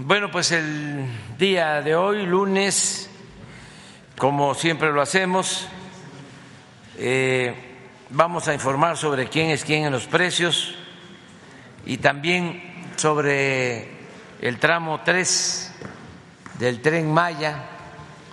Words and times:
Bueno, 0.00 0.30
pues 0.30 0.52
el 0.52 1.08
día 1.38 1.82
de 1.82 1.96
hoy, 1.96 2.24
lunes, 2.24 3.10
como 4.16 4.54
siempre 4.54 4.92
lo 4.92 5.02
hacemos, 5.02 5.66
eh, 6.96 7.52
vamos 8.10 8.46
a 8.46 8.54
informar 8.54 8.96
sobre 8.96 9.26
quién 9.26 9.50
es 9.50 9.64
quién 9.64 9.86
en 9.86 9.92
los 9.92 10.06
precios 10.06 10.76
y 11.84 11.96
también 11.96 12.92
sobre 12.94 13.88
el 14.40 14.58
tramo 14.60 15.00
3 15.04 15.74
del 16.60 16.80
tren 16.80 17.12
Maya. 17.12 17.64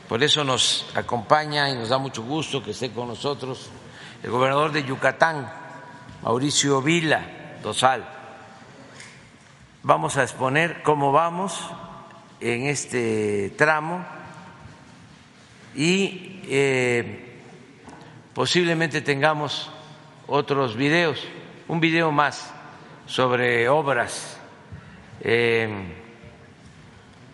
Por 0.07 0.21
eso 0.21 0.43
nos 0.43 0.85
acompaña 0.93 1.67
y 1.71 1.73
nos 1.73 1.89
da 1.89 1.97
mucho 1.97 2.21
gusto 2.21 2.61
que 2.61 2.71
esté 2.71 2.91
con 2.91 3.07
nosotros 3.07 3.71
el 4.21 4.29
gobernador 4.29 4.71
de 4.71 4.83
Yucatán, 4.83 5.51
Mauricio 6.21 6.79
Vila 6.83 7.57
Dosal 7.63 8.14
Vamos 9.87 10.17
a 10.17 10.23
exponer 10.23 10.81
cómo 10.81 11.11
vamos 11.11 11.63
en 12.39 12.65
este 12.65 13.51
tramo 13.55 14.03
y 15.75 16.41
eh, 16.47 17.39
posiblemente 18.33 19.01
tengamos 19.01 19.69
otros 20.25 20.75
videos, 20.75 21.23
un 21.67 21.79
video 21.79 22.11
más 22.11 22.51
sobre 23.05 23.69
obras. 23.69 24.39
Eh, 25.21 25.69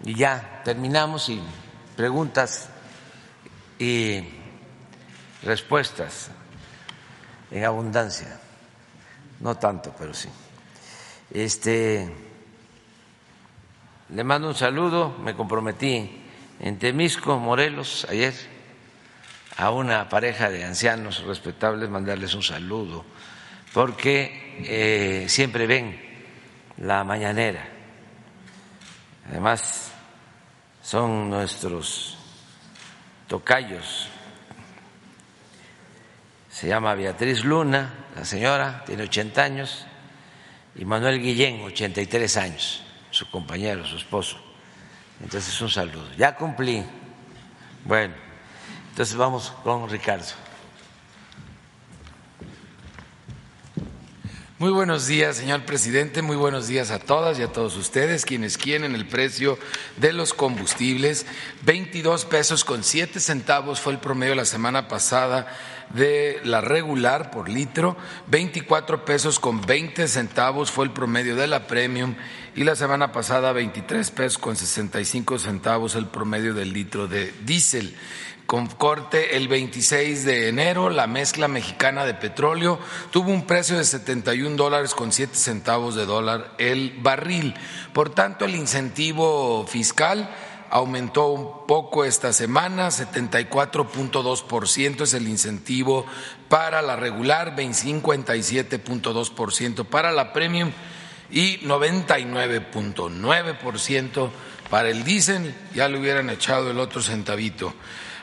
y 0.03 0.13
ya 0.13 0.61
terminamos 0.65 1.29
y 1.29 1.41
preguntas 1.95 2.69
y 3.79 4.25
respuestas 5.43 6.29
en 7.49 7.63
abundancia. 7.63 8.41
No 9.39 9.55
tanto, 9.55 9.95
pero 9.97 10.13
sí. 10.13 10.27
Este 11.33 12.30
le 14.13 14.23
mando 14.25 14.49
un 14.49 14.55
saludo, 14.55 15.15
me 15.23 15.35
comprometí 15.35 16.21
en 16.59 16.77
Temisco, 16.77 17.39
Morelos, 17.39 18.05
ayer, 18.09 18.33
a 19.55 19.71
una 19.71 20.09
pareja 20.09 20.49
de 20.49 20.65
ancianos 20.65 21.23
respetables, 21.23 21.89
mandarles 21.89 22.33
un 22.33 22.43
saludo, 22.43 23.05
porque 23.73 24.57
eh, 24.65 25.25
siempre 25.29 25.65
ven 25.65 25.99
la 26.77 27.05
mañanera. 27.05 27.65
Además, 29.29 29.93
son 30.81 31.29
nuestros 31.29 32.17
tocayos. 33.27 34.09
Se 36.49 36.67
llama 36.67 36.95
Beatriz 36.95 37.45
Luna, 37.45 37.93
la 38.13 38.25
señora, 38.25 38.83
tiene 38.85 39.03
80 39.03 39.41
años, 39.41 39.85
y 40.75 40.83
Manuel 40.83 41.21
Guillén, 41.21 41.61
83 41.61 42.37
años 42.37 42.83
su 43.11 43.29
compañero, 43.29 43.85
su 43.85 43.97
esposo. 43.97 44.37
Entonces 45.21 45.59
un 45.61 45.69
saludo. 45.69 46.07
Ya 46.17 46.35
cumplí. 46.35 46.83
Bueno, 47.85 48.13
entonces 48.89 49.15
vamos 49.15 49.53
con 49.63 49.89
Ricardo. 49.89 50.25
Muy 54.61 54.69
buenos 54.69 55.07
días, 55.07 55.37
señor 55.37 55.63
presidente. 55.65 56.21
Muy 56.21 56.35
buenos 56.35 56.67
días 56.67 56.91
a 56.91 56.99
todas 56.99 57.39
y 57.39 57.41
a 57.41 57.51
todos 57.51 57.75
ustedes, 57.77 58.25
quienes 58.25 58.59
quieren 58.59 58.93
el 58.93 59.07
precio 59.07 59.57
de 59.97 60.13
los 60.13 60.35
combustibles. 60.35 61.25
22 61.63 62.25
pesos 62.25 62.63
con 62.63 62.83
7 62.83 63.19
centavos 63.19 63.79
fue 63.79 63.93
el 63.93 63.99
promedio 63.99 64.35
la 64.35 64.45
semana 64.45 64.87
pasada 64.87 65.47
de 65.93 66.39
la 66.43 66.61
regular 66.61 67.31
por 67.31 67.49
litro, 67.49 67.97
24 68.27 69.05
pesos 69.05 69.39
con 69.39 69.61
20 69.61 70.07
centavos 70.07 70.71
fue 70.71 70.85
el 70.85 70.91
promedio 70.91 71.35
de 71.35 71.47
la 71.47 71.67
premium 71.67 72.15
y 72.55 72.63
la 72.63 72.75
semana 72.75 73.11
pasada 73.11 73.51
23 73.51 74.11
pesos 74.11 74.37
con 74.37 74.55
65 74.55 75.39
centavos 75.39 75.95
el 75.95 76.07
promedio 76.07 76.53
del 76.53 76.73
litro 76.73 77.07
de 77.07 77.33
diésel. 77.45 77.95
Con 78.45 78.67
corte 78.67 79.37
el 79.37 79.47
26 79.47 80.25
de 80.25 80.49
enero, 80.49 80.89
la 80.89 81.07
mezcla 81.07 81.47
mexicana 81.47 82.03
de 82.03 82.13
petróleo 82.13 82.79
tuvo 83.09 83.31
un 83.31 83.47
precio 83.47 83.77
de 83.77 83.85
71 83.85 84.57
dólares 84.57 84.93
con 84.93 85.13
7 85.13 85.33
centavos 85.35 85.95
de 85.95 86.05
dólar 86.05 86.53
el 86.57 86.99
barril. 87.01 87.53
Por 87.93 88.09
tanto, 88.09 88.43
el 88.43 88.55
incentivo 88.55 89.65
fiscal 89.67 90.29
aumentó 90.71 91.27
un 91.27 91.67
poco 91.67 92.03
esta 92.05 92.33
semana, 92.33 92.87
74.2% 92.87 95.01
es 95.01 95.13
el 95.13 95.27
incentivo 95.27 96.07
para 96.49 96.81
la 96.81 96.95
regular, 96.95 97.55
57.2% 97.55 99.85
para 99.85 100.11
la 100.11 100.33
premium 100.33 100.71
y 101.29 101.59
99.9% 101.59 104.31
para 104.69 104.89
el 104.89 105.03
diésel, 105.03 105.53
ya 105.75 105.87
le 105.89 105.99
hubieran 105.99 106.29
echado 106.29 106.71
el 106.71 106.79
otro 106.79 107.01
centavito. 107.01 107.73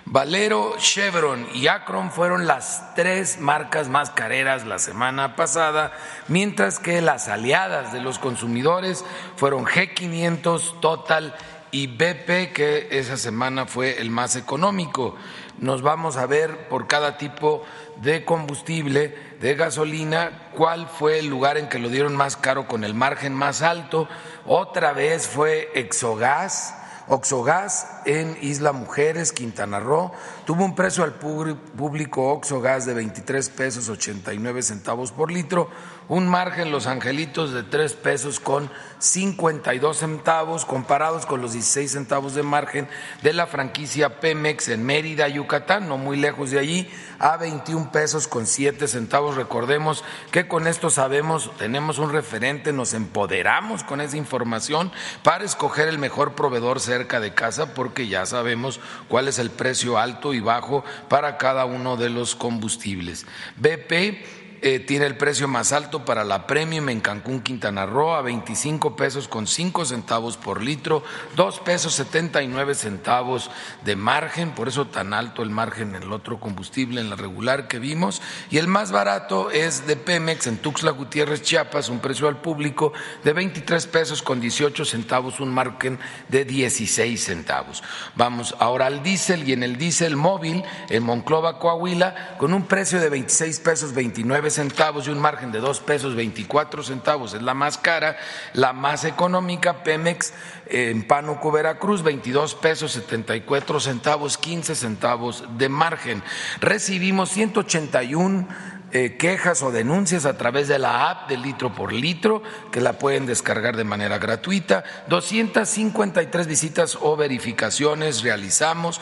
Valero, 0.07 0.77
Chevron 0.79 1.47
y 1.53 1.67
Acron 1.67 2.11
fueron 2.11 2.47
las 2.47 2.95
tres 2.95 3.41
marcas 3.41 3.89
más 3.89 4.09
careras 4.09 4.65
la 4.65 4.79
semana 4.79 5.37
pasada, 5.37 5.93
mientras 6.29 6.79
que 6.79 7.03
las 7.03 7.29
aliadas 7.29 7.93
de 7.93 8.01
los 8.01 8.19
consumidores 8.19 9.05
fueron 9.37 9.67
G500, 9.67 10.81
Total 10.81 11.35
y 11.71 11.87
BP, 11.87 12.53
que 12.53 12.89
esa 12.91 13.17
semana 13.17 13.67
fue 13.67 14.01
el 14.01 14.11
más 14.11 14.37
económico. 14.37 15.17
Nos 15.59 15.83
vamos 15.83 16.17
a 16.17 16.27
ver 16.27 16.69
por 16.69 16.87
cada 16.87 17.19
tipo 17.19 17.65
de 18.01 18.25
combustible, 18.25 19.15
de 19.41 19.55
gasolina, 19.55 20.51
cuál 20.55 20.89
fue 20.89 21.19
el 21.19 21.27
lugar 21.27 21.59
en 21.59 21.69
que 21.69 21.79
lo 21.79 21.89
dieron 21.89 22.17
más 22.17 22.37
caro 22.37 22.69
con 22.69 22.85
el 22.85 22.95
margen 22.95 23.35
más 23.35 23.63
alto. 23.63 24.09
Otra 24.47 24.93
vez 24.93 25.27
fue 25.27 25.71
Exogas, 25.75 26.75
Oxogas 27.09 27.89
en 28.05 28.37
Isla 28.43 28.73
Mujeres, 28.73 29.33
Quintana 29.33 29.81
Roo, 29.81 30.13
tuvo 30.45 30.65
un 30.65 30.75
precio 30.75 31.05
al 31.05 31.15
público 31.15 32.33
Oxogas 32.33 32.85
de 32.85 32.95
23 32.95 33.49
pesos 33.51 33.89
89 33.89 34.63
centavos 34.63 35.11
por 35.11 35.33
litro, 35.33 35.71
un 36.09 36.27
margen 36.27 36.71
Los 36.71 36.87
Angelitos 36.87 37.53
de 37.53 37.63
3 37.63 37.93
pesos 37.95 38.41
con 38.41 38.71
52 38.99 39.97
centavos, 39.97 40.65
comparados 40.65 41.27
con 41.27 41.43
los 41.43 41.53
16 41.53 41.93
centavos 41.93 42.35
de 42.35 42.43
margen 42.43 42.89
de 43.23 43.33
la 43.35 43.47
franquicia 43.47 44.19
Pemex 44.21 44.69
en 44.69 44.85
Mérida, 44.85 45.29
Yucatán, 45.29 45.89
no 45.89 45.99
muy 45.99 46.17
lejos 46.17 46.51
de 46.51 46.59
allí, 46.59 46.91
a 47.19 47.37
21 47.37 47.93
pesos 47.93 48.27
con 48.27 48.47
7 48.47 48.89
centavos. 48.89 49.37
Recordemos 49.37 50.03
que 50.31 50.49
con 50.49 50.67
esto 50.67 50.89
sabemos, 50.89 51.51
tenemos 51.59 51.99
un 51.99 52.11
referente, 52.11 52.73
nos 52.73 52.95
empoderamos 52.95 53.85
con 53.85 54.01
esa 54.01 54.17
información 54.17 54.91
para 55.23 55.45
escoger 55.45 55.89
el 55.89 55.99
mejor 55.99 56.35
proveedor 56.35 56.81
cerca 56.81 57.21
de 57.21 57.35
casa, 57.35 57.75
porque 57.75 58.09
ya 58.09 58.25
sabemos 58.25 58.81
cuál 59.09 59.29
es 59.29 59.39
el 59.39 59.51
precio 59.51 59.99
alto 59.99 60.33
y 60.33 60.41
bajo 60.41 60.85
para 61.09 61.37
cada 61.37 61.67
uno 61.67 61.97
de 61.97 62.09
los 62.09 62.35
combustibles. 62.35 63.27
BP 63.57 64.38
eh, 64.63 64.81
tiene 64.81 65.07
el 65.07 65.17
precio 65.17 65.49
más 65.49 65.73
alto 65.73 66.05
para 66.05 66.25
la 66.25 66.47
Premium 66.47 66.89
en 66.89 67.01
Cancún, 67.01 67.41
Quintana 67.41 67.87
Roo, 67.87 68.15
a 68.15 68.23
25 68.23 68.97
pesos 68.97 69.29
con 69.29 69.47
5 69.47 69.85
centavos 69.85 70.37
por 70.37 70.63
litro, 70.63 71.03
2 71.37 71.61
pesos 71.61 71.95
79 71.95 72.75
centavos 72.75 73.51
de 73.85 73.97
margen, 73.97 74.51
por 74.53 74.69
eso 74.69 74.87
tan 74.87 75.15
alto 75.15 75.43
el 75.43 75.51
margen 75.51 75.95
en 75.95 76.03
el 76.03 76.13
otro 76.13 76.41
combustible, 76.41 77.01
en 77.01 77.11
la 77.11 77.17
regular 77.17 77.69
que 77.69 77.79
vimos. 77.79 78.21
Y 78.51 78.59
el 78.59 78.67
más 78.67 78.91
barato 78.91 79.51
es 79.51 79.87
de 79.87 79.97
Pemex 79.97 80.47
en 80.47 80.59
Tuxtla 80.59 80.91
Gutiérrez, 80.91 81.43
Chiapas, 81.43 81.89
un 81.89 82.01
precio 82.01 82.29
al 82.29 82.41
público 82.41 82.93
de 83.25 83.33
23 83.33 83.87
pesos 83.87 84.23
con 84.23 84.41
18 84.41 84.85
centavos, 84.85 85.41
un 85.41 85.55
margen 85.55 85.99
de 86.29 86.45
16 86.45 87.23
centavos. 87.23 87.83
Vamos 88.17 88.57
ahora 88.59 88.87
al 88.87 89.03
diésel 89.03 89.49
y 89.49 89.53
en 89.53 89.63
el 89.63 89.77
diésel 89.79 90.17
móvil 90.17 90.65
en 90.89 91.03
Monclova, 91.03 91.59
Coahuila, 91.59 92.37
con 92.39 92.53
un 92.53 92.65
precio 92.65 93.01
de 93.01 93.09
26 93.09 93.61
pesos 93.61 93.95
29 93.95 94.48
centavos 94.51 95.07
y 95.07 95.11
un 95.11 95.21
margen 95.21 95.53
de 95.53 95.61
dos 95.61 95.81
pesos 95.81 96.15
24 96.15 96.83
centavos 96.83 97.35
es 97.35 97.43
la 97.43 97.55
más 97.55 97.79
cara, 97.79 98.17
la 98.53 98.73
más 98.73 99.05
económica, 99.05 99.83
Pemex 99.83 100.33
en 100.67 101.07
Pánuco, 101.07 101.51
Veracruz, 101.51 102.03
22 102.03 102.55
pesos 102.57 102.93
74 102.93 103.81
centavos, 103.81 104.39
15 104.39 104.75
centavos 104.75 105.45
de 105.57 105.69
margen. 105.69 106.23
Recibimos 106.61 107.31
181 107.31 108.49
eh, 108.91 109.17
quejas 109.19 109.63
o 109.63 109.71
denuncias 109.71 110.25
a 110.25 110.39
través 110.39 110.67
de 110.67 110.79
la 110.79 111.11
app 111.11 111.29
de 111.29 111.37
litro 111.37 111.75
por 111.75 111.93
litro, 111.93 112.43
que 112.73 112.81
la 112.81 112.95
pueden 112.95 113.27
descargar 113.27 113.77
de 113.77 113.85
manera 113.85 114.19
gratuita. 114.19 114.83
253 115.09 116.47
visitas 116.47 116.97
o 117.01 117.15
verificaciones 117.15 118.23
realizamos 118.23 118.99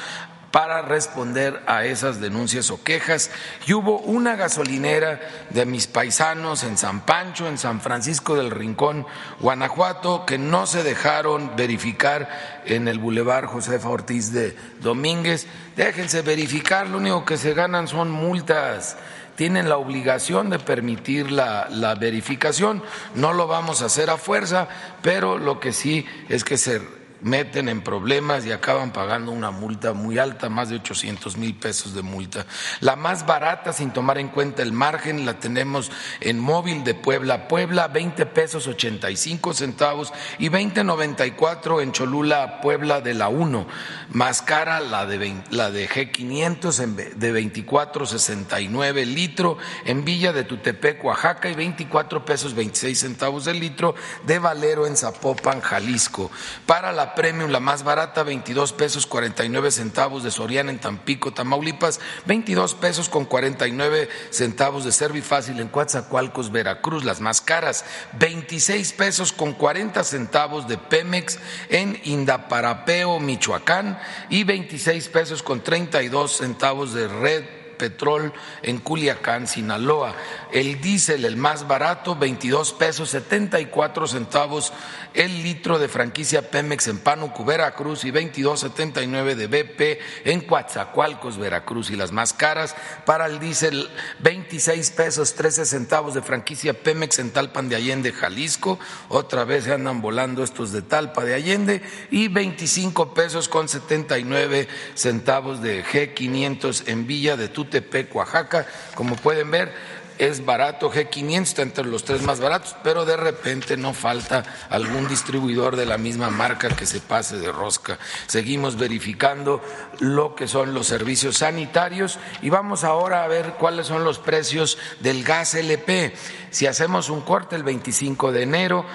para 0.50 0.82
responder 0.82 1.62
a 1.66 1.84
esas 1.84 2.20
denuncias 2.20 2.70
o 2.70 2.82
quejas. 2.82 3.31
Y 3.66 3.75
hubo 3.75 3.98
una 3.98 4.37
gasolinera 4.37 5.20
de 5.50 5.66
mis 5.66 5.87
paisanos 5.87 6.64
en 6.64 6.78
San 6.78 7.00
Pancho, 7.00 7.48
en 7.48 7.58
San 7.58 7.81
Francisco 7.81 8.37
del 8.37 8.50
Rincón, 8.50 9.06
Guanajuato, 9.40 10.25
que 10.25 10.38
no 10.38 10.66
se 10.66 10.82
dejaron 10.82 11.56
verificar 11.56 12.62
en 12.64 12.88
el 12.88 12.98
Boulevard 12.98 13.46
Josefa 13.46 13.88
Ortiz 13.88 14.32
de 14.32 14.56
Domínguez. 14.81 15.46
Déjense 15.76 16.22
verificar, 16.22 16.88
lo 16.88 16.99
único 16.99 17.25
que 17.25 17.37
se 17.37 17.54
ganan 17.54 17.88
son 17.88 18.10
multas 18.10 18.96
tienen 19.37 19.69
la 19.69 19.76
obligación 19.76 20.49
de 20.49 20.58
permitir 20.58 21.31
la, 21.31 21.69
la 21.70 21.94
verificación. 21.94 22.82
No 23.14 23.34
lo 23.34 23.46
vamos 23.46 23.82
a 23.82 23.87
hacer 23.87 24.08
a 24.08 24.16
fuerza, 24.16 24.66
pero 25.02 25.37
lo 25.37 25.60
que 25.60 25.75
sí 25.75 26.06
es 26.31 26.42
que 26.42 26.56
se 26.56 26.81
meten 27.20 27.68
en 27.68 27.82
problemas 27.82 28.46
y 28.46 28.52
acaban 28.52 28.92
pagando 28.92 29.32
una 29.32 29.50
multa 29.50 29.92
muy 29.92 30.18
alta, 30.18 30.48
más 30.48 30.68
de 30.68 30.76
800 30.76 31.36
mil 31.36 31.54
pesos 31.54 31.94
de 31.94 32.02
multa. 32.02 32.46
La 32.80 32.96
más 32.96 33.26
barata, 33.26 33.72
sin 33.72 33.90
tomar 33.90 34.18
en 34.18 34.28
cuenta 34.28 34.62
el 34.62 34.72
margen, 34.72 35.26
la 35.26 35.38
tenemos 35.38 35.90
en 36.20 36.38
móvil 36.38 36.84
de 36.84 36.94
Puebla 36.94 37.34
a 37.34 37.48
Puebla, 37.48 37.88
20 37.88 38.26
pesos 38.26 38.66
85 38.66 39.54
centavos 39.54 40.12
y 40.38 40.48
20.94 40.48 41.82
en 41.82 41.92
Cholula 41.92 42.60
Puebla 42.60 43.00
de 43.00 43.14
la 43.14 43.28
1. 43.28 43.66
Más 44.10 44.42
cara 44.42 44.80
la 44.80 45.06
de, 45.06 45.34
la 45.50 45.70
de 45.70 45.88
G500 45.88 47.14
de 47.14 47.32
24.69 47.32 48.98
el 48.98 49.14
litro 49.14 49.58
en 49.84 50.04
Villa 50.04 50.32
de 50.32 50.44
Tutepec, 50.44 51.04
Oaxaca 51.04 51.48
y 51.48 51.54
24 51.54 52.24
pesos 52.24 52.54
26 52.54 52.98
centavos 52.98 53.46
el 53.46 53.60
litro 53.60 53.94
de 54.24 54.38
Valero 54.38 54.86
en 54.86 54.96
Zapopan, 54.96 55.60
Jalisco. 55.60 56.30
Para 56.66 56.92
la 56.92 57.06
premium, 57.14 57.50
la 57.50 57.61
más 57.61 57.85
barata, 57.85 58.23
22 58.23 58.73
pesos 58.73 59.06
49 59.06 59.70
centavos 59.70 60.23
de 60.23 60.31
Soriana 60.31 60.70
en 60.70 60.79
Tampico, 60.79 61.32
Tamaulipas, 61.32 62.00
22 62.26 62.75
pesos 62.75 63.08
con 63.08 63.25
49 63.25 64.08
centavos 64.31 64.85
de 64.85 64.93
Servifácil 64.93 65.61
en 65.61 65.69
Coatzacoalcos, 65.69 66.53
Veracruz, 66.53 67.05
las 67.05 67.20
más 67.20 67.41
caras, 67.41 67.85
26 68.19 68.93
pesos 68.93 69.32
con 69.32 69.53
40 69.53 70.03
centavos 70.05 70.69
de 70.69 70.79
Pemex 70.79 71.38
en 71.69 72.00
Indaparapeo, 72.05 73.20
Michoacán 73.20 73.99
y 74.29 74.44
26 74.44 75.09
pesos 75.09 75.43
con 75.43 75.62
32 75.62 76.37
centavos 76.37 76.93
de 76.93 77.09
Red 77.09 77.65
Petrol 77.76 78.32
en 78.62 78.78
Culiacán, 78.78 79.46
Sinaloa. 79.46 80.14
El 80.52 80.81
diésel, 80.81 81.25
el 81.25 81.37
más 81.37 81.67
barato, 81.69 82.17
22 82.17 82.73
pesos 82.73 83.11
74 83.11 84.06
centavos 84.06 84.73
el 85.17 85.43
litro 85.43 85.78
de 85.78 85.88
franquicia 85.88 86.50
Pemex 86.50 86.88
en 86.88 86.99
Pánuco, 86.99 87.44
Veracruz 87.44 88.05
y 88.05 88.11
22.79 88.11 89.34
de 89.34 89.46
BP 89.46 90.00
en 90.26 90.43
Coatzacoalcos, 90.43 91.38
Veracruz. 91.38 91.90
Y 91.90 91.96
las 91.96 92.12
más 92.12 92.32
caras 92.34 92.76
para 93.06 93.26
el 93.26 93.40
diésel 93.40 93.88
26 94.20 94.90
pesos 94.90 95.34
13 95.34 95.64
centavos 95.64 96.14
de 96.14 96.23
franquicia 96.23 96.75
Pemex 96.75 97.19
en 97.19 97.31
Talpan 97.31 97.69
de 97.69 97.76
Allende, 97.76 98.12
Jalisco, 98.12 98.78
otra 99.08 99.44
vez 99.44 99.64
se 99.64 99.73
andan 99.73 100.02
volando 100.02 100.44
estos 100.44 100.73
de 100.73 100.82
Talpa 100.82 101.25
de 101.25 101.34
Allende. 101.34 101.82
Y 102.11 102.28
25 102.28 103.14
pesos 103.14 103.49
con 103.49 103.69
79 103.69 104.69
centavos 104.94 105.62
de 105.62 105.82
G500 105.82 106.88
en 106.88 107.06
Villa 107.06 107.37
de 107.37 107.49
Tutepec, 107.66 108.14
Oaxaca, 108.14 108.66
como 108.94 109.16
pueden 109.16 109.50
ver 109.50 109.72
es 110.18 110.44
barato, 110.44 110.90
G500 110.90 111.42
está 111.42 111.62
entre 111.62 111.84
los 111.84 112.04
tres 112.04 112.22
más 112.22 112.40
baratos, 112.40 112.74
pero 112.82 113.04
de 113.04 113.16
repente 113.16 113.76
no 113.76 113.92
falta 113.92 114.44
algún 114.70 115.08
distribuidor 115.08 115.76
de 115.76 115.86
la 115.86 115.98
misma 115.98 116.30
marca 116.30 116.68
que 116.68 116.86
se 116.86 117.00
pase 117.00 117.38
de 117.38 117.52
rosca. 117.52 117.98
Seguimos 118.26 118.76
verificando 118.76 119.62
lo 119.98 120.34
que 120.34 120.48
son 120.48 120.74
los 120.74 120.86
servicios 120.86 121.38
sanitarios 121.38 122.18
y 122.42 122.50
vamos 122.50 122.84
ahora 122.84 123.24
a 123.24 123.28
ver 123.28 123.54
cuáles 123.58 123.86
son 123.86 124.04
los 124.04 124.18
precios 124.18 124.78
del 125.00 125.22
gas 125.22 125.54
LP. 125.54 126.14
Si 126.50 126.66
hacemos 126.66 127.10
un 127.10 127.20
corte 127.20 127.56
el 127.56 127.62
25 127.62 128.32
de 128.32 128.42
enero, 128.42 128.86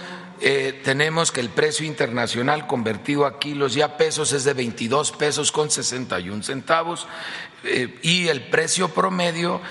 eh, 0.44 0.82
tenemos 0.84 1.32
que 1.32 1.40
el 1.40 1.50
precio 1.50 1.86
internacional 1.86 2.66
convertido 2.66 3.28
a 3.28 3.38
kilos 3.38 3.78
y 3.78 3.84
a 3.84 3.96
pesos 3.96 4.34
es 4.34 4.44
de 4.44 4.56
22 4.56 5.12
pesos 5.12 5.52
con 5.52 5.70
61 5.70 6.42
centavos 6.42 7.08
y 7.64 8.28
el 8.28 8.50
precio 8.50 8.90
promedio 8.90 9.62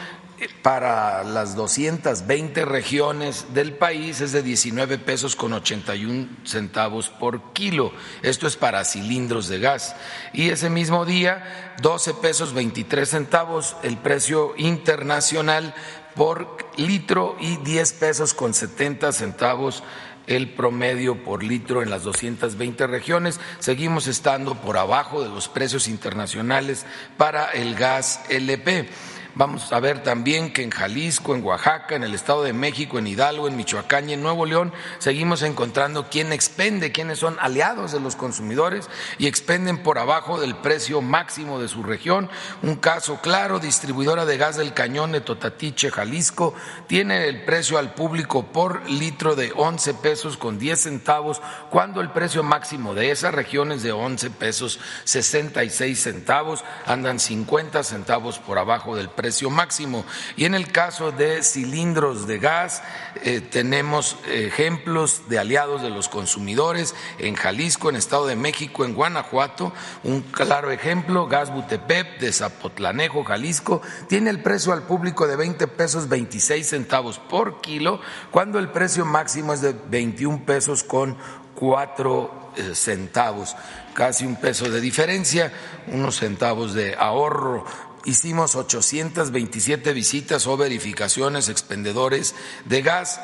para 0.62 1.22
las 1.24 1.54
220 1.54 2.64
regiones 2.64 3.52
del 3.52 3.74
país 3.74 4.20
es 4.20 4.32
de 4.32 4.42
19 4.42 4.98
pesos 4.98 5.36
con 5.36 5.52
81 5.52 6.28
centavos 6.44 7.08
por 7.10 7.52
kilo. 7.52 7.92
Esto 8.22 8.46
es 8.46 8.56
para 8.56 8.84
cilindros 8.84 9.48
de 9.48 9.58
gas. 9.58 9.94
Y 10.32 10.50
ese 10.50 10.70
mismo 10.70 11.04
día, 11.04 11.74
12 11.82 12.14
pesos 12.14 12.54
23 12.54 13.08
centavos 13.08 13.76
el 13.82 13.98
precio 13.98 14.54
internacional 14.56 15.74
por 16.14 16.58
litro 16.76 17.36
y 17.40 17.56
10 17.58 17.92
pesos 17.94 18.34
con 18.34 18.54
70 18.54 19.12
centavos 19.12 19.82
el 20.30 20.48
promedio 20.48 21.22
por 21.24 21.42
litro 21.42 21.82
en 21.82 21.90
las 21.90 22.04
220 22.04 22.86
regiones. 22.86 23.40
Seguimos 23.58 24.06
estando 24.06 24.54
por 24.54 24.78
abajo 24.78 25.22
de 25.22 25.28
los 25.28 25.48
precios 25.48 25.88
internacionales 25.88 26.86
para 27.16 27.50
el 27.50 27.74
gas 27.74 28.20
LP. 28.28 28.88
Vamos 29.36 29.72
a 29.72 29.78
ver 29.78 30.02
también 30.02 30.52
que 30.52 30.64
en 30.64 30.70
Jalisco, 30.70 31.36
en 31.36 31.44
Oaxaca, 31.44 31.94
en 31.94 32.02
el 32.02 32.14
Estado 32.14 32.42
de 32.42 32.52
México, 32.52 32.98
en 32.98 33.06
Hidalgo, 33.06 33.46
en 33.46 33.56
Michoacán 33.56 34.10
y 34.10 34.14
en 34.14 34.22
Nuevo 34.22 34.44
León 34.44 34.72
seguimos 34.98 35.42
encontrando 35.42 36.08
quién 36.10 36.32
expende, 36.32 36.90
quiénes 36.90 37.20
son 37.20 37.36
aliados 37.38 37.92
de 37.92 38.00
los 38.00 38.16
consumidores 38.16 38.90
y 39.18 39.28
expenden 39.28 39.84
por 39.84 39.98
abajo 39.98 40.40
del 40.40 40.56
precio 40.56 41.00
máximo 41.00 41.60
de 41.60 41.68
su 41.68 41.84
región. 41.84 42.28
Un 42.62 42.74
caso 42.76 43.20
claro, 43.22 43.60
distribuidora 43.60 44.26
de 44.26 44.36
gas 44.36 44.56
del 44.56 44.74
cañón 44.74 45.12
de 45.12 45.20
Totatiche, 45.20 45.92
Jalisco, 45.92 46.54
tiene 46.88 47.28
el 47.28 47.44
precio 47.44 47.78
al 47.78 47.94
público 47.94 48.46
por 48.46 48.90
litro 48.90 49.36
de 49.36 49.52
11 49.54 49.94
pesos 49.94 50.36
con 50.36 50.58
10 50.58 50.80
centavos, 50.80 51.40
cuando 51.70 52.00
el 52.00 52.10
precio 52.10 52.42
máximo 52.42 52.94
de 52.94 53.12
esa 53.12 53.30
región 53.30 53.70
es 53.70 53.84
de 53.84 53.92
11 53.92 54.30
pesos 54.30 54.80
66 55.04 56.02
centavos, 56.02 56.64
andan 56.84 57.20
50 57.20 57.84
centavos 57.84 58.40
por 58.40 58.58
abajo 58.58 58.96
del 58.96 59.08
precio 59.08 59.19
precio 59.20 59.50
máximo. 59.50 60.06
Y 60.34 60.46
en 60.46 60.54
el 60.54 60.72
caso 60.72 61.12
de 61.12 61.42
cilindros 61.42 62.26
de 62.26 62.38
gas, 62.38 62.82
eh, 63.22 63.42
tenemos 63.42 64.16
ejemplos 64.26 65.28
de 65.28 65.38
aliados 65.38 65.82
de 65.82 65.90
los 65.90 66.08
consumidores 66.08 66.94
en 67.18 67.34
Jalisco, 67.34 67.90
en 67.90 67.96
Estado 67.96 68.26
de 68.26 68.34
México, 68.34 68.86
en 68.86 68.94
Guanajuato. 68.94 69.74
Un 70.04 70.22
claro 70.22 70.70
ejemplo, 70.70 71.26
Gas 71.26 71.52
Butepep 71.52 72.18
de 72.18 72.32
Zapotlanejo, 72.32 73.24
Jalisco, 73.24 73.82
tiene 74.08 74.30
el 74.30 74.42
precio 74.42 74.72
al 74.72 74.84
público 74.84 75.26
de 75.26 75.36
20 75.36 75.66
pesos 75.68 76.08
26 76.08 76.66
centavos 76.66 77.18
por 77.18 77.60
kilo, 77.60 78.00
cuando 78.30 78.58
el 78.58 78.70
precio 78.70 79.04
máximo 79.04 79.52
es 79.52 79.60
de 79.60 79.74
21 79.90 80.46
pesos 80.46 80.82
con 80.82 81.18
4 81.54 82.52
eh, 82.56 82.74
centavos, 82.74 83.54
casi 83.94 84.24
un 84.24 84.36
peso 84.36 84.70
de 84.70 84.80
diferencia, 84.80 85.52
unos 85.88 86.16
centavos 86.16 86.74
de 86.74 86.96
ahorro 86.98 87.64
hicimos 88.04 88.56
827 88.56 89.92
visitas 89.92 90.46
o 90.46 90.56
verificaciones 90.56 91.48
expendedores 91.48 92.34
de 92.64 92.82
gas, 92.82 93.20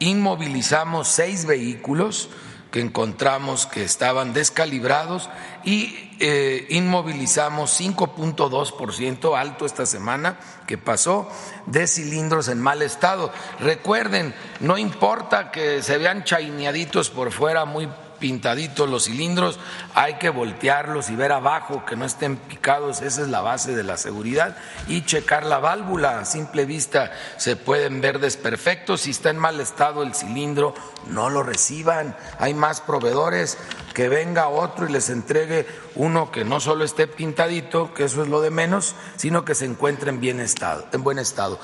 inmovilizamos 0.00 1.08
seis 1.08 1.46
vehículos 1.46 2.28
que 2.70 2.80
encontramos 2.80 3.66
que 3.66 3.82
estaban 3.82 4.34
descalibrados 4.34 5.30
y 5.64 6.10
eh, 6.20 6.66
inmovilizamos 6.70 7.80
5.2% 7.80 9.38
alto 9.38 9.64
esta 9.64 9.86
semana 9.86 10.38
que 10.66 10.76
pasó 10.76 11.28
de 11.66 11.86
cilindros 11.86 12.48
en 12.48 12.60
mal 12.60 12.82
estado. 12.82 13.32
Recuerden, 13.60 14.34
no 14.60 14.76
importa 14.76 15.50
que 15.50 15.82
se 15.82 15.96
vean 15.96 16.24
chaineaditos 16.24 17.08
por 17.08 17.32
fuera 17.32 17.64
muy 17.64 17.88
pintaditos 18.18 18.88
los 18.88 19.04
cilindros, 19.04 19.58
hay 19.94 20.14
que 20.14 20.30
voltearlos 20.30 21.10
y 21.10 21.16
ver 21.16 21.32
abajo 21.32 21.84
que 21.86 21.96
no 21.96 22.04
estén 22.04 22.36
picados, 22.36 23.02
esa 23.02 23.22
es 23.22 23.28
la 23.28 23.40
base 23.40 23.74
de 23.74 23.84
la 23.84 23.96
seguridad, 23.96 24.56
y 24.86 25.04
checar 25.04 25.44
la 25.44 25.58
válvula, 25.58 26.20
a 26.20 26.24
simple 26.24 26.64
vista 26.64 27.12
se 27.36 27.56
pueden 27.56 28.00
ver 28.00 28.18
desperfectos, 28.18 29.02
si 29.02 29.10
está 29.10 29.30
en 29.30 29.38
mal 29.38 29.60
estado 29.60 30.02
el 30.02 30.14
cilindro, 30.14 30.74
no 31.08 31.30
lo 31.30 31.42
reciban, 31.42 32.16
hay 32.38 32.54
más 32.54 32.80
proveedores, 32.80 33.58
que 33.98 34.08
venga 34.08 34.48
otro 34.48 34.88
y 34.88 34.92
les 34.92 35.10
entregue 35.10 35.66
uno 35.96 36.30
que 36.30 36.44
no 36.44 36.60
solo 36.60 36.84
esté 36.84 37.08
pintadito, 37.08 37.92
que 37.94 38.04
eso 38.04 38.22
es 38.22 38.28
lo 38.28 38.40
de 38.40 38.50
menos, 38.50 38.94
sino 39.16 39.44
que 39.44 39.56
se 39.56 39.64
encuentre 39.64 40.10
en, 40.10 40.20
bien 40.20 40.38
estado, 40.38 40.86
en 40.92 41.02
buen 41.02 41.18
estado. 41.18 41.58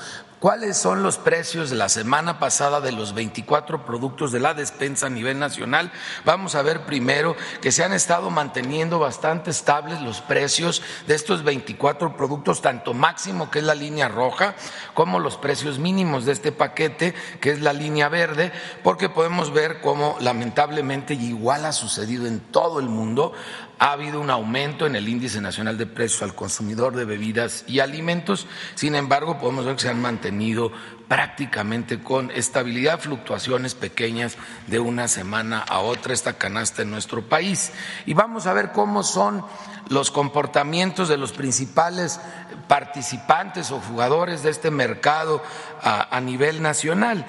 ¿Cuáles 0.45 0.77
son 0.77 1.01
los 1.01 1.17
precios 1.17 1.71
de 1.71 1.75
la 1.75 1.89
semana 1.89 2.37
pasada 2.37 2.79
de 2.79 2.91
los 2.91 3.15
24 3.15 3.83
productos 3.83 4.31
de 4.31 4.39
la 4.39 4.53
despensa 4.53 5.07
a 5.07 5.09
nivel 5.09 5.39
nacional? 5.39 5.91
Vamos 6.23 6.53
a 6.53 6.61
ver 6.61 6.85
primero 6.85 7.35
que 7.63 7.71
se 7.71 7.83
han 7.83 7.93
estado 7.93 8.29
manteniendo 8.29 8.99
bastante 8.99 9.49
estables 9.49 10.01
los 10.01 10.21
precios 10.21 10.83
de 11.07 11.15
estos 11.15 11.43
24 11.43 12.15
productos, 12.15 12.61
tanto 12.61 12.93
máximo, 12.93 13.49
que 13.49 13.57
es 13.57 13.65
la 13.65 13.73
línea 13.73 14.07
roja, 14.07 14.53
como 14.93 15.19
los 15.19 15.35
precios 15.35 15.79
mínimos 15.79 16.25
de 16.25 16.33
este 16.33 16.51
paquete, 16.51 17.15
que 17.41 17.49
es 17.49 17.61
la 17.61 17.73
línea 17.73 18.07
verde, 18.07 18.51
porque 18.83 19.09
podemos 19.09 19.51
ver 19.51 19.81
cómo 19.81 20.15
lamentablemente, 20.19 21.15
igual 21.15 21.65
ha 21.65 21.71
sucedido 21.71 22.27
en 22.27 22.39
todo 22.39 22.79
el 22.79 22.87
mundo, 22.87 23.33
ha 23.79 23.93
habido 23.93 24.21
un 24.21 24.29
aumento 24.29 24.85
en 24.85 24.95
el 24.95 25.09
índice 25.09 25.41
nacional 25.41 25.77
de 25.77 25.87
precios 25.87 26.21
al 26.21 26.35
consumidor 26.35 26.95
de 26.95 27.03
bebidas 27.03 27.65
y 27.67 27.79
alimentos, 27.79 28.45
sin 28.75 28.93
embargo, 28.93 29.39
podemos 29.39 29.65
ver 29.65 29.75
que 29.75 29.81
se 29.81 29.89
han 29.89 29.99
mantenido 29.99 30.34
mantenido 30.35 30.71
prácticamente 31.07 32.01
con 32.01 32.29
estabilidad, 32.31 32.99
fluctuaciones 32.99 33.73
pequeñas 33.73 34.37
de 34.67 34.79
una 34.79 35.07
semana 35.07 35.59
a 35.59 35.79
otra 35.79 36.13
esta 36.13 36.33
canasta 36.33 36.81
en 36.81 36.91
nuestro 36.91 37.21
país. 37.21 37.71
Y 38.05 38.13
vamos 38.13 38.45
a 38.47 38.53
ver 38.53 38.71
cómo 38.73 39.03
son 39.03 39.45
los 39.87 40.11
comportamientos 40.11 41.07
de 41.07 41.17
los 41.17 41.31
principales 41.31 42.19
participantes 42.67 43.71
o 43.71 43.79
jugadores 43.79 44.43
de 44.43 44.49
este 44.49 44.71
mercado 44.71 45.41
a, 45.81 46.15
a 46.15 46.19
nivel 46.19 46.61
nacional. 46.61 47.25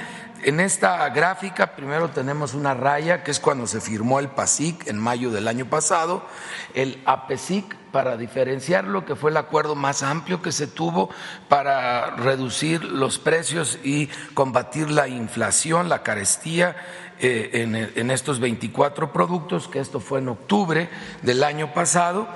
En 0.46 0.60
esta 0.60 1.08
gráfica 1.08 1.74
primero 1.74 2.10
tenemos 2.10 2.54
una 2.54 2.72
raya 2.72 3.24
que 3.24 3.32
es 3.32 3.40
cuando 3.40 3.66
se 3.66 3.80
firmó 3.80 4.20
el 4.20 4.28
PASIC 4.28 4.86
en 4.86 4.96
mayo 4.96 5.32
del 5.32 5.48
año 5.48 5.68
pasado, 5.68 6.24
el 6.72 7.02
APESIC 7.04 7.74
para 7.90 8.16
diferenciarlo, 8.16 9.04
que 9.04 9.16
fue 9.16 9.32
el 9.32 9.38
acuerdo 9.38 9.74
más 9.74 10.04
amplio 10.04 10.42
que 10.42 10.52
se 10.52 10.68
tuvo 10.68 11.10
para 11.48 12.10
reducir 12.14 12.84
los 12.84 13.18
precios 13.18 13.80
y 13.82 14.06
combatir 14.34 14.88
la 14.88 15.08
inflación, 15.08 15.88
la 15.88 16.04
carestía 16.04 16.76
eh, 17.18 17.90
en, 17.96 18.10
estos 18.12 18.38
24 18.38 19.12
productos, 19.12 19.66
que 19.66 19.80
esto 19.80 19.98
fue 19.98 20.20
en 20.20 20.28
octubre 20.28 20.88
del 21.22 21.42
año 21.42 21.74
pasado, 21.74 22.28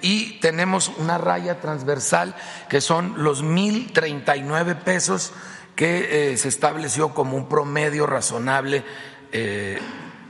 y 0.00 0.38
tenemos 0.40 0.88
una 0.96 1.18
raya 1.18 1.60
transversal 1.60 2.34
que 2.70 2.80
son 2.80 3.22
los 3.22 3.44
1.039 3.44 4.76
pesos 4.76 5.34
que 5.74 6.32
eh, 6.32 6.36
se 6.36 6.48
estableció 6.48 7.14
como 7.14 7.36
un 7.36 7.48
promedio 7.48 8.06
razonable 8.06 8.84
eh, 9.32 9.78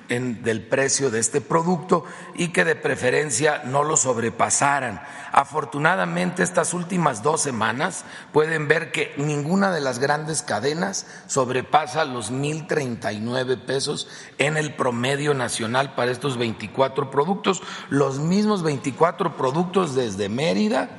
del 0.08 0.60
precio 0.60 1.10
de 1.10 1.20
este 1.20 1.40
producto 1.40 2.04
y 2.34 2.48
que 2.48 2.66
de 2.66 2.76
preferencia 2.76 3.62
no 3.64 3.82
lo 3.82 3.96
sobrepasaran. 3.96 5.02
Afortunadamente, 5.32 6.42
estas 6.42 6.74
últimas 6.74 7.22
dos 7.22 7.40
semanas 7.40 8.04
pueden 8.30 8.68
ver 8.68 8.92
que 8.92 9.14
ninguna 9.16 9.72
de 9.72 9.80
las 9.80 10.00
grandes 10.00 10.42
cadenas 10.42 11.06
sobrepasa 11.28 12.04
los 12.04 12.30
1.039 12.30 13.64
pesos 13.64 14.06
en 14.36 14.58
el 14.58 14.74
promedio 14.74 15.32
nacional 15.32 15.94
para 15.94 16.10
estos 16.10 16.36
24 16.36 17.10
productos, 17.10 17.62
los 17.88 18.18
mismos 18.18 18.62
24 18.62 19.34
productos 19.38 19.94
desde 19.94 20.28
Mérida 20.28 20.90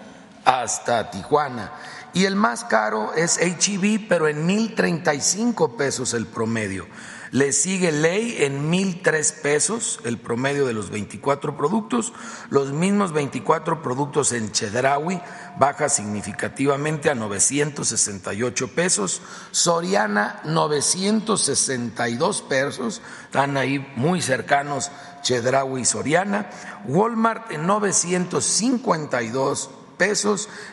hasta 0.44 1.12
Tijuana 1.12 1.72
y 2.14 2.26
el 2.26 2.36
más 2.36 2.64
caro 2.64 3.14
es 3.14 3.40
HEB, 3.40 4.08
pero 4.08 4.28
en 4.28 4.46
mil 4.46 4.76
treinta 4.76 5.14
y 5.14 5.22
cinco 5.22 5.76
pesos 5.76 6.14
el 6.14 6.28
promedio. 6.28 6.88
Le 7.32 7.52
sigue 7.52 7.92
Ley 7.92 8.36
en 8.42 8.70
mil 8.70 9.02
tres 9.02 9.32
pesos 9.32 10.00
el 10.04 10.20
promedio 10.20 10.68
de 10.68 10.74
los 10.74 10.92
24 10.92 11.58
productos. 11.58 12.14
Los 12.52 12.74
mismos 12.74 13.12
24 13.12 13.82
productos 13.82 14.34
en 14.34 14.52
Chedraui 14.52 15.20
baja 15.58 15.90
significativamente 15.90 17.10
a 17.10 17.16
968 17.16 18.68
pesos. 18.76 19.24
Soriana 19.50 20.42
962 20.44 22.44
pesos, 22.44 23.02
están 23.24 23.58
ahí 23.58 23.80
muy 23.96 24.22
cercanos 24.22 24.92
Chedraui 25.24 25.82
y 25.82 25.86
Soriana. 25.86 26.52
Walmart 26.86 27.52
en 27.52 27.66
952 27.66 29.66
pesos 29.66 29.83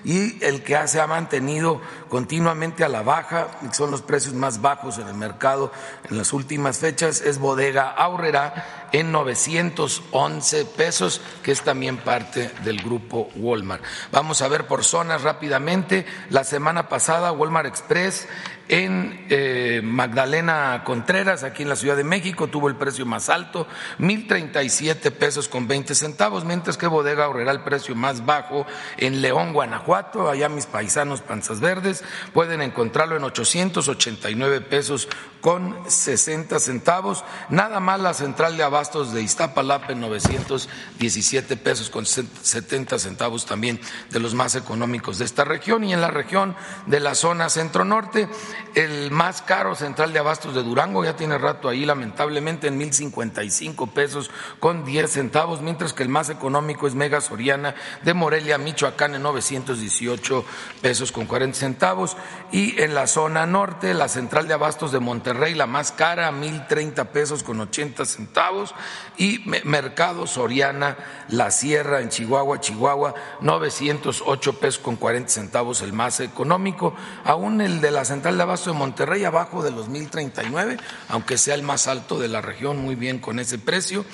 y 0.04 0.42
el 0.44 0.62
que 0.62 0.88
se 0.88 1.00
ha 1.00 1.06
mantenido 1.06 1.80
continuamente 2.08 2.84
a 2.84 2.88
la 2.88 3.02
baja, 3.02 3.48
son 3.72 3.90
los 3.90 4.02
precios 4.02 4.34
más 4.34 4.60
bajos 4.60 4.98
en 4.98 5.06
el 5.06 5.14
mercado 5.14 5.70
en 6.08 6.18
las 6.18 6.32
últimas 6.32 6.78
fechas, 6.78 7.20
es 7.20 7.38
Bodega 7.38 7.90
Aurrera 7.90 8.88
en 8.92 9.12
911 9.12 10.64
pesos, 10.64 11.20
que 11.42 11.52
es 11.52 11.62
también 11.62 11.98
parte 11.98 12.50
del 12.64 12.82
grupo 12.82 13.28
Walmart. 13.36 13.84
Vamos 14.10 14.42
a 14.42 14.48
ver 14.48 14.66
por 14.66 14.84
zonas 14.84 15.22
rápidamente. 15.22 16.06
La 16.30 16.42
semana 16.42 16.88
pasada 16.88 17.32
Walmart 17.32 17.68
Express 17.68 18.26
en 18.70 19.26
eh, 19.30 19.80
Magdalena 19.82 20.82
Contreras, 20.84 21.42
aquí 21.42 21.64
en 21.64 21.68
la 21.68 21.74
Ciudad 21.74 21.96
de 21.96 22.04
México, 22.04 22.46
tuvo 22.46 22.68
el 22.68 22.76
precio 22.76 23.04
más 23.04 23.28
alto, 23.28 23.66
mil 23.98 24.28
treinta 24.28 24.62
y 24.62 24.70
siete 24.70 25.10
pesos 25.10 25.48
con 25.48 25.66
veinte 25.66 25.96
centavos, 25.96 26.44
mientras 26.44 26.78
que 26.78 26.86
Bodega 26.86 27.24
ahorrará 27.24 27.50
el 27.50 27.64
precio 27.64 27.96
más 27.96 28.24
bajo 28.24 28.66
en 28.96 29.22
León, 29.22 29.52
Guanajuato, 29.52 30.30
allá 30.30 30.48
mis 30.48 30.66
paisanos 30.66 31.20
panzas 31.20 31.58
verdes, 31.58 32.04
pueden 32.32 32.62
encontrarlo 32.62 33.16
en 33.16 33.24
889 33.24 34.60
pesos 34.60 35.08
con 35.40 35.76
60 35.88 36.60
centavos. 36.60 37.24
Nada 37.48 37.80
más 37.80 37.98
la 37.98 38.14
central 38.14 38.56
de 38.56 38.62
abastos 38.62 39.12
de 39.12 39.22
Iztapalapa 39.22 39.92
en 39.92 40.00
917 40.00 41.56
pesos 41.56 41.90
con 41.90 42.06
70 42.06 42.98
centavos 43.00 43.46
también 43.46 43.80
de 44.10 44.20
los 44.20 44.34
más 44.34 44.54
económicos 44.54 45.18
de 45.18 45.24
esta 45.24 45.44
región 45.44 45.82
y 45.82 45.92
en 45.92 46.00
la 46.00 46.10
región 46.10 46.54
de 46.86 47.00
la 47.00 47.16
zona 47.16 47.48
centro-norte 47.48 48.28
el 48.74 49.10
más 49.10 49.42
caro 49.42 49.74
central 49.74 50.12
de 50.12 50.18
abastos 50.18 50.54
de 50.54 50.62
Durango 50.62 51.04
ya 51.04 51.16
tiene 51.16 51.38
rato 51.38 51.68
ahí, 51.68 51.84
lamentablemente, 51.84 52.68
en 52.68 52.78
mil 52.78 52.92
cincuenta 52.92 53.42
y 53.42 53.50
cinco 53.50 53.88
pesos 53.88 54.30
con 54.58 54.84
diez 54.84 55.12
centavos, 55.12 55.60
mientras 55.60 55.92
que 55.92 56.02
el 56.02 56.08
más 56.08 56.30
económico 56.30 56.86
es 56.86 56.94
Mega 56.94 57.20
Soriana 57.20 57.74
de 58.02 58.14
Morelia, 58.14 58.58
Michoacán, 58.58 59.14
en 59.14 59.22
918 59.22 60.44
pesos 60.80 61.12
con 61.12 61.26
cuarenta 61.26 61.58
centavos. 61.58 62.16
Y 62.52 62.80
en 62.80 62.94
la 62.94 63.06
zona 63.06 63.46
norte, 63.46 63.94
la 63.94 64.08
central 64.08 64.48
de 64.48 64.54
abastos 64.54 64.92
de 64.92 65.00
Monterrey, 65.00 65.54
la 65.54 65.66
más 65.66 65.92
cara, 65.92 66.30
mil 66.32 66.66
treinta 66.66 67.12
pesos 67.12 67.42
con 67.42 67.60
ochenta 67.60 68.04
centavos. 68.04 68.74
Y 69.16 69.44
Mercado 69.64 70.26
Soriana, 70.26 70.96
La 71.28 71.50
Sierra, 71.50 72.00
en 72.00 72.08
Chihuahua, 72.08 72.60
Chihuahua, 72.60 73.14
908 73.40 74.58
pesos 74.58 74.80
con 74.80 74.96
cuarenta 74.96 75.30
centavos, 75.30 75.82
el 75.82 75.92
más 75.92 76.20
económico. 76.20 76.94
Aún 77.24 77.60
el 77.60 77.80
de 77.80 77.90
la 77.90 78.04
central 78.04 78.36
de 78.36 78.39
de 78.40 78.72
Monterrey 78.72 79.24
abajo 79.24 79.62
de 79.62 79.70
los 79.70 79.88
1039, 79.88 80.78
aunque 81.08 81.36
sea 81.36 81.54
el 81.54 81.62
más 81.62 81.86
alto 81.86 82.18
de 82.18 82.28
la 82.28 82.40
región, 82.40 82.78
muy 82.78 82.94
bien 82.94 83.18
con 83.18 83.38
ese 83.38 83.58
precio. 83.58 84.04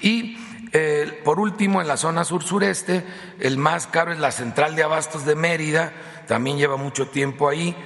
Y 0.00 0.36
eh, 0.72 1.20
por 1.24 1.38
último, 1.38 1.80
en 1.80 1.86
la 1.86 1.96
zona 1.96 2.24
sur-sureste, 2.24 3.04
el 3.38 3.56
más 3.56 3.86
caro 3.86 4.12
es 4.12 4.18
la 4.18 4.32
central 4.32 4.74
de 4.74 4.82
abastos 4.82 5.24
de 5.24 5.36
Mérida, 5.36 5.92
también 6.26 6.58
lleva 6.58 6.76
mucho 6.76 7.08
tiempo 7.08 7.48
ahí, 7.48 7.76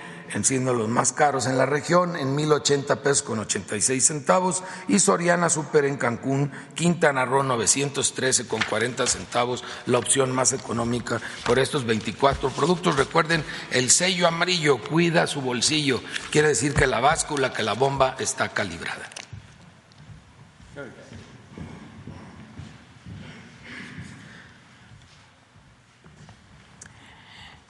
siendo 0.42 0.72
los 0.74 0.88
más 0.88 1.12
caros 1.12 1.46
en 1.46 1.58
la 1.58 1.66
región, 1.66 2.16
en 2.16 2.36
1.080 2.36 2.96
pesos 2.98 3.22
con 3.22 3.38
86 3.38 4.04
centavos, 4.04 4.64
y 4.88 4.98
Soriana 4.98 5.50
Super 5.50 5.84
en 5.84 5.96
Cancún, 5.96 6.50
Quintana 6.74 7.24
Roo 7.24 7.42
913 7.42 8.48
con 8.48 8.62
40 8.62 9.06
centavos, 9.06 9.62
la 9.86 9.98
opción 9.98 10.32
más 10.32 10.52
económica 10.52 11.20
por 11.44 11.58
estos 11.58 11.84
24 11.84 12.50
productos. 12.50 12.96
Recuerden, 12.96 13.44
el 13.70 13.90
sello 13.90 14.26
amarillo 14.26 14.78
cuida 14.82 15.26
su 15.26 15.42
bolsillo, 15.42 16.00
quiere 16.30 16.48
decir 16.48 16.74
que 16.74 16.86
la 16.86 17.00
báscula, 17.00 17.52
que 17.52 17.62
la 17.62 17.74
bomba 17.74 18.16
está 18.18 18.48
calibrada. 18.48 19.11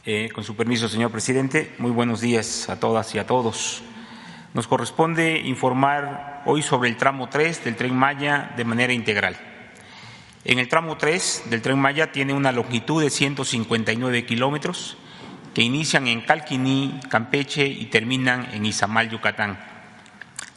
Eh, 0.05 0.31
con 0.35 0.43
su 0.43 0.57
permiso, 0.57 0.89
señor 0.89 1.13
presidente, 1.13 1.77
muy 1.79 1.93
buenos 1.93 2.21
días 2.21 2.69
a 2.69 2.81
todas 2.81 3.15
y 3.15 3.21
a 3.21 3.27
todos. 3.29 3.85
Nos 4.53 4.67
corresponde 4.67 5.39
informar 5.39 6.43
hoy 6.45 6.61
sobre 6.63 6.89
el 6.89 6.97
tramo 6.97 7.29
3 7.29 7.63
del 7.63 7.77
tren 7.77 7.95
Maya 7.95 8.53
de 8.57 8.65
manera 8.65 8.93
integral. 8.93 9.37
En 10.45 10.59
el 10.59 10.67
tramo 10.67 10.97
3 10.97 11.45
del 11.51 11.63
tren 11.63 11.79
Maya 11.79 12.11
tiene 12.11 12.33
una 12.33 12.51
longitud 12.51 13.01
de 13.01 13.11
159 13.11 14.27
kilómetros 14.27 14.97
que 15.55 15.63
inician 15.63 16.09
en 16.09 16.23
Calquiní, 16.23 16.99
Campeche 17.09 17.65
y 17.69 17.87
terminan 17.87 18.49
en 18.53 18.67
Izamal, 18.67 19.09
Yucatán. 19.09 19.61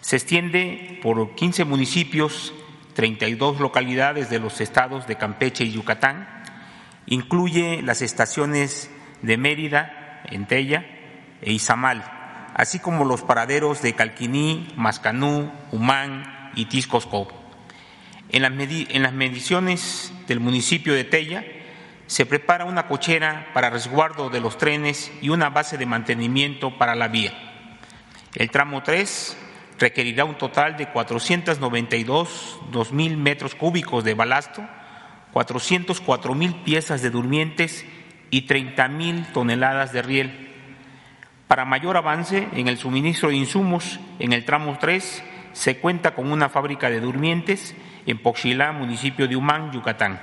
Se 0.01 0.15
extiende 0.15 0.99
por 1.03 1.35
15 1.35 1.65
municipios, 1.65 2.51
32 2.95 3.59
localidades 3.59 4.31
de 4.31 4.39
los 4.39 4.59
estados 4.59 5.05
de 5.05 5.17
Campeche 5.17 5.65
y 5.65 5.71
Yucatán. 5.71 6.27
Incluye 7.05 7.83
las 7.83 8.01
estaciones 8.01 8.89
de 9.25 9.37
Mérida, 9.37 10.21
Entella 10.25 10.85
e 11.41 11.51
Izamal, 11.51 12.03
así 12.53 12.79
como 12.79 13.05
los 13.05 13.21
paraderos 13.21 13.81
de 13.81 13.93
Calquiní, 13.93 14.67
Mascanú, 14.75 15.51
Humán 15.71 16.51
y 16.55 16.65
Tiscosco. 16.65 17.27
En 18.29 18.41
las, 18.41 18.51
en 18.51 19.03
las 19.03 19.13
mediciones 19.13 20.13
del 20.27 20.39
municipio 20.39 20.93
de 20.93 21.03
Tella 21.03 21.43
se 22.07 22.25
prepara 22.25 22.65
una 22.65 22.87
cochera 22.87 23.49
para 23.53 23.69
resguardo 23.69 24.29
de 24.29 24.39
los 24.39 24.57
trenes 24.57 25.11
y 25.21 25.29
una 25.29 25.49
base 25.49 25.77
de 25.77 25.85
mantenimiento 25.85 26.77
para 26.77 26.95
la 26.95 27.07
vía. 27.07 27.33
El 28.35 28.51
tramo 28.51 28.83
3 28.83 29.37
requerirá 29.79 30.25
un 30.25 30.37
total 30.37 30.77
de 30.77 30.89
492 30.89 32.91
mil 32.91 33.17
metros 33.17 33.55
cúbicos 33.55 34.03
de 34.03 34.13
balasto, 34.13 34.67
404 35.33 36.35
mil 36.35 36.55
piezas 36.63 37.01
de 37.01 37.09
durmientes 37.09 37.85
y 38.29 38.43
30 38.43 38.87
mil 38.89 39.25
toneladas 39.27 39.93
de 39.93 40.01
riel. 40.01 40.51
Para 41.47 41.65
mayor 41.65 41.97
avance 41.97 42.47
en 42.53 42.67
el 42.67 42.77
suministro 42.77 43.29
de 43.29 43.35
insumos, 43.35 43.99
en 44.19 44.33
el 44.33 44.45
tramo 44.45 44.77
3 44.79 45.23
se 45.53 45.77
cuenta 45.77 46.15
con 46.15 46.31
una 46.31 46.49
fábrica 46.49 46.89
de 46.89 46.99
durmientes 46.99 47.75
en 48.05 48.17
Poxilá, 48.17 48.71
municipio 48.71 49.27
de 49.27 49.35
Humán, 49.35 49.71
Yucatán. 49.71 50.19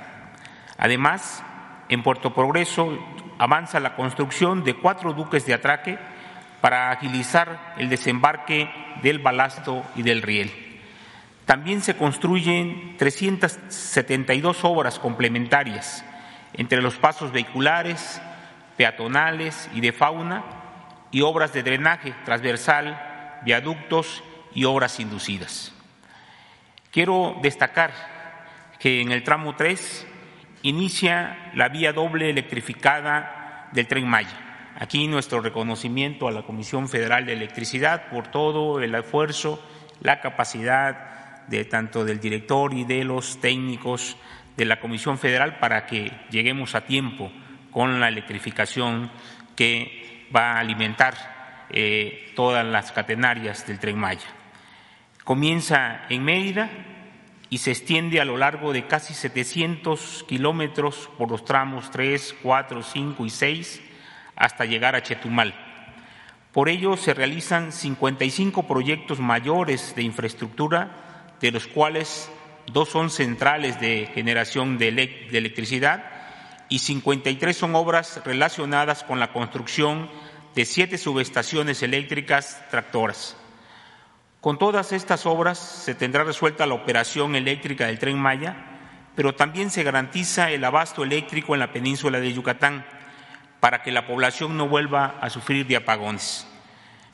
Además, 0.77 1.43
en 1.89 2.03
Puerto 2.03 2.33
Progreso 2.33 2.97
avanza 3.39 3.79
la 3.79 3.95
construcción 3.95 4.63
de 4.63 4.75
cuatro 4.75 5.13
duques 5.13 5.45
de 5.45 5.53
atraque 5.53 5.97
para 6.61 6.91
agilizar 6.91 7.73
el 7.77 7.89
desembarque 7.89 8.69
del 9.01 9.19
balasto 9.19 9.83
y 9.95 10.03
del 10.03 10.21
riel. 10.21 10.51
También 11.45 11.81
se 11.81 11.97
construyen 11.97 12.95
372 12.97 14.63
obras 14.63 14.99
complementarias 14.99 16.05
entre 16.53 16.81
los 16.81 16.95
pasos 16.95 17.31
vehiculares, 17.31 18.21
peatonales 18.77 19.69
y 19.73 19.81
de 19.81 19.91
fauna 19.91 20.43
y 21.11 21.21
obras 21.21 21.53
de 21.53 21.63
drenaje 21.63 22.13
transversal, 22.25 23.39
viaductos 23.45 24.23
y 24.53 24.65
obras 24.65 24.99
inducidas. 24.99 25.73
Quiero 26.91 27.37
destacar 27.41 27.91
que 28.79 29.01
en 29.01 29.11
el 29.11 29.23
tramo 29.23 29.55
3 29.55 30.07
inicia 30.63 31.51
la 31.55 31.69
vía 31.69 31.93
doble 31.93 32.29
electrificada 32.29 33.69
del 33.71 33.87
tren 33.87 34.07
Maya. 34.07 34.39
Aquí 34.79 35.07
nuestro 35.07 35.41
reconocimiento 35.41 36.27
a 36.27 36.31
la 36.31 36.43
Comisión 36.43 36.89
Federal 36.89 37.25
de 37.25 37.33
Electricidad 37.33 38.09
por 38.09 38.27
todo 38.27 38.81
el 38.81 38.95
esfuerzo, 38.95 39.63
la 40.01 40.19
capacidad 40.19 41.45
de 41.47 41.65
tanto 41.65 42.05
del 42.05 42.19
director 42.19 42.73
y 42.73 42.83
de 42.83 43.03
los 43.03 43.39
técnicos 43.39 44.17
de 44.57 44.65
la 44.65 44.79
Comisión 44.79 45.17
Federal 45.17 45.59
para 45.59 45.85
que 45.85 46.11
lleguemos 46.29 46.75
a 46.75 46.85
tiempo 46.85 47.31
con 47.71 47.99
la 47.99 48.07
electrificación 48.07 49.11
que 49.55 50.27
va 50.35 50.53
a 50.53 50.59
alimentar 50.59 51.65
eh, 51.69 52.31
todas 52.35 52.65
las 52.65 52.91
catenarias 52.91 53.65
del 53.65 53.79
tren 53.79 53.97
Maya. 53.97 54.27
Comienza 55.23 56.01
en 56.09 56.23
Mérida 56.23 56.69
y 57.49 57.59
se 57.59 57.71
extiende 57.71 58.19
a 58.19 58.25
lo 58.25 58.37
largo 58.37 58.73
de 58.73 58.87
casi 58.87 59.13
700 59.13 60.25
kilómetros 60.27 61.09
por 61.17 61.31
los 61.31 61.45
tramos 61.45 61.91
3, 61.91 62.35
4, 62.41 62.83
5 62.83 63.25
y 63.25 63.29
6 63.29 63.81
hasta 64.35 64.65
llegar 64.65 64.95
a 64.95 65.03
Chetumal. 65.03 65.53
Por 66.51 66.69
ello 66.69 66.97
se 66.97 67.13
realizan 67.13 67.71
55 67.71 68.67
proyectos 68.67 69.19
mayores 69.19 69.95
de 69.95 70.03
infraestructura, 70.03 71.35
de 71.41 71.51
los 71.51 71.67
cuales 71.67 72.31
dos 72.71 72.89
son 72.89 73.09
centrales 73.09 73.79
de 73.79 74.09
generación 74.13 74.77
de, 74.77 74.87
electricidad 75.31 76.05
y 76.69 76.79
53 76.79 77.55
son 77.55 77.75
obras 77.75 78.21
relacionadas 78.25 79.03
con 79.03 79.19
la 79.19 79.31
construcción 79.33 80.09
de 80.55 80.65
siete 80.65 80.97
subestaciones 80.97 81.83
eléctricas 81.83 82.63
tractoras. 82.69 83.35
Con 84.39 84.57
todas 84.59 84.91
estas 84.91 85.25
obras 85.25 85.57
se 85.57 85.95
tendrá 85.95 86.23
resuelta 86.23 86.65
la 86.65 86.73
operación 86.73 87.35
eléctrica 87.35 87.87
del 87.87 87.99
tren 87.99 88.19
Maya, 88.19 88.55
pero 89.15 89.35
también 89.35 89.69
se 89.69 89.83
garantiza 89.83 90.51
el 90.51 90.63
abasto 90.63 91.03
eléctrico 91.03 91.53
en 91.53 91.59
la 91.59 91.71
península 91.71 92.19
de 92.19 92.33
Yucatán 92.33 92.85
para 93.59 93.81
que 93.81 93.91
la 93.91 94.05
población 94.05 94.57
no 94.57 94.67
vuelva 94.67 95.17
a 95.21 95.29
sufrir 95.29 95.65
de 95.65 95.77
apagones. 95.77 96.47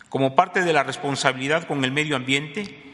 Como 0.10 0.36
parte 0.36 0.64
de 0.64 0.74
la 0.74 0.84
responsabilidad 0.84 1.68
con 1.68 1.84
el 1.84 1.92
medio 1.92 2.16
ambiente, 2.16 2.89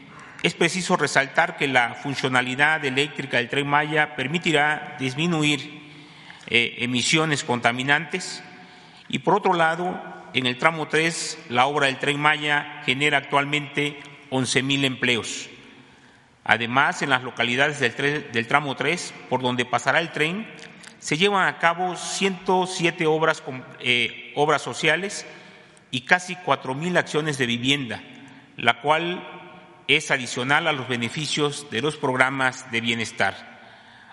es 0.46 0.54
preciso 0.54 0.96
resaltar 0.96 1.56
que 1.56 1.66
la 1.66 1.94
funcionalidad 1.94 2.84
eléctrica 2.84 3.38
del 3.38 3.48
tren 3.48 3.66
Maya 3.66 4.14
permitirá 4.14 4.94
disminuir 4.96 5.90
eh, 6.46 6.76
emisiones 6.78 7.42
contaminantes 7.42 8.44
y, 9.08 9.18
por 9.18 9.34
otro 9.34 9.54
lado, 9.54 10.00
en 10.34 10.46
el 10.46 10.56
tramo 10.56 10.86
3, 10.86 11.46
la 11.48 11.66
obra 11.66 11.86
del 11.86 11.98
tren 11.98 12.20
Maya 12.20 12.80
genera 12.86 13.18
actualmente 13.18 13.98
11.000 14.30 14.84
empleos. 14.84 15.50
Además, 16.44 17.02
en 17.02 17.10
las 17.10 17.24
localidades 17.24 17.80
del, 17.80 18.46
tramo 18.46 18.76
3, 18.76 19.14
por 19.28 19.42
donde 19.42 19.64
pasará 19.64 19.98
el 19.98 20.12
tren, 20.12 20.46
se 21.00 21.16
llevan 21.16 21.48
a 21.48 21.58
cabo 21.58 21.96
107 21.96 23.04
obras, 23.06 23.42
eh, 23.80 24.32
obras 24.36 24.62
sociales 24.62 25.26
y 25.90 26.02
casi 26.02 26.36
4.000 26.36 26.98
acciones 26.98 27.36
de 27.36 27.46
vivienda, 27.46 28.00
la 28.56 28.80
cual 28.80 29.35
es 29.88 30.10
adicional 30.10 30.66
a 30.66 30.72
los 30.72 30.88
beneficios 30.88 31.70
de 31.70 31.80
los 31.80 31.96
programas 31.96 32.70
de 32.70 32.80
bienestar. 32.80 33.56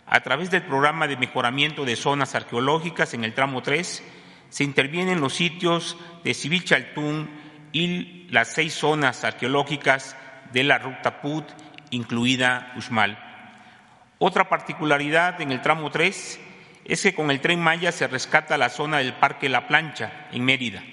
A 0.06 0.22
través 0.22 0.52
del 0.52 0.64
programa 0.64 1.08
de 1.08 1.18
mejoramiento 1.18 1.86
de 1.86 1.96
zonas 1.96 2.36
arqueológicas 2.36 3.14
en 3.14 3.24
el 3.24 3.34
tramo 3.34 3.62
3, 3.62 4.04
se 4.50 4.64
intervienen 4.64 5.22
los 5.22 5.34
sitios 5.34 5.98
de 6.24 6.34
Chaltún 6.64 7.30
y 7.72 8.28
las 8.30 8.50
seis 8.50 8.74
zonas 8.74 9.24
arqueológicas 9.24 10.16
de 10.52 10.64
la 10.64 10.78
Ruta 10.78 11.22
Put, 11.22 11.46
incluida 11.90 12.72
Uxmal. 12.76 13.18
Otra 14.20 14.48
particularidad 14.50 15.42
en 15.42 15.52
el 15.52 15.62
tramo 15.62 15.90
3 15.90 16.40
es 16.86 17.02
que 17.02 17.16
con 17.16 17.32
el 17.32 17.42
tren 17.42 17.60
Maya 17.60 17.92
se 17.92 18.08
rescata 18.08 18.58
la 18.58 18.70
zona 18.70 19.00
del 19.00 19.14
Parque 19.14 19.50
La 19.50 19.68
Plancha, 19.68 20.28
en 20.32 20.46
Mérida, 20.46 20.84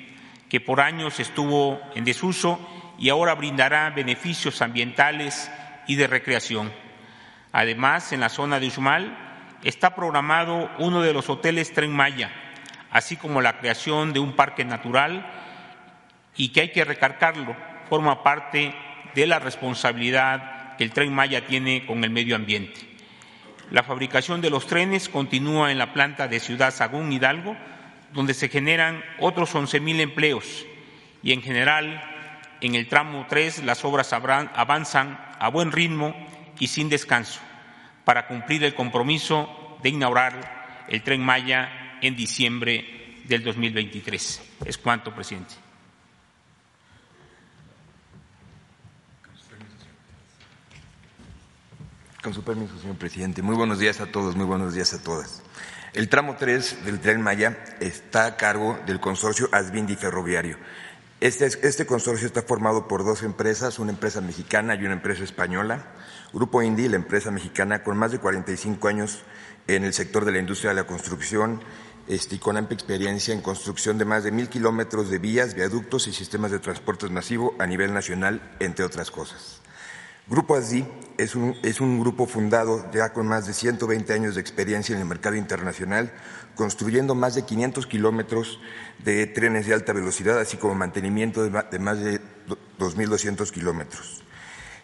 que 0.48 0.61
por 0.61 0.81
años 0.81 1.20
estuvo 1.20 1.81
en 1.94 2.05
desuso 2.05 2.59
y 3.00 3.08
ahora 3.08 3.34
brindará 3.34 3.88
beneficios 3.90 4.60
ambientales 4.60 5.50
y 5.86 5.96
de 5.96 6.06
recreación. 6.06 6.70
Además, 7.50 8.12
en 8.12 8.20
la 8.20 8.28
zona 8.28 8.60
de 8.60 8.68
Uxmal 8.68 9.16
está 9.64 9.94
programado 9.94 10.70
uno 10.78 11.00
de 11.00 11.14
los 11.14 11.30
hoteles 11.30 11.72
Tren 11.72 11.92
Maya, 11.92 12.30
así 12.90 13.16
como 13.16 13.40
la 13.40 13.58
creación 13.58 14.12
de 14.12 14.20
un 14.20 14.34
parque 14.34 14.66
natural 14.66 15.26
y 16.36 16.50
que 16.50 16.60
hay 16.60 16.72
que 16.72 16.84
recargarlo, 16.84 17.56
forma 17.88 18.22
parte 18.22 18.74
de 19.14 19.26
la 19.26 19.38
responsabilidad 19.38 20.76
que 20.76 20.84
el 20.84 20.92
tren 20.92 21.12
Maya 21.12 21.46
tiene 21.46 21.86
con 21.86 22.04
el 22.04 22.10
medio 22.10 22.36
ambiente. 22.36 22.80
La 23.70 23.82
fabricación 23.82 24.42
de 24.42 24.50
los 24.50 24.66
trenes 24.66 25.08
continúa 25.08 25.72
en 25.72 25.78
la 25.78 25.94
planta 25.94 26.28
de 26.28 26.38
Ciudad 26.38 26.72
Sagún 26.72 27.12
Hidalgo, 27.12 27.56
donde 28.12 28.34
se 28.34 28.48
generan 28.48 29.02
otros 29.18 29.54
11.000 29.54 30.00
empleos 30.00 30.66
y 31.22 31.32
en 31.32 31.42
general 31.42 32.10
en 32.61 32.75
el 32.75 32.88
tramo 32.88 33.27
3 33.29 33.64
las 33.64 33.85
obras 33.85 34.12
avanzan 34.12 35.18
a 35.38 35.49
buen 35.49 35.73
ritmo 35.73 36.14
y 36.59 36.68
sin 36.68 36.88
descanso 36.88 37.40
para 38.05 38.27
cumplir 38.27 38.64
el 38.64 38.75
compromiso 38.75 39.79
de 39.83 39.90
inaugurar 39.90 40.87
el 40.88 41.03
tren 41.03 41.23
Maya 41.25 41.99
en 42.03 42.16
diciembre 42.16 43.23
del 43.25 43.42
2023. 43.42 44.42
Es 44.64 44.79
cuanto, 44.79 45.14
presidente. 45.14 45.55
Con 52.23 52.35
su 52.35 52.44
permiso, 52.44 52.79
señor 52.79 52.96
presidente. 52.96 53.40
Muy 53.40 53.57
buenos 53.57 53.79
días 53.79 54.01
a 54.01 54.07
todos, 54.07 54.37
muy 54.37 54.44
buenos 54.44 54.75
días 54.75 54.92
a 54.92 55.03
todas. 55.03 55.42
El 55.94 56.09
tramo 56.09 56.37
3 56.38 56.85
del 56.85 57.01
Tren 57.01 57.23
Maya 57.23 57.64
está 57.81 58.27
a 58.27 58.37
cargo 58.37 58.79
del 58.87 59.01
consorcio 59.01 59.49
Asbindi 59.53 59.96
Ferroviario. 59.96 60.59
Este, 61.20 61.44
este, 61.44 61.85
consorcio 61.85 62.26
está 62.26 62.40
formado 62.40 62.88
por 62.88 63.04
dos 63.04 63.22
empresas, 63.22 63.78
una 63.78 63.90
empresa 63.90 64.22
mexicana 64.22 64.74
y 64.74 64.87
una 64.87 64.94
empresa 64.94 65.22
española. 65.22 65.92
Grupo 66.33 66.62
Indy, 66.62 66.88
la 66.88 66.96
empresa 66.96 67.30
mexicana, 67.30 67.83
con 67.83 67.98
más 67.98 68.12
de 68.12 68.18
45 68.20 68.88
años 68.88 69.22
en 69.66 69.85
el 69.85 69.92
sector 69.92 70.24
de 70.24 70.33
la 70.33 70.38
industria 70.38 70.70
de 70.70 70.76
la 70.76 70.87
construcción 70.87 71.61
este, 72.09 72.37
y 72.37 72.38
con 72.38 72.56
amplia 72.56 72.74
experiencia 72.74 73.35
en 73.35 73.42
construcción 73.42 73.98
de 73.98 74.06
más 74.06 74.24
de 74.24 74.33
mil 74.33 74.48
kilómetros 74.48 75.11
de 75.11 75.18
vías, 75.18 75.54
viaductos 75.54 76.09
y 76.09 76.14
sistemas 76.14 76.52
de 76.52 76.59
transporte 76.59 77.06
masivo 77.11 77.54
a 77.59 77.66
nivel 77.66 77.92
nacional, 77.92 78.56
entre 78.59 78.87
otras 78.87 79.11
cosas. 79.11 79.61
Grupo 80.26 80.54
ASDI 80.54 80.87
es 81.18 81.35
un, 81.35 81.54
es 81.62 81.83
un 81.83 82.00
grupo 82.00 82.24
fundado 82.24 82.90
ya 82.92 83.12
con 83.12 83.26
más 83.26 83.46
de 83.46 83.52
120 83.52 84.12
años 84.14 84.37
de 84.37 84.40
experiencia 84.40 84.94
en 84.94 85.02
el 85.02 85.06
mercado 85.09 85.37
internacional, 85.37 86.12
construyendo 86.54 87.14
más 87.14 87.34
de 87.34 87.44
500 87.44 87.86
kilómetros 87.86 88.60
de 89.04 89.26
trenes 89.26 89.66
de 89.66 89.74
alta 89.74 89.92
velocidad, 89.92 90.38
así 90.38 90.56
como 90.56 90.74
mantenimiento 90.74 91.42
de 91.42 91.78
más 91.78 92.00
de 92.00 92.20
2.200 92.78 93.50
kilómetros. 93.50 94.22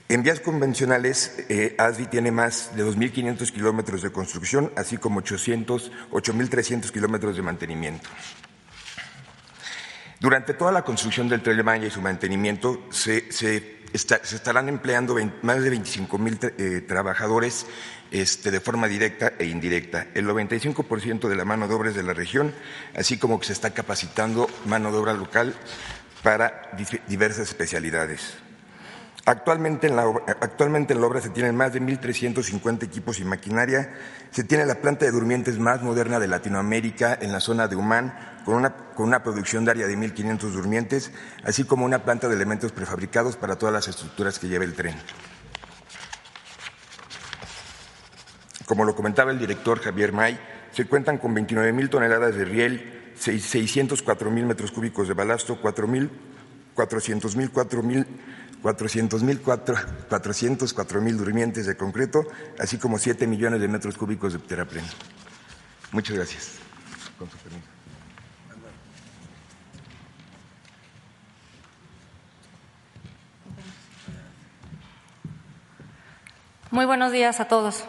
En 0.08 0.22
vías 0.22 0.38
convencionales, 0.38 1.34
eh, 1.48 1.76
tiene 2.10 2.30
más 2.30 2.76
de 2.76 2.84
2.500 2.84 3.50
kilómetros 3.50 4.02
de 4.02 4.12
construcción, 4.12 4.72
así 4.76 4.98
como 4.98 5.20
8.300 6.12 6.92
kilómetros 6.92 7.34
de 7.34 7.42
mantenimiento. 7.42 8.08
Durante 10.20 10.54
toda 10.54 10.70
la 10.70 10.82
construcción 10.82 11.28
del 11.28 11.42
Tren 11.42 11.62
Maya 11.64 11.88
y 11.88 11.90
su 11.90 12.00
mantenimiento 12.00 12.86
se, 12.90 13.30
se, 13.32 13.80
estarán 13.92 14.68
empleando 14.68 15.16
más 15.42 15.62
de 15.62 15.70
25 15.70 16.18
mil 16.18 16.38
eh, 16.42 16.84
trabajadores 16.86 17.66
este, 18.10 18.50
de 18.50 18.60
forma 18.60 18.88
directa 18.88 19.32
e 19.38 19.46
indirecta. 19.46 20.08
El 20.14 20.26
95% 20.26 21.28
de 21.28 21.36
la 21.36 21.44
mano 21.44 21.68
de 21.68 21.74
obra 21.74 21.90
es 21.90 21.96
de 21.96 22.02
la 22.02 22.14
región, 22.14 22.54
así 22.94 23.18
como 23.18 23.40
que 23.40 23.46
se 23.46 23.52
está 23.52 23.70
capacitando 23.70 24.48
mano 24.66 24.92
de 24.92 24.98
obra 24.98 25.12
local 25.12 25.54
para 26.22 26.70
diversas 27.08 27.48
especialidades. 27.48 28.45
Actualmente 29.28 29.88
en, 29.88 29.96
la, 29.96 30.04
actualmente 30.40 30.94
en 30.94 31.00
la 31.00 31.08
obra 31.08 31.20
se 31.20 31.30
tienen 31.30 31.56
más 31.56 31.72
de 31.72 31.82
1.350 31.82 32.84
equipos 32.84 33.18
y 33.18 33.24
maquinaria. 33.24 33.92
Se 34.30 34.44
tiene 34.44 34.64
la 34.64 34.76
planta 34.76 35.04
de 35.04 35.10
durmientes 35.10 35.58
más 35.58 35.82
moderna 35.82 36.20
de 36.20 36.28
Latinoamérica 36.28 37.18
en 37.20 37.32
la 37.32 37.40
zona 37.40 37.66
de 37.66 37.74
Humán, 37.74 38.14
con 38.44 38.54
una, 38.54 38.76
con 38.94 39.08
una 39.08 39.24
producción 39.24 39.64
diaria 39.64 39.88
de 39.88 39.98
1.500 39.98 40.38
durmientes, 40.52 41.10
así 41.42 41.64
como 41.64 41.84
una 41.84 42.04
planta 42.04 42.28
de 42.28 42.36
elementos 42.36 42.70
prefabricados 42.70 43.36
para 43.36 43.56
todas 43.56 43.72
las 43.72 43.88
estructuras 43.88 44.38
que 44.38 44.46
lleva 44.46 44.64
el 44.64 44.74
tren. 44.74 44.94
Como 48.64 48.84
lo 48.84 48.94
comentaba 48.94 49.32
el 49.32 49.40
director 49.40 49.80
Javier 49.80 50.12
May, 50.12 50.38
se 50.70 50.86
cuentan 50.86 51.18
con 51.18 51.34
29.000 51.34 51.90
toneladas 51.90 52.36
de 52.36 52.44
riel, 52.44 53.12
604.000 53.18 54.44
metros 54.44 54.70
cúbicos 54.70 55.08
de 55.08 55.14
balasto, 55.14 55.60
4.000 55.60 56.10
400 56.76 57.34
mil, 57.34 57.50
4 57.50 57.82
mil 57.82 58.06
400 58.66 59.22
mil, 59.22 59.40
404 59.40 61.00
mil 61.00 61.16
durmientes 61.16 61.66
de 61.66 61.76
concreto, 61.76 62.26
así 62.58 62.78
como 62.78 62.98
7 62.98 63.24
millones 63.28 63.60
de 63.60 63.68
metros 63.68 63.96
cúbicos 63.96 64.32
de 64.32 64.40
terraplén. 64.40 64.84
Muchas 65.92 66.16
gracias. 66.16 66.58
Muy 76.72 76.86
buenos 76.86 77.12
días 77.12 77.38
a 77.38 77.44
todos. 77.46 77.84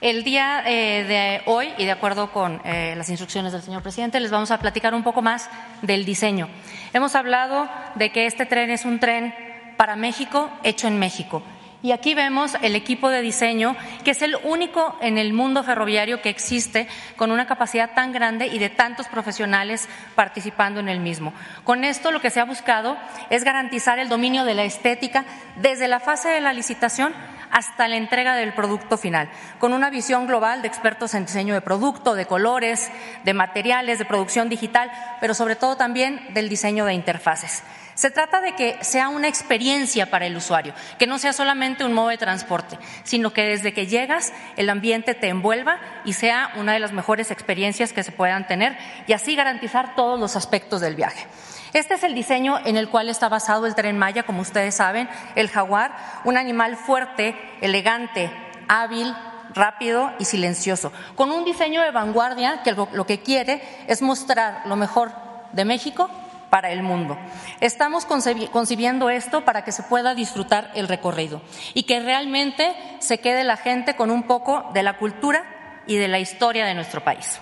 El 0.00 0.24
día 0.24 0.64
eh, 0.66 1.04
de 1.04 1.42
hoy, 1.46 1.72
y 1.78 1.84
de 1.84 1.92
acuerdo 1.92 2.32
con 2.32 2.60
eh, 2.64 2.94
las 2.96 3.08
instrucciones 3.08 3.52
del 3.52 3.62
señor 3.62 3.82
presidente, 3.82 4.18
les 4.18 4.32
vamos 4.32 4.50
a 4.50 4.58
platicar 4.58 4.94
un 4.94 5.04
poco 5.04 5.22
más 5.22 5.48
del 5.82 6.04
diseño. 6.04 6.48
Hemos 6.92 7.14
hablado 7.14 7.68
de 7.94 8.10
que 8.10 8.26
este 8.26 8.46
tren 8.46 8.70
es 8.70 8.84
un 8.84 8.98
tren 8.98 9.45
para 9.76 9.96
México, 9.96 10.50
hecho 10.62 10.88
en 10.88 10.98
México. 10.98 11.42
Y 11.82 11.92
aquí 11.92 12.14
vemos 12.14 12.56
el 12.62 12.74
equipo 12.74 13.10
de 13.10 13.20
diseño, 13.20 13.76
que 14.02 14.10
es 14.10 14.22
el 14.22 14.36
único 14.42 14.96
en 15.00 15.18
el 15.18 15.32
mundo 15.32 15.62
ferroviario 15.62 16.20
que 16.20 16.30
existe 16.30 16.88
con 17.16 17.30
una 17.30 17.46
capacidad 17.46 17.94
tan 17.94 18.12
grande 18.12 18.46
y 18.46 18.58
de 18.58 18.70
tantos 18.70 19.06
profesionales 19.06 19.88
participando 20.14 20.80
en 20.80 20.88
el 20.88 21.00
mismo. 21.00 21.32
Con 21.64 21.84
esto 21.84 22.10
lo 22.10 22.20
que 22.20 22.30
se 22.30 22.40
ha 22.40 22.44
buscado 22.44 22.96
es 23.30 23.44
garantizar 23.44 23.98
el 23.98 24.08
dominio 24.08 24.44
de 24.44 24.54
la 24.54 24.64
estética 24.64 25.26
desde 25.56 25.86
la 25.86 26.00
fase 26.00 26.28
de 26.30 26.40
la 26.40 26.54
licitación 26.54 27.14
hasta 27.52 27.88
la 27.88 27.96
entrega 27.96 28.34
del 28.34 28.54
producto 28.54 28.96
final, 28.96 29.28
con 29.58 29.72
una 29.72 29.90
visión 29.90 30.26
global 30.26 30.62
de 30.62 30.68
expertos 30.68 31.14
en 31.14 31.26
diseño 31.26 31.54
de 31.54 31.60
producto, 31.60 32.14
de 32.14 32.26
colores, 32.26 32.90
de 33.22 33.34
materiales, 33.34 33.98
de 33.98 34.04
producción 34.04 34.48
digital, 34.48 34.90
pero 35.20 35.34
sobre 35.34 35.56
todo 35.56 35.76
también 35.76 36.20
del 36.34 36.48
diseño 36.48 36.84
de 36.84 36.94
interfaces. 36.94 37.62
Se 37.96 38.10
trata 38.10 38.42
de 38.42 38.54
que 38.54 38.76
sea 38.82 39.08
una 39.08 39.26
experiencia 39.26 40.10
para 40.10 40.26
el 40.26 40.36
usuario, 40.36 40.74
que 40.98 41.06
no 41.06 41.18
sea 41.18 41.32
solamente 41.32 41.82
un 41.82 41.94
modo 41.94 42.08
de 42.08 42.18
transporte, 42.18 42.78
sino 43.04 43.32
que 43.32 43.42
desde 43.42 43.72
que 43.72 43.86
llegas 43.86 44.34
el 44.58 44.68
ambiente 44.68 45.14
te 45.14 45.28
envuelva 45.28 45.80
y 46.04 46.12
sea 46.12 46.52
una 46.56 46.74
de 46.74 46.78
las 46.78 46.92
mejores 46.92 47.30
experiencias 47.30 47.94
que 47.94 48.02
se 48.02 48.12
puedan 48.12 48.46
tener 48.46 48.76
y 49.06 49.14
así 49.14 49.34
garantizar 49.34 49.96
todos 49.96 50.20
los 50.20 50.36
aspectos 50.36 50.82
del 50.82 50.94
viaje. 50.94 51.26
Este 51.72 51.94
es 51.94 52.02
el 52.02 52.14
diseño 52.14 52.58
en 52.66 52.76
el 52.76 52.90
cual 52.90 53.08
está 53.08 53.30
basado 53.30 53.64
el 53.64 53.74
tren 53.74 53.96
Maya, 53.96 54.24
como 54.24 54.42
ustedes 54.42 54.74
saben, 54.74 55.08
el 55.34 55.48
jaguar, 55.48 55.96
un 56.24 56.36
animal 56.36 56.76
fuerte, 56.76 57.34
elegante, 57.62 58.30
hábil, 58.68 59.14
rápido 59.54 60.12
y 60.18 60.26
silencioso, 60.26 60.92
con 61.14 61.30
un 61.30 61.46
diseño 61.46 61.80
de 61.80 61.92
vanguardia 61.92 62.62
que 62.62 62.72
lo, 62.72 63.06
que 63.06 63.20
quiere 63.20 63.62
es 63.86 64.02
mostrar 64.02 64.66
lo 64.66 64.76
mejor 64.76 65.12
de 65.52 65.64
México 65.64 66.10
para 66.50 66.70
el 66.70 66.82
mundo. 66.82 67.18
Estamos 67.60 68.06
concibiendo 68.06 69.10
esto 69.10 69.44
para 69.44 69.64
que 69.64 69.72
se 69.72 69.82
pueda 69.82 70.14
disfrutar 70.14 70.70
el 70.74 70.88
recorrido 70.88 71.42
y 71.74 71.84
que 71.84 72.00
realmente 72.00 72.74
se 73.00 73.18
quede 73.18 73.44
la 73.44 73.56
gente 73.56 73.96
con 73.96 74.10
un 74.10 74.24
poco 74.24 74.70
de 74.72 74.82
la 74.82 74.98
cultura 74.98 75.44
y 75.86 75.96
de 75.96 76.08
la 76.08 76.18
historia 76.18 76.66
de 76.66 76.74
nuestro 76.74 77.02
país. 77.02 77.40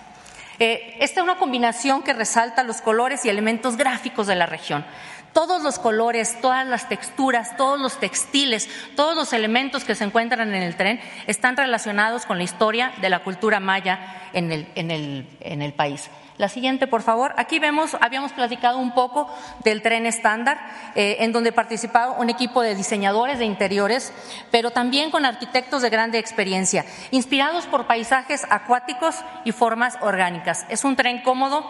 Eh, 0.59 0.97
esta 1.01 1.21
es 1.21 1.25
una 1.25 1.37
combinación 1.37 2.03
que 2.03 2.13
resalta 2.13 2.63
los 2.63 2.81
colores 2.81 3.25
y 3.25 3.29
elementos 3.29 3.77
gráficos 3.77 4.27
de 4.27 4.37
la 4.37 4.47
región. 4.47 4.85
Todos 5.33 5.63
los 5.65 5.81
colores, 5.81 6.41
todas 6.41 6.65
las 6.65 6.89
texturas, 6.89 7.57
todos 7.57 7.81
los 7.81 7.99
textiles, 7.99 8.69
todos 8.95 9.17
los 9.17 9.33
elementos 9.33 9.83
que 9.83 9.97
se 9.97 10.05
encuentran 10.05 10.55
en 10.55 10.63
el 10.63 10.77
tren 10.77 11.01
están 11.27 11.57
relacionados 11.57 12.25
con 12.25 12.39
la 12.39 12.45
historia 12.45 12.93
de 13.01 13.11
la 13.11 13.25
cultura 13.25 13.59
maya 13.59 13.99
en 14.33 14.53
el 14.53 15.73
país. 15.77 16.09
La 16.37 16.49
siguiente, 16.49 16.89
por 16.89 17.03
favor. 17.03 17.33
Aquí 17.37 17.61
vemos, 17.61 17.97
habíamos 18.01 18.33
platicado 18.33 18.79
un 18.79 18.93
poco 18.93 19.33
del 19.63 19.83
tren 19.83 20.05
estándar, 20.05 20.59
eh, 20.97 21.19
en 21.21 21.31
donde 21.31 21.53
participaba 21.53 22.19
un 22.19 22.29
equipo 22.29 22.61
de 22.61 22.75
diseñadores 22.75 23.39
de 23.39 23.45
interiores, 23.45 24.13
pero 24.51 24.73
también 24.73 25.13
con 25.13 25.25
arquitectos 25.25 25.83
de 25.83 25.91
grande 25.91 26.19
experiencia, 26.19 26.85
inspirados 27.13 27.67
por 27.67 27.87
paisajes 27.87 28.47
acuáticos 28.51 29.17
y 29.45 29.53
formas 29.53 29.97
orgánicas. 30.01 30.67
Es 30.69 30.83
un 30.83 30.97
tren 30.97 31.23
cómodo, 31.23 31.65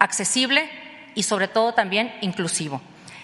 accesible 0.00 0.68
y 1.14 1.22
sobre 1.22 1.46
todo 1.46 1.72
también 1.72 2.12
inclusivo. 2.20 2.80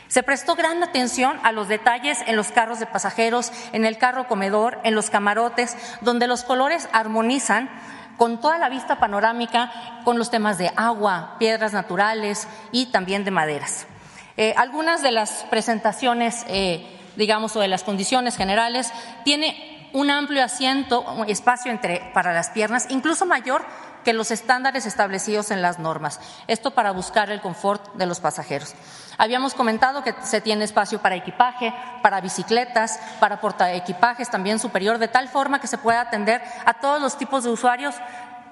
Se 0.09 0.23
prestó 0.23 0.55
gran 0.55 0.81
atención 0.85 1.41
a 1.43 1.51
los 1.51 1.67
detalles 1.67 2.21
en 2.29 2.37
los 2.37 2.53
carros 2.53 2.79
de 2.79 2.87
pasajeros, 2.87 3.51
en 3.73 3.85
el 3.85 3.99
carro 3.99 4.29
comedor, 4.29 4.79
en 4.85 4.95
los 4.95 5.11
camarotes, 5.11 5.77
donde 6.01 6.29
los 6.29 6.45
colores 6.45 6.89
armonizan 6.93 7.69
con 8.17 8.41
toda 8.41 8.59
la 8.59 8.69
vista 8.69 8.99
panorámica, 8.99 10.01
con 10.05 10.19
los 10.19 10.31
temas 10.31 10.59
de 10.59 10.71
agua, 10.77 11.37
piedras 11.39 11.73
naturales 11.73 12.49
y 12.73 12.87
también 12.87 13.25
de 13.25 13.31
maderas. 13.31 13.87
Eh, 14.37 14.55
algunas 14.57 15.03
de 15.03 15.13
las 15.13 15.47
presentaciones, 15.51 16.45
eh, 16.49 16.87
digamos, 17.17 17.57
o 17.57 17.61
de 17.61 17.69
las 17.69 17.85
condiciones 17.85 18.37
generales, 18.37 18.93
tiene 19.25 19.89
un 19.93 20.11
amplio 20.11 20.45
asiento, 20.45 21.01
un 21.01 21.29
espacio 21.29 21.73
entre, 21.73 22.11
para 22.13 22.35
las 22.35 22.51
piernas, 22.51 22.87
incluso 22.91 23.25
mayor 23.25 23.65
que 24.07 24.13
los 24.13 24.31
estándares 24.31 24.87
establecidos 24.87 25.51
en 25.51 25.63
las 25.63 25.81
normas. 25.81 26.21
Esto 26.47 26.71
para 26.71 26.93
buscar 26.93 27.29
el 27.33 27.41
confort 27.41 27.93
de 27.97 28.07
los 28.07 28.21
pasajeros. 28.21 28.73
Habíamos 29.19 29.53
comentado 29.53 30.05
que 30.05 30.15
se 30.23 30.41
tiene 30.41 30.65
espacio 30.65 31.03
para 31.03 31.17
equipaje, 31.17 31.75
para 32.03 32.21
bicicletas, 32.21 33.01
para 33.19 33.41
portaequipajes 33.41 34.31
también 34.31 34.61
superior, 34.61 34.99
de 34.99 35.09
tal 35.09 35.27
forma 35.27 35.61
que 35.61 35.67
se 35.67 35.77
pueda 35.77 36.03
atender 36.03 36.41
a 36.65 36.75
todos 36.75 37.03
los 37.03 37.19
tipos 37.19 37.43
de 37.43 37.51
usuarios 37.51 37.97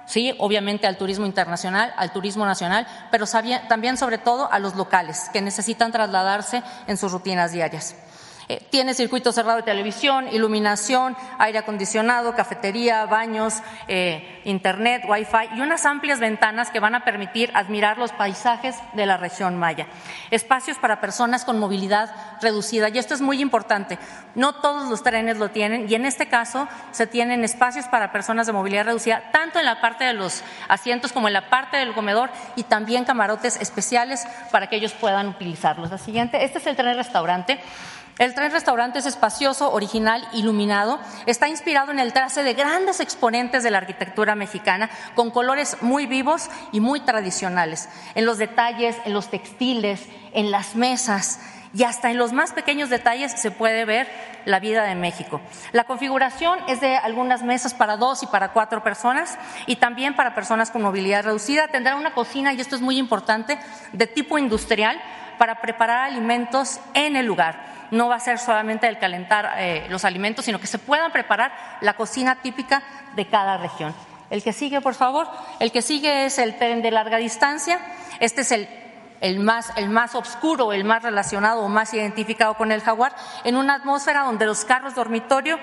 sí, 0.06 0.34
obviamente 0.38 0.88
al 0.88 0.96
turismo 0.96 1.24
internacional, 1.24 1.94
al 1.96 2.12
turismo 2.12 2.44
nacional, 2.44 2.88
pero 3.12 3.26
también 3.68 3.96
sobre 3.96 4.18
todo 4.18 4.52
a 4.52 4.58
los 4.58 4.74
locales 4.74 5.30
que 5.32 5.40
necesitan 5.40 5.92
trasladarse 5.92 6.64
en 6.88 6.96
sus 6.96 7.12
rutinas 7.12 7.52
diarias. 7.52 7.94
Eh, 8.48 8.62
tiene 8.70 8.94
circuito 8.94 9.32
cerrado 9.32 9.58
de 9.58 9.62
televisión, 9.62 10.28
iluminación, 10.28 11.16
aire 11.38 11.58
acondicionado, 11.58 12.34
cafetería, 12.34 13.06
baños, 13.06 13.54
eh, 13.88 14.42
internet, 14.44 15.04
wifi 15.08 15.56
y 15.56 15.60
unas 15.60 15.86
amplias 15.86 16.20
ventanas 16.20 16.70
que 16.70 16.80
van 16.80 16.94
a 16.94 17.04
permitir 17.04 17.50
admirar 17.54 17.98
los 17.98 18.12
paisajes 18.12 18.76
de 18.92 19.06
la 19.06 19.16
región 19.16 19.58
maya. 19.58 19.86
Espacios 20.30 20.78
para 20.78 21.00
personas 21.00 21.44
con 21.44 21.58
movilidad 21.58 22.14
reducida. 22.42 22.88
Y 22.88 22.98
esto 22.98 23.14
es 23.14 23.20
muy 23.20 23.40
importante. 23.40 23.98
No 24.34 24.54
todos 24.54 24.88
los 24.88 25.02
trenes 25.02 25.38
lo 25.38 25.50
tienen 25.50 25.88
y 25.88 25.94
en 25.94 26.04
este 26.04 26.28
caso 26.28 26.68
se 26.92 27.06
tienen 27.06 27.44
espacios 27.44 27.86
para 27.86 28.12
personas 28.12 28.46
de 28.46 28.52
movilidad 28.52 28.84
reducida, 28.84 29.30
tanto 29.32 29.58
en 29.58 29.64
la 29.64 29.80
parte 29.80 30.04
de 30.04 30.12
los 30.12 30.42
asientos 30.68 31.12
como 31.12 31.28
en 31.28 31.34
la 31.34 31.48
parte 31.48 31.76
del 31.76 31.94
comedor 31.94 32.30
y 32.56 32.64
también 32.64 33.04
camarotes 33.04 33.56
especiales 33.60 34.26
para 34.50 34.68
que 34.68 34.76
ellos 34.76 34.92
puedan 34.92 35.28
utilizarlos. 35.28 35.90
La 35.90 35.98
siguiente, 35.98 36.44
este 36.44 36.58
es 36.58 36.66
el 36.66 36.76
tren 36.76 36.96
restaurante. 36.96 37.60
El 38.16 38.32
tren 38.32 38.52
restaurante 38.52 39.00
es 39.00 39.06
espacioso, 39.06 39.72
original, 39.72 40.26
iluminado. 40.32 41.00
Está 41.26 41.48
inspirado 41.48 41.90
en 41.90 41.98
el 41.98 42.12
trace 42.12 42.44
de 42.44 42.54
grandes 42.54 43.00
exponentes 43.00 43.64
de 43.64 43.72
la 43.72 43.78
arquitectura 43.78 44.36
mexicana, 44.36 44.88
con 45.16 45.32
colores 45.32 45.78
muy 45.80 46.06
vivos 46.06 46.48
y 46.70 46.78
muy 46.78 47.00
tradicionales. 47.00 47.88
En 48.14 48.24
los 48.24 48.38
detalles, 48.38 48.96
en 49.04 49.14
los 49.14 49.30
textiles, 49.30 50.06
en 50.32 50.52
las 50.52 50.76
mesas 50.76 51.40
y 51.74 51.82
hasta 51.82 52.12
en 52.12 52.18
los 52.18 52.32
más 52.32 52.52
pequeños 52.52 52.88
detalles 52.88 53.32
se 53.32 53.50
puede 53.50 53.84
ver 53.84 54.08
la 54.44 54.60
vida 54.60 54.84
de 54.84 54.94
México. 54.94 55.40
La 55.72 55.82
configuración 55.82 56.60
es 56.68 56.80
de 56.80 56.96
algunas 56.96 57.42
mesas 57.42 57.74
para 57.74 57.96
dos 57.96 58.22
y 58.22 58.28
para 58.28 58.52
cuatro 58.52 58.84
personas 58.84 59.36
y 59.66 59.74
también 59.74 60.14
para 60.14 60.36
personas 60.36 60.70
con 60.70 60.82
movilidad 60.82 61.24
reducida. 61.24 61.66
Tendrá 61.66 61.96
una 61.96 62.14
cocina, 62.14 62.52
y 62.52 62.60
esto 62.60 62.76
es 62.76 62.80
muy 62.80 62.96
importante, 62.96 63.58
de 63.92 64.06
tipo 64.06 64.38
industrial 64.38 65.00
para 65.36 65.60
preparar 65.60 66.04
alimentos 66.04 66.78
en 66.94 67.16
el 67.16 67.26
lugar 67.26 67.73
no 67.90 68.08
va 68.08 68.16
a 68.16 68.20
ser 68.20 68.38
solamente 68.38 68.88
el 68.88 68.98
calentar 68.98 69.54
eh, 69.56 69.86
los 69.88 70.04
alimentos, 70.04 70.44
sino 70.44 70.60
que 70.60 70.66
se 70.66 70.78
puedan 70.78 71.12
preparar 71.12 71.52
la 71.80 71.94
cocina 71.94 72.36
típica 72.36 72.82
de 73.14 73.26
cada 73.26 73.56
región. 73.56 73.94
El 74.30 74.42
que 74.42 74.52
sigue, 74.52 74.80
por 74.80 74.94
favor. 74.94 75.28
El 75.60 75.70
que 75.70 75.82
sigue 75.82 76.26
es 76.26 76.38
el 76.38 76.56
tren 76.56 76.82
de 76.82 76.90
larga 76.90 77.18
distancia. 77.18 77.78
Este 78.20 78.40
es 78.40 78.52
el, 78.52 78.68
el, 79.20 79.38
más, 79.38 79.72
el 79.76 79.88
más 79.88 80.14
oscuro, 80.14 80.72
el 80.72 80.84
más 80.84 81.02
relacionado 81.02 81.62
o 81.62 81.68
más 81.68 81.94
identificado 81.94 82.54
con 82.54 82.72
el 82.72 82.80
jaguar, 82.80 83.14
en 83.44 83.56
una 83.56 83.74
atmósfera 83.74 84.22
donde 84.22 84.46
los 84.46 84.64
carros 84.64 84.94
dormitorio 84.94 85.58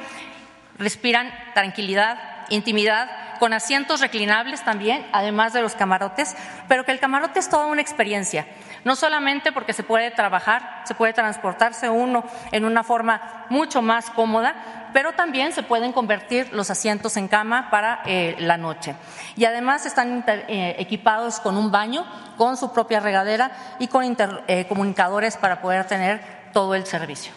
respiran 0.78 1.32
tranquilidad, 1.54 2.18
intimidad, 2.50 3.10
con 3.40 3.54
asientos 3.54 4.02
reclinables 4.02 4.64
también, 4.64 5.08
además 5.14 5.54
de 5.54 5.62
los 5.62 5.74
camarotes, 5.74 6.36
pero 6.68 6.86
que 6.86 6.92
el 6.92 7.00
camarote 7.00 7.40
es 7.40 7.50
toda 7.50 7.66
una 7.66 7.82
experiencia 7.82 8.46
no 8.84 8.96
solamente 8.96 9.52
porque 9.52 9.74
se 9.74 9.84
puede 9.84 10.12
trabajar, 10.12 10.82
se 10.86 10.96
puede 10.96 11.14
transportarse 11.14 11.90
uno 11.90 12.24
en 12.52 12.66
una 12.66 12.84
forma 12.84 13.46
mucho 13.50 13.82
más 13.82 14.10
cómoda, 14.10 14.56
pero 14.94 15.14
también 15.14 15.54
se 15.54 15.64
pueden 15.64 15.94
convertir 15.94 16.52
los 16.54 16.70
asientos 16.70 17.18
en 17.18 17.28
cama 17.28 17.70
para 17.70 18.02
eh, 18.06 18.36
la 18.40 18.58
noche. 18.58 18.96
Y 19.36 19.46
además 19.46 19.86
están 19.86 20.24
eh, 20.28 20.76
equipados 20.80 21.40
con 21.40 21.58
un 21.58 21.72
baño, 21.72 22.06
con 22.38 22.58
su 22.58 22.74
propia 22.74 23.00
regadera 23.00 23.52
y 23.80 23.88
con 23.88 24.04
eh, 24.48 24.66
comunicadores 24.68 25.38
para 25.38 25.62
poder 25.62 25.86
tener 25.86 26.22
todo 26.54 26.76
el 26.76 26.86
servicio. 26.86 27.34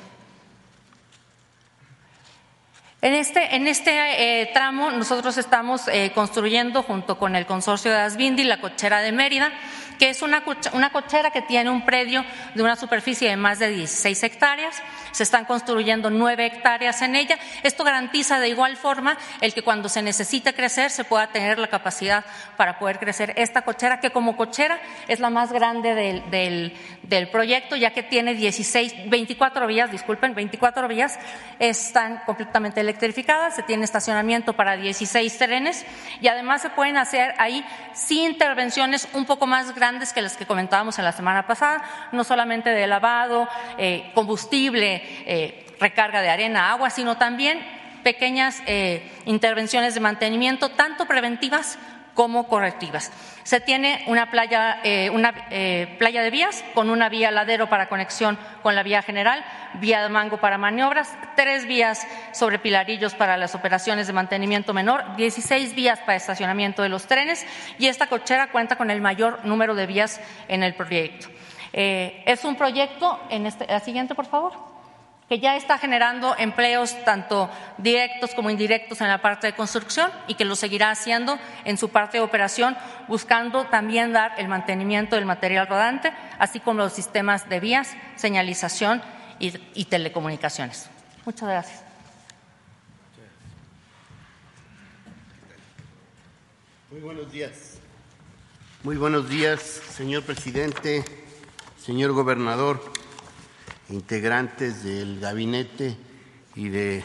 En 3.00 3.12
este, 3.12 3.54
en 3.54 3.66
este 3.66 4.50
tramo 4.54 4.90
nosotros 4.90 5.36
estamos 5.36 5.82
construyendo 6.14 6.82
junto 6.82 7.18
con 7.18 7.36
el 7.36 7.44
consorcio 7.44 7.90
de 7.90 7.98
Asbindi 7.98 8.44
la 8.44 8.62
cochera 8.62 9.00
de 9.00 9.12
Mérida, 9.12 9.52
que 9.98 10.10
es 10.10 10.22
una, 10.22 10.42
una 10.72 10.90
cochera 10.90 11.30
que 11.30 11.42
tiene 11.42 11.70
un 11.70 11.84
predio 11.84 12.24
de 12.54 12.62
una 12.62 12.76
superficie 12.76 13.28
de 13.28 13.36
más 13.36 13.58
de 13.58 13.70
16 13.70 14.22
hectáreas. 14.22 14.82
Se 15.14 15.22
están 15.22 15.44
construyendo 15.44 16.10
nueve 16.10 16.46
hectáreas 16.46 17.00
en 17.02 17.14
ella. 17.14 17.38
Esto 17.62 17.84
garantiza 17.84 18.40
de 18.40 18.48
igual 18.48 18.76
forma 18.76 19.16
el 19.40 19.54
que 19.54 19.62
cuando 19.62 19.88
se 19.88 20.02
necesite 20.02 20.54
crecer 20.54 20.90
se 20.90 21.04
pueda 21.04 21.28
tener 21.28 21.58
la 21.58 21.68
capacidad 21.68 22.24
para 22.56 22.78
poder 22.80 22.98
crecer 22.98 23.32
esta 23.36 23.62
cochera, 23.62 24.00
que 24.00 24.10
como 24.10 24.36
cochera 24.36 24.80
es 25.06 25.20
la 25.20 25.30
más 25.30 25.52
grande 25.52 25.94
del, 25.94 26.74
del, 27.02 27.28
proyecto, 27.28 27.76
ya 27.76 27.90
que 27.90 28.02
tiene 28.02 28.34
16, 28.34 29.08
24 29.08 29.66
vías, 29.68 29.92
disculpen, 29.92 30.34
24 30.34 30.88
vías, 30.88 31.18
están 31.60 32.22
completamente 32.26 32.80
electrificadas, 32.80 33.54
se 33.54 33.62
tiene 33.62 33.84
estacionamiento 33.84 34.54
para 34.54 34.76
16 34.76 35.38
trenes 35.38 35.86
y 36.20 36.26
además 36.26 36.62
se 36.62 36.70
pueden 36.70 36.96
hacer 36.96 37.34
ahí 37.38 37.64
sin 37.92 38.32
intervenciones 38.32 39.08
un 39.12 39.24
poco 39.24 39.46
más 39.46 39.74
grandes 39.74 39.84
grandes 39.84 40.14
que 40.14 40.22
las 40.22 40.38
que 40.38 40.46
comentábamos 40.46 40.98
en 40.98 41.04
la 41.04 41.12
semana 41.12 41.46
pasada, 41.46 41.84
no 42.10 42.24
solamente 42.24 42.70
de 42.70 42.86
lavado, 42.86 43.46
eh, 43.76 44.10
combustible, 44.14 45.03
eh, 45.26 45.66
recarga 45.80 46.22
de 46.22 46.30
arena, 46.30 46.70
agua, 46.70 46.90
sino 46.90 47.16
también 47.16 47.60
pequeñas 48.04 48.62
eh, 48.66 49.02
intervenciones 49.24 49.94
de 49.94 50.00
mantenimiento, 50.00 50.68
tanto 50.68 51.06
preventivas 51.06 51.78
como 52.12 52.46
correctivas. 52.46 53.10
Se 53.42 53.60
tiene 53.60 54.04
una 54.06 54.30
playa, 54.30 54.78
eh, 54.84 55.10
una, 55.10 55.34
eh, 55.50 55.96
playa 55.98 56.22
de 56.22 56.30
vías 56.30 56.64
con 56.72 56.88
una 56.88 57.08
vía 57.08 57.32
ladero 57.32 57.68
para 57.68 57.88
conexión 57.88 58.38
con 58.62 58.76
la 58.76 58.84
vía 58.84 59.02
general, 59.02 59.44
vía 59.80 60.00
de 60.00 60.08
mango 60.08 60.36
para 60.36 60.56
maniobras, 60.56 61.12
tres 61.34 61.66
vías 61.66 62.06
sobre 62.32 62.60
pilarillos 62.60 63.14
para 63.14 63.36
las 63.36 63.56
operaciones 63.56 64.06
de 64.06 64.12
mantenimiento 64.12 64.72
menor, 64.72 65.16
16 65.16 65.74
vías 65.74 65.98
para 66.00 66.14
estacionamiento 66.14 66.82
de 66.82 66.88
los 66.88 67.08
trenes 67.08 67.44
y 67.80 67.88
esta 67.88 68.06
cochera 68.06 68.52
cuenta 68.52 68.76
con 68.76 68.92
el 68.92 69.00
mayor 69.00 69.44
número 69.44 69.74
de 69.74 69.86
vías 69.86 70.20
en 70.46 70.62
el 70.62 70.74
proyecto. 70.74 71.26
Es 71.72 72.44
un 72.44 72.54
proyecto, 72.54 73.18
en 73.30 73.46
este, 73.46 73.66
la 73.66 73.80
siguiente 73.80 74.14
por 74.14 74.26
favor 74.26 74.73
que 75.28 75.38
ya 75.38 75.56
está 75.56 75.78
generando 75.78 76.34
empleos 76.38 77.02
tanto 77.04 77.50
directos 77.78 78.34
como 78.34 78.50
indirectos 78.50 79.00
en 79.00 79.08
la 79.08 79.22
parte 79.22 79.46
de 79.46 79.54
construcción 79.54 80.10
y 80.28 80.34
que 80.34 80.44
lo 80.44 80.54
seguirá 80.54 80.90
haciendo 80.90 81.38
en 81.64 81.78
su 81.78 81.88
parte 81.88 82.18
de 82.18 82.24
operación, 82.24 82.76
buscando 83.08 83.64
también 83.64 84.12
dar 84.12 84.34
el 84.38 84.48
mantenimiento 84.48 85.16
del 85.16 85.24
material 85.24 85.66
rodante, 85.66 86.12
así 86.38 86.60
como 86.60 86.80
los 86.80 86.92
sistemas 86.92 87.48
de 87.48 87.60
vías, 87.60 87.94
señalización 88.16 89.02
y, 89.38 89.84
telecomunicaciones. 89.86 90.88
Muchas 91.24 91.48
gracias. 91.48 91.82
Muy 96.90 97.00
buenos 97.00 97.32
días. 97.32 97.78
Muy 98.82 98.96
buenos 98.96 99.28
días, 99.28 99.60
señor 99.62 100.22
presidente, 100.22 101.02
señor 101.82 102.12
gobernador 102.12 103.03
integrantes 103.90 104.82
del 104.84 105.20
gabinete 105.20 105.96
y 106.56 106.68
de 106.68 107.04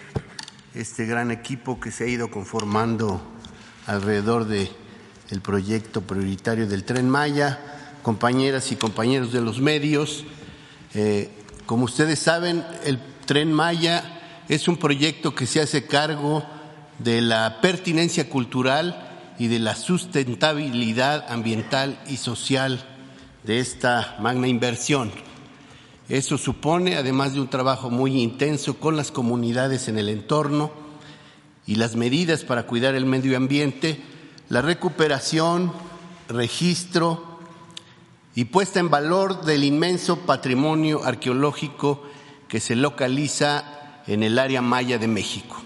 este 0.74 1.06
gran 1.06 1.32
equipo 1.32 1.80
que 1.80 1.92
se 1.92 2.06
ha 2.06 2.08
ido 2.08 2.30
conformando 2.30 3.22
alrededor 3.88 4.46
del 4.46 4.70
el 5.30 5.42
proyecto 5.42 6.02
prioritario 6.02 6.68
del 6.68 6.84
Tren 6.84 7.10
Maya, 7.10 7.60
compañeras 8.02 8.72
y 8.72 8.76
compañeros 8.76 9.32
de 9.32 9.42
los 9.42 9.60
medios. 9.60 10.26
Eh, 10.96 11.30
como 11.66 11.86
ustedes 11.86 12.20
saben, 12.20 12.66
el 12.86 13.00
Tren 13.26 13.54
Maya 13.54 14.04
es 14.48 14.68
un 14.68 14.78
proyecto 14.78 15.36
que 15.36 15.46
se 15.46 15.62
hace 15.62 15.86
cargo 15.86 16.44
de 16.98 17.22
la 17.22 17.62
pertinencia 17.62 18.28
cultural 18.30 19.06
y 19.38 19.48
de 19.48 19.60
la 19.60 19.76
sustentabilidad 19.76 21.32
ambiental 21.32 22.00
y 22.08 22.18
social 22.18 22.84
de 23.44 23.60
esta 23.60 24.18
magna 24.20 24.48
inversión. 24.48 25.12
Eso 26.10 26.40
supone, 26.40 26.96
además 26.96 27.36
de 27.36 27.40
un 27.40 27.50
trabajo 27.50 27.92
muy 27.92 28.20
intenso 28.20 28.80
con 28.80 28.98
las 28.98 29.12
comunidades 29.12 29.88
en 29.88 30.00
el 30.00 30.10
entorno 30.10 30.72
y 31.68 31.76
las 31.76 31.96
medidas 31.96 32.44
para 32.44 32.66
cuidar 32.66 32.96
el 32.96 33.06
medio 33.06 33.38
ambiente, 33.38 34.02
la 34.50 34.64
recuperación, 34.64 35.72
registro 36.28 37.40
y 38.34 38.46
puesta 38.46 38.80
en 38.80 38.90
valor 38.90 39.46
del 39.46 39.64
inmenso 39.64 40.22
patrimonio 40.22 41.04
arqueológico 41.04 42.04
que 42.48 42.60
se 42.60 42.76
localiza 42.76 44.02
en 44.08 44.24
el 44.24 44.40
área 44.40 44.64
maya 44.64 44.98
de 44.98 45.08
México. 45.08 45.62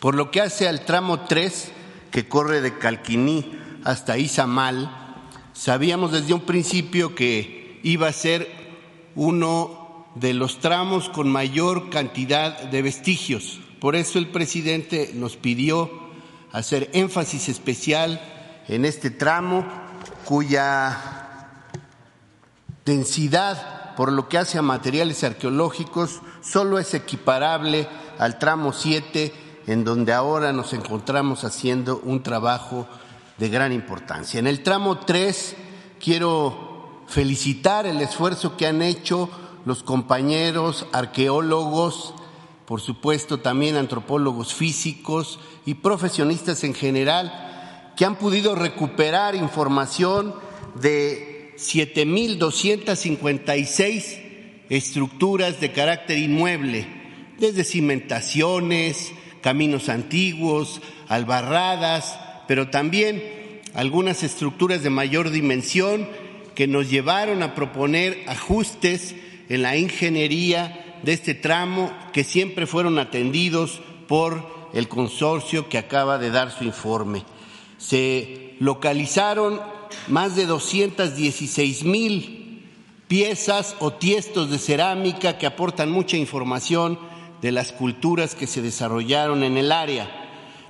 Por 0.00 0.14
lo 0.14 0.30
que 0.30 0.40
hace 0.40 0.66
al 0.66 0.86
tramo 0.86 1.26
3, 1.26 1.72
que 2.10 2.26
corre 2.26 2.62
de 2.62 2.78
Calquiní 2.78 3.52
hasta 3.84 4.16
Izamal, 4.16 5.20
sabíamos 5.52 6.12
desde 6.12 6.32
un 6.32 6.40
principio 6.40 7.14
que 7.14 7.80
iba 7.82 8.08
a 8.08 8.12
ser 8.14 8.57
uno 9.18 10.06
de 10.14 10.32
los 10.32 10.60
tramos 10.60 11.08
con 11.08 11.28
mayor 11.28 11.90
cantidad 11.90 12.62
de 12.62 12.82
vestigios. 12.82 13.60
Por 13.80 13.96
eso 13.96 14.20
el 14.20 14.28
presidente 14.28 15.10
nos 15.12 15.36
pidió 15.36 15.90
hacer 16.52 16.88
énfasis 16.92 17.48
especial 17.48 18.22
en 18.68 18.84
este 18.84 19.10
tramo 19.10 19.66
cuya 20.24 21.50
densidad 22.84 23.96
por 23.96 24.12
lo 24.12 24.28
que 24.28 24.38
hace 24.38 24.56
a 24.56 24.62
materiales 24.62 25.24
arqueológicos 25.24 26.20
solo 26.40 26.78
es 26.78 26.94
equiparable 26.94 27.88
al 28.20 28.38
tramo 28.38 28.72
7 28.72 29.34
en 29.66 29.82
donde 29.82 30.12
ahora 30.12 30.52
nos 30.52 30.72
encontramos 30.72 31.42
haciendo 31.42 32.00
un 32.04 32.22
trabajo 32.22 32.86
de 33.36 33.48
gran 33.48 33.72
importancia. 33.72 34.38
En 34.38 34.46
el 34.46 34.62
tramo 34.62 34.98
3 34.98 35.56
quiero 35.98 36.67
felicitar 37.08 37.86
el 37.86 38.00
esfuerzo 38.00 38.56
que 38.56 38.66
han 38.66 38.82
hecho 38.82 39.28
los 39.64 39.82
compañeros 39.82 40.86
arqueólogos, 40.92 42.14
por 42.66 42.80
supuesto 42.80 43.40
también 43.40 43.74
antropólogos 43.76 44.54
físicos 44.54 45.40
y 45.64 45.74
profesionistas 45.74 46.62
en 46.64 46.74
general, 46.74 47.94
que 47.96 48.04
han 48.04 48.16
podido 48.16 48.54
recuperar 48.54 49.34
información 49.34 50.34
de 50.80 51.54
7.256 51.56 54.20
estructuras 54.68 55.60
de 55.60 55.72
carácter 55.72 56.18
inmueble, 56.18 56.86
desde 57.38 57.64
cimentaciones, 57.64 59.12
caminos 59.40 59.88
antiguos, 59.88 60.82
albarradas, 61.08 62.20
pero 62.46 62.68
también 62.68 63.22
algunas 63.74 64.22
estructuras 64.22 64.82
de 64.82 64.90
mayor 64.90 65.30
dimensión 65.30 66.06
que 66.58 66.66
nos 66.66 66.90
llevaron 66.90 67.44
a 67.44 67.54
proponer 67.54 68.24
ajustes 68.26 69.14
en 69.48 69.62
la 69.62 69.76
ingeniería 69.76 70.98
de 71.04 71.12
este 71.12 71.34
tramo 71.34 71.92
que 72.12 72.24
siempre 72.24 72.66
fueron 72.66 72.98
atendidos 72.98 73.80
por 74.08 74.68
el 74.74 74.88
consorcio 74.88 75.68
que 75.68 75.78
acaba 75.78 76.18
de 76.18 76.32
dar 76.32 76.50
su 76.50 76.64
informe. 76.64 77.22
Se 77.76 78.56
localizaron 78.58 79.60
más 80.08 80.34
de 80.34 80.46
216 80.46 81.84
mil 81.84 82.66
piezas 83.06 83.76
o 83.78 83.92
tiestos 83.92 84.50
de 84.50 84.58
cerámica 84.58 85.38
que 85.38 85.46
aportan 85.46 85.92
mucha 85.92 86.16
información 86.16 86.98
de 87.40 87.52
las 87.52 87.70
culturas 87.70 88.34
que 88.34 88.48
se 88.48 88.62
desarrollaron 88.62 89.44
en 89.44 89.58
el 89.58 89.70
área. 89.70 90.10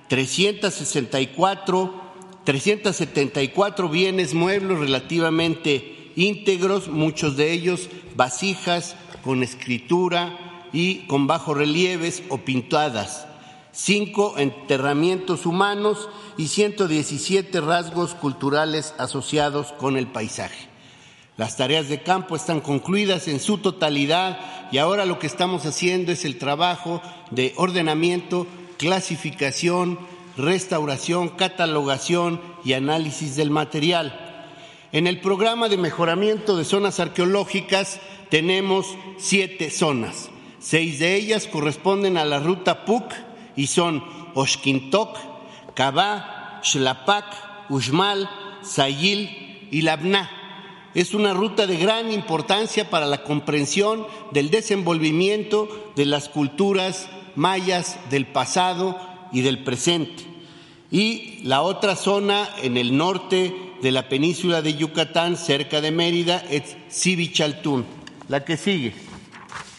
364 0.08 2.07
374 2.48 3.90
bienes 3.90 4.32
muebles 4.32 4.78
relativamente 4.78 6.12
íntegros, 6.16 6.88
muchos 6.88 7.36
de 7.36 7.52
ellos 7.52 7.90
vasijas 8.16 8.96
con 9.22 9.42
escritura 9.42 10.64
y 10.72 11.06
con 11.08 11.26
bajos 11.26 11.58
relieves 11.58 12.22
o 12.30 12.38
pintadas, 12.38 13.26
cinco 13.70 14.38
enterramientos 14.38 15.44
humanos 15.44 16.08
y 16.38 16.48
117 16.48 17.60
rasgos 17.60 18.14
culturales 18.14 18.94
asociados 18.96 19.72
con 19.72 19.98
el 19.98 20.06
paisaje. 20.06 20.68
Las 21.36 21.58
tareas 21.58 21.90
de 21.90 22.02
campo 22.02 22.34
están 22.34 22.62
concluidas 22.62 23.28
en 23.28 23.40
su 23.40 23.58
totalidad 23.58 24.38
y 24.72 24.78
ahora 24.78 25.04
lo 25.04 25.18
que 25.18 25.26
estamos 25.26 25.66
haciendo 25.66 26.12
es 26.12 26.24
el 26.24 26.38
trabajo 26.38 27.02
de 27.30 27.52
ordenamiento, 27.58 28.46
clasificación, 28.78 29.98
restauración, 30.38 31.28
catalogación 31.28 32.40
y 32.64 32.72
análisis 32.72 33.36
del 33.36 33.50
material. 33.50 34.46
En 34.92 35.06
el 35.06 35.20
programa 35.20 35.68
de 35.68 35.76
mejoramiento 35.76 36.56
de 36.56 36.64
zonas 36.64 37.00
arqueológicas 37.00 38.00
tenemos 38.30 38.86
siete 39.18 39.70
zonas. 39.70 40.30
Seis 40.60 40.98
de 40.98 41.14
ellas 41.16 41.46
corresponden 41.46 42.16
a 42.16 42.24
la 42.24 42.40
ruta 42.40 42.84
PUC 42.84 43.12
y 43.56 43.66
son 43.66 44.02
Oshkintok, 44.34 45.18
Cabá, 45.74 46.60
Xlapac, 46.62 47.26
Uxmal, 47.68 48.30
Sayil 48.62 49.68
y 49.70 49.82
Labná. 49.82 50.30
Es 50.94 51.14
una 51.14 51.34
ruta 51.34 51.66
de 51.66 51.76
gran 51.76 52.10
importancia 52.10 52.88
para 52.88 53.06
la 53.06 53.22
comprensión 53.22 54.06
del 54.32 54.50
desenvolvimiento 54.50 55.92
de 55.96 56.06
las 56.06 56.28
culturas 56.28 57.08
mayas 57.36 57.98
del 58.10 58.26
pasado 58.26 58.98
y 59.32 59.42
del 59.42 59.64
presente. 59.64 60.24
Y 60.90 61.40
la 61.44 61.62
otra 61.62 61.96
zona 61.96 62.48
en 62.62 62.76
el 62.76 62.96
norte 62.96 63.54
de 63.82 63.92
la 63.92 64.08
península 64.08 64.62
de 64.62 64.74
Yucatán, 64.74 65.36
cerca 65.36 65.80
de 65.80 65.90
Mérida, 65.90 66.42
es 66.50 66.76
Chaltún. 67.32 67.84
La 68.28 68.44
que 68.44 68.56
sigue. 68.56 68.94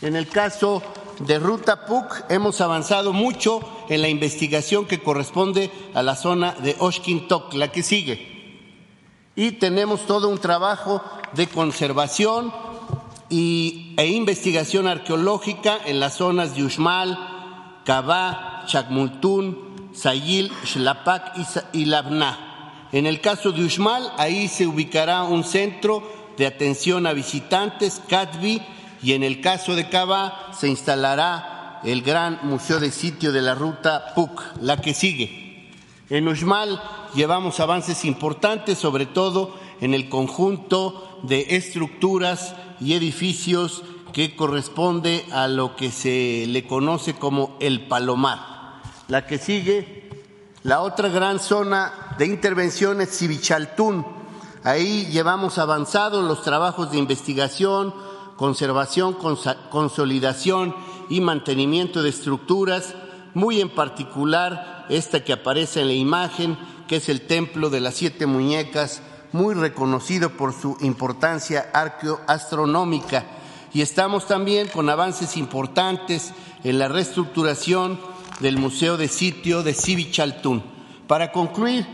En 0.01 0.15
el 0.15 0.27
caso 0.27 0.81
de 1.19 1.37
Ruta 1.39 1.85
PUC 1.85 2.25
hemos 2.29 2.61
avanzado 2.61 3.13
mucho 3.13 3.59
en 3.89 4.01
la 4.01 4.09
investigación 4.09 4.85
que 4.85 5.01
corresponde 5.01 5.69
a 5.93 6.01
la 6.01 6.15
zona 6.15 6.53
de 6.53 6.75
Oshkintok, 6.79 7.53
la 7.53 7.71
que 7.71 7.83
sigue. 7.83 8.39
Y 9.35 9.53
tenemos 9.53 10.05
todo 10.05 10.29
un 10.29 10.39
trabajo 10.39 11.03
de 11.33 11.47
conservación 11.47 12.53
y, 13.29 13.93
e 13.97 14.07
investigación 14.07 14.87
arqueológica 14.87 15.77
en 15.85 15.99
las 15.99 16.15
zonas 16.15 16.55
de 16.55 16.63
Uxmal, 16.63 17.17
Cabá, 17.85 18.48
Chacmultún, 18.69 19.89
Sayil, 19.93 20.51
Xlapac 20.63 21.33
y 21.73 21.85
Labná. 21.85 22.85
En 22.91 23.05
el 23.05 23.19
caso 23.19 23.51
de 23.51 23.65
Uxmal, 23.65 24.13
ahí 24.17 24.47
se 24.47 24.67
ubicará 24.67 25.23
un 25.23 25.43
centro 25.43 26.03
de 26.37 26.45
atención 26.45 27.05
a 27.05 27.13
visitantes, 27.13 28.01
CATBI, 28.07 28.61
y 29.01 29.13
en 29.13 29.23
el 29.23 29.41
caso 29.41 29.75
de 29.75 29.89
Cava 29.89 30.51
se 30.57 30.67
instalará 30.67 31.81
el 31.83 32.01
gran 32.01 32.39
museo 32.43 32.79
de 32.79 32.91
sitio 32.91 33.31
de 33.31 33.41
la 33.41 33.55
ruta 33.55 34.13
PUC, 34.15 34.41
la 34.61 34.77
que 34.77 34.93
sigue. 34.93 35.69
En 36.09 36.27
Uxmal 36.27 36.81
llevamos 37.15 37.59
avances 37.59 38.05
importantes, 38.05 38.77
sobre 38.77 39.05
todo 39.05 39.55
en 39.81 39.93
el 39.93 40.09
conjunto 40.09 41.19
de 41.23 41.47
estructuras 41.55 42.55
y 42.79 42.93
edificios 42.93 43.83
que 44.13 44.35
corresponde 44.35 45.25
a 45.31 45.47
lo 45.47 45.75
que 45.75 45.91
se 45.91 46.45
le 46.47 46.65
conoce 46.65 47.13
como 47.13 47.57
el 47.59 47.87
Palomar. 47.87 48.58
La 49.09 49.25
que 49.25 49.39
sigue, 49.39 50.07
la 50.61 50.81
otra 50.81 51.09
gran 51.09 51.39
zona 51.39 52.13
de 52.19 52.27
intervención 52.27 53.01
es 53.01 53.17
Civichaltún. 53.17 54.05
Ahí 54.63 55.07
llevamos 55.07 55.57
avanzados 55.57 56.23
los 56.23 56.43
trabajos 56.43 56.91
de 56.91 56.99
investigación, 56.99 57.91
conservación, 58.37 59.17
consolidación 59.71 60.75
y 61.09 61.21
mantenimiento 61.21 62.03
de 62.03 62.09
estructuras, 62.09 62.93
muy 63.33 63.59
en 63.61 63.69
particular 63.69 64.85
esta 64.89 65.23
que 65.23 65.33
aparece 65.33 65.81
en 65.81 65.87
la 65.87 65.93
imagen, 65.93 66.55
que 66.87 66.97
es 66.97 67.09
el 67.09 67.21
Templo 67.21 67.71
de 67.71 67.79
las 67.79 67.95
Siete 67.95 68.27
Muñecas, 68.27 69.01
muy 69.31 69.55
reconocido 69.55 70.29
por 70.37 70.53
su 70.53 70.77
importancia 70.81 71.71
arqueoastronómica. 71.73 73.25
Y 73.73 73.81
estamos 73.81 74.27
también 74.27 74.67
con 74.67 74.87
avances 74.87 75.35
importantes 75.35 76.31
en 76.63 76.77
la 76.77 76.89
reestructuración 76.89 77.97
del 78.39 78.57
Museo 78.57 78.97
de 78.97 79.07
Sitio 79.07 79.63
de 79.63 79.73
Civichaltún. 79.73 80.63
Para 81.07 81.31
concluir, 81.31 81.85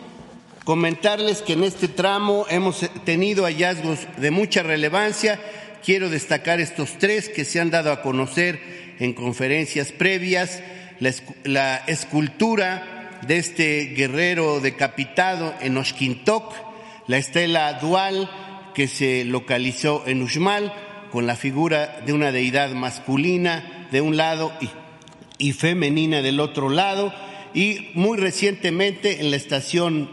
comentarles 0.63 1.41
que 1.41 1.53
en 1.53 1.63
este 1.63 1.87
tramo 1.87 2.45
hemos 2.49 2.89
tenido 3.03 3.45
hallazgos 3.45 3.99
de 4.17 4.31
mucha 4.31 4.63
relevancia 4.63 5.39
quiero 5.85 6.09
destacar 6.09 6.59
estos 6.59 6.97
tres 6.97 7.29
que 7.29 7.45
se 7.45 7.61
han 7.61 7.69
dado 7.69 7.91
a 7.91 8.01
conocer 8.01 8.95
en 8.99 9.13
conferencias 9.13 9.91
previas, 9.91 10.63
la, 10.99 11.75
escultura 11.85 13.19
de 13.27 13.37
este 13.37 13.85
guerrero 13.95 14.59
decapitado 14.61 15.53
en 15.61 15.77
Oshkintok, 15.77 16.53
la 17.07 17.17
estela 17.17 17.73
dual 17.73 18.29
que 18.73 18.87
se 18.87 19.25
localizó 19.25 20.03
en 20.07 20.23
Uxmal, 20.23 20.73
con 21.11 21.27
la 21.27 21.35
figura 21.35 22.01
de 22.05 22.13
una 22.13 22.31
deidad 22.31 22.71
masculina 22.71 23.87
de 23.91 24.01
un 24.01 24.17
lado 24.17 24.51
y, 24.59 24.69
y 25.37 25.53
femenina 25.53 26.21
del 26.21 26.39
otro 26.39 26.69
lado, 26.69 27.13
y 27.53 27.89
muy 27.93 28.17
recientemente 28.17 29.21
en 29.21 29.31
la 29.31 29.37
estación 29.37 30.09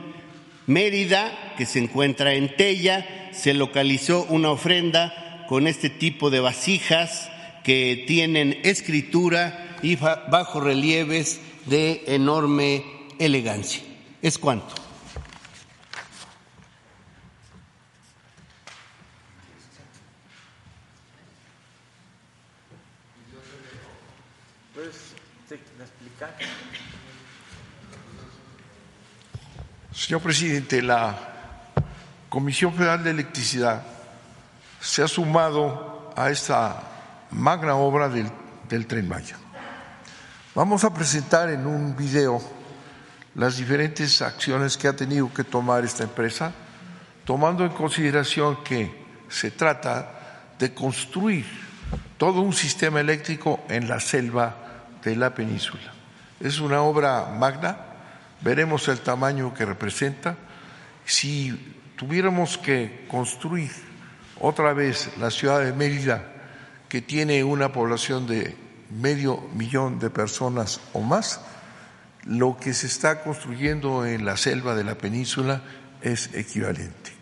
Mérida, 0.66 1.54
que 1.56 1.66
se 1.66 1.80
encuentra 1.80 2.34
en 2.34 2.54
Tella, 2.56 3.30
se 3.32 3.52
localizó 3.52 4.24
una 4.28 4.50
ofrenda 4.50 5.44
con 5.48 5.66
este 5.66 5.90
tipo 5.90 6.30
de 6.30 6.40
vasijas 6.40 7.30
que 7.64 8.04
tienen 8.06 8.58
escritura 8.62 9.76
y 9.82 9.96
bajo 9.96 10.60
relieves 10.60 11.40
de 11.66 12.04
enorme 12.06 12.84
elegancia. 13.18 13.82
Es 14.22 14.38
cuanto. 14.38 14.74
Señor 30.02 30.20
presidente, 30.20 30.82
la 30.82 31.16
Comisión 32.28 32.74
Federal 32.74 33.04
de 33.04 33.10
Electricidad 33.10 33.84
se 34.80 35.00
ha 35.00 35.06
sumado 35.06 36.12
a 36.16 36.28
esta 36.28 36.82
magna 37.30 37.76
obra 37.76 38.08
del, 38.08 38.86
tren 38.88 39.06
Maya. 39.06 39.36
Vamos 40.56 40.82
a 40.82 40.92
presentar 40.92 41.50
en 41.50 41.68
un 41.68 41.94
video 41.96 42.42
las 43.36 43.58
diferentes 43.58 44.20
acciones 44.22 44.76
que 44.76 44.88
ha 44.88 44.96
tenido 44.96 45.32
que 45.32 45.44
tomar 45.44 45.84
esta 45.84 46.02
empresa, 46.02 46.50
tomando 47.24 47.64
en 47.64 47.70
consideración 47.70 48.64
que 48.64 49.04
se 49.28 49.52
trata 49.52 50.50
de 50.58 50.74
construir 50.74 51.46
todo 52.18 52.40
un 52.40 52.54
sistema 52.54 52.98
eléctrico 52.98 53.60
en 53.68 53.88
la 53.88 54.00
selva 54.00 54.56
de 55.04 55.14
la 55.14 55.32
península. 55.32 55.92
Es 56.40 56.58
una 56.58 56.82
obra 56.82 57.26
magna, 57.38 57.91
veremos 58.42 58.88
el 58.88 59.00
tamaño 59.00 59.54
que 59.54 59.64
representa. 59.64 60.36
Si 61.04 61.76
tuviéramos 61.96 62.58
que 62.58 63.06
construir 63.08 63.70
otra 64.40 64.72
vez, 64.72 65.10
la 65.18 65.30
ciudad 65.30 65.60
de 65.60 65.72
Mérida, 65.72 66.32
que 66.88 67.00
tiene 67.00 67.44
una 67.44 67.72
población 67.72 68.26
de 68.26 68.56
medio 68.90 69.40
millón 69.54 69.98
de 69.98 70.10
personas 70.10 70.80
o 70.92 71.00
más, 71.00 71.40
lo 72.24 72.56
que 72.56 72.74
se 72.74 72.86
está 72.86 73.22
construyendo 73.22 74.06
en 74.06 74.24
la 74.24 74.36
selva 74.36 74.74
de 74.74 74.84
la 74.84 74.96
península 74.96 75.62
es 76.02 76.34
equivalente. 76.34 77.12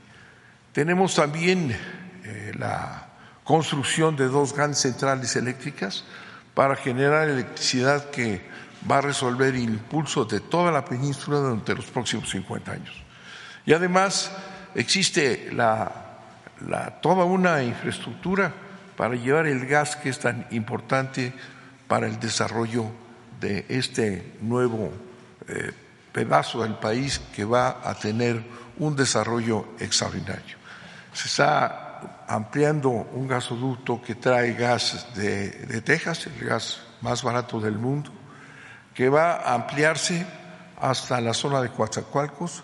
Tenemos 0.72 1.14
también 1.14 1.76
eh, 2.24 2.52
la 2.58 3.08
construcción 3.44 4.16
de 4.16 4.28
dos 4.28 4.54
grandes 4.54 4.80
centrales 4.80 5.36
eléctricas 5.36 6.04
para 6.54 6.76
generar 6.76 7.28
electricidad 7.28 8.10
que 8.10 8.49
va 8.88 8.98
a 8.98 9.00
resolver 9.00 9.54
el 9.54 9.62
impulso 9.62 10.24
de 10.24 10.40
toda 10.40 10.70
la 10.70 10.84
península 10.84 11.38
durante 11.38 11.74
los 11.74 11.86
próximos 11.86 12.30
50 12.30 12.72
años. 12.72 12.94
Y 13.66 13.72
además 13.72 14.30
existe 14.74 15.50
la 15.52 16.10
toda 17.00 17.24
una 17.24 17.62
infraestructura 17.62 18.52
para 18.96 19.14
llevar 19.14 19.46
el 19.46 19.66
gas 19.66 19.96
que 19.96 20.10
es 20.10 20.18
tan 20.18 20.46
importante 20.50 21.32
para 21.88 22.06
el 22.06 22.20
desarrollo 22.20 22.86
de 23.40 23.64
este 23.68 24.36
nuevo 24.42 24.92
eh, 25.48 25.72
pedazo 26.12 26.62
del 26.62 26.74
país 26.74 27.20
que 27.34 27.44
va 27.44 27.80
a 27.82 27.94
tener 27.94 28.42
un 28.78 28.94
desarrollo 28.94 29.68
extraordinario. 29.78 30.56
Se 31.12 31.28
está 31.28 32.24
ampliando 32.28 32.90
un 32.90 33.26
gasoducto 33.26 34.00
que 34.00 34.14
trae 34.14 34.52
gas 34.54 35.08
de, 35.14 35.50
de 35.50 35.80
Texas, 35.80 36.26
el 36.26 36.46
gas 36.46 36.80
más 37.00 37.22
barato 37.22 37.60
del 37.60 37.78
mundo, 37.78 38.12
que 38.94 39.08
va 39.08 39.34
a 39.34 39.54
ampliarse 39.54 40.26
hasta 40.80 41.20
la 41.20 41.34
zona 41.34 41.60
de 41.60 41.68
Coatzacoalcos 41.70 42.62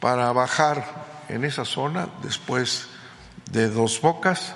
para 0.00 0.30
bajar 0.32 0.84
en 1.28 1.44
esa 1.44 1.64
zona 1.64 2.08
después 2.22 2.88
de 3.50 3.68
dos 3.70 4.00
bocas 4.00 4.54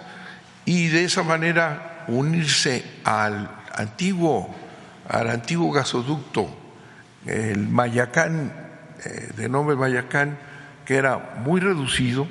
y 0.64 0.88
de 0.88 1.04
esa 1.04 1.22
manera 1.22 2.04
unirse 2.08 2.84
al 3.04 3.50
antiguo, 3.74 4.54
al 5.08 5.30
antiguo 5.30 5.72
gasoducto, 5.72 6.48
el 7.26 7.68
Mayacán, 7.68 8.52
eh, 9.04 9.32
de 9.36 9.48
nombre 9.48 9.76
Mayacán, 9.76 10.38
que 10.84 10.96
era 10.96 11.36
muy 11.38 11.60
reducido, 11.60 12.26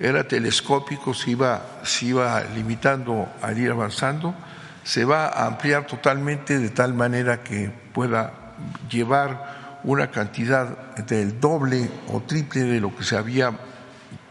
era 0.00 0.26
telescópico, 0.26 1.14
se 1.14 1.30
iba, 1.30 1.80
se 1.82 2.06
iba 2.06 2.42
limitando 2.54 3.28
al 3.42 3.58
ir 3.58 3.70
avanzando, 3.70 4.34
se 4.82 5.04
va 5.04 5.28
a 5.28 5.46
ampliar 5.46 5.86
totalmente 5.86 6.58
de 6.58 6.70
tal 6.70 6.94
manera 6.94 7.42
que 7.42 7.83
pueda 7.94 8.54
llevar 8.90 9.80
una 9.84 10.10
cantidad 10.10 10.94
del 10.96 11.40
doble 11.40 11.88
o 12.08 12.20
triple 12.20 12.64
de 12.64 12.80
lo 12.80 12.94
que 12.94 13.04
se 13.04 13.16
había 13.16 13.52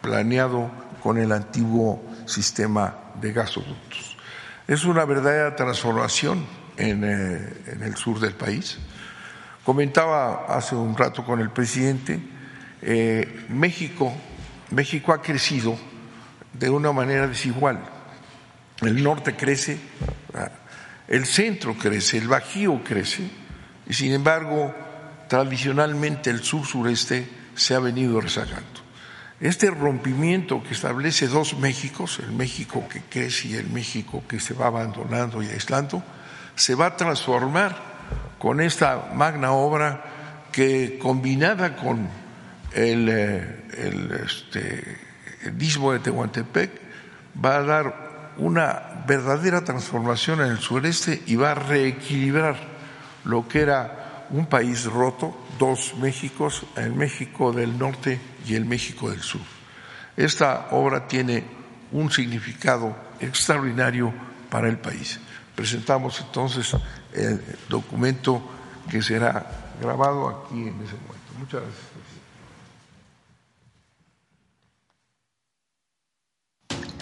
planeado 0.01 0.69
con 1.01 1.17
el 1.17 1.31
antiguo 1.31 2.03
sistema 2.25 2.95
de 3.19 3.33
gasoductos. 3.33 4.17
Es 4.67 4.83
una 4.85 5.05
verdadera 5.05 5.55
transformación 5.55 6.45
en, 6.77 7.03
eh, 7.03 7.53
el 7.81 7.95
sur 7.95 8.19
del 8.19 8.33
país. 8.33 8.77
Comentaba 9.63 10.45
hace 10.47 10.75
un 10.75 10.97
rato 10.97 11.23
con 11.23 11.39
el 11.39 11.49
presidente, 11.49 12.19
eh, 12.81 13.45
México, 13.49 14.13
México 14.71 15.13
ha 15.13 15.21
crecido 15.21 15.77
de 16.51 16.69
una 16.69 16.91
manera 16.91 17.27
desigual. 17.27 17.79
El 18.81 19.01
norte 19.03 19.35
crece, 19.35 19.79
el 21.07 21.25
centro 21.25 21.75
crece, 21.75 22.17
el 22.17 22.27
bajío 22.27 22.83
crece, 22.83 23.42
y 23.87 23.93
sin 23.93 24.13
embargo, 24.13 24.73
tradicionalmente 25.27 26.29
el 26.29 26.43
sur-sureste 26.43 27.27
se 27.55 27.75
ha 27.75 27.79
venido 27.79 28.19
rezagando. 28.21 28.81
Este 29.39 29.69
rompimiento 29.69 30.63
que 30.63 30.73
establece 30.73 31.27
dos 31.27 31.57
Méxicos, 31.57 32.19
el 32.19 32.31
México 32.31 32.87
que 32.87 33.01
crece 33.01 33.49
y 33.49 33.55
el 33.55 33.69
México 33.69 34.23
que 34.27 34.39
se 34.39 34.53
va 34.53 34.67
abandonando 34.67 35.43
y 35.43 35.47
aislando, 35.47 36.01
se 36.55 36.75
va 36.75 36.87
a 36.87 36.97
transformar 36.97 37.75
con 38.39 38.61
esta 38.61 39.09
magna 39.13 39.51
obra 39.51 40.03
que 40.51 40.97
combinada 41.01 41.75
con 41.75 42.07
el, 42.73 43.09
eh, 43.09 43.65
el, 43.77 44.11
este, 44.23 44.97
de 45.43 45.99
Tehuantepec 45.99 46.71
va 47.43 47.57
a 47.57 47.63
dar 47.63 48.33
una 48.37 49.03
verdadera 49.07 49.63
transformación 49.63 50.41
en 50.41 50.51
el 50.51 50.59
sureste 50.59 51.21
y 51.25 51.35
va 51.35 51.51
a 51.51 51.55
reequilibrar 51.55 52.72
lo 53.25 53.47
que 53.47 53.61
era 53.61 54.27
un 54.29 54.47
país 54.47 54.85
roto, 54.85 55.35
dos 55.59 55.95
Méxicos, 55.99 56.65
el 56.75 56.93
México 56.93 57.51
del 57.51 57.77
norte 57.77 58.19
y 58.45 58.55
el 58.55 58.65
México 58.65 59.09
del 59.09 59.21
sur. 59.21 59.41
Esta 60.17 60.69
obra 60.71 61.07
tiene 61.07 61.43
un 61.91 62.11
significado 62.11 62.95
extraordinario 63.19 64.13
para 64.49 64.67
el 64.67 64.77
país. 64.77 65.19
Presentamos 65.55 66.19
entonces 66.19 66.75
el 67.13 67.41
documento 67.69 68.41
que 68.89 69.01
será 69.01 69.73
grabado 69.79 70.29
aquí 70.29 70.67
en 70.67 70.81
ese 70.81 70.95
momento. 70.95 71.33
Muchas 71.37 71.61
gracias. 71.61 71.92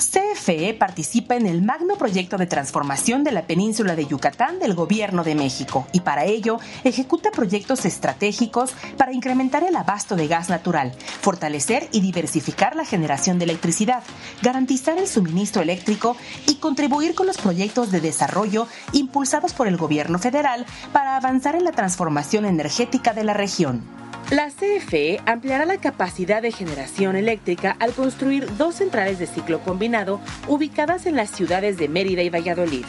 CFE 0.01 0.73
participa 0.73 1.35
en 1.35 1.45
el 1.45 1.61
magno 1.61 1.95
proyecto 1.95 2.37
de 2.37 2.47
transformación 2.47 3.23
de 3.23 3.31
la 3.31 3.45
península 3.45 3.95
de 3.95 4.07
Yucatán 4.07 4.57
del 4.57 4.73
Gobierno 4.73 5.23
de 5.23 5.35
México 5.35 5.87
y 5.91 5.99
para 5.99 6.25
ello 6.25 6.59
ejecuta 6.83 7.29
proyectos 7.29 7.85
estratégicos 7.85 8.73
para 8.97 9.13
incrementar 9.13 9.63
el 9.63 9.75
abasto 9.75 10.15
de 10.15 10.27
gas 10.27 10.49
natural, 10.49 10.91
fortalecer 11.21 11.87
y 11.91 12.01
diversificar 12.01 12.75
la 12.75 12.85
generación 12.85 13.37
de 13.37 13.45
electricidad, 13.45 14.03
garantizar 14.41 14.97
el 14.97 15.07
suministro 15.07 15.61
eléctrico 15.61 16.17
y 16.47 16.55
contribuir 16.55 17.13
con 17.13 17.27
los 17.27 17.37
proyectos 17.37 17.91
de 17.91 18.01
desarrollo 18.01 18.67
impulsados 18.93 19.53
por 19.53 19.67
el 19.67 19.77
Gobierno 19.77 20.17
federal 20.17 20.65
para 20.93 21.15
avanzar 21.15 21.55
en 21.55 21.63
la 21.63 21.71
transformación 21.71 22.45
energética 22.45 23.13
de 23.13 23.23
la 23.23 23.33
región. 23.33 24.00
La 24.31 24.47
CFE 24.47 25.19
ampliará 25.25 25.65
la 25.65 25.75
capacidad 25.75 26.41
de 26.41 26.53
generación 26.53 27.17
eléctrica 27.17 27.75
al 27.81 27.91
construir 27.91 28.47
dos 28.55 28.75
centrales 28.75 29.19
de 29.19 29.27
ciclo 29.27 29.59
combinado 29.59 30.21
ubicadas 30.47 31.05
en 31.05 31.17
las 31.17 31.31
ciudades 31.31 31.75
de 31.75 31.89
Mérida 31.89 32.21
y 32.21 32.29
Valladolid. 32.29 32.85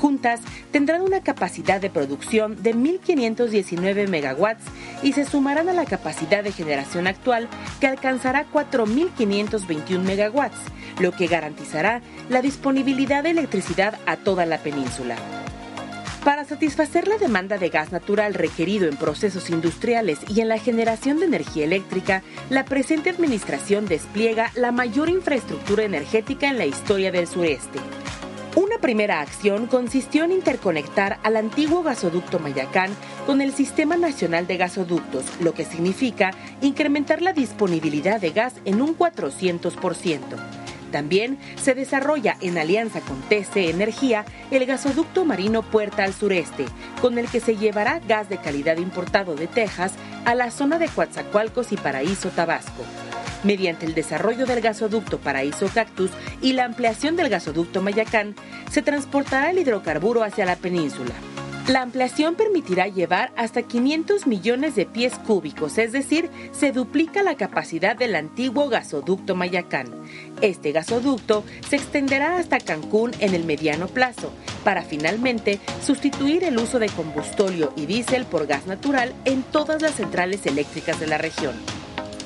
Juntas 0.00 0.40
tendrán 0.72 1.02
una 1.02 1.20
capacidad 1.20 1.80
de 1.80 1.90
producción 1.90 2.60
de 2.60 2.74
1.519 2.74 4.08
megawatts 4.08 4.64
y 5.04 5.12
se 5.12 5.24
sumarán 5.24 5.68
a 5.68 5.74
la 5.74 5.84
capacidad 5.84 6.42
de 6.42 6.50
generación 6.50 7.06
actual 7.06 7.48
que 7.80 7.86
alcanzará 7.86 8.46
4.521 8.52 10.00
megawatts, 10.00 10.58
lo 10.98 11.12
que 11.12 11.28
garantizará 11.28 12.00
la 12.28 12.42
disponibilidad 12.42 13.22
de 13.22 13.30
electricidad 13.30 13.96
a 14.06 14.16
toda 14.16 14.44
la 14.44 14.58
península. 14.58 15.14
Para 16.24 16.44
satisfacer 16.44 17.08
la 17.08 17.16
demanda 17.16 17.56
de 17.56 17.70
gas 17.70 17.92
natural 17.92 18.34
requerido 18.34 18.86
en 18.86 18.96
procesos 18.96 19.48
industriales 19.48 20.18
y 20.28 20.42
en 20.42 20.48
la 20.48 20.58
generación 20.58 21.18
de 21.18 21.24
energía 21.24 21.64
eléctrica, 21.64 22.22
la 22.50 22.66
presente 22.66 23.08
administración 23.08 23.86
despliega 23.86 24.52
la 24.54 24.70
mayor 24.70 25.08
infraestructura 25.08 25.84
energética 25.84 26.48
en 26.48 26.58
la 26.58 26.66
historia 26.66 27.10
del 27.10 27.26
sureste. 27.26 27.78
Una 28.54 28.76
primera 28.78 29.20
acción 29.20 29.66
consistió 29.66 30.24
en 30.24 30.32
interconectar 30.32 31.18
al 31.22 31.36
antiguo 31.36 31.82
gasoducto 31.82 32.38
Mayacán 32.38 32.90
con 33.24 33.40
el 33.40 33.54
Sistema 33.54 33.96
Nacional 33.96 34.46
de 34.46 34.58
Gasoductos, 34.58 35.24
lo 35.40 35.54
que 35.54 35.64
significa 35.64 36.32
incrementar 36.60 37.22
la 37.22 37.32
disponibilidad 37.32 38.20
de 38.20 38.32
gas 38.32 38.54
en 38.66 38.82
un 38.82 38.94
400%. 38.98 40.20
También 40.90 41.38
se 41.60 41.74
desarrolla 41.74 42.36
en 42.40 42.58
alianza 42.58 43.00
con 43.00 43.20
TC 43.22 43.70
Energía 43.70 44.24
el 44.50 44.66
gasoducto 44.66 45.24
marino 45.24 45.62
Puerta 45.62 46.04
al 46.04 46.14
Sureste, 46.14 46.66
con 47.00 47.18
el 47.18 47.28
que 47.28 47.40
se 47.40 47.56
llevará 47.56 48.00
gas 48.00 48.28
de 48.28 48.38
calidad 48.38 48.76
importado 48.78 49.34
de 49.34 49.46
Texas 49.46 49.92
a 50.24 50.34
la 50.34 50.50
zona 50.50 50.78
de 50.78 50.88
Coatzacoalcos 50.88 51.72
y 51.72 51.76
Paraíso, 51.76 52.30
Tabasco. 52.30 52.84
Mediante 53.42 53.86
el 53.86 53.94
desarrollo 53.94 54.44
del 54.44 54.60
gasoducto 54.60 55.18
Paraíso 55.18 55.68
Cactus 55.72 56.10
y 56.42 56.52
la 56.52 56.64
ampliación 56.64 57.16
del 57.16 57.30
gasoducto 57.30 57.80
Mayacán, 57.80 58.34
se 58.70 58.82
transportará 58.82 59.50
el 59.50 59.58
hidrocarburo 59.58 60.22
hacia 60.22 60.44
la 60.44 60.56
península. 60.56 61.14
La 61.68 61.82
ampliación 61.82 62.34
permitirá 62.34 62.88
llevar 62.88 63.32
hasta 63.36 63.62
500 63.62 64.26
millones 64.26 64.74
de 64.74 64.86
pies 64.86 65.14
cúbicos, 65.14 65.78
es 65.78 65.92
decir, 65.92 66.28
se 66.52 66.72
duplica 66.72 67.22
la 67.22 67.36
capacidad 67.36 67.94
del 67.94 68.16
antiguo 68.16 68.68
gasoducto 68.68 69.36
Mayacán. 69.36 69.88
Este 70.40 70.72
gasoducto 70.72 71.44
se 71.68 71.76
extenderá 71.76 72.38
hasta 72.38 72.58
Cancún 72.58 73.12
en 73.20 73.34
el 73.34 73.44
mediano 73.44 73.86
plazo, 73.86 74.32
para 74.64 74.82
finalmente 74.82 75.60
sustituir 75.84 76.44
el 76.44 76.58
uso 76.58 76.78
de 76.78 76.88
combustóleo 76.88 77.72
y 77.76 77.86
diésel 77.86 78.24
por 78.24 78.46
gas 78.46 78.66
natural 78.66 79.14
en 79.24 79.42
todas 79.42 79.80
las 79.80 79.94
centrales 79.94 80.46
eléctricas 80.46 80.98
de 80.98 81.06
la 81.06 81.18
región. 81.18 81.54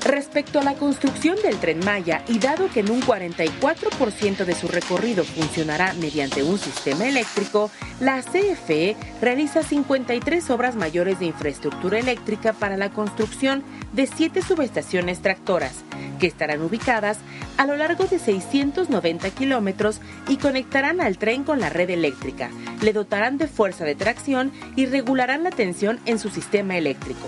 Respecto 0.05 0.61
a 0.61 0.63
la 0.63 0.75
construcción 0.75 1.37
del 1.43 1.57
tren 1.57 1.81
Maya, 1.83 2.23
y 2.29 2.39
dado 2.39 2.69
que 2.69 2.81
en 2.81 2.91
un 2.91 3.01
44% 3.01 4.45
de 4.45 4.55
su 4.55 4.69
recorrido 4.69 5.25
funcionará 5.25 5.95
mediante 5.95 6.43
un 6.43 6.59
sistema 6.59 7.09
eléctrico, 7.09 7.71
la 8.01 8.21
CFE 8.21 8.97
realiza 9.23 9.63
53 9.63 10.51
obras 10.51 10.77
mayores 10.77 11.21
de 11.21 11.27
infraestructura 11.27 11.99
eléctrica 11.99 12.53
para 12.53 12.77
la 12.77 12.91
construcción 12.91 13.65
de 13.95 14.07
siete 14.07 14.43
subestaciones 14.43 15.23
tractoras, 15.23 15.85
que 16.21 16.27
estarán 16.27 16.61
ubicadas 16.61 17.17
a 17.57 17.65
lo 17.65 17.75
largo 17.75 18.05
de 18.05 18.19
690 18.19 19.31
kilómetros 19.31 20.03
y 20.29 20.37
conectarán 20.37 21.01
al 21.01 21.17
tren 21.17 21.45
con 21.45 21.61
la 21.61 21.71
red 21.71 21.89
eléctrica, 21.89 22.51
le 22.83 22.93
dotarán 22.93 23.39
de 23.39 23.47
fuerza 23.47 23.85
de 23.85 23.95
tracción 23.95 24.53
y 24.77 24.85
regularán 24.85 25.45
la 25.45 25.51
tensión 25.51 25.99
en 26.05 26.19
su 26.19 26.29
sistema 26.29 26.77
eléctrico. 26.77 27.27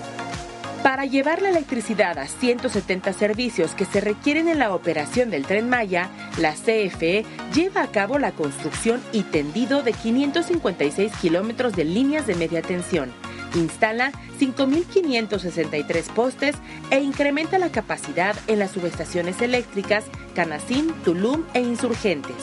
Para 0.82 1.04
llevar 1.04 1.42
la 1.42 1.48
electricidad 1.48 2.18
a 2.18 2.26
170 2.26 3.12
servicios 3.12 3.74
que 3.74 3.84
se 3.84 4.00
requieren 4.00 4.48
en 4.48 4.58
la 4.58 4.74
operación 4.74 5.30
del 5.30 5.44
tren 5.44 5.68
Maya, 5.68 6.10
la 6.38 6.52
CFE 6.52 7.24
lleva 7.52 7.82
a 7.82 7.90
cabo 7.90 8.18
la 8.18 8.32
construcción 8.32 9.02
y 9.12 9.22
tendido 9.22 9.82
de 9.82 9.92
556 9.92 11.12
kilómetros 11.20 11.74
de 11.74 11.84
líneas 11.84 12.26
de 12.26 12.36
media 12.36 12.62
tensión. 12.62 13.12
Instala 13.54 14.12
5.563 14.38 16.12
postes 16.12 16.56
e 16.90 17.00
incrementa 17.00 17.58
la 17.58 17.70
capacidad 17.70 18.36
en 18.46 18.58
las 18.58 18.72
subestaciones 18.72 19.40
eléctricas 19.40 20.04
Canacín, 20.34 20.92
Tulum 21.04 21.44
e 21.54 21.60
Insurgentes. 21.60 22.36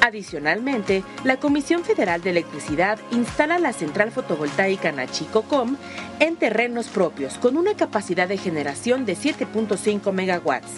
Adicionalmente, 0.00 1.04
la 1.24 1.36
Comisión 1.36 1.84
Federal 1.84 2.22
de 2.22 2.30
Electricidad 2.30 2.98
instala 3.10 3.58
la 3.58 3.74
central 3.74 4.10
fotovoltaica 4.10 4.92
Nachicocom 4.92 5.76
en 6.20 6.36
terrenos 6.36 6.88
propios 6.88 7.36
con 7.36 7.58
una 7.58 7.74
capacidad 7.74 8.26
de 8.26 8.38
generación 8.38 9.04
de 9.04 9.14
7.5 9.14 10.10
megawatts. 10.12 10.72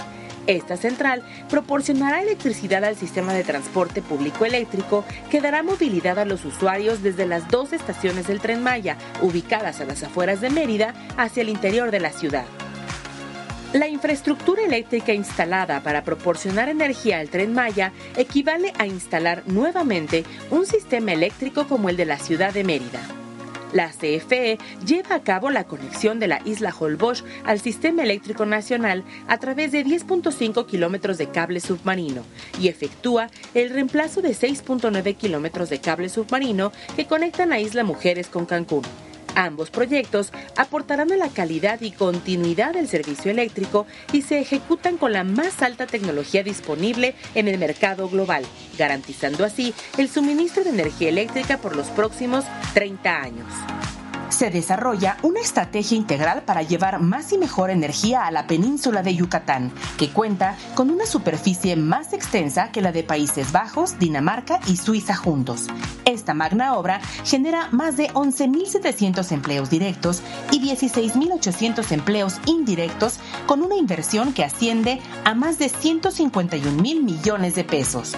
Esta 0.48 0.76
central 0.76 1.22
proporcionará 1.48 2.20
electricidad 2.20 2.84
al 2.84 2.96
sistema 2.96 3.32
de 3.32 3.44
transporte 3.44 4.02
público 4.02 4.44
eléctrico 4.44 5.04
que 5.30 5.40
dará 5.40 5.62
movilidad 5.62 6.18
a 6.18 6.24
los 6.24 6.44
usuarios 6.44 7.00
desde 7.02 7.26
las 7.26 7.48
dos 7.48 7.72
estaciones 7.72 8.26
del 8.26 8.40
tren 8.40 8.60
Maya, 8.60 8.96
ubicadas 9.20 9.80
a 9.80 9.84
las 9.84 10.02
afueras 10.02 10.40
de 10.40 10.50
Mérida, 10.50 10.94
hacia 11.16 11.42
el 11.42 11.48
interior 11.48 11.92
de 11.92 12.00
la 12.00 12.10
ciudad. 12.10 12.44
La 13.72 13.88
infraestructura 13.88 14.62
eléctrica 14.62 15.14
instalada 15.14 15.82
para 15.82 16.04
proporcionar 16.04 16.68
energía 16.68 17.20
al 17.20 17.30
tren 17.30 17.54
Maya 17.54 17.92
equivale 18.18 18.70
a 18.78 18.86
instalar 18.86 19.44
nuevamente 19.46 20.24
un 20.50 20.66
sistema 20.66 21.12
eléctrico 21.12 21.66
como 21.66 21.88
el 21.88 21.96
de 21.96 22.04
la 22.04 22.18
ciudad 22.18 22.52
de 22.52 22.64
Mérida. 22.64 23.00
La 23.72 23.88
CFE 23.88 24.58
lleva 24.84 25.14
a 25.14 25.22
cabo 25.22 25.48
la 25.48 25.64
conexión 25.64 26.20
de 26.20 26.28
la 26.28 26.42
isla 26.44 26.74
Holbox 26.78 27.24
al 27.46 27.60
sistema 27.60 28.02
eléctrico 28.02 28.44
nacional 28.44 29.04
a 29.26 29.38
través 29.38 29.72
de 29.72 29.86
10.5 29.86 30.66
kilómetros 30.66 31.16
de 31.16 31.30
cable 31.30 31.58
submarino 31.58 32.24
y 32.60 32.68
efectúa 32.68 33.30
el 33.54 33.70
reemplazo 33.70 34.20
de 34.20 34.32
6.9 34.32 35.16
kilómetros 35.16 35.70
de 35.70 35.80
cable 35.80 36.10
submarino 36.10 36.72
que 36.94 37.06
conectan 37.06 37.54
a 37.54 37.60
Isla 37.60 37.84
Mujeres 37.84 38.26
con 38.26 38.44
Cancún. 38.44 38.82
Ambos 39.34 39.70
proyectos 39.70 40.32
aportarán 40.56 41.12
a 41.12 41.16
la 41.16 41.28
calidad 41.28 41.80
y 41.80 41.92
continuidad 41.92 42.74
del 42.74 42.88
servicio 42.88 43.30
eléctrico 43.30 43.86
y 44.12 44.22
se 44.22 44.40
ejecutan 44.40 44.98
con 44.98 45.12
la 45.12 45.24
más 45.24 45.62
alta 45.62 45.86
tecnología 45.86 46.42
disponible 46.42 47.14
en 47.34 47.48
el 47.48 47.58
mercado 47.58 48.08
global, 48.08 48.44
garantizando 48.78 49.44
así 49.44 49.74
el 49.96 50.08
suministro 50.08 50.64
de 50.64 50.70
energía 50.70 51.08
eléctrica 51.08 51.58
por 51.58 51.76
los 51.76 51.86
próximos 51.88 52.44
30 52.74 53.22
años. 53.22 54.01
Se 54.32 54.50
desarrolla 54.50 55.16
una 55.22 55.40
estrategia 55.40 55.96
integral 55.96 56.42
para 56.42 56.62
llevar 56.62 57.00
más 57.00 57.32
y 57.32 57.38
mejor 57.38 57.70
energía 57.70 58.26
a 58.26 58.30
la 58.30 58.46
península 58.46 59.02
de 59.02 59.14
Yucatán, 59.14 59.72
que 59.98 60.10
cuenta 60.10 60.56
con 60.74 60.90
una 60.90 61.06
superficie 61.06 61.76
más 61.76 62.12
extensa 62.12 62.72
que 62.72 62.80
la 62.80 62.92
de 62.92 63.04
Países 63.04 63.52
Bajos, 63.52 63.98
Dinamarca 63.98 64.60
y 64.66 64.76
Suiza 64.76 65.14
juntos. 65.14 65.66
Esta 66.04 66.34
magna 66.34 66.74
obra 66.74 67.00
genera 67.24 67.68
más 67.70 67.96
de 67.96 68.08
11.700 68.10 69.32
empleos 69.32 69.70
directos 69.70 70.22
y 70.50 70.60
16.800 70.60 71.92
empleos 71.92 72.40
indirectos 72.46 73.18
con 73.46 73.62
una 73.62 73.76
inversión 73.76 74.32
que 74.32 74.44
asciende 74.44 75.00
a 75.24 75.34
más 75.34 75.58
de 75.58 75.68
151 75.68 76.82
mil 76.82 77.02
millones 77.02 77.54
de 77.54 77.64
pesos. 77.64 78.16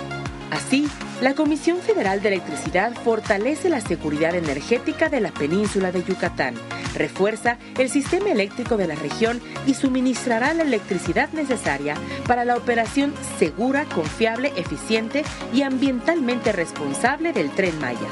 Así, 0.50 0.88
la 1.20 1.34
Comisión 1.34 1.78
Federal 1.78 2.22
de 2.22 2.28
Electricidad 2.28 2.92
fortalece 2.94 3.68
la 3.68 3.80
seguridad 3.80 4.34
energética 4.34 5.08
de 5.08 5.20
la 5.20 5.32
península 5.32 5.90
de 5.90 6.04
Yucatán, 6.04 6.54
refuerza 6.94 7.58
el 7.78 7.90
sistema 7.90 8.30
eléctrico 8.30 8.76
de 8.76 8.86
la 8.86 8.94
región 8.94 9.40
y 9.66 9.74
suministrará 9.74 10.54
la 10.54 10.62
electricidad 10.62 11.30
necesaria 11.32 11.96
para 12.26 12.44
la 12.44 12.56
operación 12.56 13.12
segura, 13.38 13.84
confiable, 13.86 14.52
eficiente 14.56 15.24
y 15.52 15.62
ambientalmente 15.62 16.52
responsable 16.52 17.32
del 17.32 17.50
tren 17.50 17.78
Maya. 17.80 18.08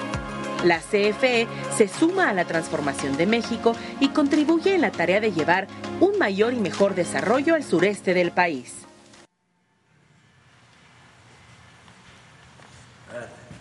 La 0.64 0.78
CFE 0.78 1.48
se 1.76 1.88
suma 1.88 2.28
a 2.28 2.34
la 2.34 2.44
transformación 2.44 3.16
de 3.16 3.26
México 3.26 3.74
y 3.98 4.08
contribuye 4.08 4.74
en 4.74 4.80
la 4.80 4.92
tarea 4.92 5.20
de 5.20 5.32
llevar 5.32 5.66
un 6.00 6.18
mayor 6.18 6.54
y 6.54 6.60
mejor 6.60 6.94
desarrollo 6.94 7.54
al 7.54 7.64
sureste 7.64 8.14
del 8.14 8.30
país. 8.30 8.81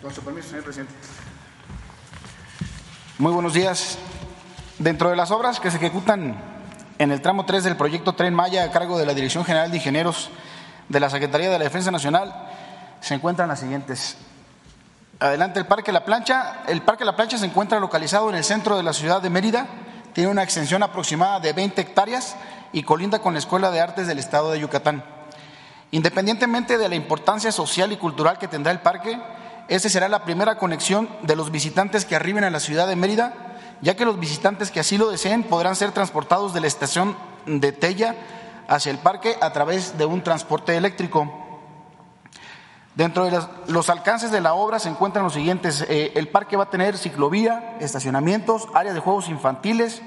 Con 0.02 0.12
su 0.12 0.20
permiso, 0.22 0.48
señor 0.48 0.64
presidente. 0.64 0.92
Muy 3.18 3.30
buenos 3.30 3.54
días. 3.54 3.98
Dentro 4.80 5.10
de 5.10 5.14
las 5.14 5.30
obras 5.30 5.60
que 5.60 5.70
se 5.70 5.76
ejecutan 5.76 6.42
en 6.98 7.12
el 7.12 7.22
tramo 7.22 7.46
3 7.46 7.62
del 7.62 7.76
proyecto 7.76 8.14
Tren 8.14 8.34
Maya 8.34 8.64
a 8.64 8.72
cargo 8.72 8.98
de 8.98 9.06
la 9.06 9.14
Dirección 9.14 9.44
General 9.44 9.70
de 9.70 9.76
Ingenieros 9.76 10.30
de 10.88 10.98
la 10.98 11.08
Secretaría 11.08 11.50
de 11.50 11.58
la 11.58 11.64
Defensa 11.64 11.92
Nacional 11.92 12.34
se 13.00 13.14
encuentran 13.14 13.48
las 13.48 13.60
siguientes. 13.60 14.16
Adelante 15.20 15.60
el 15.60 15.66
Parque 15.66 15.92
La 15.92 16.04
Plancha. 16.04 16.64
El 16.66 16.82
Parque 16.82 17.04
La 17.04 17.14
Plancha 17.14 17.38
se 17.38 17.46
encuentra 17.46 17.78
localizado 17.78 18.28
en 18.28 18.34
el 18.34 18.42
centro 18.42 18.76
de 18.76 18.82
la 18.82 18.92
ciudad 18.92 19.22
de 19.22 19.30
Mérida. 19.30 19.68
Tiene 20.14 20.30
una 20.30 20.42
extensión 20.42 20.82
aproximada 20.82 21.38
de 21.38 21.52
20 21.52 21.80
hectáreas 21.80 22.34
y 22.72 22.82
colinda 22.82 23.20
con 23.20 23.34
la 23.34 23.38
Escuela 23.38 23.70
de 23.70 23.80
Artes 23.80 24.08
del 24.08 24.18
Estado 24.18 24.50
de 24.50 24.58
Yucatán. 24.58 25.04
Independientemente 25.92 26.76
de 26.76 26.88
la 26.88 26.96
importancia 26.96 27.52
social 27.52 27.92
y 27.92 27.98
cultural 27.98 28.38
que 28.38 28.48
tendrá 28.48 28.72
el 28.72 28.80
parque, 28.80 29.16
esta 29.74 29.88
será 29.88 30.08
la 30.08 30.24
primera 30.24 30.58
conexión 30.58 31.08
de 31.22 31.34
los 31.34 31.50
visitantes 31.50 32.04
que 32.04 32.14
arriben 32.14 32.44
a 32.44 32.50
la 32.50 32.60
ciudad 32.60 32.86
de 32.86 32.94
Mérida, 32.94 33.32
ya 33.80 33.96
que 33.96 34.04
los 34.04 34.20
visitantes 34.20 34.70
que 34.70 34.80
así 34.80 34.98
lo 34.98 35.10
deseen 35.10 35.44
podrán 35.44 35.76
ser 35.76 35.92
transportados 35.92 36.52
de 36.52 36.60
la 36.60 36.66
estación 36.66 37.16
de 37.46 37.72
Tella 37.72 38.14
hacia 38.68 38.92
el 38.92 38.98
parque 38.98 39.36
a 39.40 39.50
través 39.52 39.96
de 39.96 40.04
un 40.04 40.22
transporte 40.22 40.76
eléctrico. 40.76 41.42
Dentro 42.94 43.24
de 43.24 43.40
los 43.68 43.88
alcances 43.88 44.30
de 44.30 44.42
la 44.42 44.52
obra 44.52 44.78
se 44.78 44.90
encuentran 44.90 45.24
los 45.24 45.32
siguientes. 45.32 45.86
Eh, 45.88 46.12
el 46.16 46.28
parque 46.28 46.58
va 46.58 46.64
a 46.64 46.70
tener 46.70 46.98
ciclovía, 46.98 47.78
estacionamientos, 47.80 48.68
áreas 48.74 48.94
de 48.94 49.00
juegos 49.00 49.30
infantiles, 49.30 50.02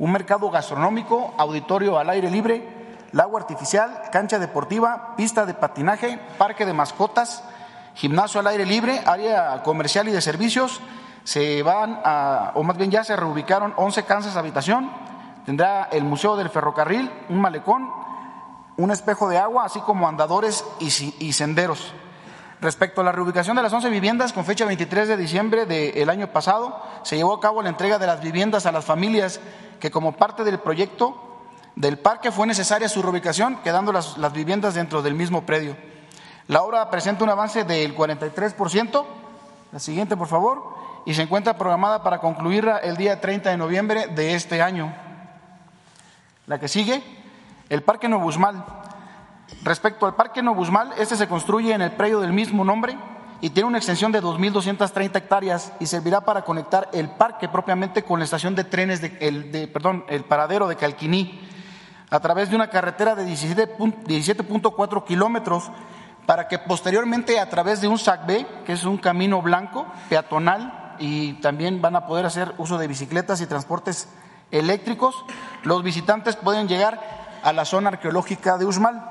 un 0.00 0.10
mercado 0.10 0.50
gastronómico, 0.50 1.32
auditorio 1.38 2.00
al 2.00 2.10
aire 2.10 2.32
libre, 2.32 2.68
lago 3.12 3.36
artificial, 3.36 4.02
cancha 4.10 4.40
deportiva, 4.40 5.14
pista 5.16 5.46
de 5.46 5.54
patinaje, 5.54 6.18
parque 6.36 6.66
de 6.66 6.72
mascotas, 6.72 7.44
gimnasio 7.94 8.40
al 8.40 8.46
aire 8.48 8.66
libre, 8.66 9.00
área 9.06 9.62
comercial 9.62 10.08
y 10.08 10.12
de 10.12 10.20
servicios. 10.20 10.80
Se 11.24 11.62
van 11.62 12.00
a, 12.04 12.52
o 12.54 12.62
más 12.62 12.76
bien 12.76 12.90
ya 12.90 13.04
se 13.04 13.16
reubicaron 13.16 13.72
11 13.76 14.02
casas 14.04 14.34
de 14.34 14.40
habitación. 14.40 14.90
Tendrá 15.46 15.84
el 15.92 16.04
Museo 16.04 16.36
del 16.36 16.50
Ferrocarril, 16.50 17.10
un 17.28 17.40
malecón, 17.40 17.90
un 18.76 18.90
espejo 18.90 19.28
de 19.28 19.38
agua, 19.38 19.64
así 19.64 19.80
como 19.80 20.08
andadores 20.08 20.64
y, 20.80 21.32
senderos. 21.32 21.92
Respecto 22.60 23.00
a 23.00 23.04
la 23.04 23.12
reubicación 23.12 23.56
de 23.56 23.62
las 23.62 23.72
11 23.72 23.90
viviendas, 23.90 24.32
con 24.32 24.44
fecha 24.44 24.64
23 24.64 25.08
de 25.08 25.16
diciembre 25.16 25.66
del 25.66 26.08
año 26.08 26.28
pasado, 26.28 26.80
se 27.02 27.16
llevó 27.16 27.34
a 27.34 27.40
cabo 27.40 27.62
la 27.62 27.68
entrega 27.68 27.98
de 27.98 28.06
las 28.06 28.20
viviendas 28.20 28.66
a 28.66 28.72
las 28.72 28.84
familias 28.84 29.40
que 29.80 29.90
como 29.90 30.12
parte 30.12 30.44
del 30.44 30.58
proyecto 30.58 31.20
del 31.76 31.98
parque 31.98 32.32
fue 32.32 32.46
necesaria 32.46 32.88
su 32.88 33.02
reubicación, 33.02 33.56
quedando 33.56 33.92
las 33.92 34.32
viviendas 34.32 34.74
dentro 34.74 35.02
del 35.02 35.14
mismo 35.14 35.44
predio. 35.44 35.76
La 36.46 36.62
obra 36.62 36.90
presenta 36.90 37.24
un 37.24 37.30
avance 37.30 37.64
del 37.64 37.96
43%, 37.96 39.04
la 39.72 39.78
siguiente 39.78 40.16
por 40.16 40.28
favor, 40.28 40.74
y 41.06 41.14
se 41.14 41.22
encuentra 41.22 41.56
programada 41.56 42.02
para 42.02 42.18
concluirla 42.18 42.78
el 42.78 42.96
día 42.96 43.20
30 43.20 43.50
de 43.50 43.56
noviembre 43.56 44.08
de 44.08 44.34
este 44.34 44.60
año. 44.60 44.94
La 46.46 46.58
que 46.60 46.68
sigue, 46.68 47.02
el 47.70 47.82
Parque 47.82 48.08
Novusmal. 48.08 48.62
Respecto 49.62 50.04
al 50.04 50.16
Parque 50.16 50.42
Novusmal, 50.42 50.92
este 50.98 51.16
se 51.16 51.28
construye 51.28 51.72
en 51.72 51.80
el 51.80 51.92
predio 51.92 52.20
del 52.20 52.34
mismo 52.34 52.62
nombre 52.62 52.98
y 53.40 53.50
tiene 53.50 53.68
una 53.68 53.78
extensión 53.78 54.12
de 54.12 54.22
2.230 54.22 55.16
hectáreas 55.16 55.72
y 55.80 55.86
servirá 55.86 56.20
para 56.22 56.42
conectar 56.42 56.90
el 56.92 57.08
parque 57.08 57.48
propiamente 57.48 58.02
con 58.02 58.18
la 58.18 58.26
estación 58.26 58.54
de 58.54 58.64
trenes, 58.64 59.00
de, 59.00 59.16
el, 59.20 59.50
de, 59.50 59.66
perdón, 59.66 60.04
el 60.08 60.24
paradero 60.24 60.68
de 60.68 60.76
Calquiní, 60.76 61.40
a 62.10 62.20
través 62.20 62.50
de 62.50 62.56
una 62.56 62.68
carretera 62.68 63.14
de 63.14 63.26
17.4 63.26 65.04
kilómetros 65.04 65.70
para 66.26 66.48
que 66.48 66.58
posteriormente 66.58 67.38
a 67.38 67.48
través 67.48 67.80
de 67.80 67.88
un 67.88 67.98
SACB, 67.98 68.64
que 68.64 68.72
es 68.72 68.84
un 68.84 68.98
camino 68.98 69.42
blanco, 69.42 69.86
peatonal, 70.08 70.96
y 70.98 71.34
también 71.34 71.82
van 71.82 71.96
a 71.96 72.06
poder 72.06 72.26
hacer 72.26 72.54
uso 72.58 72.78
de 72.78 72.86
bicicletas 72.86 73.40
y 73.40 73.46
transportes 73.46 74.08
eléctricos, 74.50 75.14
los 75.62 75.82
visitantes 75.82 76.36
pueden 76.36 76.68
llegar 76.68 77.00
a 77.42 77.52
la 77.52 77.64
zona 77.64 77.90
arqueológica 77.90 78.56
de 78.56 78.64
Usmal. 78.64 79.10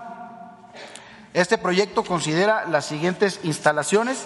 Este 1.33 1.57
proyecto 1.57 2.03
considera 2.03 2.65
las 2.65 2.85
siguientes 2.85 3.39
instalaciones. 3.43 4.25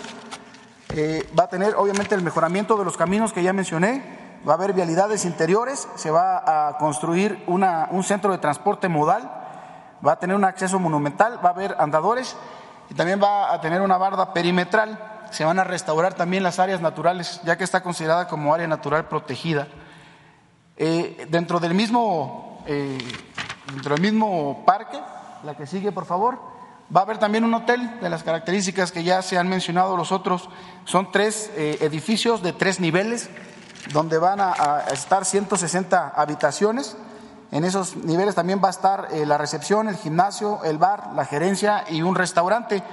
Eh, 0.93 1.27
va 1.37 1.45
a 1.45 1.49
tener 1.49 1.75
obviamente 1.75 2.15
el 2.15 2.21
mejoramiento 2.21 2.77
de 2.77 2.85
los 2.85 2.97
caminos 2.97 3.33
que 3.33 3.43
ya 3.43 3.53
mencioné, 3.53 4.03
va 4.47 4.53
a 4.53 4.55
haber 4.55 4.73
vialidades 4.73 5.25
interiores, 5.25 5.87
se 5.95 6.11
va 6.11 6.69
a 6.69 6.77
construir 6.77 7.43
una, 7.47 7.87
un 7.91 8.03
centro 8.03 8.31
de 8.31 8.37
transporte 8.37 8.87
modal, 8.87 9.29
va 10.05 10.13
a 10.13 10.19
tener 10.19 10.35
un 10.35 10.45
acceso 10.45 10.79
monumental, 10.79 11.39
va 11.43 11.49
a 11.49 11.53
haber 11.53 11.75
andadores 11.79 12.35
y 12.89 12.93
también 12.93 13.21
va 13.21 13.53
a 13.53 13.61
tener 13.61 13.81
una 13.81 13.97
barda 13.97 14.33
perimetral. 14.33 15.25
Se 15.31 15.43
van 15.43 15.59
a 15.59 15.63
restaurar 15.63 16.13
también 16.13 16.43
las 16.43 16.59
áreas 16.59 16.81
naturales, 16.81 17.41
ya 17.43 17.57
que 17.57 17.63
está 17.63 17.83
considerada 17.83 18.27
como 18.27 18.53
área 18.53 18.67
natural 18.67 19.07
protegida. 19.07 19.67
Eh, 20.77 21.27
dentro, 21.29 21.59
del 21.59 21.73
mismo, 21.73 22.63
eh, 22.65 22.97
dentro 23.73 23.95
del 23.95 24.01
mismo 24.01 24.63
parque, 24.65 24.99
la 25.43 25.55
que 25.55 25.67
sigue, 25.67 25.91
por 25.91 26.05
favor, 26.05 26.39
va 26.95 27.01
a 27.01 27.03
haber 27.03 27.17
también 27.17 27.43
un 27.43 27.53
hotel 27.53 27.99
de 27.99 28.09
las 28.09 28.23
características 28.23 28.91
que 28.91 29.03
ya 29.03 29.21
se 29.21 29.37
han 29.37 29.49
mencionado 29.49 29.97
los 29.97 30.11
otros. 30.11 30.49
Son 30.85 31.11
tres 31.11 31.51
eh, 31.55 31.79
edificios 31.81 32.41
de 32.41 32.53
tres 32.53 32.79
niveles, 32.79 33.29
donde 33.91 34.17
van 34.17 34.39
a, 34.39 34.53
a 34.53 34.79
estar 34.91 35.25
160 35.25 36.13
habitaciones 36.15 36.95
en 37.51 37.63
esos 37.63 37.95
niveles 37.95 38.35
también 38.35 38.61
va 38.61 38.67
a 38.67 38.71
estar 38.71 39.07
eh, 39.11 39.25
la 39.25 39.37
recepción, 39.37 39.87
el 39.87 39.95
gimnasio, 39.95 40.63
el 40.65 40.77
bar, 40.77 41.13
la 41.15 41.25
gerencia 41.25 41.85
y 41.89 42.01
un 42.01 42.15
restaurante. 42.15 42.83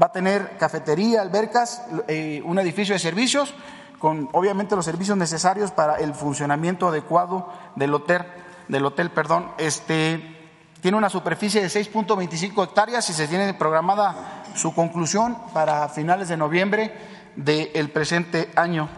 Va 0.00 0.06
a 0.06 0.12
tener 0.12 0.56
cafetería, 0.56 1.20
albercas, 1.20 1.82
eh, 2.06 2.40
un 2.44 2.58
edificio 2.58 2.94
de 2.94 2.98
servicios, 2.98 3.52
con 3.98 4.30
obviamente 4.32 4.76
los 4.76 4.84
servicios 4.84 5.18
necesarios 5.18 5.72
para 5.72 5.96
el 5.96 6.14
funcionamiento 6.14 6.88
adecuado 6.88 7.48
del 7.74 7.92
hotel. 7.92 8.24
Del 8.68 8.84
hotel 8.86 9.10
perdón. 9.10 9.50
Este, 9.58 10.36
tiene 10.80 10.96
una 10.96 11.10
superficie 11.10 11.60
de 11.60 11.68
6.25 11.68 12.64
hectáreas 12.64 13.08
y 13.10 13.12
se 13.12 13.28
tiene 13.28 13.52
programada 13.54 14.44
su 14.54 14.74
conclusión 14.74 15.36
para 15.52 15.88
finales 15.88 16.28
de 16.28 16.36
noviembre 16.36 16.94
del 17.36 17.90
presente 17.90 18.50
año. 18.56 18.88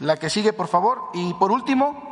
La 0.00 0.16
que 0.16 0.30
sigue, 0.30 0.52
por 0.52 0.68
favor. 0.68 1.10
Y 1.14 1.34
por 1.34 1.50
último, 1.52 2.09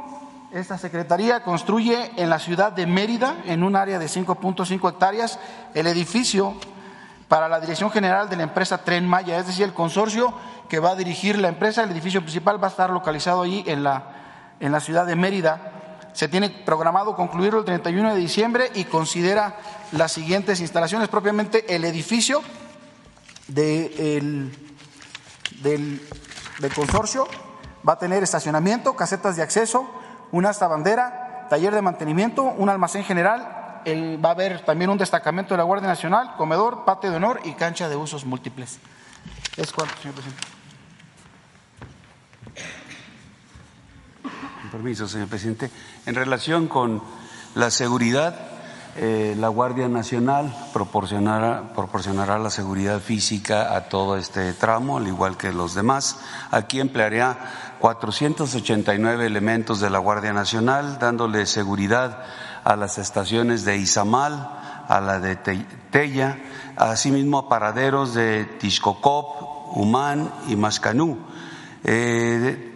esta 0.52 0.78
secretaría 0.78 1.42
construye 1.42 2.10
en 2.16 2.30
la 2.30 2.38
ciudad 2.38 2.72
de 2.72 2.86
Mérida, 2.86 3.36
en 3.44 3.62
un 3.62 3.76
área 3.76 3.98
de 3.98 4.06
5.5 4.06 4.90
hectáreas, 4.90 5.38
el 5.74 5.86
edificio 5.86 6.54
para 7.28 7.48
la 7.48 7.60
dirección 7.60 7.90
general 7.90 8.30
de 8.30 8.36
la 8.36 8.44
empresa 8.44 8.78
Tren 8.78 9.06
Maya, 9.06 9.38
es 9.38 9.46
decir, 9.46 9.64
el 9.64 9.74
consorcio 9.74 10.32
que 10.68 10.78
va 10.78 10.90
a 10.92 10.96
dirigir 10.96 11.38
la 11.38 11.48
empresa. 11.48 11.82
El 11.82 11.90
edificio 11.90 12.22
principal 12.22 12.62
va 12.62 12.68
a 12.68 12.70
estar 12.70 12.90
localizado 12.90 13.42
allí 13.42 13.62
en 13.66 13.82
la, 13.82 14.56
en 14.60 14.72
la 14.72 14.80
ciudad 14.80 15.04
de 15.04 15.16
Mérida. 15.16 15.72
Se 16.14 16.28
tiene 16.28 16.48
programado 16.48 17.14
concluirlo 17.14 17.58
el 17.58 17.64
31 17.66 18.14
de 18.14 18.20
diciembre 18.20 18.70
y 18.74 18.84
considera 18.84 19.56
las 19.92 20.12
siguientes 20.12 20.60
instalaciones, 20.60 21.08
propiamente 21.08 21.74
el 21.74 21.84
edificio 21.84 22.42
del, 23.46 24.50
del 25.62 26.74
consorcio 26.74 27.28
va 27.86 27.94
a 27.94 27.98
tener 27.98 28.22
estacionamiento, 28.22 28.96
casetas 28.96 29.36
de 29.36 29.42
acceso, 29.42 29.88
una 30.32 30.50
hasta 30.50 30.66
bandera, 30.66 31.46
taller 31.48 31.74
de 31.74 31.82
mantenimiento, 31.82 32.44
un 32.44 32.68
almacén 32.68 33.04
general, 33.04 33.58
va 33.86 34.28
a 34.28 34.32
haber 34.32 34.64
también 34.64 34.90
un 34.90 34.98
destacamento 34.98 35.54
de 35.54 35.58
la 35.58 35.64
Guardia 35.64 35.88
Nacional, 35.88 36.34
comedor, 36.36 36.84
patio 36.84 37.10
de 37.10 37.16
honor 37.16 37.40
y 37.44 37.52
cancha 37.52 37.88
de 37.88 37.96
usos 37.96 38.24
múltiples. 38.24 38.78
Es 39.56 39.72
cuanto, 39.72 39.94
señor 39.96 40.14
presidente. 40.14 40.46
Con 44.62 44.70
permiso, 44.70 45.08
señor 45.08 45.28
presidente. 45.28 45.70
En 46.06 46.14
relación 46.14 46.68
con 46.68 47.02
la 47.54 47.70
seguridad, 47.70 48.36
eh, 48.96 49.36
la 49.38 49.48
Guardia 49.48 49.88
Nacional 49.88 50.52
proporcionará, 50.72 51.72
proporcionará 51.74 52.38
la 52.38 52.50
seguridad 52.50 53.00
física 53.00 53.76
a 53.76 53.88
todo 53.88 54.16
este 54.16 54.52
tramo, 54.54 54.98
al 54.98 55.06
igual 55.06 55.36
que 55.36 55.52
los 55.52 55.74
demás. 55.74 56.20
Aquí 56.50 56.80
emplearía 56.80 57.38
489 57.80 59.26
elementos 59.26 59.80
de 59.80 59.90
la 59.90 59.98
Guardia 59.98 60.32
Nacional, 60.32 60.98
dándole 60.98 61.46
seguridad 61.46 62.24
a 62.64 62.76
las 62.76 62.98
estaciones 62.98 63.64
de 63.64 63.76
Izamal, 63.76 64.50
a 64.88 65.00
la 65.00 65.20
de 65.20 65.36
Tella, 65.90 66.38
asimismo 66.76 67.38
a 67.38 67.48
paraderos 67.48 68.14
de 68.14 68.44
Tixcocop, 68.44 69.76
Humán 69.76 70.30
y 70.48 70.56
Mascanú. 70.56 71.18
Eh, 71.84 72.74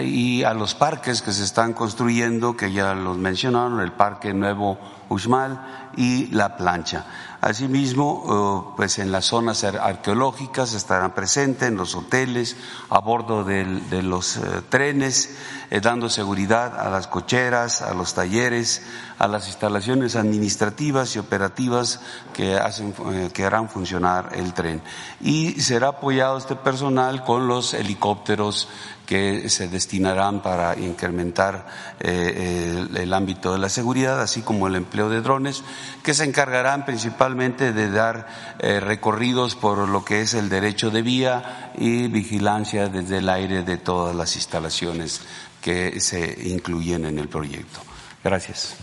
y 0.00 0.42
a 0.42 0.54
los 0.54 0.74
parques 0.74 1.20
que 1.20 1.32
se 1.32 1.44
están 1.44 1.74
construyendo, 1.74 2.56
que 2.56 2.72
ya 2.72 2.94
los 2.94 3.18
mencionaron, 3.18 3.80
el 3.80 3.92
Parque 3.92 4.32
Nuevo 4.32 4.78
Uxmal 5.08 5.90
y 5.96 6.28
La 6.28 6.56
Plancha. 6.56 7.04
Asimismo, 7.42 8.68
eh, 8.70 8.72
pues 8.76 9.00
en 9.00 9.10
las 9.10 9.24
zonas 9.24 9.64
arqueológicas 9.64 10.74
estarán 10.74 11.12
presentes, 11.12 11.66
en 11.68 11.74
los 11.74 11.96
hoteles, 11.96 12.56
a 12.88 13.00
bordo 13.00 13.42
de 13.42 14.00
los 14.00 14.36
eh, 14.36 14.40
trenes, 14.68 15.34
eh, 15.68 15.80
dando 15.80 16.08
seguridad 16.08 16.78
a 16.78 16.88
las 16.88 17.08
cocheras, 17.08 17.82
a 17.82 17.94
los 17.94 18.14
talleres, 18.14 18.82
a 19.18 19.26
las 19.26 19.48
instalaciones 19.48 20.14
administrativas 20.14 21.16
y 21.16 21.18
operativas 21.18 21.98
que, 22.32 22.54
hacen, 22.54 22.94
que 23.32 23.44
harán 23.44 23.68
funcionar 23.68 24.30
el 24.36 24.54
tren. 24.54 24.80
Y 25.20 25.60
será 25.62 25.88
apoyado 25.88 26.38
este 26.38 26.54
personal 26.54 27.24
con 27.24 27.48
los 27.48 27.74
helicópteros 27.74 28.68
que 29.06 29.48
se 29.48 29.68
destinarán 29.68 30.42
para 30.42 30.78
incrementar 30.78 31.66
el, 32.00 33.12
ámbito 33.12 33.52
de 33.52 33.58
la 33.58 33.68
seguridad, 33.68 34.20
así 34.20 34.42
como 34.42 34.66
el 34.66 34.76
empleo 34.76 35.08
de 35.08 35.20
drones, 35.20 35.62
que 36.02 36.14
se 36.14 36.24
encargarán 36.24 36.84
principalmente 36.84 37.72
de 37.72 37.90
dar 37.90 38.26
eh, 38.58 38.80
recorridos 38.80 39.54
por 39.54 39.88
lo 39.88 40.04
que 40.04 40.20
es 40.20 40.34
el 40.34 40.48
derecho 40.48 40.90
de 40.90 41.02
vía 41.02 41.72
y 41.76 42.08
vigilancia 42.08 42.88
desde 42.88 43.18
el 43.18 43.28
aire 43.28 43.62
de 43.62 43.76
todas 43.76 44.14
las 44.14 44.36
instalaciones 44.36 45.20
que 45.60 46.00
se 46.00 46.48
incluyen 46.48 47.04
en 47.04 47.18
el 47.18 47.28
proyecto. 47.28 47.80
Gracias. 48.22 48.76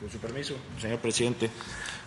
Con 0.00 0.10
su 0.10 0.18
permiso, 0.18 0.54
señor 0.80 1.00
presidente. 1.00 1.50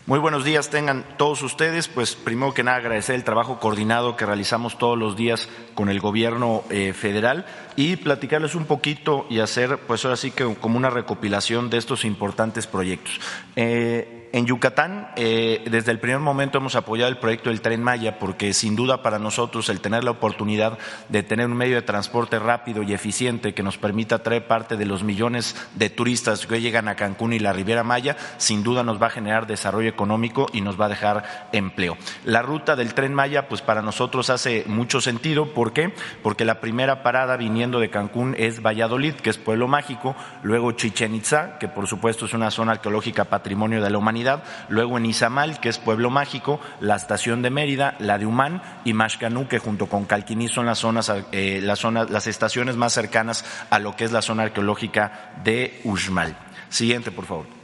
Muy 0.08 0.18
buenos 0.18 0.44
días 0.44 0.72
tengan 0.72 1.06
todos 1.18 1.44
ustedes. 1.44 1.88
Pues 1.88 2.16
primero 2.16 2.56
que 2.56 2.64
nada 2.64 2.78
agradecer 2.78 3.16
el 3.16 3.24
trabajo 3.24 3.60
coordinado 3.60 4.18
que 4.18 4.26
realizamos 4.26 4.80
todos 4.80 4.98
los 4.98 5.16
días 5.16 5.48
con 5.76 5.90
el 5.90 6.00
gobierno 6.00 6.64
eh, 6.72 6.94
federal 6.94 7.46
y 7.76 7.98
platicarles 7.98 8.56
un 8.56 8.66
poquito 8.66 9.28
y 9.30 9.40
hacer 9.40 9.78
pues 9.78 10.04
ahora 10.04 10.18
sí 10.18 10.32
que 10.32 10.56
como 10.56 10.78
una 10.78 10.90
recopilación 10.90 11.70
de 11.70 11.78
estos 11.78 12.04
importantes 12.04 12.66
proyectos. 12.66 13.22
Eh, 13.56 14.21
en 14.34 14.46
Yucatán, 14.46 15.10
eh, 15.16 15.64
desde 15.70 15.92
el 15.92 16.00
primer 16.00 16.20
momento 16.20 16.58
hemos 16.58 16.76
apoyado 16.76 17.10
el 17.12 17.18
proyecto 17.18 17.50
del 17.50 17.62
Tren 17.62 17.84
Maya 17.84 18.18
porque 18.18 18.54
sin 18.54 18.76
duda 18.76 19.02
para 19.02 19.20
nosotros 19.20 19.68
el 19.70 19.82
tener 19.82 20.04
la 20.04 20.12
oportunidad 20.12 20.78
de 21.10 21.24
tener 21.24 21.48
un 21.48 21.58
medio 21.58 21.76
de 21.76 21.82
transporte 21.82 22.40
rápido 22.40 22.82
y 22.82 22.94
eficiente 22.94 23.54
que 23.54 23.64
nos 23.64 23.78
permita 23.78 24.24
traer 24.24 24.48
parte 24.48 24.78
de 24.78 24.86
los 24.86 25.04
millones 25.04 25.56
de 25.76 25.90
turistas 25.90 26.48
que 26.48 26.62
llegan 26.62 26.88
a 26.88 26.96
Cancún 26.96 27.34
y 27.34 27.40
la 27.40 27.52
Riviera 27.52 27.84
Maya, 27.84 28.16
sin 28.38 28.64
duda 28.64 28.84
nos 28.84 29.02
va 29.02 29.08
a 29.08 29.12
generar 29.12 29.48
desarrollo 29.48 29.90
económico 29.90 30.48
y 30.54 30.62
nos 30.62 30.80
va 30.80 30.86
a 30.86 30.90
dejar 30.90 31.50
empleo. 31.52 31.98
La 32.24 32.42
ruta 32.42 32.76
del 32.76 32.94
Tren 32.94 33.14
Maya, 33.14 33.50
pues 33.50 33.62
para 33.62 33.82
nosotros 33.82 34.30
hace 34.30 34.64
mucho 34.68 35.02
sentido. 35.02 35.54
¿Por 35.54 35.74
qué? 35.74 35.94
Porque 36.24 36.46
la 36.46 36.62
primera 36.62 37.04
parada 37.04 37.36
viniendo 37.36 37.80
de 37.80 37.90
Cancún 37.90 38.36
es 38.38 38.62
Valladolid, 38.62 39.16
que 39.16 39.30
es 39.30 39.38
pueblo 39.38 39.68
mágico, 39.68 40.16
luego 40.44 40.72
Chichen 40.72 41.16
Itza, 41.16 41.58
que 41.60 41.68
por 41.68 41.88
supuesto 41.88 42.26
es 42.26 42.34
una 42.34 42.52
zona 42.52 42.74
arqueológica 42.74 43.26
patrimonio 43.26 43.82
de 43.82 43.90
la 43.90 43.98
humanidad 43.98 44.21
luego 44.70 44.98
en 44.98 45.06
Izamal, 45.06 45.60
que 45.60 45.70
es 45.70 45.78
Pueblo 45.78 46.10
Mágico, 46.10 46.60
la 46.80 46.96
estación 46.96 47.42
de 47.42 47.50
Mérida, 47.50 47.96
la 48.00 48.18
de 48.18 48.26
Humán 48.26 48.62
y 48.84 48.94
Mashcanú, 48.94 49.48
que 49.48 49.60
junto 49.60 49.88
con 49.88 50.06
Calquiní 50.06 50.48
son 50.48 50.66
las 50.66 50.80
zonas, 50.80 51.12
eh, 51.32 51.60
las, 51.62 51.84
las 51.84 52.28
estaciones 52.28 52.76
más 52.76 52.94
cercanas 52.94 53.46
a 53.70 53.80
lo 53.80 53.96
que 53.96 54.06
es 54.06 54.12
la 54.12 54.22
zona 54.22 54.44
arqueológica 54.44 55.32
de 55.44 55.82
Uxmal. 55.84 56.36
Siguiente, 56.70 57.12
por 57.12 57.26
favor. 57.26 57.61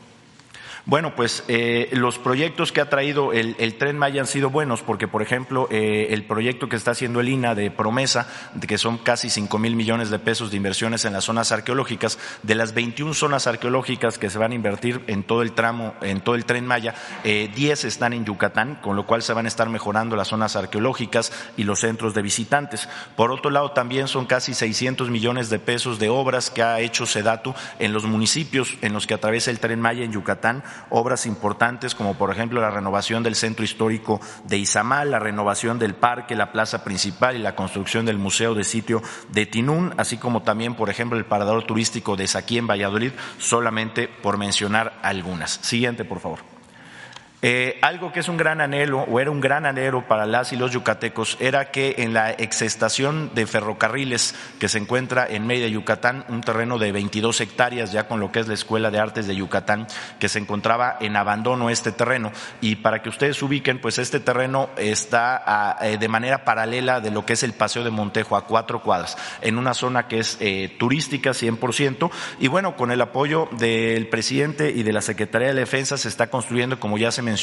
Bueno, 0.87 1.15
pues 1.17 1.43
eh, 1.49 1.89
los 1.91 2.17
proyectos 2.17 2.71
que 2.71 2.79
ha 2.79 2.89
traído 2.89 3.33
el, 3.33 3.75
tren 3.77 3.97
Maya 3.97 4.21
han 4.21 4.25
sido 4.25 4.49
buenos 4.49 4.83
porque, 4.83 5.05
por 5.05 5.21
ejemplo, 5.21 5.67
eh, 5.69 6.07
el 6.11 6.23
proyecto 6.23 6.69
que 6.69 6.77
está 6.77 6.91
haciendo 6.91 7.19
el 7.19 7.27
INA 7.27 7.55
de 7.55 7.69
promesa, 7.69 8.29
de 8.53 8.67
que 8.67 8.77
son 8.77 8.97
casi 8.97 9.29
cinco 9.29 9.59
mil 9.59 9.75
millones 9.75 10.09
de 10.09 10.17
pesos 10.17 10.49
de 10.49 10.55
inversiones 10.55 11.03
en 11.03 11.11
las 11.11 11.25
zonas 11.25 11.51
arqueológicas, 11.51 12.17
de 12.41 12.55
las 12.55 12.73
21 12.73 13.13
zonas 13.15 13.47
arqueológicas 13.47 14.17
que 14.17 14.29
se 14.29 14.37
van 14.37 14.53
a 14.53 14.55
invertir 14.55 15.03
en 15.07 15.23
todo 15.23 15.41
el 15.41 15.51
tramo, 15.51 15.93
en 15.99 16.21
todo 16.21 16.35
el 16.35 16.45
tren 16.45 16.65
Maya, 16.65 16.95
eh, 17.25 17.51
10 17.53 17.83
están 17.83 18.13
en 18.13 18.23
Yucatán, 18.23 18.79
con 18.81 18.95
lo 18.95 19.05
cual 19.05 19.23
se 19.23 19.33
van 19.33 19.43
a 19.43 19.49
estar 19.49 19.67
mejorando 19.67 20.15
las 20.15 20.29
zonas 20.29 20.55
arqueológicas 20.55 21.33
y 21.57 21.65
los 21.65 21.81
centros 21.81 22.13
de 22.13 22.21
visitantes. 22.21 22.87
Por 23.17 23.33
otro 23.33 23.51
lado, 23.51 23.71
también 23.71 24.07
son 24.07 24.25
casi 24.25 24.53
600 24.53 25.09
millones 25.09 25.49
de 25.49 25.59
pesos 25.59 25.99
de 25.99 26.07
obras 26.07 26.49
que 26.49 26.63
ha 26.63 26.79
hecho 26.79 27.05
Sedatu 27.05 27.53
en 27.77 27.91
los 27.91 28.05
municipios 28.05 28.75
en 28.79 28.93
los 28.93 29.05
que 29.05 29.15
atraviesa 29.15 29.51
el 29.51 29.59
tren 29.59 29.81
Maya 29.81 30.05
en 30.05 30.13
Yucatán 30.13 30.63
obras 30.89 31.25
importantes 31.25 31.95
como 31.95 32.15
por 32.15 32.31
ejemplo 32.31 32.61
la 32.61 32.71
renovación 32.71 33.23
del 33.23 33.35
centro 33.35 33.63
histórico 33.63 34.19
de 34.45 34.57
Izamal, 34.57 35.11
la 35.11 35.19
renovación 35.19 35.79
del 35.79 35.95
parque, 35.95 36.35
la 36.35 36.51
plaza 36.51 36.83
principal 36.83 37.35
y 37.35 37.39
la 37.39 37.55
construcción 37.55 38.05
del 38.05 38.17
museo 38.17 38.53
de 38.53 38.63
sitio 38.63 39.01
de 39.29 39.45
Tinún, 39.45 39.93
así 39.97 40.17
como 40.17 40.43
también 40.43 40.75
por 40.75 40.89
ejemplo 40.89 41.17
el 41.17 41.25
parador 41.25 41.63
turístico 41.65 42.15
de 42.15 42.27
Saquí 42.27 42.57
en 42.57 42.67
Valladolid, 42.67 43.11
solamente 43.37 44.07
por 44.07 44.37
mencionar 44.37 44.99
algunas. 45.01 45.51
Siguiente, 45.51 46.05
por 46.05 46.19
favor. 46.19 46.56
Eh, 47.49 47.79
algo 47.81 48.11
que 48.11 48.19
es 48.19 48.27
un 48.27 48.35
gran 48.35 48.59
anhelo, 48.59 49.03
o 49.03 49.21
era 49.21 49.31
un 49.31 49.39
gran 49.39 49.65
anhelo 49.65 50.05
para 50.05 50.25
las 50.25 50.51
y 50.51 50.57
los 50.57 50.73
yucatecos, 50.73 51.37
era 51.39 51.71
que 51.71 51.95
en 51.99 52.13
la 52.13 52.31
exestación 52.31 53.31
de 53.35 53.47
ferrocarriles 53.47 54.35
que 54.59 54.67
se 54.67 54.79
encuentra 54.79 55.25
en 55.25 55.47
Mérida, 55.47 55.69
Yucatán, 55.69 56.25
un 56.27 56.41
terreno 56.41 56.77
de 56.77 56.91
22 56.91 57.39
hectáreas, 57.39 57.93
ya 57.93 58.09
con 58.09 58.19
lo 58.19 58.33
que 58.33 58.41
es 58.41 58.49
la 58.49 58.53
Escuela 58.53 58.91
de 58.91 58.99
Artes 58.99 59.27
de 59.27 59.35
Yucatán, 59.37 59.87
que 60.19 60.27
se 60.27 60.39
encontraba 60.39 60.97
en 60.99 61.15
abandono 61.15 61.69
este 61.69 61.93
terreno. 61.93 62.33
Y 62.59 62.75
para 62.75 63.01
que 63.01 63.07
ustedes 63.07 63.41
ubiquen, 63.41 63.79
pues 63.79 63.97
este 63.97 64.19
terreno 64.19 64.69
está 64.75 65.77
eh, 65.83 65.97
de 65.97 66.07
manera 66.09 66.43
paralela 66.43 66.99
de 66.99 67.11
lo 67.11 67.25
que 67.25 67.31
es 67.31 67.43
el 67.43 67.53
Paseo 67.53 67.85
de 67.85 67.91
Montejo, 67.91 68.35
a 68.35 68.45
cuatro 68.45 68.81
cuadras, 68.81 69.17
en 69.39 69.57
una 69.57 69.73
zona 69.73 70.09
que 70.09 70.19
es 70.19 70.35
eh, 70.41 70.75
turística 70.77 71.29
100%. 71.29 72.11
Y 72.41 72.49
bueno, 72.49 72.75
con 72.75 72.91
el 72.91 72.99
apoyo 72.99 73.47
del 73.57 74.09
presidente 74.09 74.69
y 74.69 74.83
de 74.83 74.91
la 74.91 75.01
Secretaría 75.01 75.47
de 75.47 75.53
Defensa 75.53 75.95
se 75.95 76.09
está 76.09 76.27
construyendo, 76.27 76.77
como 76.81 76.97
ya 76.97 77.09
se 77.09 77.21
mencionó 77.21 77.36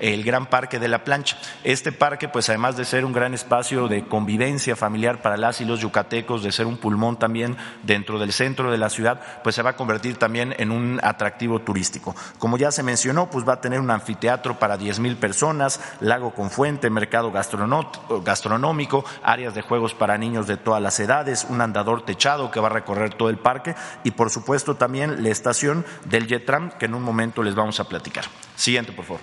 el 0.00 0.24
Gran 0.24 0.46
Parque 0.46 0.78
de 0.78 0.88
la 0.88 1.04
Plancha. 1.04 1.38
Este 1.64 1.92
parque, 1.92 2.28
pues 2.28 2.48
además 2.48 2.76
de 2.76 2.84
ser 2.84 3.04
un 3.04 3.12
gran 3.12 3.34
espacio 3.34 3.88
de 3.88 4.04
convivencia 4.04 4.76
familiar 4.76 5.22
para 5.22 5.36
las 5.36 5.60
y 5.60 5.64
los 5.64 5.80
yucatecos, 5.80 6.42
de 6.42 6.52
ser 6.52 6.66
un 6.66 6.76
pulmón 6.76 7.18
también 7.18 7.56
dentro 7.82 8.18
del 8.18 8.32
centro 8.32 8.70
de 8.70 8.78
la 8.78 8.90
ciudad, 8.90 9.20
pues 9.42 9.54
se 9.54 9.62
va 9.62 9.70
a 9.70 9.76
convertir 9.76 10.16
también 10.16 10.54
en 10.58 10.70
un 10.70 11.00
atractivo 11.02 11.60
turístico. 11.60 12.14
Como 12.38 12.58
ya 12.58 12.70
se 12.70 12.82
mencionó, 12.82 13.30
pues 13.30 13.46
va 13.48 13.54
a 13.54 13.60
tener 13.60 13.80
un 13.80 13.90
anfiteatro 13.90 14.58
para 14.58 14.76
diez 14.76 14.98
mil 14.98 15.16
personas, 15.16 15.80
lago 16.00 16.34
con 16.34 16.50
fuente, 16.50 16.90
mercado 16.90 17.32
gastronómico, 17.32 19.04
áreas 19.22 19.54
de 19.54 19.62
juegos 19.62 19.94
para 19.94 20.18
niños 20.18 20.46
de 20.46 20.56
todas 20.56 20.82
las 20.82 20.98
edades, 21.00 21.46
un 21.48 21.60
andador 21.60 22.04
techado 22.04 22.50
que 22.50 22.60
va 22.60 22.68
a 22.68 22.72
recorrer 22.72 23.14
todo 23.14 23.30
el 23.30 23.38
parque 23.38 23.74
y 24.04 24.10
por 24.12 24.30
supuesto 24.30 24.76
también 24.76 25.22
la 25.22 25.28
estación 25.30 25.84
del 26.04 26.26
Jetram 26.26 26.70
que 26.78 26.86
en 26.86 26.94
un 26.94 27.02
momento 27.02 27.42
les 27.42 27.54
vamos 27.54 27.80
a 27.80 27.84
platicar. 27.84 28.24
Siguiente, 28.56 28.92
por 28.92 29.04
favor. 29.04 29.20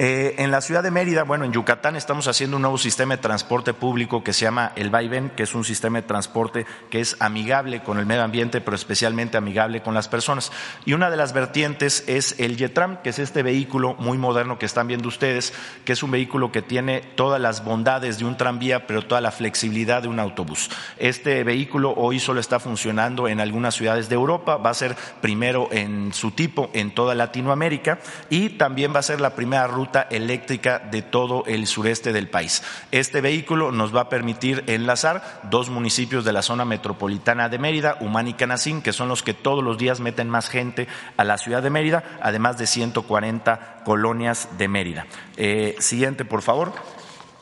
Eh, 0.00 0.34
en 0.38 0.50
la 0.50 0.60
ciudad 0.60 0.82
de 0.82 0.90
Mérida, 0.90 1.22
bueno, 1.22 1.44
en 1.44 1.52
Yucatán 1.52 1.94
estamos 1.94 2.26
haciendo 2.26 2.56
un 2.56 2.62
nuevo 2.62 2.78
sistema 2.78 3.14
de 3.14 3.22
transporte 3.22 3.74
público 3.74 4.24
que 4.24 4.32
se 4.32 4.44
llama 4.44 4.72
el 4.74 4.90
Vaivén, 4.90 5.30
que 5.30 5.44
es 5.44 5.54
un 5.54 5.62
sistema 5.62 6.00
de 6.00 6.08
transporte 6.08 6.66
que 6.90 7.00
es 7.00 7.16
amigable 7.20 7.80
con 7.84 7.98
el 7.98 8.06
medio 8.06 8.24
ambiente, 8.24 8.60
pero 8.60 8.74
especialmente 8.74 9.36
amigable 9.36 9.82
con 9.82 9.94
las 9.94 10.08
personas. 10.08 10.50
Y 10.84 10.94
una 10.94 11.10
de 11.10 11.16
las 11.16 11.32
vertientes 11.32 12.02
es 12.08 12.34
el 12.40 12.56
Yetram, 12.56 13.02
que 13.02 13.10
es 13.10 13.20
este 13.20 13.44
vehículo 13.44 13.94
muy 13.94 14.18
moderno 14.18 14.58
que 14.58 14.66
están 14.66 14.88
viendo 14.88 15.06
ustedes, 15.06 15.52
que 15.84 15.92
es 15.92 16.02
un 16.02 16.10
vehículo 16.10 16.50
que 16.50 16.62
tiene 16.62 17.00
todas 17.14 17.40
las 17.40 17.64
bondades 17.64 18.18
de 18.18 18.24
un 18.24 18.36
tranvía, 18.36 18.88
pero 18.88 19.06
toda 19.06 19.20
la 19.20 19.30
flexibilidad 19.30 20.02
de 20.02 20.08
un 20.08 20.18
autobús. 20.18 20.70
Este 20.98 21.44
vehículo 21.44 21.94
hoy 21.96 22.18
solo 22.18 22.40
está 22.40 22.58
funcionando 22.58 23.28
en 23.28 23.38
algunas 23.38 23.76
ciudades 23.76 24.08
de 24.08 24.16
Europa, 24.16 24.56
va 24.56 24.70
a 24.70 24.74
ser 24.74 24.96
primero 25.20 25.68
en 25.70 26.12
su 26.12 26.32
tipo 26.32 26.68
en 26.72 26.92
toda 26.92 27.14
Latinoamérica 27.14 28.00
y 28.28 28.50
también 28.50 28.92
va 28.92 28.98
a 28.98 29.02
ser 29.02 29.20
la 29.20 29.36
primera 29.36 29.68
ruta 29.68 29.83
eléctrica 30.10 30.78
de 30.78 31.02
todo 31.02 31.44
el 31.46 31.66
sureste 31.66 32.12
del 32.12 32.28
país. 32.28 32.62
Este 32.90 33.20
vehículo 33.20 33.72
nos 33.72 33.94
va 33.94 34.02
a 34.02 34.08
permitir 34.08 34.64
enlazar 34.66 35.40
dos 35.50 35.70
municipios 35.70 36.24
de 36.24 36.32
la 36.32 36.42
zona 36.42 36.64
metropolitana 36.64 37.48
de 37.48 37.58
Mérida, 37.58 37.96
Humán 38.00 38.28
y 38.28 38.34
Canacín, 38.34 38.82
que 38.82 38.92
son 38.92 39.08
los 39.08 39.22
que 39.22 39.34
todos 39.34 39.62
los 39.62 39.78
días 39.78 40.00
meten 40.00 40.28
más 40.28 40.48
gente 40.48 40.88
a 41.16 41.24
la 41.24 41.38
ciudad 41.38 41.62
de 41.62 41.70
Mérida, 41.70 42.04
además 42.20 42.58
de 42.58 42.66
140 42.66 43.82
colonias 43.84 44.48
de 44.58 44.68
Mérida. 44.68 45.06
Eh, 45.36 45.76
siguiente, 45.78 46.24
por 46.24 46.42
favor. 46.42 46.72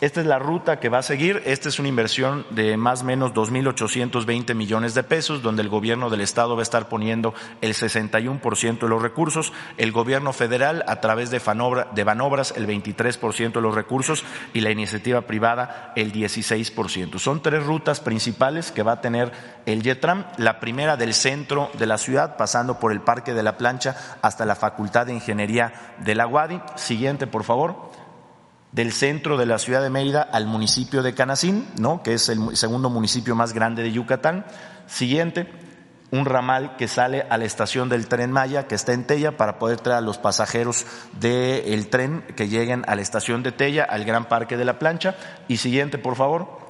Esta 0.02 0.20
es 0.20 0.26
la 0.26 0.40
ruta 0.40 0.80
que 0.80 0.88
va 0.88 0.98
a 0.98 1.02
seguir. 1.02 1.44
Esta 1.46 1.68
es 1.68 1.78
una 1.78 1.88
inversión 1.88 2.44
de 2.50 2.76
más 2.76 3.02
o 3.02 3.04
menos 3.04 3.34
2.820 3.34 4.52
millones 4.52 4.94
de 4.94 5.04
pesos, 5.04 5.42
donde 5.42 5.62
el 5.62 5.68
gobierno 5.68 6.10
del 6.10 6.22
Estado 6.22 6.56
va 6.56 6.62
a 6.62 6.64
estar 6.64 6.88
poniendo 6.88 7.34
el 7.60 7.74
61% 7.74 8.80
de 8.80 8.88
los 8.88 9.00
recursos, 9.00 9.52
el 9.76 9.92
gobierno 9.92 10.32
federal 10.32 10.82
a 10.88 11.00
través 11.00 11.30
de, 11.30 11.40
de 11.94 12.02
Banobras 12.04 12.52
el 12.56 12.66
23% 12.66 13.52
de 13.52 13.60
los 13.60 13.76
recursos 13.76 14.24
y 14.52 14.62
la 14.62 14.72
iniciativa 14.72 15.20
privada 15.20 15.92
el 15.94 16.12
16%. 16.12 17.20
Son 17.20 17.40
tres 17.40 17.64
rutas 17.64 18.00
principales 18.00 18.72
que 18.72 18.82
va 18.82 18.94
a 18.94 19.00
tener 19.00 19.30
el 19.66 19.84
YETRAM. 19.84 20.24
La 20.36 20.58
primera 20.58 20.96
del 20.96 21.14
centro 21.14 21.70
de 21.78 21.86
la 21.86 21.96
ciudad, 21.96 22.36
pasando 22.36 22.80
por 22.80 22.90
el 22.90 23.02
Parque 23.02 23.34
de 23.34 23.44
la 23.44 23.56
Plancha 23.56 23.94
hasta 24.20 24.46
la 24.46 24.56
Facultad 24.56 25.06
de 25.06 25.14
Ingeniería 25.14 25.94
de 25.98 26.16
la 26.16 26.26
UADI. 26.26 26.60
Siguiente, 26.74 27.28
por 27.28 27.44
favor 27.44 27.91
del 28.72 28.92
centro 28.92 29.36
de 29.36 29.46
la 29.46 29.58
ciudad 29.58 29.82
de 29.82 29.90
Mérida 29.90 30.22
al 30.22 30.46
municipio 30.46 31.02
de 31.02 31.14
Canacín, 31.14 31.68
¿no? 31.78 32.02
que 32.02 32.14
es 32.14 32.28
el 32.28 32.56
segundo 32.56 32.90
municipio 32.90 33.34
más 33.34 33.52
grande 33.52 33.82
de 33.82 33.92
Yucatán. 33.92 34.46
Siguiente, 34.86 35.46
un 36.10 36.24
ramal 36.24 36.76
que 36.76 36.88
sale 36.88 37.26
a 37.28 37.38
la 37.38 37.44
estación 37.44 37.88
del 37.88 38.08
tren 38.08 38.32
Maya, 38.32 38.66
que 38.66 38.74
está 38.74 38.92
en 38.92 39.06
Tella, 39.06 39.36
para 39.36 39.58
poder 39.58 39.80
traer 39.80 39.98
a 39.98 40.02
los 40.02 40.18
pasajeros 40.18 40.86
del 41.20 41.88
tren 41.88 42.24
que 42.36 42.48
lleguen 42.48 42.84
a 42.86 42.96
la 42.96 43.02
estación 43.02 43.42
de 43.42 43.52
Tella, 43.52 43.84
al 43.84 44.04
Gran 44.04 44.26
Parque 44.26 44.56
de 44.56 44.64
la 44.64 44.78
Plancha. 44.78 45.16
Y 45.48 45.58
siguiente, 45.58 45.98
por 45.98 46.16
favor 46.16 46.61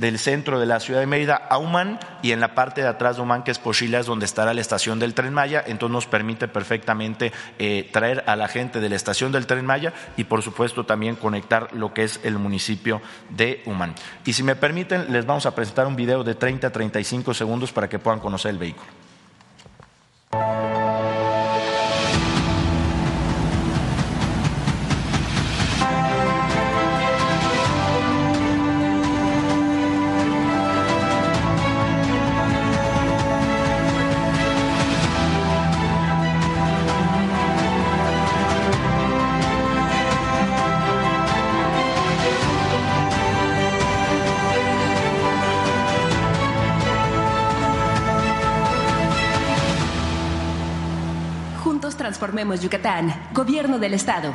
del 0.00 0.18
centro 0.18 0.58
de 0.58 0.66
la 0.66 0.80
ciudad 0.80 1.00
de 1.00 1.06
Mérida 1.06 1.36
a 1.36 1.58
Humán 1.58 2.00
y 2.22 2.32
en 2.32 2.40
la 2.40 2.54
parte 2.54 2.80
de 2.80 2.88
atrás 2.88 3.16
de 3.16 3.22
Humán, 3.22 3.44
que 3.44 3.50
es 3.50 3.58
Pochilas, 3.58 4.06
donde 4.06 4.24
estará 4.24 4.54
la 4.54 4.60
estación 4.60 4.98
del 4.98 5.14
Tren 5.14 5.34
Maya. 5.34 5.62
Entonces 5.64 5.92
nos 5.92 6.06
permite 6.06 6.48
perfectamente 6.48 7.32
eh, 7.58 7.88
traer 7.92 8.24
a 8.26 8.34
la 8.34 8.48
gente 8.48 8.80
de 8.80 8.88
la 8.88 8.96
estación 8.96 9.30
del 9.30 9.46
Tren 9.46 9.66
Maya 9.66 9.92
y 10.16 10.24
por 10.24 10.42
supuesto 10.42 10.84
también 10.86 11.16
conectar 11.16 11.72
lo 11.74 11.92
que 11.92 12.04
es 12.04 12.20
el 12.24 12.38
municipio 12.38 13.02
de 13.28 13.62
Humán. 13.66 13.94
Y 14.24 14.32
si 14.32 14.42
me 14.42 14.56
permiten, 14.56 15.12
les 15.12 15.26
vamos 15.26 15.44
a 15.44 15.54
presentar 15.54 15.86
un 15.86 15.96
video 15.96 16.24
de 16.24 16.34
30 16.34 16.66
a 16.66 16.70
35 16.72 17.34
segundos 17.34 17.70
para 17.70 17.88
que 17.88 17.98
puedan 17.98 18.20
conocer 18.20 18.52
el 18.52 18.58
vehículo. 18.58 18.88
Transformemos 52.30 52.62
Yucatán, 52.62 53.12
Gobierno 53.32 53.80
del 53.80 53.92
Estado. 53.94 54.32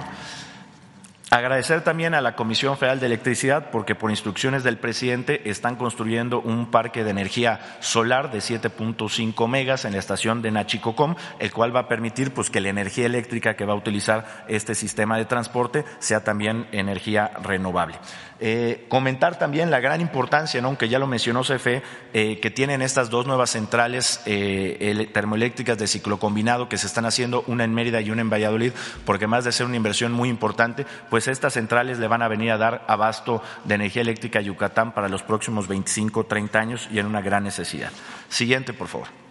Agradecer 1.29 1.81
también 1.81 2.13
a 2.13 2.19
la 2.19 2.35
Comisión 2.35 2.77
Federal 2.77 2.99
de 2.99 3.05
Electricidad 3.05 3.71
porque 3.71 3.95
por 3.95 4.11
instrucciones 4.11 4.63
del 4.63 4.77
presidente 4.77 5.49
están 5.49 5.77
construyendo 5.77 6.41
un 6.41 6.69
parque 6.71 7.05
de 7.05 7.11
energía 7.11 7.77
solar 7.79 8.33
de 8.33 8.39
7.5 8.39 9.47
megas 9.47 9.85
en 9.85 9.93
la 9.93 9.99
estación 9.99 10.41
de 10.41 10.51
Nachicocom, 10.51 11.15
el 11.39 11.53
cual 11.53 11.73
va 11.73 11.81
a 11.81 11.87
permitir 11.87 12.33
pues, 12.33 12.49
que 12.49 12.59
la 12.59 12.69
energía 12.69 13.05
eléctrica 13.05 13.55
que 13.55 13.65
va 13.65 13.73
a 13.73 13.77
utilizar 13.77 14.45
este 14.49 14.75
sistema 14.75 15.17
de 15.17 15.23
transporte 15.23 15.85
sea 15.99 16.23
también 16.23 16.67
energía 16.73 17.31
renovable. 17.41 17.95
Eh, 18.39 18.85
comentar 18.89 19.39
también 19.39 19.71
la 19.71 19.79
gran 19.79 20.01
importancia, 20.01 20.61
aunque 20.61 20.89
ya 20.89 20.99
lo 20.99 21.07
mencionó 21.07 21.43
CFE, 21.43 21.81
eh, 22.13 22.39
que 22.41 22.51
tienen 22.51 22.81
estas 22.81 23.09
dos 23.09 23.25
nuevas 23.25 23.51
centrales 23.51 24.21
eh, 24.25 25.09
termoeléctricas 25.13 25.77
de 25.77 25.87
ciclo 25.87 26.19
combinado 26.19 26.67
que 26.67 26.77
se 26.77 26.87
están 26.87 27.05
haciendo, 27.05 27.43
una 27.47 27.63
en 27.63 27.73
Mérida 27.73 28.01
y 28.01 28.11
una 28.11 28.21
en 28.21 28.29
Valladolid, 28.29 28.73
porque 29.05 29.27
más 29.27 29.45
de 29.45 29.51
ser 29.51 29.65
una 29.65 29.77
inversión 29.77 30.11
muy 30.11 30.29
importante, 30.29 30.85
pues 31.09 31.27
estas 31.27 31.53
centrales 31.53 31.97
le 31.97 32.07
van 32.07 32.21
a 32.21 32.27
venir 32.27 32.51
a 32.51 32.57
dar 32.57 32.83
abasto 32.87 33.41
de 33.63 33.75
energía 33.75 34.01
eléctrica 34.01 34.39
a 34.39 34.41
Yucatán 34.41 34.93
para 34.93 35.07
los 35.07 35.23
próximos 35.23 35.67
25, 35.67 36.25
30 36.25 36.59
años 36.59 36.89
y 36.91 36.99
en 36.99 37.05
una 37.05 37.21
gran 37.21 37.43
necesidad. 37.43 37.91
Siguiente, 38.27 38.73
por 38.73 38.87
favor. 38.87 39.24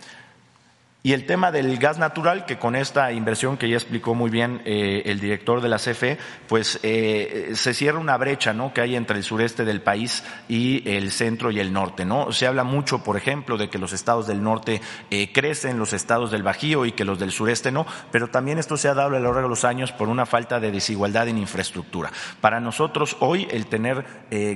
Y 1.06 1.12
el 1.12 1.26
tema 1.26 1.52
del 1.52 1.76
gas 1.76 1.98
natural, 1.98 2.46
que 2.46 2.56
con 2.56 2.74
esta 2.74 3.12
inversión 3.12 3.58
que 3.58 3.68
ya 3.68 3.76
explicó 3.76 4.14
muy 4.14 4.30
bien 4.30 4.62
eh, 4.64 5.02
el 5.04 5.20
director 5.20 5.60
de 5.60 5.68
la 5.68 5.76
CFE, 5.76 6.16
pues 6.48 6.80
eh, 6.82 7.50
se 7.52 7.74
cierra 7.74 7.98
una 7.98 8.16
brecha 8.16 8.54
¿no? 8.54 8.72
que 8.72 8.80
hay 8.80 8.96
entre 8.96 9.18
el 9.18 9.22
sureste 9.22 9.66
del 9.66 9.82
país 9.82 10.24
y 10.48 10.82
el 10.88 11.10
centro 11.10 11.50
y 11.50 11.60
el 11.60 11.74
norte. 11.74 12.06
¿no? 12.06 12.32
Se 12.32 12.46
habla 12.46 12.64
mucho, 12.64 13.04
por 13.04 13.18
ejemplo, 13.18 13.58
de 13.58 13.68
que 13.68 13.76
los 13.76 13.92
estados 13.92 14.26
del 14.26 14.42
norte 14.42 14.80
eh, 15.10 15.30
crecen, 15.30 15.78
los 15.78 15.92
estados 15.92 16.30
del 16.30 16.42
Bajío 16.42 16.86
y 16.86 16.92
que 16.92 17.04
los 17.04 17.18
del 17.18 17.32
sureste 17.32 17.70
no, 17.70 17.84
pero 18.10 18.28
también 18.28 18.56
esto 18.56 18.78
se 18.78 18.88
ha 18.88 18.94
dado 18.94 19.08
a 19.08 19.18
lo 19.18 19.24
largo 19.26 19.42
de 19.42 19.48
los 19.50 19.66
años 19.66 19.92
por 19.92 20.08
una 20.08 20.24
falta 20.24 20.58
de 20.58 20.72
desigualdad 20.72 21.28
en 21.28 21.36
infraestructura. 21.36 22.12
Para 22.40 22.60
nosotros 22.60 23.18
hoy 23.20 23.46
el 23.50 23.66
tener 23.66 24.06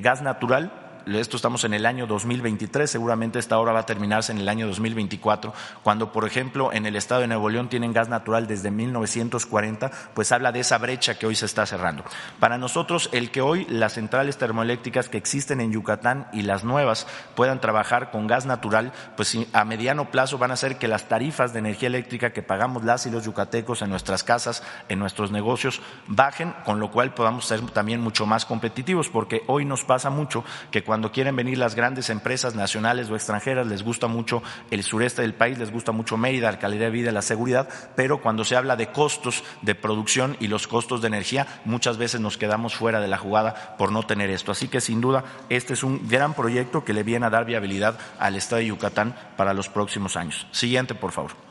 gas 0.01 0.23
natural 0.23 0.88
esto 1.17 1.37
estamos 1.37 1.65
en 1.65 1.73
el 1.73 1.87
año 1.87 2.07
2023, 2.07 2.91
seguramente 2.91 3.39
esta 3.39 3.59
hora 3.59 3.73
va 3.73 3.81
a 3.81 3.87
terminarse 3.87 4.33
en 4.33 4.39
el 4.39 4.49
año 4.49 4.67
2024, 4.67 5.55
cuando, 5.83 6.13
por 6.13 6.27
ejemplo, 6.27 6.73
en 6.73 6.85
el 6.85 6.97
estado 6.97 7.23
de 7.23 7.29
Nuevo 7.29 7.49
León 7.49 7.69
tienen 7.69 7.93
gas 7.93 8.09
natural 8.09 8.47
desde 8.47 8.71
1940, 8.71 9.91
pues 10.15 10.33
habla 10.33 10.53
de 10.53 10.61
esa 10.61 10.79
brecha 10.79 11.19
que 11.19 11.27
hoy 11.27 11.35
se 11.35 11.47
está 11.47 11.65
cerrando. 11.67 12.05
Para 12.41 12.59
nosotros, 12.59 13.09
el 13.13 13.31
que 13.31 13.41
hoy 13.41 13.67
las 13.71 13.95
centrales 13.95 14.37
termoeléctricas 14.37 15.09
que 15.09 15.19
existen 15.19 15.61
en 15.61 15.73
Yucatán 15.73 16.29
y 16.33 16.43
las 16.43 16.65
nuevas 16.65 17.07
puedan 17.35 17.61
trabajar 17.61 18.11
con 18.11 18.27
gas 18.27 18.45
natural, 18.45 18.93
pues 19.17 19.37
a 19.53 19.65
mediano 19.65 20.11
plazo 20.11 20.39
van 20.39 20.51
a 20.51 20.55
hacer 20.55 20.79
que 20.79 20.89
las 20.89 21.09
tarifas 21.09 21.53
de 21.53 21.61
energía 21.61 21.89
eléctrica 21.89 22.33
que 22.33 22.43
pagamos 22.43 22.85
las 22.85 23.07
y 23.07 23.11
los 23.11 23.25
yucatecos 23.25 23.83
en 23.83 23.91
nuestras 23.91 24.25
casas, 24.25 24.63
en 24.89 24.99
nuestros 24.99 25.31
negocios, 25.31 25.81
bajen, 26.07 26.55
con 26.65 26.81
lo 26.81 26.91
cual 26.91 27.15
podamos 27.15 27.47
ser 27.47 27.61
también 27.71 28.01
mucho 28.01 28.27
más 28.27 28.45
competitivos, 28.45 29.09
porque 29.09 29.43
hoy 29.47 29.65
nos 29.65 29.85
pasa 29.85 30.11
mucho 30.11 30.45
que 30.71 30.83
cuando 30.83 30.98
cuando 30.99 31.13
quieren 31.13 31.37
venir 31.37 31.59
las 31.59 31.77
grandes 31.77 32.11
empresas 32.11 32.57
nacionales 32.57 33.09
o 33.09 33.15
extranjeras, 33.15 33.69
les 33.69 33.85
gusta 33.85 34.09
mucho 34.09 34.43
el 34.73 34.83
sureste 34.83 35.23
del 35.23 35.33
país, 35.33 35.57
les 35.57 35.71
gusta 35.71 35.93
mucho 35.93 36.17
Mérida, 36.17 36.51
la 36.51 36.59
calidad 36.59 36.87
de 36.87 36.91
vida, 36.91 37.13
la 37.13 37.23
seguridad, 37.23 37.69
pero 37.95 38.21
cuando 38.21 38.43
se 38.43 38.57
habla 38.57 38.75
de 38.75 38.91
costos 38.91 39.45
de 39.63 39.77
producción 39.77 40.37
y 40.41 40.49
los 40.49 40.67
costos 40.67 41.01
de 41.01 41.07
energía, 41.07 41.47
muchas 41.65 41.99
veces 41.99 42.21
nos 42.21 42.37
quedamos 42.37 42.75
fuera 42.75 42.99
de 42.99 43.07
la 43.07 43.17
jugada 43.17 43.77
por 43.79 43.93
no 43.93 44.03
tener 44.03 44.29
esto. 44.29 44.51
Así 44.51 44.67
que 44.67 44.81
sin 44.81 45.01
duda 45.01 45.23
este 45.51 45.75
es 45.75 45.85
un 45.85 46.09
gran 46.09 46.35
proyecto 46.35 46.85
que 46.85 46.95
le 46.95 47.05
viene 47.05 47.27
a 47.27 47.31
dar 47.31 47.45
viabilidad 47.45 47.97
al 48.19 48.35
Estado 48.35 48.59
de 48.59 48.67
Yucatán 48.67 49.15
para 49.37 49.55
los 49.55 49.69
próximos 49.69 50.17
años. 50.17 50.49
Siguiente, 50.51 50.97
por 50.97 51.13
favor 51.13 51.48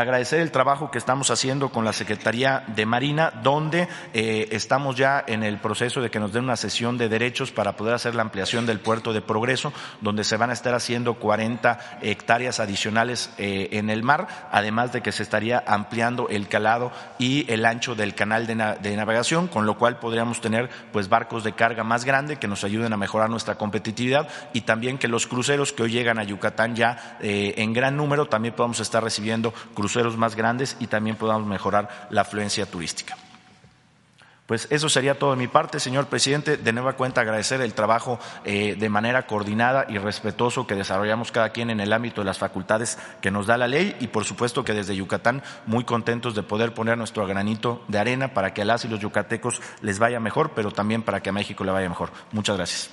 agradecer 0.00 0.40
el 0.40 0.50
trabajo 0.50 0.90
que 0.90 0.98
estamos 0.98 1.30
haciendo 1.30 1.70
con 1.70 1.84
la 1.84 1.92
Secretaría 1.92 2.64
de 2.68 2.86
Marina, 2.86 3.32
donde 3.42 3.88
eh, 4.12 4.48
estamos 4.50 4.96
ya 4.96 5.24
en 5.26 5.42
el 5.42 5.58
proceso 5.58 6.00
de 6.00 6.10
que 6.10 6.20
nos 6.20 6.32
den 6.32 6.44
una 6.44 6.56
sesión 6.56 6.98
de 6.98 7.08
derechos 7.08 7.50
para 7.50 7.76
poder 7.76 7.94
hacer 7.94 8.14
la 8.14 8.22
ampliación 8.22 8.66
del 8.66 8.80
puerto 8.80 9.12
de 9.12 9.22
Progreso, 9.22 9.72
donde 10.00 10.24
se 10.24 10.36
van 10.36 10.50
a 10.50 10.52
estar 10.52 10.74
haciendo 10.74 11.14
40 11.14 11.98
hectáreas 12.02 12.60
adicionales 12.60 13.30
eh, 13.38 13.68
en 13.72 13.88
el 13.88 14.02
mar, 14.02 14.48
además 14.52 14.92
de 14.92 15.00
que 15.00 15.12
se 15.12 15.22
estaría 15.22 15.64
ampliando 15.66 16.28
el 16.28 16.48
calado 16.48 16.92
y 17.18 17.50
el 17.50 17.64
ancho 17.64 17.94
del 17.94 18.14
canal 18.14 18.46
de, 18.46 18.54
navegación, 18.96 19.48
con 19.48 19.66
lo 19.66 19.78
cual 19.78 19.98
podríamos 19.98 20.40
tener 20.40 20.68
pues 20.92 21.08
barcos 21.08 21.42
de 21.42 21.54
carga 21.54 21.84
más 21.84 22.04
grandes 22.04 22.38
que 22.38 22.48
nos 22.48 22.64
ayuden 22.64 22.92
a 22.92 22.96
mejorar 22.96 23.30
nuestra 23.30 23.56
competitividad 23.56 24.28
y 24.52 24.62
también 24.62 24.98
que 24.98 25.08
los 25.08 25.26
cruceros 25.26 25.72
que 25.72 25.84
hoy 25.84 25.90
llegan 25.90 26.18
a 26.18 26.24
Yucatán 26.24 26.76
ya 26.76 27.16
eh, 27.20 27.54
en 27.56 27.72
gran 27.72 27.96
número 27.96 28.26
también 28.26 28.54
podamos 28.54 28.80
estar 28.80 29.02
recibiendo 29.02 29.52
cruceros 29.74 29.85
cruceros 29.86 30.16
más 30.16 30.34
grandes 30.34 30.76
y 30.80 30.88
también 30.88 31.14
podamos 31.14 31.46
mejorar 31.46 32.08
la 32.10 32.22
afluencia 32.22 32.66
turística. 32.66 33.16
Pues 34.46 34.66
eso 34.70 34.88
sería 34.88 35.16
todo 35.16 35.30
de 35.30 35.36
mi 35.36 35.46
parte, 35.46 35.78
señor 35.78 36.06
presidente. 36.06 36.56
De 36.56 36.72
nueva 36.72 36.94
cuenta 36.94 37.20
agradecer 37.20 37.60
el 37.60 37.72
trabajo 37.72 38.18
eh, 38.44 38.74
de 38.76 38.88
manera 38.88 39.28
coordinada 39.28 39.86
y 39.88 39.98
respetuoso 39.98 40.66
que 40.66 40.74
desarrollamos 40.74 41.30
cada 41.30 41.50
quien 41.50 41.70
en 41.70 41.78
el 41.78 41.92
ámbito 41.92 42.20
de 42.20 42.24
las 42.24 42.38
facultades 42.38 42.98
que 43.20 43.30
nos 43.30 43.46
da 43.46 43.56
la 43.56 43.68
ley 43.68 43.96
y 44.00 44.08
por 44.08 44.24
supuesto 44.24 44.64
que 44.64 44.72
desde 44.72 44.96
Yucatán 44.96 45.42
muy 45.66 45.84
contentos 45.84 46.34
de 46.34 46.42
poder 46.42 46.74
poner 46.74 46.98
nuestro 46.98 47.24
granito 47.28 47.84
de 47.86 47.98
arena 47.98 48.34
para 48.34 48.54
que 48.54 48.62
a 48.62 48.64
las 48.64 48.84
y 48.84 48.88
los 48.88 48.98
yucatecos 48.98 49.60
les 49.82 50.00
vaya 50.00 50.18
mejor, 50.18 50.50
pero 50.52 50.72
también 50.72 51.02
para 51.02 51.20
que 51.20 51.30
a 51.30 51.32
México 51.32 51.62
le 51.62 51.70
vaya 51.70 51.88
mejor. 51.88 52.10
Muchas 52.32 52.56
gracias. 52.56 52.90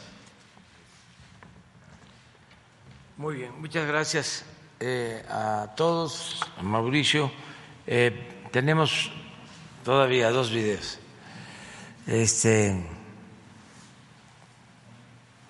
Muy 3.17 3.35
bien, 3.35 3.51
muchas 3.59 3.87
gracias. 3.87 4.45
Eh, 4.85 5.23
a 5.29 5.69
todos, 5.77 6.41
a 6.57 6.61
Mauricio. 6.61 7.31
Eh, 7.87 8.11
tenemos 8.51 9.09
todavía 9.81 10.29
dos 10.29 10.51
videos. 10.51 10.99
Este, 12.05 12.85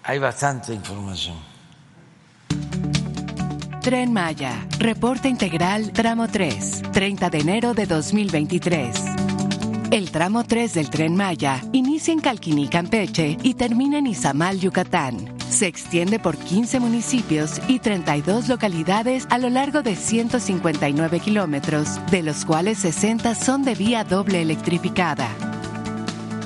hay 0.04 0.20
bastante 0.20 0.72
información. 0.72 1.36
Tren 3.82 4.14
Maya, 4.14 4.68
reporte 4.78 5.30
integral 5.30 5.92
tramo 5.94 6.28
3, 6.28 6.84
30 6.94 7.30
de 7.32 7.40
enero 7.40 7.74
de 7.74 7.88
2023. 7.88 9.04
El 9.90 10.12
tramo 10.12 10.44
3 10.44 10.76
del 10.76 10.92
tren 10.92 11.16
Maya 11.16 11.60
inicia 11.72 12.14
en 12.14 12.20
Calquiní, 12.20 12.68
Campeche 12.68 13.36
y 13.42 13.56
termina 13.56 13.98
en 13.98 14.06
Izamal, 14.06 14.60
Yucatán. 14.60 15.33
Se 15.54 15.68
extiende 15.68 16.18
por 16.18 16.36
15 16.36 16.80
municipios 16.80 17.62
y 17.68 17.78
32 17.78 18.48
localidades 18.48 19.28
a 19.30 19.38
lo 19.38 19.52
largo 19.52 19.84
de 19.84 19.96
159 19.96 21.20
kilómetros, 21.20 22.00
de 22.10 22.24
los 22.24 22.44
cuales 22.44 22.80
60 22.80 23.36
son 23.36 23.62
de 23.62 23.76
vía 23.76 24.04
doble 24.04 24.42
electrificada. 24.42 25.30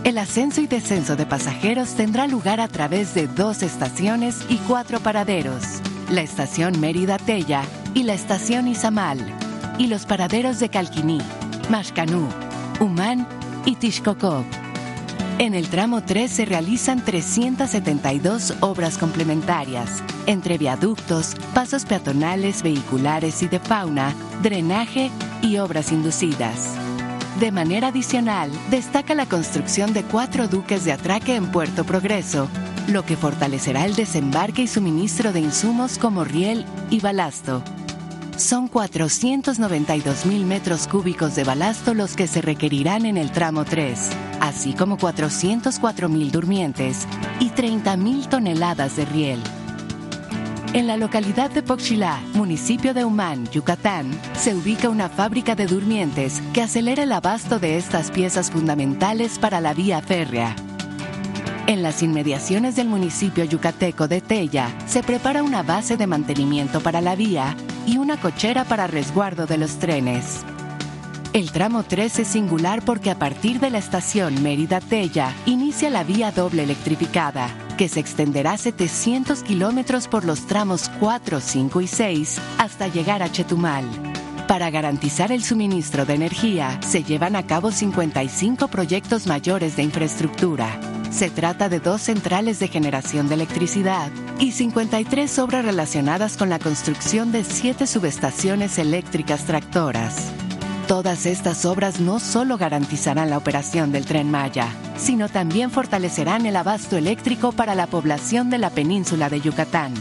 El 0.03 0.17
ascenso 0.17 0.59
y 0.59 0.67
descenso 0.67 1.15
de 1.15 1.25
pasajeros 1.25 1.95
tendrá 1.95 2.27
lugar 2.27 2.59
a 2.59 2.67
través 2.67 3.13
de 3.13 3.27
dos 3.27 3.63
estaciones 3.63 4.45
y 4.49 4.57
cuatro 4.57 4.99
paraderos, 4.99 5.63
la 6.11 6.21
estación 6.21 6.77
Mérida 6.81 7.17
Tella 7.17 7.63
y 7.93 8.03
la 8.03 8.13
estación 8.13 8.67
Izamal, 8.67 9.19
y 9.77 9.87
los 9.87 10.05
paraderos 10.05 10.59
de 10.59 10.67
Calquiní, 10.67 11.21
Mashcanú, 11.69 12.27
Humán 12.81 13.25
y 13.65 13.75
Tishkokov. 13.75 14.66
En 15.39 15.53
el 15.53 15.69
tramo 15.69 16.01
3 16.01 16.31
se 16.31 16.45
realizan 16.45 17.05
372 17.05 18.55
obras 18.59 18.97
complementarias, 18.97 20.03
entre 20.25 20.57
viaductos, 20.57 21.35
pasos 21.53 21.85
peatonales, 21.85 22.63
vehiculares 22.63 23.43
y 23.43 23.47
de 23.47 23.59
fauna, 23.59 24.15
drenaje 24.41 25.11
y 25.43 25.57
obras 25.57 25.91
inducidas. 25.91 26.73
De 27.39 27.51
manera 27.51 27.89
adicional, 27.89 28.49
destaca 28.71 29.13
la 29.13 29.27
construcción 29.27 29.93
de 29.93 30.01
cuatro 30.01 30.47
duques 30.47 30.85
de 30.85 30.93
atraque 30.93 31.35
en 31.35 31.51
Puerto 31.51 31.83
Progreso, 31.83 32.49
lo 32.87 33.05
que 33.05 33.15
fortalecerá 33.15 33.85
el 33.85 33.93
desembarque 33.93 34.63
y 34.63 34.67
suministro 34.67 35.33
de 35.33 35.41
insumos 35.41 35.99
como 35.99 36.23
riel 36.23 36.65
y 36.89 36.99
balasto. 36.99 37.61
Son 38.37 38.67
492 38.67 40.27
mil 40.27 40.45
metros 40.45 40.87
cúbicos 40.87 41.35
de 41.35 41.43
balasto 41.43 41.95
los 41.95 42.15
que 42.15 42.27
se 42.27 42.39
requerirán 42.39 43.07
en 43.07 43.17
el 43.17 43.31
tramo 43.31 43.65
3, 43.65 44.11
así 44.39 44.73
como 44.73 44.97
404 44.97 46.07
mil 46.07 46.31
durmientes 46.31 47.07
y 47.39 47.49
30 47.49 47.97
mil 47.97 48.29
toneladas 48.29 48.95
de 48.95 49.05
riel. 49.05 49.39
En 50.73 50.85
la 50.85 50.97
localidad 50.97 51.49
de 51.49 51.63
Pochilá, 51.63 52.21
municipio 52.35 52.93
de 52.93 53.05
Humán, 53.05 53.47
Yucatán, 53.49 54.11
se 54.35 54.53
ubica 54.53 54.89
una 54.89 55.09
fábrica 55.09 55.55
de 55.55 55.65
durmientes 55.65 56.39
que 56.53 56.61
acelera 56.61 57.03
el 57.03 57.13
abasto 57.13 57.57
de 57.57 57.77
estas 57.77 58.11
piezas 58.11 58.51
fundamentales 58.51 59.39
para 59.39 59.61
la 59.61 59.73
vía 59.73 59.99
férrea. 60.03 60.55
En 61.65 61.81
las 61.81 62.03
inmediaciones 62.03 62.75
del 62.75 62.87
municipio 62.87 63.43
yucateco 63.45 64.07
de 64.07 64.21
Tella 64.21 64.69
se 64.85 65.01
prepara 65.01 65.41
una 65.41 65.63
base 65.63 65.97
de 65.97 66.05
mantenimiento 66.05 66.81
para 66.81 67.01
la 67.01 67.15
vía 67.15 67.57
y 67.87 67.97
una 67.97 68.17
cochera 68.17 68.65
para 68.65 68.85
resguardo 68.85 69.47
de 69.47 69.57
los 69.57 69.79
trenes. 69.79 70.41
El 71.33 71.51
tramo 71.51 71.83
3 71.83 72.19
es 72.19 72.27
singular 72.27 72.83
porque 72.83 73.09
a 73.09 73.17
partir 73.17 73.59
de 73.59 73.69
la 73.69 73.77
estación 73.77 74.43
Mérida-Tella 74.43 75.33
inicia 75.45 75.89
la 75.89 76.03
vía 76.03 76.31
doble 76.31 76.63
electrificada, 76.63 77.49
que 77.77 77.87
se 77.87 77.99
extenderá 77.99 78.57
700 78.57 79.43
kilómetros 79.43 80.07
por 80.07 80.25
los 80.25 80.47
tramos 80.47 80.89
4, 80.99 81.39
5 81.39 81.81
y 81.81 81.87
6 81.87 82.41
hasta 82.57 82.87
llegar 82.87 83.23
a 83.23 83.31
Chetumal. 83.31 83.85
Para 84.47 84.69
garantizar 84.69 85.31
el 85.31 85.43
suministro 85.43 86.05
de 86.05 86.15
energía, 86.15 86.79
se 86.81 87.03
llevan 87.03 87.35
a 87.35 87.45
cabo 87.45 87.71
55 87.71 88.67
proyectos 88.69 89.27
mayores 89.27 89.75
de 89.75 89.83
infraestructura. 89.83 90.96
Se 91.11 91.29
trata 91.29 91.69
de 91.69 91.79
dos 91.79 92.01
centrales 92.01 92.59
de 92.59 92.67
generación 92.67 93.27
de 93.27 93.35
electricidad 93.35 94.11
y 94.39 94.51
53 94.51 95.39
obras 95.39 95.65
relacionadas 95.65 96.37
con 96.37 96.49
la 96.49 96.59
construcción 96.59 97.31
de 97.31 97.43
siete 97.43 97.87
subestaciones 97.87 98.77
eléctricas 98.77 99.45
tractoras. 99.45 100.31
Todas 100.87 101.25
estas 101.25 101.65
obras 101.65 101.99
no 101.99 102.19
solo 102.19 102.57
garantizarán 102.57 103.29
la 103.29 103.37
operación 103.37 103.91
del 103.91 104.05
tren 104.05 104.31
Maya, 104.31 104.69
sino 104.97 105.27
también 105.27 105.69
fortalecerán 105.69 106.45
el 106.45 106.55
abasto 106.55 106.95
eléctrico 106.95 107.51
para 107.51 107.75
la 107.75 107.87
población 107.87 108.49
de 108.49 108.57
la 108.57 108.69
península 108.69 109.29
de 109.29 109.41
Yucatán. 109.41 109.93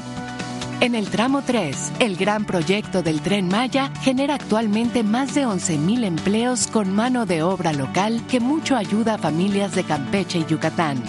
En 0.80 0.94
el 0.94 1.08
tramo 1.08 1.40
3, 1.40 1.92
el 2.00 2.16
gran 2.16 2.44
proyecto 2.44 3.02
del 3.02 3.22
tren 3.22 3.48
Maya 3.48 3.90
genera 4.02 4.34
actualmente 4.34 5.02
más 5.02 5.34
de 5.34 5.46
11.000 5.46 6.04
empleos 6.04 6.66
con 6.66 6.94
mano 6.94 7.24
de 7.24 7.42
obra 7.42 7.72
local 7.72 8.22
que 8.28 8.40
mucho 8.40 8.76
ayuda 8.76 9.14
a 9.14 9.18
familias 9.18 9.74
de 9.74 9.84
Campeche 9.84 10.40
y 10.40 10.44
Yucatán. 10.44 11.02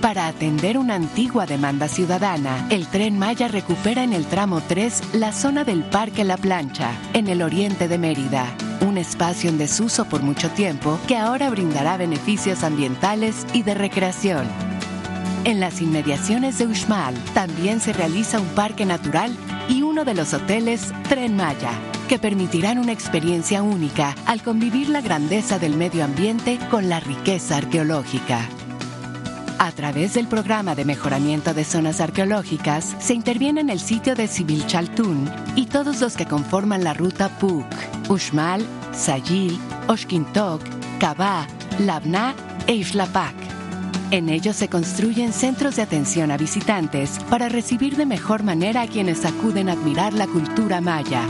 Para 0.00 0.28
atender 0.28 0.78
una 0.78 0.94
antigua 0.94 1.44
demanda 1.44 1.88
ciudadana, 1.88 2.68
el 2.70 2.86
tren 2.86 3.18
Maya 3.18 3.48
recupera 3.48 4.04
en 4.04 4.12
el 4.12 4.26
tramo 4.26 4.60
3 4.60 5.14
la 5.14 5.32
zona 5.32 5.64
del 5.64 5.82
Parque 5.82 6.22
La 6.22 6.36
Plancha, 6.36 6.92
en 7.14 7.26
el 7.26 7.42
oriente 7.42 7.88
de 7.88 7.98
Mérida, 7.98 8.46
un 8.80 8.96
espacio 8.96 9.50
en 9.50 9.58
desuso 9.58 10.04
por 10.04 10.22
mucho 10.22 10.50
tiempo 10.50 11.00
que 11.08 11.16
ahora 11.16 11.50
brindará 11.50 11.96
beneficios 11.96 12.62
ambientales 12.62 13.44
y 13.52 13.62
de 13.62 13.74
recreación. 13.74 14.73
En 15.44 15.60
las 15.60 15.82
inmediaciones 15.82 16.56
de 16.56 16.66
Uxmal 16.66 17.14
también 17.34 17.78
se 17.78 17.92
realiza 17.92 18.40
un 18.40 18.48
parque 18.48 18.86
natural 18.86 19.36
y 19.68 19.82
uno 19.82 20.06
de 20.06 20.14
los 20.14 20.32
hoteles 20.32 20.90
Tren 21.06 21.36
Maya, 21.36 21.70
que 22.08 22.18
permitirán 22.18 22.78
una 22.78 22.92
experiencia 22.92 23.62
única 23.62 24.14
al 24.24 24.42
convivir 24.42 24.88
la 24.88 25.02
grandeza 25.02 25.58
del 25.58 25.76
medio 25.76 26.02
ambiente 26.02 26.58
con 26.70 26.88
la 26.88 26.98
riqueza 26.98 27.58
arqueológica. 27.58 28.40
A 29.58 29.70
través 29.72 30.14
del 30.14 30.28
programa 30.28 30.74
de 30.74 30.86
mejoramiento 30.86 31.52
de 31.52 31.64
zonas 31.64 32.00
arqueológicas, 32.00 32.96
se 32.98 33.12
interviene 33.12 33.60
en 33.60 33.68
el 33.68 33.80
sitio 33.80 34.14
de 34.14 34.28
Sibilchaltún 34.28 35.30
y 35.56 35.66
todos 35.66 36.00
los 36.00 36.16
que 36.16 36.24
conforman 36.24 36.84
la 36.84 36.94
ruta 36.94 37.28
PUC, 37.38 37.66
Uxmal, 38.08 38.64
Sayil, 38.92 39.58
Oshkintok, 39.88 40.62
Cabá, 40.98 41.46
Labná 41.78 42.34
e 42.66 42.74
Ixlapac. 42.76 43.43
En 44.14 44.28
ellos 44.28 44.54
se 44.54 44.68
construyen 44.68 45.32
centros 45.32 45.74
de 45.74 45.82
atención 45.82 46.30
a 46.30 46.36
visitantes 46.36 47.18
para 47.28 47.48
recibir 47.48 47.96
de 47.96 48.06
mejor 48.06 48.44
manera 48.44 48.82
a 48.82 48.86
quienes 48.86 49.24
acuden 49.24 49.68
a 49.68 49.72
admirar 49.72 50.12
la 50.12 50.28
cultura 50.28 50.80
maya. 50.80 51.22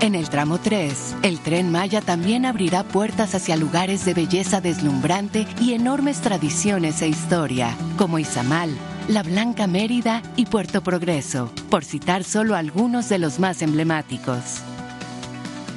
En 0.00 0.16
el 0.16 0.28
tramo 0.30 0.58
3, 0.58 1.14
el 1.22 1.38
tren 1.38 1.70
Maya 1.70 2.00
también 2.00 2.44
abrirá 2.44 2.82
puertas 2.82 3.36
hacia 3.36 3.54
lugares 3.54 4.04
de 4.04 4.14
belleza 4.14 4.60
deslumbrante 4.60 5.46
y 5.60 5.74
enormes 5.74 6.20
tradiciones 6.20 7.02
e 7.02 7.08
historia, 7.08 7.76
como 7.96 8.18
Izamal, 8.18 8.76
La 9.06 9.22
Blanca 9.22 9.68
Mérida 9.68 10.22
y 10.34 10.46
Puerto 10.46 10.82
Progreso, 10.82 11.52
por 11.70 11.84
citar 11.84 12.24
solo 12.24 12.56
algunos 12.56 13.08
de 13.08 13.20
los 13.20 13.38
más 13.38 13.62
emblemáticos. 13.62 14.64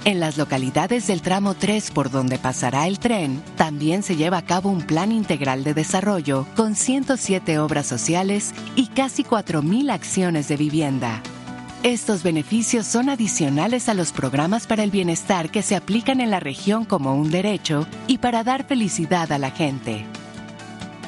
En 0.05 0.19
las 0.19 0.37
localidades 0.37 1.07
del 1.07 1.23
tramo 1.23 1.55
3 1.55 1.89
por 1.89 2.11
donde 2.11 2.37
pasará 2.37 2.87
el 2.87 2.99
tren, 2.99 3.41
también 3.57 4.03
se 4.03 4.15
lleva 4.15 4.37
a 4.37 4.45
cabo 4.45 4.69
un 4.69 4.83
plan 4.83 5.11
integral 5.11 5.63
de 5.63 5.73
desarrollo 5.73 6.45
con 6.55 6.75
107 6.75 7.57
obras 7.57 7.87
sociales 7.87 8.53
y 8.75 8.85
casi 8.89 9.23
4.000 9.23 9.91
acciones 9.91 10.47
de 10.47 10.57
vivienda. 10.57 11.23
Estos 11.81 12.21
beneficios 12.21 12.85
son 12.85 13.09
adicionales 13.09 13.89
a 13.89 13.95
los 13.95 14.11
programas 14.11 14.67
para 14.67 14.83
el 14.83 14.91
bienestar 14.91 15.49
que 15.49 15.63
se 15.63 15.75
aplican 15.75 16.21
en 16.21 16.29
la 16.29 16.39
región 16.39 16.85
como 16.85 17.15
un 17.15 17.31
derecho 17.31 17.87
y 18.05 18.19
para 18.19 18.43
dar 18.43 18.67
felicidad 18.67 19.31
a 19.31 19.39
la 19.39 19.49
gente. 19.49 20.05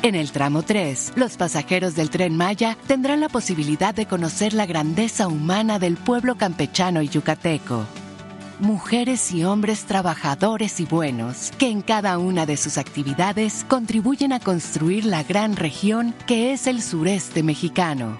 En 0.02 0.16
el 0.16 0.32
tramo 0.32 0.64
3, 0.64 1.14
los 1.16 1.38
pasajeros 1.38 1.94
del 1.94 2.10
tren 2.10 2.36
Maya 2.36 2.76
tendrán 2.88 3.20
la 3.20 3.30
posibilidad 3.30 3.94
de 3.94 4.08
conocer 4.08 4.56
la 4.56 4.66
grandeza 4.66 5.28
humana 5.28 5.78
del 5.78 5.98
pueblo 5.98 6.36
campechano 6.36 7.04
y 7.04 7.10
yucateco. 7.10 7.86
Mujeres 8.60 9.32
y 9.34 9.44
hombres 9.44 9.86
trabajadores 9.86 10.80
y 10.80 10.86
buenos 10.86 11.52
que 11.60 11.70
en 11.70 11.84
cada 11.84 12.18
una 12.18 12.48
de 12.48 12.58
sus 12.58 12.80
actividades 12.80 13.64
contribuyen 13.68 14.34
a 14.34 14.40
construir 14.40 15.06
la 15.06 15.22
gran 15.22 15.56
región 15.56 16.16
que 16.26 16.54
es 16.54 16.66
el 16.66 16.82
sureste 16.82 17.44
mexicano. 17.44 18.18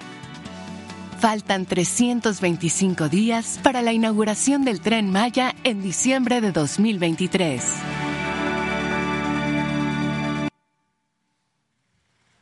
Faltan 1.18 1.66
325 1.66 3.08
días 3.08 3.58
para 3.64 3.82
la 3.82 3.92
inauguración 3.92 4.64
del 4.64 4.80
tren 4.80 5.10
Maya 5.10 5.56
en 5.64 5.82
diciembre 5.82 6.40
de 6.40 6.52
2023. 6.52 7.64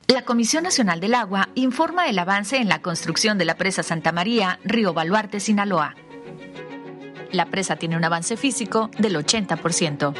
La 0.08 0.22
Comisión 0.26 0.64
Nacional 0.64 1.00
del 1.00 1.14
Agua 1.14 1.48
informa 1.54 2.08
el 2.08 2.18
avance 2.18 2.58
en 2.58 2.68
la 2.68 2.82
construcción 2.82 3.38
de 3.38 3.46
la 3.46 3.56
presa 3.56 3.82
Santa 3.82 4.12
María, 4.12 4.60
Río 4.64 4.92
Baluarte, 4.92 5.40
Sinaloa. 5.40 5.94
La 7.32 7.46
presa 7.46 7.76
tiene 7.76 7.96
un 7.96 8.04
avance 8.04 8.36
físico 8.36 8.90
del 8.98 9.16
80%. 9.16 10.14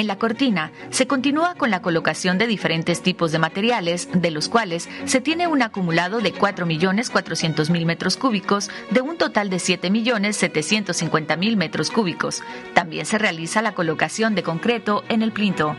En 0.00 0.06
la 0.06 0.16
cortina 0.16 0.72
se 0.88 1.06
continúa 1.06 1.56
con 1.56 1.70
la 1.70 1.82
colocación 1.82 2.38
de 2.38 2.46
diferentes 2.46 3.02
tipos 3.02 3.32
de 3.32 3.38
materiales, 3.38 4.08
de 4.14 4.30
los 4.30 4.48
cuales 4.48 4.88
se 5.04 5.20
tiene 5.20 5.46
un 5.46 5.60
acumulado 5.60 6.20
de 6.20 6.32
4.400.000 6.32 7.84
metros 7.84 8.16
cúbicos 8.16 8.70
de 8.90 9.02
un 9.02 9.18
total 9.18 9.50
de 9.50 9.58
7.750.000 9.58 11.56
metros 11.56 11.90
cúbicos. 11.90 12.42
También 12.72 13.04
se 13.04 13.18
realiza 13.18 13.60
la 13.60 13.74
colocación 13.74 14.34
de 14.34 14.42
concreto 14.42 15.04
en 15.10 15.20
el 15.20 15.32
plinto. 15.32 15.76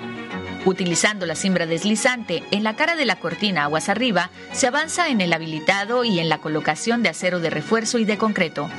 Utilizando 0.63 1.25
la 1.25 1.35
cimbra 1.35 1.65
deslizante 1.65 2.43
en 2.51 2.63
la 2.63 2.75
cara 2.75 2.95
de 2.95 3.05
la 3.05 3.15
cortina 3.15 3.63
aguas 3.63 3.89
arriba, 3.89 4.29
se 4.51 4.67
avanza 4.67 5.09
en 5.09 5.19
el 5.19 5.33
habilitado 5.33 6.03
y 6.03 6.19
en 6.19 6.29
la 6.29 6.37
colocación 6.37 7.01
de 7.01 7.09
acero 7.09 7.39
de 7.39 7.49
refuerzo 7.49 7.97
y 7.97 8.05
de 8.05 8.19
concreto. 8.19 8.69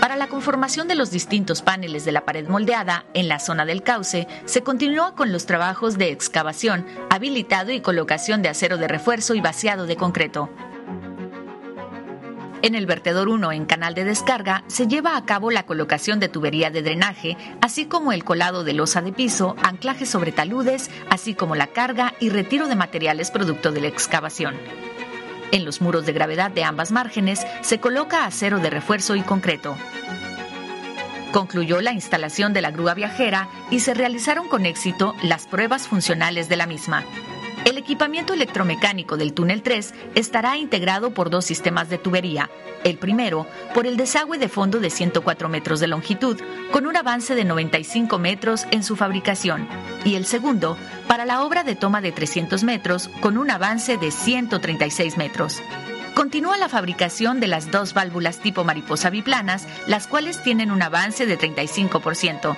Para 0.00 0.16
la 0.16 0.28
conformación 0.28 0.86
de 0.86 0.94
los 0.94 1.10
distintos 1.10 1.62
paneles 1.62 2.04
de 2.04 2.12
la 2.12 2.26
pared 2.26 2.46
moldeada 2.46 3.06
en 3.14 3.26
la 3.26 3.40
zona 3.40 3.64
del 3.64 3.82
cauce, 3.82 4.28
se 4.44 4.62
continúa 4.62 5.14
con 5.14 5.32
los 5.32 5.46
trabajos 5.46 5.96
de 5.96 6.10
excavación, 6.10 6.86
habilitado 7.10 7.72
y 7.72 7.80
colocación 7.80 8.42
de 8.42 8.50
acero 8.50 8.76
de 8.76 8.86
refuerzo 8.86 9.34
y 9.34 9.40
vaciado 9.40 9.86
de 9.86 9.96
concreto. 9.96 10.50
En 12.60 12.74
el 12.74 12.86
vertedor 12.86 13.28
1 13.28 13.52
en 13.52 13.66
canal 13.66 13.94
de 13.94 14.04
descarga 14.04 14.64
se 14.66 14.88
lleva 14.88 15.16
a 15.16 15.24
cabo 15.24 15.52
la 15.52 15.64
colocación 15.64 16.18
de 16.18 16.28
tubería 16.28 16.70
de 16.70 16.82
drenaje, 16.82 17.36
así 17.60 17.86
como 17.86 18.12
el 18.12 18.24
colado 18.24 18.64
de 18.64 18.72
losa 18.72 19.00
de 19.00 19.12
piso, 19.12 19.54
anclaje 19.62 20.06
sobre 20.06 20.32
taludes, 20.32 20.90
así 21.08 21.34
como 21.34 21.54
la 21.54 21.68
carga 21.68 22.14
y 22.18 22.30
retiro 22.30 22.66
de 22.66 22.74
materiales 22.74 23.30
producto 23.30 23.70
de 23.70 23.82
la 23.82 23.86
excavación. 23.86 24.56
En 25.52 25.64
los 25.64 25.80
muros 25.80 26.04
de 26.04 26.12
gravedad 26.12 26.50
de 26.50 26.64
ambas 26.64 26.90
márgenes 26.90 27.46
se 27.60 27.78
coloca 27.78 28.26
acero 28.26 28.58
de 28.58 28.70
refuerzo 28.70 29.14
y 29.14 29.22
concreto. 29.22 29.76
Concluyó 31.30 31.80
la 31.80 31.92
instalación 31.92 32.52
de 32.52 32.62
la 32.62 32.72
grúa 32.72 32.94
viajera 32.94 33.48
y 33.70 33.80
se 33.80 33.94
realizaron 33.94 34.48
con 34.48 34.66
éxito 34.66 35.14
las 35.22 35.46
pruebas 35.46 35.86
funcionales 35.86 36.48
de 36.48 36.56
la 36.56 36.66
misma. 36.66 37.04
El 37.64 37.76
equipamiento 37.76 38.32
electromecánico 38.32 39.16
del 39.16 39.32
túnel 39.32 39.62
3 39.62 39.94
estará 40.14 40.56
integrado 40.56 41.12
por 41.12 41.30
dos 41.30 41.44
sistemas 41.44 41.88
de 41.88 41.98
tubería. 41.98 42.50
El 42.84 42.98
primero, 42.98 43.46
por 43.74 43.86
el 43.86 43.96
desagüe 43.96 44.38
de 44.38 44.48
fondo 44.48 44.80
de 44.80 44.90
104 44.90 45.48
metros 45.48 45.80
de 45.80 45.88
longitud, 45.88 46.40
con 46.70 46.86
un 46.86 46.96
avance 46.96 47.34
de 47.34 47.44
95 47.44 48.18
metros 48.18 48.66
en 48.70 48.82
su 48.82 48.96
fabricación. 48.96 49.68
Y 50.04 50.14
el 50.14 50.24
segundo, 50.24 50.76
para 51.06 51.26
la 51.26 51.42
obra 51.42 51.64
de 51.64 51.74
toma 51.74 52.00
de 52.00 52.12
300 52.12 52.64
metros, 52.64 53.08
con 53.20 53.36
un 53.36 53.50
avance 53.50 53.96
de 53.96 54.10
136 54.10 55.16
metros. 55.16 55.60
Continúa 56.18 56.56
la 56.56 56.68
fabricación 56.68 57.38
de 57.38 57.46
las 57.46 57.70
dos 57.70 57.94
válvulas 57.94 58.40
tipo 58.40 58.64
mariposa 58.64 59.08
biplanas, 59.08 59.68
las 59.86 60.08
cuales 60.08 60.42
tienen 60.42 60.72
un 60.72 60.82
avance 60.82 61.26
de 61.26 61.38
35%, 61.38 62.56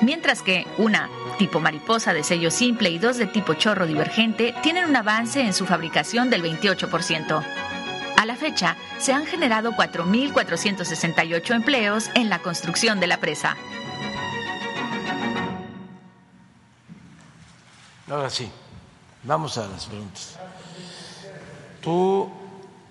mientras 0.00 0.40
que 0.40 0.66
una 0.78 1.10
tipo 1.36 1.60
mariposa 1.60 2.14
de 2.14 2.24
sello 2.24 2.50
simple 2.50 2.88
y 2.88 2.98
dos 2.98 3.18
de 3.18 3.26
tipo 3.26 3.52
chorro 3.52 3.86
divergente 3.86 4.54
tienen 4.62 4.86
un 4.86 4.96
avance 4.96 5.42
en 5.42 5.52
su 5.52 5.66
fabricación 5.66 6.30
del 6.30 6.42
28%. 6.42 7.44
A 8.16 8.24
la 8.24 8.36
fecha, 8.36 8.74
se 8.96 9.12
han 9.12 9.26
generado 9.26 9.72
4.468 9.72 11.54
empleos 11.54 12.10
en 12.14 12.30
la 12.30 12.38
construcción 12.38 13.00
de 13.00 13.06
la 13.06 13.20
presa. 13.20 13.54
Ahora 18.10 18.30
sí, 18.30 18.50
vamos 19.24 19.58
a 19.58 19.68
las 19.68 19.84
preguntas. 19.84 20.38
Tú, 21.82 22.32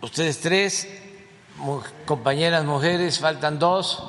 ustedes 0.04 0.42
tres, 0.42 0.88
compañeras 2.06 2.66
mujeres, 2.66 3.20
faltan 3.20 3.58
dos. 3.58 4.04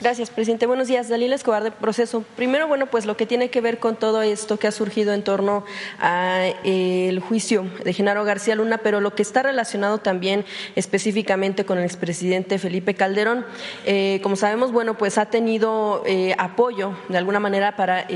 Gracias, 0.00 0.30
presidente. 0.30 0.66
Buenos 0.66 0.88
días. 0.88 1.08
Dalila 1.08 1.34
Escobar 1.34 1.62
de 1.62 1.70
Proceso. 1.70 2.24
Primero, 2.36 2.66
bueno, 2.66 2.86
pues 2.86 3.06
lo 3.06 3.16
que 3.16 3.26
tiene 3.26 3.50
que 3.50 3.60
ver 3.60 3.78
con 3.78 3.96
todo 3.96 4.22
esto 4.22 4.58
que 4.58 4.66
ha 4.66 4.72
surgido 4.72 5.12
en 5.12 5.22
torno 5.22 5.64
al 5.98 6.56
eh, 6.64 7.20
juicio 7.28 7.70
de 7.84 7.92
Genaro 7.92 8.24
García 8.24 8.54
Luna, 8.54 8.78
pero 8.78 9.00
lo 9.00 9.14
que 9.14 9.22
está 9.22 9.42
relacionado 9.42 9.98
también 9.98 10.44
específicamente 10.76 11.64
con 11.64 11.78
el 11.78 11.84
expresidente 11.84 12.58
Felipe 12.58 12.94
Calderón. 12.94 13.44
Eh, 13.84 14.18
como 14.22 14.34
sabemos, 14.34 14.72
bueno, 14.72 14.96
pues 14.96 15.18
ha 15.18 15.26
tenido 15.26 16.02
eh, 16.06 16.34
apoyo 16.38 16.96
de 17.08 17.18
alguna 17.18 17.38
manera 17.38 17.76
para 17.76 18.06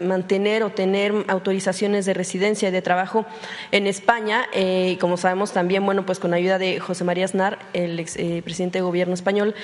mantener 0.00 0.62
o 0.62 0.70
tener 0.70 1.12
autorizaciones 1.28 2.06
de 2.06 2.14
residencia 2.14 2.68
y 2.68 2.72
de 2.72 2.82
trabajo 2.82 3.26
en 3.70 3.86
España. 3.86 4.46
y 4.54 4.96
como 4.96 5.16
sabemos 5.16 5.52
también, 5.52 5.84
bueno, 5.84 6.04
pues 6.06 6.18
con 6.18 6.34
ayuda 6.34 6.58
de 6.58 6.80
José 6.80 7.04
María 7.04 7.26
Aznar, 7.26 7.58
el 7.74 8.00
expresidente 8.00 8.78
de 8.78 8.82
gobierno 8.82 9.14
español, 9.14 9.54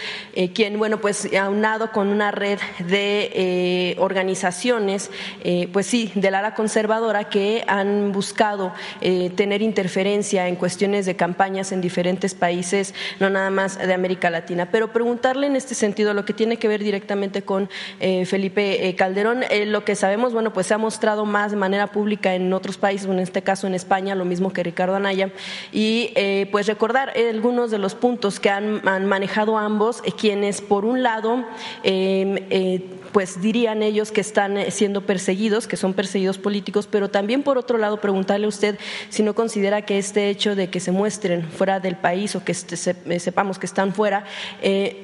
quien, 0.53 0.79
bueno, 0.79 0.99
pues 0.99 1.29
aunado 1.35 1.91
con 1.91 2.09
una 2.09 2.31
red 2.31 2.59
de 2.79 3.31
eh, 3.35 3.97
organizaciones, 3.99 5.11
eh, 5.43 5.69
pues 5.73 5.87
sí, 5.87 6.13
del 6.15 6.35
ala 6.35 6.55
conservadora 6.55 7.25
que 7.25 7.65
han 7.67 8.13
buscado 8.13 8.73
eh, 9.01 9.31
tener 9.31 9.63
interferencia 9.63 10.49
en 10.49 10.57
cuestiones 10.57 11.07
de 11.07 11.17
campañas 11.17 11.73
en 11.73 11.81
diferentes 11.81 12.35
países, 12.35 12.95
no 13.21 13.31
nada 13.31 13.51
más 13.51 13.79
de 13.79 13.93
América 13.93 14.31
Latina. 14.31 14.71
Pero 14.71 14.93
preguntarle 14.93 15.47
en 15.47 15.57
este 15.57 15.75
sentido 15.75 16.15
lo 16.15 16.25
que 16.25 16.33
tiene 16.33 16.57
que 16.57 16.69
ver 16.69 16.83
directamente 16.83 17.43
con 17.43 17.69
Felipe 17.99 18.95
Calderón, 18.97 19.45
lo 19.67 19.85
que 19.85 19.95
sabemos, 19.95 20.33
bueno, 20.33 20.53
pues 20.53 20.67
se 20.67 20.75
ha 20.75 20.79
mostrado 20.79 21.25
más 21.25 21.53
de 21.53 21.57
manera 21.57 21.89
pública 21.89 22.35
en 22.35 22.53
otros 22.53 22.79
países, 22.79 23.09
en 23.09 23.19
este 23.19 23.43
caso 23.43 23.67
en 23.67 23.75
España, 23.75 24.15
lo 24.15 24.25
mismo 24.25 24.53
que 24.53 24.63
Ricardo 24.63 24.97
Anaya, 24.97 25.31
y 25.73 26.13
pues 26.51 26.67
recordar 26.67 27.13
algunos 27.17 27.71
de 27.71 27.79
los 27.79 27.95
puntos 27.95 28.41
que 28.41 28.51
han, 28.51 28.87
han 28.87 29.07
manejado 29.07 29.59
ambos, 29.59 30.03
quienes 30.33 30.63
por 30.63 30.87
un 30.87 31.03
lado, 31.03 31.45
em, 31.83 32.39
eh, 32.49 32.81
pues 33.13 33.43
dirían 33.43 33.83
ellos 33.83 34.11
que 34.11 34.23
están 34.23 34.57
eh, 34.57 34.71
siendo 34.71 35.03
perseguidos, 35.03 35.67
que 35.67 35.77
son 35.77 35.93
perseguidos 35.93 36.39
políticos, 36.39 36.89
pero 36.91 37.11
también 37.11 37.43
por 37.43 37.59
otro 37.59 37.77
lado 37.77 38.01
preguntarle 38.01 38.47
a 38.47 38.49
usted 38.49 38.79
si 39.11 39.23
no 39.23 39.35
considera 39.35 39.83
que 39.83 39.99
este 39.99 40.31
hecho 40.31 40.57
de 40.57 40.71
que 40.71 40.81
se 40.81 40.91
muestren 40.91 41.45
fuera 41.45 41.81
del 41.81 41.97
país 41.97 42.35
o 42.35 42.43
que 42.43 42.53
este, 42.53 42.77
eh, 43.11 43.21
sepamos 43.21 43.59
que 43.59 43.67
están 43.67 43.93
fuera 43.93 44.25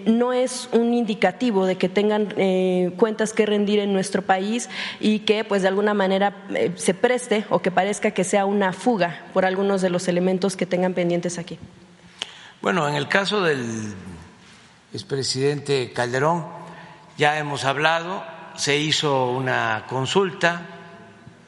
no 0.07 0.33
es 0.33 0.71
un 0.73 0.95
indicativo 0.95 1.67
de 1.67 1.77
que 1.77 1.91
tengan 1.91 2.29
cuentas 2.97 3.35
que 3.35 3.45
rendir 3.45 3.81
en 3.81 3.93
nuestro 3.93 4.23
país 4.23 4.71
y 4.99 5.21
que 5.21 5.45
pues 5.45 5.61
de 5.61 5.69
alguna 5.69 5.93
manera 5.93 6.47
se 6.77 6.95
preste 6.95 7.45
o 7.51 7.59
que 7.59 7.71
parezca 7.71 8.13
que 8.13 8.25
sea 8.25 8.47
una 8.47 8.73
fuga 8.73 9.27
por 9.35 9.45
algunos 9.45 9.83
de 9.83 9.91
los 9.91 10.09
elementos 10.09 10.57
que 10.57 10.65
tengan 10.65 10.95
pendientes 10.95 11.39
aquí. 11.39 11.59
Bueno, 12.63 12.89
en 12.89 12.95
el 12.95 13.07
caso 13.09 13.43
del 13.43 13.95
expresidente 14.93 15.93
Calderón, 15.93 16.47
ya 17.17 17.39
hemos 17.39 17.65
hablado, 17.65 18.25
se 18.57 18.79
hizo 18.79 19.31
una 19.31 19.87
consulta, 19.89 20.67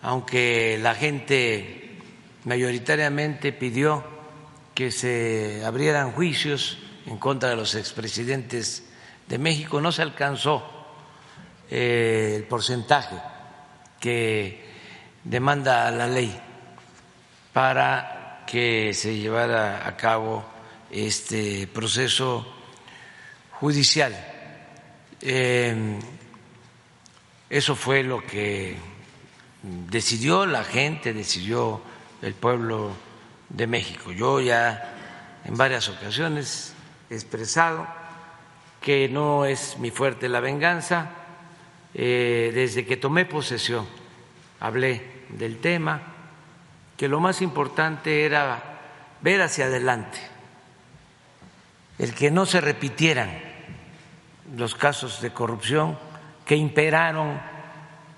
aunque 0.03 0.78
la 0.80 0.95
gente 0.95 1.99
mayoritariamente 2.45 3.53
pidió 3.53 4.05
que 4.74 4.91
se 4.91 5.62
abrieran 5.64 6.12
juicios 6.12 6.78
en 7.07 7.18
contra 7.18 7.51
de 7.51 7.57
los 7.57 7.74
expresidentes 7.74 8.84
de 9.28 9.38
México, 9.38 9.80
no 9.80 9.93
se 9.93 10.03
alcanzó 10.03 10.64
eh, 11.70 12.34
el 12.36 12.45
porcentaje 12.45 13.16
que 13.99 14.64
demanda 15.24 15.91
la 15.91 16.07
ley 16.07 16.34
para 17.53 18.45
que 18.47 18.93
se 18.95 19.16
llevara 19.16 19.86
a 19.86 19.97
cabo 19.97 20.45
este 20.91 21.66
proceso 21.68 22.60
judicial. 23.61 24.17
Eh, 25.21 25.99
eso 27.51 27.77
fue 27.77 28.03
lo 28.03 28.25
que 28.25 28.77
decidió 29.63 30.47
la 30.47 30.65
gente, 30.65 31.13
decidió 31.13 31.83
el 32.23 32.33
pueblo 32.35 32.93
de 33.51 33.67
México. 33.67 34.13
Yo 34.13 34.41
ya 34.41 35.41
en 35.45 35.57
varias 35.57 35.89
ocasiones 35.89 36.73
he 37.11 37.15
expresado 37.15 37.87
que 38.81 39.09
no 39.09 39.45
es 39.45 39.77
mi 39.79 39.91
fuerte 39.91 40.29
la 40.29 40.41
venganza. 40.41 41.11
Eh, 41.93 42.53
desde 42.55 42.87
que 42.87 42.97
tomé 42.97 43.25
posesión 43.25 43.87
hablé 44.61 45.25
del 45.31 45.59
tema, 45.59 46.01
que 46.97 47.09
lo 47.09 47.19
más 47.19 47.43
importante 47.43 48.25
era 48.25 48.63
ver 49.21 49.43
hacia 49.43 49.67
adelante, 49.67 50.19
el 51.99 52.15
que 52.15 52.31
no 52.31 52.47
se 52.47 52.61
repitieran 52.61 53.49
los 54.57 54.74
casos 54.74 55.20
de 55.20 55.32
corrupción 55.32 55.98
que 56.44 56.57
imperaron 56.57 57.40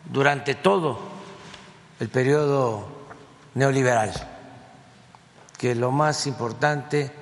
durante 0.05 0.55
todo 0.55 0.99
el 2.01 2.09
periodo 2.09 2.89
neoliberal, 3.55 4.13
que 5.59 5.75
lo 5.75 5.91
más 5.91 6.27
importante 6.27 7.13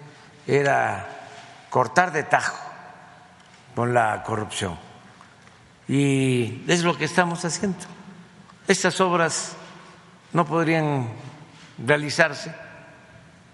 era 0.46 1.08
cortar 1.68 2.12
de 2.12 2.22
tajo 2.24 2.56
con 3.74 3.92
la 3.92 4.22
corrupción. 4.22 4.78
Y 5.88 6.62
es 6.68 6.82
lo 6.82 6.96
que 6.96 7.04
estamos 7.04 7.44
haciendo. 7.44 7.78
Estas 8.68 9.00
obras 9.00 9.56
no 10.32 10.46
podrían 10.46 11.08
realizarse 11.84 12.54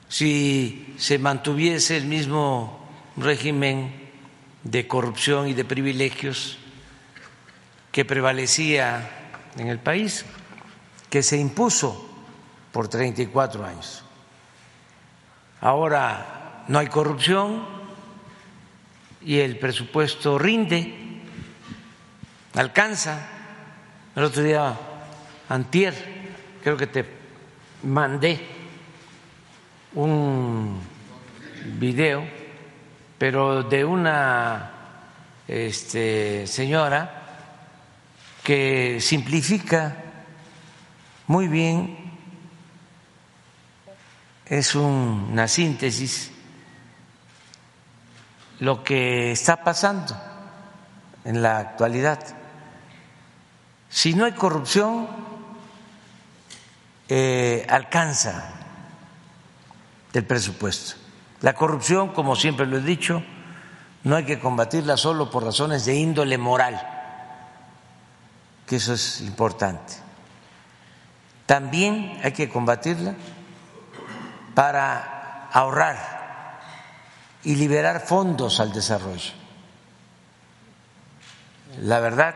si 0.08 0.94
se 0.98 1.18
mantuviese 1.18 1.96
el 1.96 2.04
mismo 2.04 2.86
régimen 3.16 4.05
de 4.70 4.88
corrupción 4.88 5.46
y 5.46 5.54
de 5.54 5.64
privilegios 5.64 6.58
que 7.92 8.04
prevalecía 8.04 9.08
en 9.56 9.68
el 9.68 9.78
país, 9.78 10.24
que 11.08 11.22
se 11.22 11.38
impuso 11.38 12.08
por 12.72 12.88
34 12.88 13.64
años. 13.64 14.02
Ahora 15.60 16.64
no 16.68 16.80
hay 16.80 16.88
corrupción 16.88 17.64
y 19.22 19.38
el 19.38 19.58
presupuesto 19.58 20.36
rinde, 20.38 21.22
alcanza. 22.54 23.28
El 24.16 24.24
otro 24.24 24.42
día, 24.42 24.76
antier, 25.48 25.94
creo 26.62 26.76
que 26.76 26.86
te 26.88 27.04
mandé 27.84 28.40
un 29.94 30.80
video, 31.78 32.35
pero 33.18 33.62
de 33.62 33.84
una 33.84 34.70
este, 35.48 36.46
señora 36.46 37.22
que 38.42 39.00
simplifica 39.00 39.96
muy 41.26 41.48
bien, 41.48 42.06
es 44.46 44.74
una 44.76 45.48
síntesis 45.48 46.30
lo 48.60 48.84
que 48.84 49.32
está 49.32 49.62
pasando 49.64 50.16
en 51.24 51.42
la 51.42 51.58
actualidad. 51.58 52.20
Si 53.90 54.14
no 54.14 54.24
hay 54.24 54.32
corrupción, 54.32 55.08
eh, 57.08 57.66
alcanza 57.68 58.52
el 60.12 60.24
presupuesto. 60.24 61.05
La 61.42 61.54
corrupción, 61.54 62.08
como 62.08 62.34
siempre 62.36 62.66
lo 62.66 62.78
he 62.78 62.82
dicho, 62.82 63.22
no 64.04 64.16
hay 64.16 64.24
que 64.24 64.38
combatirla 64.38 64.96
solo 64.96 65.30
por 65.30 65.44
razones 65.44 65.84
de 65.84 65.94
índole 65.96 66.38
moral, 66.38 66.80
que 68.66 68.76
eso 68.76 68.94
es 68.94 69.20
importante. 69.20 69.94
También 71.44 72.18
hay 72.22 72.32
que 72.32 72.48
combatirla 72.48 73.14
para 74.54 75.48
ahorrar 75.52 76.60
y 77.44 77.54
liberar 77.56 78.00
fondos 78.00 78.58
al 78.58 78.72
desarrollo. 78.72 79.32
La 81.82 82.00
verdad 82.00 82.34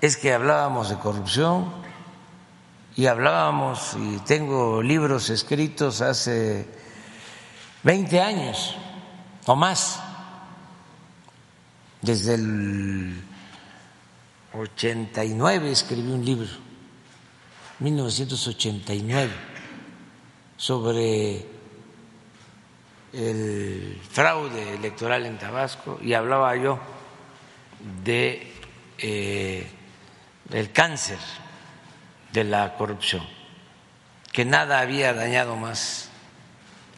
es 0.00 0.16
que 0.16 0.32
hablábamos 0.32 0.88
de 0.88 0.96
corrupción 0.96 1.72
y 2.96 3.06
hablábamos, 3.06 3.94
y 3.98 4.18
tengo 4.20 4.82
libros 4.82 5.30
escritos 5.30 6.00
hace 6.00 6.79
20 7.82 8.20
años 8.20 8.76
o 9.46 9.56
más, 9.56 10.00
desde 12.02 12.34
el 12.34 13.22
89 14.52 15.70
escribí 15.70 16.12
un 16.12 16.24
libro, 16.24 16.48
1989, 17.78 19.30
sobre 20.56 21.46
el 23.12 23.98
fraude 24.10 24.74
electoral 24.74 25.24
en 25.26 25.38
Tabasco 25.38 25.98
y 26.02 26.12
hablaba 26.12 26.54
yo 26.56 26.78
de 28.04 28.52
eh, 28.98 29.66
el 30.52 30.70
cáncer 30.70 31.18
de 32.32 32.44
la 32.44 32.76
corrupción, 32.76 33.26
que 34.32 34.44
nada 34.44 34.80
había 34.80 35.14
dañado 35.14 35.56
más 35.56 36.09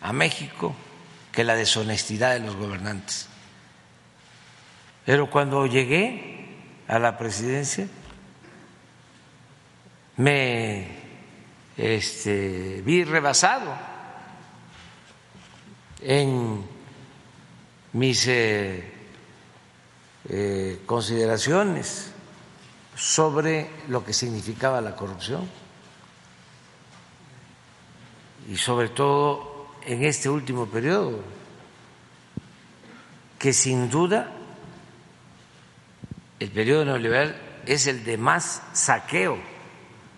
a 0.02 0.12
México 0.12 0.74
que 1.30 1.44
la 1.44 1.54
deshonestidad 1.54 2.34
de 2.34 2.40
los 2.40 2.56
gobernantes. 2.56 3.28
Pero 5.04 5.30
cuando 5.30 5.66
llegué 5.66 6.48
a 6.88 6.98
la 6.98 7.16
presidencia 7.16 7.88
me 10.16 10.88
este, 11.76 12.82
vi 12.84 13.04
rebasado 13.04 13.74
en 16.00 16.66
mis 17.92 18.26
eh, 18.26 18.92
eh, 20.28 20.82
consideraciones 20.86 22.12
sobre 22.94 23.70
lo 23.88 24.04
que 24.04 24.12
significaba 24.12 24.80
la 24.80 24.94
corrupción 24.94 25.48
y 28.48 28.56
sobre 28.56 28.88
todo 28.90 29.51
en 29.86 30.04
este 30.04 30.28
último 30.28 30.66
periodo, 30.66 31.20
que 33.38 33.52
sin 33.52 33.90
duda 33.90 34.32
el 36.38 36.50
periodo 36.50 36.84
neoliberal 36.84 37.36
es 37.66 37.86
el 37.86 38.04
de 38.04 38.16
más 38.16 38.62
saqueo 38.72 39.38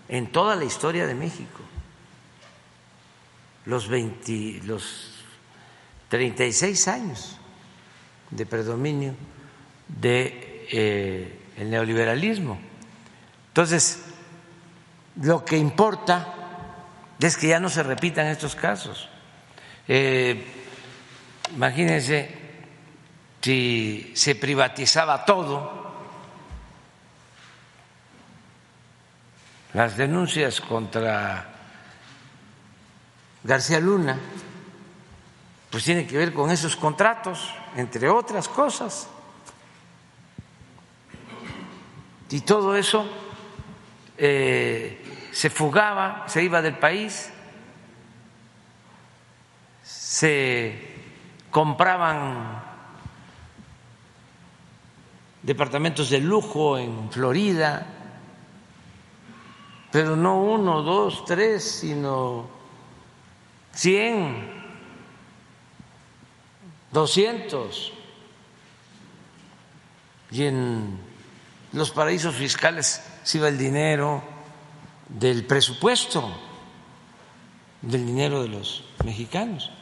en 0.08 0.30
toda 0.32 0.56
la 0.56 0.64
historia 0.64 1.06
de 1.06 1.14
México. 1.14 1.60
Los, 3.66 3.88
20, 3.88 4.60
los 4.64 5.12
36 6.08 6.88
años 6.88 7.38
de 8.30 8.46
predominio 8.46 9.14
del 9.88 10.00
de, 10.00 10.68
eh, 11.56 11.64
neoliberalismo. 11.64 12.58
Entonces, 13.48 14.04
lo 15.22 15.44
que 15.44 15.56
importa 15.56 16.34
es 17.20 17.36
que 17.36 17.48
ya 17.48 17.60
no 17.60 17.68
se 17.68 17.82
repitan 17.82 18.26
estos 18.26 18.54
casos. 18.54 19.08
Eh, 19.86 20.44
imagínense 21.54 22.44
si 23.40 24.12
se 24.14 24.34
privatizaba 24.36 25.24
todo, 25.24 25.84
las 29.74 29.96
denuncias 29.96 30.60
contra 30.60 31.46
García 33.42 33.80
Luna 33.80 34.18
pues 35.68 35.84
tiene 35.84 36.06
que 36.06 36.16
ver 36.16 36.32
con 36.32 36.50
esos 36.52 36.76
contratos, 36.76 37.52
entre 37.74 38.08
otras 38.08 38.48
cosas. 38.48 39.08
Y 42.30 42.40
todo 42.42 42.76
eso 42.76 43.04
eh, 44.16 45.28
se 45.32 45.50
fugaba, 45.50 46.24
se 46.28 46.44
iba 46.44 46.62
del 46.62 46.78
país, 46.78 47.30
se 50.14 50.78
compraban 51.50 52.62
departamentos 55.42 56.08
de 56.08 56.20
lujo 56.20 56.78
en 56.78 57.10
Florida, 57.10 57.84
pero 59.90 60.14
no 60.14 60.40
uno, 60.40 60.82
dos, 60.82 61.24
tres, 61.24 61.64
sino 61.64 62.48
cien 63.72 64.52
200. 66.92 67.92
Y 70.30 70.44
en 70.44 70.96
los 71.72 71.90
paraísos 71.90 72.36
fiscales 72.36 73.02
se 73.24 73.38
iba 73.38 73.48
el 73.48 73.58
dinero 73.58 74.22
del 75.08 75.44
presupuesto, 75.44 76.32
del 77.82 78.06
dinero 78.06 78.44
de 78.44 78.48
los 78.50 78.84
mexicanos. 79.04 79.73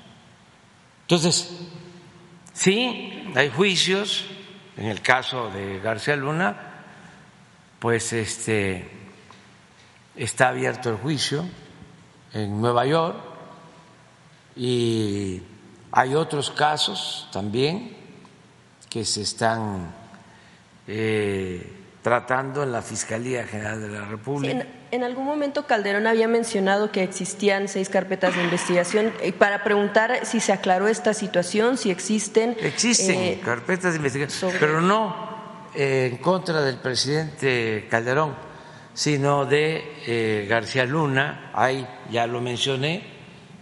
Entonces, 1.13 1.51
sí, 2.55 3.31
hay 3.35 3.51
juicios, 3.51 4.25
en 4.79 4.87
el 4.87 5.03
caso 5.03 5.51
de 5.51 5.79
García 5.79 6.17
Luna, 6.17 6.57
pues 7.79 8.15
este 8.15 8.91
está 10.17 10.49
abierto 10.49 10.89
el 10.89 10.97
juicio 10.97 11.45
en 12.33 12.59
Nueva 12.59 12.87
York 12.87 13.19
y 14.57 15.43
hay 15.91 16.15
otros 16.15 16.51
casos 16.51 17.29
también 17.31 17.95
que 18.89 19.05
se 19.05 19.21
están 19.21 19.95
eh, 20.87 21.91
tratando 22.01 22.63
en 22.63 22.73
la 22.73 22.81
Fiscalía 22.81 23.47
General 23.47 23.83
de 23.83 23.89
la 23.91 24.07
República. 24.07 24.67
En, 24.93 25.05
algún 25.05 25.25
momento 25.25 25.67
Calderón 25.67 26.07
había 26.07 26.29
mencionado 26.29 26.93
que 26.93 27.03
existían 27.03 27.67
seis 27.67 27.89
carpetas 27.89 28.37
de 28.37 28.45
investigación 28.45 29.13
y 29.25 29.33
para 29.33 29.65
preguntar 29.65 30.25
si 30.25 30.41
se 30.41 30.53
aclaró 30.53 30.87
esta 30.87 31.15
situación, 31.15 31.77
si 31.77 31.91
existen. 31.91 32.57
Existen 32.61 33.19
eh, 33.19 33.41
carpetas 33.45 33.93
de 33.93 33.97
investigación, 33.97 34.53
pero 34.61 34.81
no 34.81 35.71
eh, 35.75 36.11
en 36.13 36.19
contra 36.19 36.61
del 36.63 36.77
presidente 36.77 37.89
Calderón, 37.91 38.35
sino 38.95 39.47
de 39.47 40.47
García 40.49 40.85
Luna. 40.85 41.51
Ahí 41.55 41.87
ya 42.11 42.27
lo 42.27 42.41
mencioné 42.41 43.03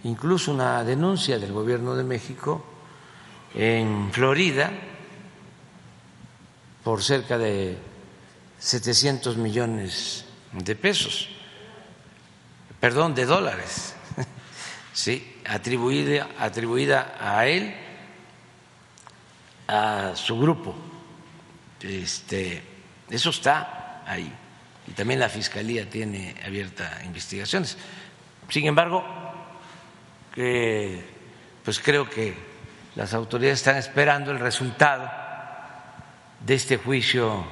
incluso 0.03 0.51
una 0.51 0.83
denuncia 0.83 1.39
del 1.39 1.51
gobierno 1.51 1.95
de 1.95 2.03
México 2.03 2.63
en 3.53 4.11
Florida 4.11 4.71
por 6.83 7.03
cerca 7.03 7.37
de 7.37 7.77
700 8.59 9.37
millones 9.37 10.25
de 10.53 10.75
pesos, 10.75 11.29
perdón, 12.79 13.15
de 13.15 13.25
dólares, 13.25 13.95
sí, 14.93 15.37
atribuida, 15.45 16.29
atribuida 16.39 17.15
a 17.19 17.45
él, 17.47 17.75
a 19.67 20.13
su 20.15 20.39
grupo. 20.39 20.75
Este, 21.81 22.61
eso 23.09 23.29
está 23.29 24.03
ahí. 24.05 24.31
Y 24.87 24.91
también 24.91 25.19
la 25.19 25.29
Fiscalía 25.29 25.89
tiene 25.89 26.35
abierta 26.45 27.01
investigaciones. 27.05 27.77
Sin 28.49 28.65
embargo, 28.65 29.05
pues 30.33 31.79
creo 31.79 32.09
que 32.09 32.35
las 32.95 33.13
autoridades 33.13 33.59
están 33.59 33.77
esperando 33.77 34.31
el 34.31 34.39
resultado 34.39 35.09
de 36.45 36.55
este 36.55 36.77
juicio 36.77 37.45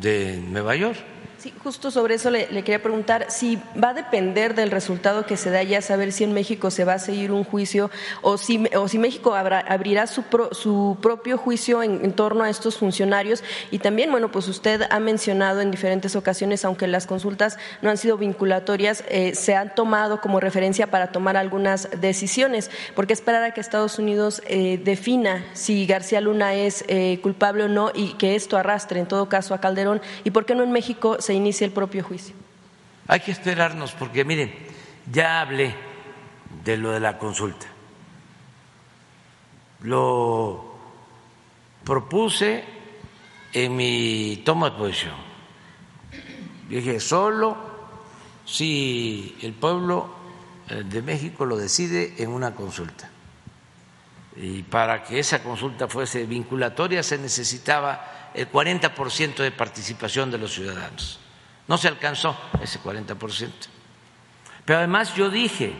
de 0.00 0.36
Nueva 0.36 0.76
York. 0.76 1.11
Sí, 1.42 1.52
justo 1.60 1.90
sobre 1.90 2.14
eso 2.14 2.30
le, 2.30 2.46
quería 2.46 2.80
preguntar 2.80 3.26
si 3.28 3.58
va 3.76 3.88
a 3.88 3.94
depender 3.94 4.54
del 4.54 4.70
resultado 4.70 5.26
que 5.26 5.36
se 5.36 5.50
da 5.50 5.64
ya 5.64 5.82
saber 5.82 6.12
si 6.12 6.22
en 6.22 6.32
México 6.32 6.70
se 6.70 6.84
va 6.84 6.92
a 6.92 6.98
seguir 7.00 7.32
un 7.32 7.42
juicio 7.42 7.90
o 8.20 8.38
si, 8.38 8.62
o 8.76 8.86
si 8.86 9.00
México 9.00 9.34
habrá, 9.34 9.58
abrirá 9.58 10.06
su, 10.06 10.22
pro, 10.22 10.54
su 10.54 10.96
propio 11.02 11.36
juicio 11.38 11.82
en, 11.82 12.12
torno 12.12 12.44
a 12.44 12.48
estos 12.48 12.76
funcionarios 12.78 13.42
y 13.72 13.80
también, 13.80 14.12
bueno, 14.12 14.30
pues 14.30 14.46
usted 14.46 14.82
ha 14.88 15.00
mencionado 15.00 15.60
en 15.60 15.72
diferentes 15.72 16.14
ocasiones, 16.14 16.64
aunque 16.64 16.86
las 16.86 17.08
consultas 17.08 17.58
no 17.80 17.90
han 17.90 17.96
sido 17.96 18.16
vinculatorias, 18.18 19.02
eh, 19.08 19.34
se 19.34 19.56
han 19.56 19.74
tomado 19.74 20.20
como 20.20 20.38
referencia 20.38 20.92
para 20.92 21.08
tomar 21.08 21.36
algunas 21.36 21.88
decisiones. 22.00 22.70
¿Por 22.94 23.08
qué 23.08 23.14
esperar 23.14 23.42
a 23.42 23.52
que 23.52 23.60
Estados 23.60 23.98
Unidos 23.98 24.42
eh, 24.46 24.80
defina 24.84 25.44
si 25.54 25.86
García 25.86 26.20
Luna 26.20 26.54
es 26.54 26.84
eh, 26.86 27.18
culpable 27.20 27.64
o 27.64 27.68
no 27.68 27.90
y 27.92 28.12
que 28.12 28.36
esto 28.36 28.56
arrastre 28.56 29.00
en 29.00 29.06
todo 29.06 29.28
caso 29.28 29.54
a 29.54 29.60
Calderón? 29.60 30.00
¿Y 30.22 30.30
por 30.30 30.46
qué 30.46 30.54
no 30.54 30.62
en 30.62 30.70
México 30.70 31.16
se 31.18 31.31
inicia 31.34 31.64
el 31.64 31.72
propio 31.72 32.04
juicio? 32.04 32.34
Hay 33.08 33.20
que 33.20 33.32
esperarnos 33.32 33.92
porque, 33.92 34.24
miren, 34.24 34.54
ya 35.10 35.40
hablé 35.40 35.74
de 36.64 36.76
lo 36.76 36.92
de 36.92 37.00
la 37.00 37.18
consulta. 37.18 37.66
Lo 39.82 40.76
propuse 41.84 42.64
en 43.52 43.76
mi 43.76 44.42
toma 44.44 44.70
de 44.70 44.76
posición. 44.76 45.14
Dije, 46.68 47.00
solo 47.00 47.56
si 48.46 49.36
el 49.42 49.52
pueblo 49.52 50.14
de 50.68 51.02
México 51.02 51.44
lo 51.44 51.56
decide 51.56 52.14
en 52.18 52.30
una 52.30 52.54
consulta. 52.54 53.10
Y 54.36 54.62
para 54.62 55.04
que 55.04 55.18
esa 55.18 55.42
consulta 55.42 55.88
fuese 55.88 56.24
vinculatoria 56.24 57.02
se 57.02 57.18
necesitaba 57.18 58.30
el 58.34 58.50
40% 58.50 59.36
de 59.36 59.50
participación 59.50 60.30
de 60.30 60.38
los 60.38 60.54
ciudadanos. 60.54 61.20
No 61.68 61.78
se 61.78 61.88
alcanzó 61.88 62.36
ese 62.60 62.80
40%. 62.80 63.50
Pero 64.64 64.78
además 64.78 65.14
yo 65.14 65.30
dije 65.30 65.72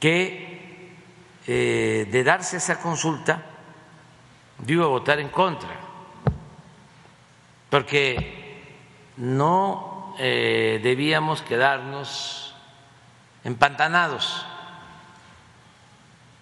que 0.00 0.92
eh, 1.46 2.08
de 2.10 2.24
darse 2.24 2.56
esa 2.56 2.80
consulta 2.80 3.42
yo 4.64 4.74
iba 4.74 4.84
a 4.84 4.88
votar 4.88 5.18
en 5.18 5.28
contra, 5.28 5.70
porque 7.70 8.62
no 9.16 10.14
eh, 10.18 10.78
debíamos 10.82 11.42
quedarnos 11.42 12.54
empantanados, 13.42 14.46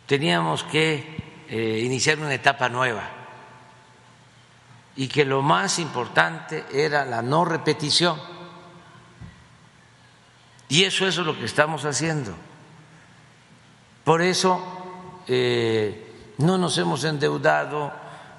teníamos 0.07 0.65
que 0.65 1.45
eh, 1.49 1.81
iniciar 1.85 2.19
una 2.19 2.35
etapa 2.35 2.69
nueva 2.69 3.20
y 5.01 5.09
que 5.09 5.25
lo 5.25 5.41
más 5.41 5.79
importante 5.79 6.67
era 6.71 7.07
la 7.07 7.23
no 7.23 7.47
repetición. 7.47 8.21
Y 10.69 10.85
eso, 10.85 11.07
es 11.07 11.17
lo 11.17 11.39
que 11.39 11.47
estamos 11.47 11.87
haciendo. 11.87 12.35
Por 14.05 14.21
eso 14.21 14.61
eh, 15.27 16.35
no 16.37 16.59
nos 16.59 16.77
hemos 16.77 17.05
endeudado, 17.05 17.91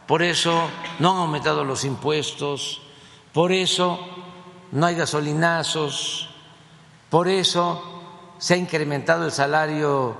por 0.06 0.22
eso 0.22 0.70
no 1.00 1.14
han 1.14 1.18
aumentado 1.18 1.64
los 1.64 1.84
impuestos, 1.84 2.84
por 3.34 3.52
eso 3.52 4.00
no 4.72 4.86
hay 4.86 4.94
gasolinazos, 4.94 6.30
por 7.10 7.28
eso 7.28 8.04
se 8.38 8.54
ha 8.54 8.58
incrementado 8.58 9.26
el 9.26 9.32
salario 9.32 10.16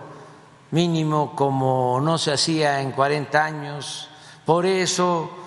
mínimo 0.72 1.36
como 1.36 2.02
no 2.02 2.18
se 2.18 2.34
hacía 2.34 2.82
en 2.82 2.94
40 2.94 3.46
años, 3.46 4.10
por 4.44 4.66
eso 4.66 5.38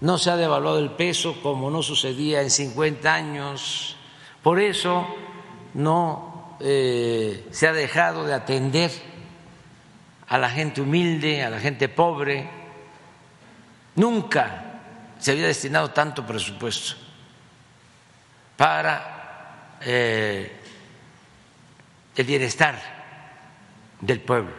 no 0.00 0.16
se 0.16 0.30
ha 0.30 0.36
devaluado 0.36 0.78
el 0.78 0.92
peso 0.92 1.40
como 1.42 1.70
no 1.70 1.82
sucedía 1.82 2.40
en 2.40 2.50
50 2.50 3.12
años, 3.12 3.96
por 4.42 4.58
eso 4.58 5.06
no 5.74 6.56
eh, 6.60 7.46
se 7.50 7.68
ha 7.68 7.72
dejado 7.72 8.24
de 8.24 8.34
atender 8.34 8.90
a 10.28 10.38
la 10.38 10.48
gente 10.48 10.80
humilde, 10.80 11.42
a 11.42 11.50
la 11.50 11.60
gente 11.60 11.88
pobre. 11.88 12.48
Nunca 13.96 14.80
se 15.18 15.32
había 15.32 15.48
destinado 15.48 15.90
tanto 15.90 16.24
presupuesto 16.24 16.96
para 18.56 19.76
eh, 19.82 20.60
el 22.16 22.26
bienestar 22.26 22.78
del 24.00 24.20
pueblo, 24.20 24.54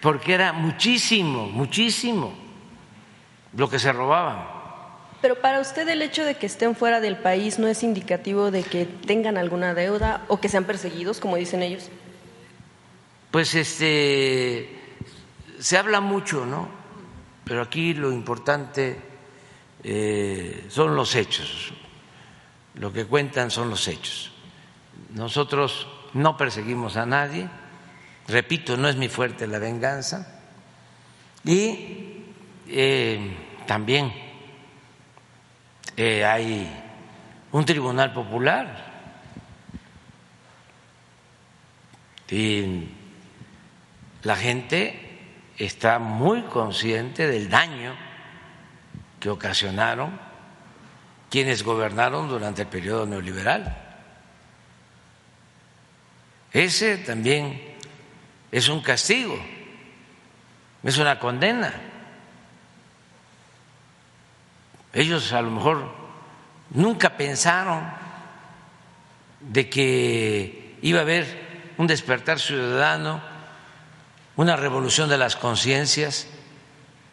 porque 0.00 0.34
era 0.34 0.52
muchísimo, 0.52 1.46
muchísimo 1.46 2.47
lo 3.56 3.68
que 3.68 3.78
se 3.78 3.92
robaban. 3.92 4.46
Pero 5.20 5.40
para 5.40 5.60
usted 5.60 5.88
el 5.88 6.02
hecho 6.02 6.24
de 6.24 6.36
que 6.36 6.46
estén 6.46 6.76
fuera 6.76 7.00
del 7.00 7.16
país 7.16 7.58
no 7.58 7.66
es 7.66 7.82
indicativo 7.82 8.50
de 8.50 8.62
que 8.62 8.86
tengan 8.86 9.36
alguna 9.36 9.74
deuda 9.74 10.24
o 10.28 10.40
que 10.40 10.48
sean 10.48 10.64
perseguidos, 10.64 11.18
como 11.18 11.36
dicen 11.36 11.62
ellos. 11.62 11.90
Pues 13.30 13.54
este 13.54 14.78
se 15.58 15.76
habla 15.76 16.00
mucho, 16.00 16.46
¿no? 16.46 16.68
Pero 17.44 17.62
aquí 17.62 17.94
lo 17.94 18.12
importante 18.12 18.96
eh, 19.82 20.66
son 20.68 20.94
los 20.94 21.14
hechos. 21.16 21.72
Lo 22.74 22.92
que 22.92 23.06
cuentan 23.06 23.50
son 23.50 23.70
los 23.70 23.88
hechos. 23.88 24.30
Nosotros 25.10 25.88
no 26.14 26.36
perseguimos 26.36 26.96
a 26.96 27.06
nadie, 27.06 27.48
repito, 28.28 28.76
no 28.76 28.88
es 28.88 28.96
mi 28.96 29.08
fuerte 29.08 29.46
la 29.46 29.58
venganza 29.58 30.40
y 31.44 32.07
eh, 32.68 33.36
también 33.66 34.12
eh, 35.96 36.24
hay 36.24 36.70
un 37.52 37.64
tribunal 37.64 38.12
popular 38.12 38.86
y 42.30 42.88
la 44.22 44.36
gente 44.36 45.18
está 45.56 45.98
muy 45.98 46.42
consciente 46.42 47.26
del 47.26 47.48
daño 47.48 47.96
que 49.18 49.30
ocasionaron 49.30 50.18
quienes 51.30 51.62
gobernaron 51.62 52.28
durante 52.28 52.62
el 52.62 52.68
periodo 52.68 53.06
neoliberal. 53.06 53.76
Ese 56.52 56.98
también 56.98 57.60
es 58.50 58.68
un 58.68 58.80
castigo, 58.82 59.38
es 60.82 60.98
una 60.98 61.18
condena. 61.18 61.87
Ellos 64.98 65.32
a 65.32 65.40
lo 65.42 65.52
mejor 65.52 65.88
nunca 66.70 67.16
pensaron 67.16 67.88
de 69.38 69.70
que 69.70 70.76
iba 70.82 70.98
a 70.98 71.02
haber 71.02 71.72
un 71.78 71.86
despertar 71.86 72.40
ciudadano, 72.40 73.20
una 74.34 74.56
revolución 74.56 75.08
de 75.08 75.16
las 75.16 75.36
conciencias, 75.36 76.26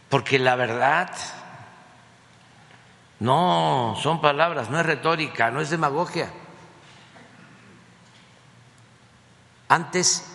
porque 0.09 0.39
la 0.39 0.55
verdad 0.55 1.11
no 3.19 3.95
son 4.01 4.19
palabras, 4.19 4.71
no 4.71 4.79
es 4.79 4.85
retórica, 4.87 5.51
no 5.51 5.61
es 5.61 5.69
demagogia. 5.69 6.31
Antes 9.67 10.25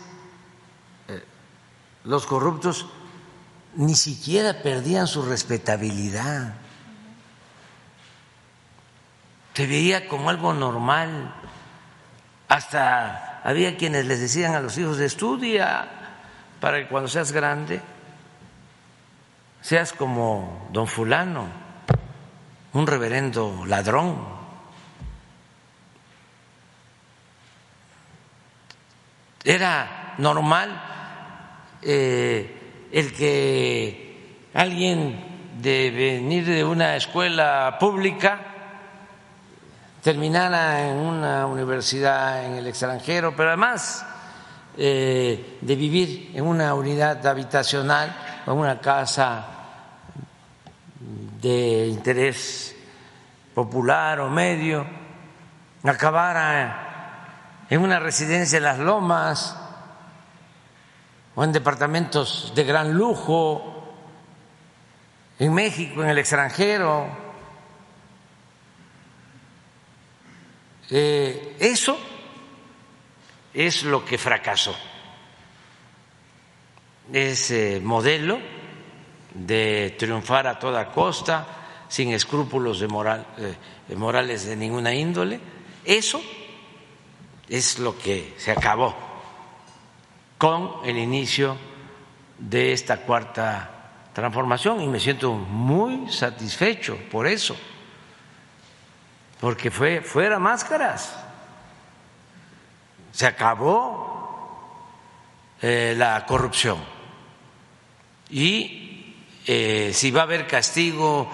eh, 1.09 1.24
los 2.05 2.27
corruptos 2.27 2.86
ni 3.74 3.97
siquiera 3.97 4.62
perdían 4.62 5.09
su 5.09 5.22
respetabilidad. 5.22 6.55
Se 9.55 9.66
veía 9.66 10.09
como 10.09 10.31
algo 10.31 10.52
normal. 10.52 11.35
Hasta 12.48 13.40
había 13.44 13.77
quienes 13.77 14.06
les 14.06 14.20
decían 14.20 14.55
a 14.55 14.60
los 14.60 14.77
hijos, 14.78 14.98
estudia 15.01 15.89
para 16.60 16.78
que 16.78 16.89
cuando 16.89 17.09
seas 17.09 17.32
grande 17.32 17.81
seas 19.60 19.93
como 19.93 20.68
don 20.72 20.86
fulano, 20.86 21.47
un 22.72 22.86
reverendo 22.86 23.64
ladrón. 23.66 24.40
Era 29.44 30.14
normal 30.18 30.82
eh, 31.82 32.89
el 32.93 33.12
que 33.12 34.48
alguien 34.55 35.59
de 35.60 35.90
venir 35.90 36.47
de 36.47 36.64
una 36.64 36.97
escuela 36.97 37.77
pública 37.78 38.49
terminara 40.02 40.89
en 40.89 40.97
una 40.97 41.47
universidad 41.47 42.44
en 42.44 42.55
el 42.55 42.66
extranjero, 42.66 43.35
pero 43.36 43.51
además 43.51 44.05
eh, 44.77 45.59
de 45.60 45.77
vivir 45.77 46.32
en 46.35 46.47
una 46.47 46.74
unidad 46.74 47.27
habitacional 47.27 48.43
o 48.47 48.52
en 48.52 48.59
una 48.59 48.81
casa 48.81 49.47
de 51.40 51.86
interés 51.89 52.74
popular 53.55 54.20
o 54.20 54.31
medio, 54.31 54.86
acabara 55.85 57.66
en 57.68 57.81
una 57.82 57.98
residencia 57.98 58.56
en 58.59 58.64
las 58.64 58.78
lomas 58.78 59.56
o 61.35 61.44
en 61.44 61.52
departamentos 61.52 62.52
de 62.55 62.64
gran 62.64 62.93
lujo, 62.93 63.94
en 65.39 65.55
México, 65.55 66.02
en 66.02 66.10
el 66.10 66.18
extranjero, 66.18 67.06
Eh, 70.91 71.57
eso 71.61 71.99
es 73.55 73.85
lo 73.85 74.05
que 74.05 74.19
fracasó. 74.19 74.75
Ese 77.12 77.81
modelo 77.81 78.39
de 79.35 79.95
triunfar 79.99 80.47
a 80.47 80.59
toda 80.59 80.91
costa, 80.91 81.47
sin 81.89 82.12
escrúpulos 82.12 82.81
de 82.81 82.89
moral, 82.89 83.27
eh, 83.39 83.95
morales 83.97 84.47
de 84.47 84.57
ninguna 84.57 84.95
índole, 84.95 85.41
eso 85.85 86.21
es 87.49 87.79
lo 87.79 87.99
que 87.99 88.35
se 88.37 88.53
acabó 88.53 88.95
con 90.39 90.77
el 90.85 90.97
inicio 90.97 91.57
de 92.39 92.73
esta 92.73 92.99
cuarta 92.99 94.09
transformación 94.12 94.81
y 94.81 94.89
me 94.89 94.99
siento 94.99 95.33
muy 95.33 96.11
satisfecho 96.11 96.97
por 97.11 97.27
eso, 97.27 97.57
porque 99.41 99.71
fue 99.71 100.03
fuera 100.03 100.39
máscaras, 100.39 101.17
se 103.12 103.27
acabó 103.27 104.77
eh, 105.62 105.95
la 105.97 106.25
corrupción 106.27 106.79
y 108.29 109.17
eh, 109.47 109.91
si 109.93 110.11
va 110.11 110.21
a 110.21 110.25
haber 110.25 110.47
castigo 110.47 111.29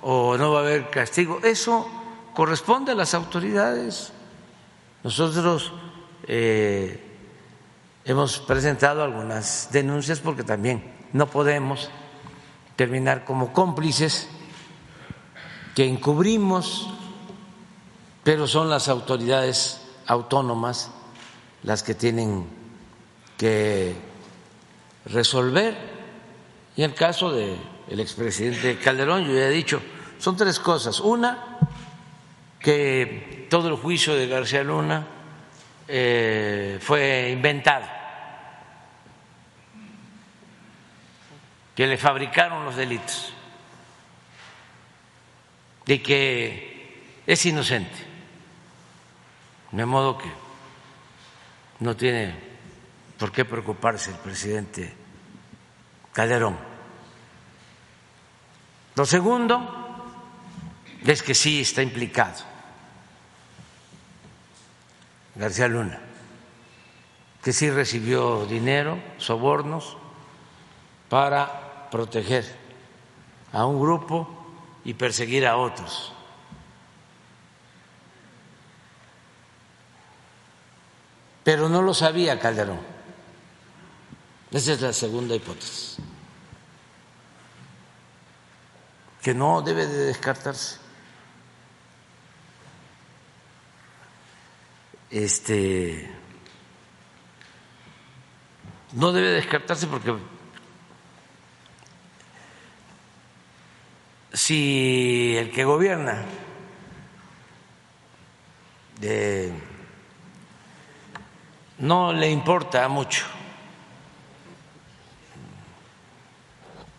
o 0.00 0.36
no 0.36 0.52
va 0.52 0.60
a 0.60 0.62
haber 0.62 0.90
castigo, 0.90 1.40
eso 1.44 1.88
corresponde 2.34 2.92
a 2.92 2.94
las 2.94 3.14
autoridades. 3.14 4.12
Nosotros 5.04 5.72
eh, 6.26 7.00
hemos 8.04 8.38
presentado 8.40 9.04
algunas 9.04 9.68
denuncias 9.70 10.20
porque 10.20 10.42
también 10.42 10.92
no 11.12 11.26
podemos 11.26 11.90
terminar 12.76 13.24
como 13.24 13.52
cómplices 13.52 14.28
que 15.74 15.86
encubrimos, 15.86 16.92
pero 18.24 18.46
son 18.46 18.70
las 18.70 18.88
autoridades 18.88 19.82
autónomas 20.06 20.90
las 21.62 21.82
que 21.82 21.94
tienen 21.94 22.46
que 23.36 23.94
resolver. 25.06 25.76
Y 26.76 26.82
en 26.82 26.90
el 26.90 26.96
caso 26.96 27.30
del 27.32 27.58
expresidente 28.00 28.78
Calderón, 28.78 29.24
yo 29.24 29.34
ya 29.34 29.46
he 29.46 29.50
dicho, 29.50 29.80
son 30.18 30.36
tres 30.36 30.58
cosas. 30.58 31.00
Una, 31.00 31.58
que 32.58 33.46
todo 33.50 33.68
el 33.68 33.76
juicio 33.76 34.14
de 34.14 34.28
García 34.28 34.62
Luna 34.62 35.06
eh, 35.88 36.78
fue 36.80 37.30
inventado, 37.30 37.84
que 41.74 41.86
le 41.86 41.98
fabricaron 41.98 42.64
los 42.64 42.76
delitos 42.76 43.32
y 45.86 45.98
que 45.98 47.20
es 47.26 47.44
inocente, 47.46 48.11
de 49.72 49.86
modo 49.86 50.18
que 50.18 50.30
no 51.80 51.96
tiene 51.96 52.38
por 53.18 53.32
qué 53.32 53.44
preocuparse 53.44 54.10
el 54.10 54.18
presidente 54.18 54.94
Calderón. 56.12 56.56
Lo 58.94 59.06
segundo 59.06 60.04
es 61.04 61.22
que 61.22 61.34
sí 61.34 61.62
está 61.62 61.82
implicado 61.82 62.52
García 65.34 65.66
Luna, 65.66 65.98
que 67.42 67.54
sí 67.54 67.70
recibió 67.70 68.44
dinero, 68.44 68.98
sobornos, 69.16 69.96
para 71.08 71.88
proteger 71.90 72.44
a 73.52 73.64
un 73.64 73.80
grupo 73.80 74.28
y 74.84 74.94
perseguir 74.94 75.46
a 75.46 75.56
otros. 75.56 76.12
Pero 81.44 81.68
no 81.68 81.82
lo 81.82 81.94
sabía 81.94 82.38
Calderón. 82.38 82.80
Esa 84.50 84.72
es 84.72 84.80
la 84.80 84.92
segunda 84.92 85.34
hipótesis, 85.34 85.96
que 89.22 89.32
no 89.34 89.62
debe 89.62 89.86
de 89.86 90.06
descartarse. 90.06 90.82
este, 95.12 96.10
no 98.92 99.12
debe 99.12 99.28
descartarse 99.28 99.86
porque 99.86 100.16
si 104.32 105.36
el 105.36 105.50
que 105.50 105.64
gobierna 105.64 106.24
no 111.82 112.12
le 112.12 112.30
importa 112.30 112.86
mucho 112.86 113.24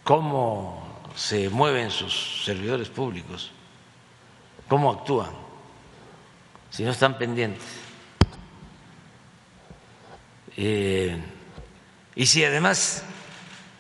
cómo 0.04 0.84
se 1.16 1.50
mueven 1.50 1.90
sus 1.90 2.44
servidores 2.44 2.90
públicos, 2.90 3.52
cómo 4.68 4.92
actúan, 4.92 5.32
si 6.70 6.84
no 6.84 6.92
están 6.92 7.18
pendientes. 7.18 7.64
Eh, 10.58 11.18
y 12.16 12.26
si 12.26 12.44
además 12.44 13.06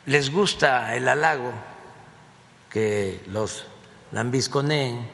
les 0.05 0.31
gusta 0.31 0.95
el 0.95 1.05
halago 1.09 1.51
que 2.69 3.21
los 3.27 3.65
lambisconeen, 4.13 5.05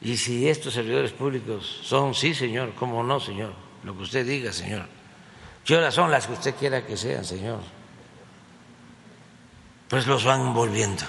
y 0.00 0.16
si 0.16 0.48
estos 0.48 0.74
servidores 0.74 1.12
públicos 1.12 1.80
son, 1.84 2.12
sí, 2.12 2.34
señor, 2.34 2.74
cómo 2.74 3.04
no, 3.04 3.20
señor, 3.20 3.69
lo 3.84 3.96
que 3.96 4.02
usted 4.02 4.26
diga, 4.26 4.52
señor. 4.52 4.86
¿Qué 5.64 5.76
horas 5.76 5.94
son 5.94 6.10
las 6.10 6.26
que 6.26 6.32
usted 6.32 6.54
quiera 6.54 6.84
que 6.84 6.96
sean, 6.96 7.24
señor? 7.24 7.60
Pues 9.88 10.06
los 10.06 10.24
van 10.24 10.54
volviendo. 10.54 11.04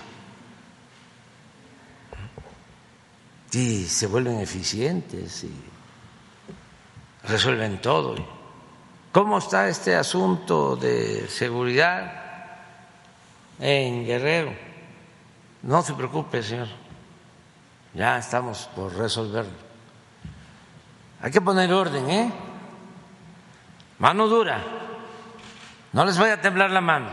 Y 3.52 3.84
se 3.86 4.08
vuelven 4.08 4.40
eficientes 4.40 5.44
y 5.44 5.52
resuelven 7.24 7.82
todo. 7.82 8.16
¿Cómo 9.12 9.40
está 9.40 9.68
este 9.68 9.96
asunto 9.96 10.78
de 10.78 11.28
seguridad 11.28 12.14
en 13.60 14.06
Guerrero? 14.06 14.54
No 15.64 15.82
se 15.82 15.94
preocupe, 15.94 16.42
señor. 16.42 16.70
Ya 17.94 18.18
estamos 18.18 18.70
por 18.74 18.96
resolverlo. 18.96 19.52
Hay 21.22 21.30
que 21.30 21.42
poner 21.42 21.72
orden, 21.74 22.10
¿eh? 22.10 22.32
Mano 24.02 24.28
dura. 24.28 24.58
No 25.94 26.04
les 26.06 26.18
vaya 26.18 26.34
a 26.34 26.42
temblar 26.42 26.72
la 26.72 26.82
mano. 26.82 27.10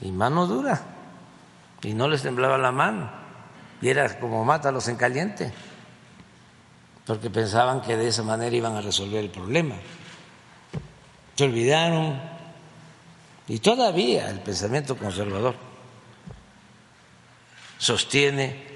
Y 0.00 0.10
mano 0.10 0.46
dura. 0.46 0.80
Y 1.82 1.92
no 1.92 2.08
les 2.08 2.22
temblaba 2.22 2.56
la 2.56 2.72
mano. 2.72 3.10
Y 3.82 3.90
era 3.90 4.18
como 4.18 4.46
mátalos 4.46 4.88
en 4.88 4.96
caliente 4.96 5.52
porque 7.06 7.28
pensaban 7.28 7.82
que 7.82 7.96
de 7.96 8.08
esa 8.08 8.22
manera 8.22 8.56
iban 8.56 8.76
a 8.76 8.80
resolver 8.80 9.22
el 9.22 9.30
problema. 9.30 9.74
Se 11.36 11.44
olvidaron 11.44 12.18
y 13.46 13.58
todavía 13.58 14.30
el 14.30 14.40
pensamiento 14.40 14.96
conservador 14.96 15.54
sostiene 17.76 18.72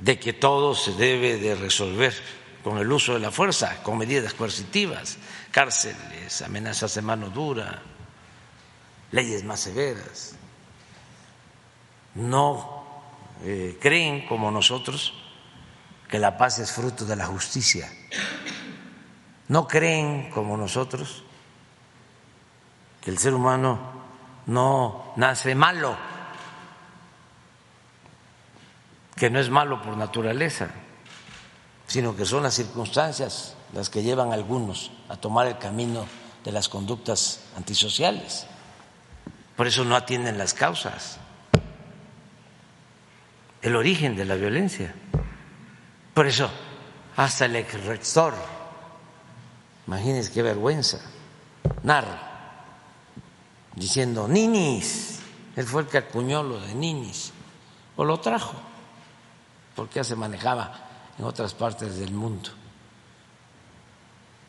de 0.00 0.18
que 0.18 0.32
todo 0.32 0.74
se 0.74 0.94
debe 0.94 1.36
de 1.36 1.54
resolver 1.54 2.39
con 2.62 2.78
el 2.78 2.90
uso 2.92 3.14
de 3.14 3.20
la 3.20 3.30
fuerza, 3.30 3.82
con 3.82 3.98
medidas 3.98 4.34
coercitivas, 4.34 5.18
cárceles, 5.50 6.42
amenazas 6.42 6.94
de 6.94 7.02
mano 7.02 7.30
dura, 7.30 7.82
leyes 9.12 9.44
más 9.44 9.60
severas. 9.60 10.34
No 12.14 12.84
eh, 13.42 13.78
creen 13.80 14.26
como 14.26 14.50
nosotros 14.50 15.14
que 16.08 16.18
la 16.18 16.36
paz 16.36 16.58
es 16.58 16.72
fruto 16.72 17.04
de 17.04 17.16
la 17.16 17.26
justicia. 17.26 17.90
No 19.48 19.66
creen 19.66 20.30
como 20.30 20.56
nosotros 20.56 21.24
que 23.00 23.10
el 23.10 23.18
ser 23.18 23.34
humano 23.34 23.78
no 24.46 25.12
nace 25.16 25.54
malo, 25.54 25.96
que 29.16 29.30
no 29.30 29.38
es 29.38 29.50
malo 29.50 29.80
por 29.82 29.96
naturaleza, 29.96 30.70
sino 31.90 32.14
que 32.14 32.24
son 32.24 32.44
las 32.44 32.54
circunstancias 32.54 33.56
las 33.72 33.90
que 33.90 34.04
llevan 34.04 34.30
a 34.30 34.34
algunos 34.34 34.92
a 35.08 35.16
tomar 35.16 35.48
el 35.48 35.58
camino 35.58 36.06
de 36.44 36.52
las 36.52 36.68
conductas 36.68 37.40
antisociales. 37.56 38.46
Por 39.56 39.66
eso 39.66 39.84
no 39.84 39.96
atienden 39.96 40.38
las 40.38 40.54
causas, 40.54 41.18
el 43.60 43.74
origen 43.74 44.14
de 44.14 44.24
la 44.24 44.36
violencia. 44.36 44.94
Por 46.14 46.28
eso, 46.28 46.48
hasta 47.16 47.46
el 47.46 47.56
ex 47.56 47.84
rector, 47.84 48.34
imagínense 49.88 50.30
qué 50.30 50.42
vergüenza, 50.42 51.00
narra, 51.82 52.62
diciendo, 53.74 54.28
ninis, 54.28 55.18
él 55.56 55.66
fue 55.66 55.82
el 55.82 55.88
que 55.88 55.98
acuñó 55.98 56.44
lo 56.44 56.60
de 56.60 56.72
ninis, 56.72 57.32
o 57.96 58.04
lo 58.04 58.20
trajo, 58.20 58.54
porque 59.74 59.96
ya 59.96 60.04
se 60.04 60.14
manejaba 60.14 60.86
en 61.20 61.26
otras 61.26 61.52
partes 61.52 61.98
del 61.98 62.12
mundo 62.12 62.48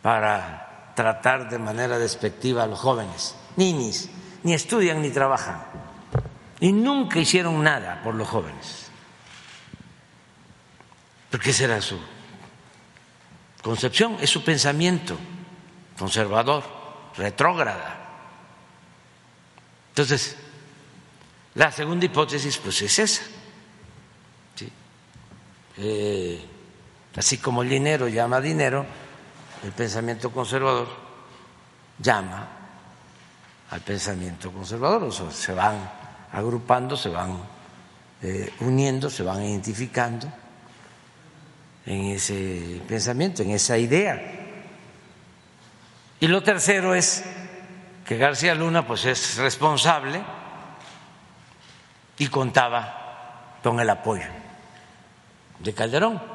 para 0.01 0.93
tratar 0.95 1.49
de 1.49 1.59
manera 1.59 1.99
despectiva 1.99 2.63
a 2.63 2.67
los 2.67 2.79
jóvenes, 2.79 3.35
ninis, 3.57 4.09
ni 4.43 4.53
estudian 4.53 5.01
ni 5.01 5.09
trabajan, 5.09 5.61
y 6.61 6.71
nunca 6.71 7.19
hicieron 7.19 7.61
nada 7.61 8.01
por 8.01 8.15
los 8.15 8.25
jóvenes, 8.25 8.89
porque 11.29 11.49
esa 11.49 11.65
era 11.65 11.81
su 11.81 11.99
concepción, 13.61 14.15
es 14.21 14.29
su 14.29 14.41
pensamiento 14.41 15.17
conservador, 15.99 16.63
retrógrada. 17.17 17.97
Entonces, 19.89 20.37
la 21.55 21.69
segunda 21.69 22.05
hipótesis 22.05 22.57
pues 22.59 22.81
es 22.81 22.97
esa. 22.97 23.23
Eh, 25.77 26.47
así 27.15 27.37
como 27.37 27.63
el 27.63 27.69
dinero 27.69 28.07
llama 28.07 28.39
dinero, 28.39 28.85
el 29.63 29.71
pensamiento 29.71 30.31
conservador 30.31 30.87
llama 31.99 32.47
al 33.69 33.81
pensamiento 33.81 34.51
conservador, 34.51 35.03
o 35.03 35.11
sea, 35.11 35.31
se 35.31 35.53
van 35.53 35.77
agrupando, 36.33 36.97
se 36.97 37.09
van 37.09 37.39
eh, 38.21 38.53
uniendo, 38.59 39.09
se 39.09 39.23
van 39.23 39.43
identificando 39.43 40.27
en 41.85 42.05
ese 42.11 42.81
pensamiento, 42.87 43.43
en 43.43 43.51
esa 43.51 43.77
idea. 43.77 44.21
Y 46.19 46.27
lo 46.27 46.43
tercero 46.43 46.93
es 46.93 47.23
que 48.05 48.17
García 48.17 48.53
Luna 48.53 48.85
pues 48.85 49.05
es 49.05 49.37
responsable 49.37 50.21
y 52.17 52.27
contaba 52.27 53.57
con 53.63 53.79
el 53.79 53.89
apoyo 53.89 54.27
de 55.59 55.73
Calderón. 55.73 56.30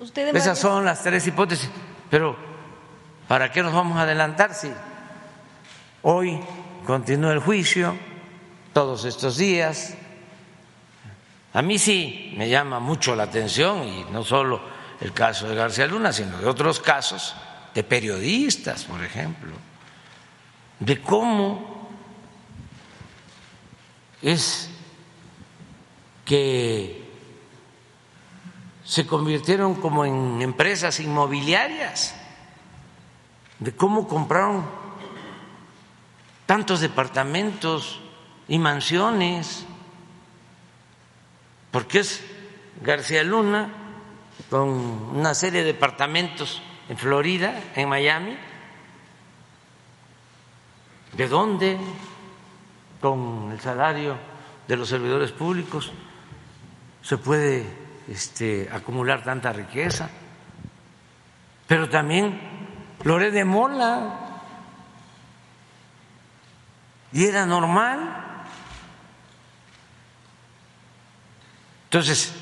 Esas 0.00 0.58
son 0.58 0.86
las 0.86 1.02
tres 1.02 1.26
hipótesis, 1.26 1.68
pero 2.08 2.34
¿para 3.28 3.52
qué 3.52 3.62
nos 3.62 3.74
vamos 3.74 3.98
a 3.98 4.02
adelantar 4.02 4.54
si 4.54 4.72
hoy 6.00 6.40
continúa 6.86 7.32
el 7.34 7.40
juicio, 7.40 7.94
todos 8.72 9.04
estos 9.04 9.36
días? 9.36 9.94
A 11.52 11.60
mí 11.60 11.78
sí 11.78 12.32
me 12.38 12.48
llama 12.48 12.80
mucho 12.80 13.14
la 13.14 13.24
atención, 13.24 13.86
y 13.86 14.06
no 14.10 14.24
solo 14.24 14.62
el 15.02 15.12
caso 15.12 15.46
de 15.46 15.54
García 15.54 15.86
Luna, 15.86 16.14
sino 16.14 16.38
de 16.38 16.46
otros 16.46 16.80
casos, 16.80 17.34
de 17.74 17.84
periodistas, 17.84 18.84
por 18.84 19.04
ejemplo, 19.04 19.52
de 20.78 20.98
cómo 21.02 21.90
es 24.22 24.70
que 26.24 26.99
se 28.90 29.06
convirtieron 29.06 29.76
como 29.76 30.04
en 30.04 30.42
empresas 30.42 30.98
inmobiliarias, 30.98 32.12
de 33.60 33.70
cómo 33.70 34.08
compraron 34.08 34.66
tantos 36.44 36.80
departamentos 36.80 38.00
y 38.48 38.58
mansiones, 38.58 39.64
porque 41.70 42.00
es 42.00 42.24
García 42.82 43.22
Luna 43.22 43.72
con 44.50 44.68
una 44.68 45.34
serie 45.34 45.60
de 45.60 45.72
departamentos 45.72 46.60
en 46.88 46.98
Florida, 46.98 47.62
en 47.76 47.88
Miami, 47.88 48.36
¿de 51.12 51.28
dónde? 51.28 51.78
Con 53.00 53.52
el 53.52 53.60
salario 53.60 54.16
de 54.66 54.76
los 54.76 54.88
servidores 54.88 55.30
públicos. 55.30 55.92
Se 57.02 57.18
puede 57.18 57.79
este, 58.10 58.68
acumular 58.72 59.22
tanta 59.22 59.52
riqueza. 59.52 60.10
Pero 61.68 61.88
también 61.88 62.40
Loré 63.04 63.30
de 63.30 63.44
Mola, 63.44 64.30
y 67.12 67.24
era 67.24 67.46
normal. 67.46 67.98
Entonces, 71.84 72.34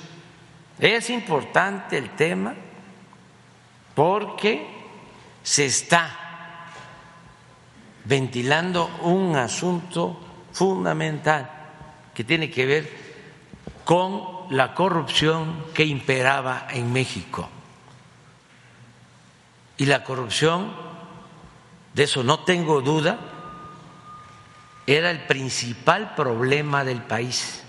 es 0.78 1.10
importante 1.10 1.96
el 1.96 2.10
tema 2.10 2.54
porque 3.94 4.66
se 5.42 5.66
está 5.66 6.10
ventilando 8.04 8.86
un 9.02 9.36
asunto 9.36 10.20
fundamental 10.52 11.50
que 12.14 12.24
tiene 12.24 12.50
que 12.50 12.66
ver 12.66 12.92
con 13.84 14.37
la 14.50 14.74
corrupción 14.74 15.64
que 15.74 15.84
imperaba 15.84 16.66
en 16.70 16.92
México. 16.92 17.48
Y 19.76 19.86
la 19.86 20.02
corrupción, 20.02 20.72
de 21.94 22.02
eso 22.02 22.24
no 22.24 22.40
tengo 22.40 22.80
duda, 22.80 23.18
era 24.86 25.10
el 25.10 25.26
principal 25.26 26.14
problema 26.14 26.84
del 26.84 27.02
país. 27.02 27.62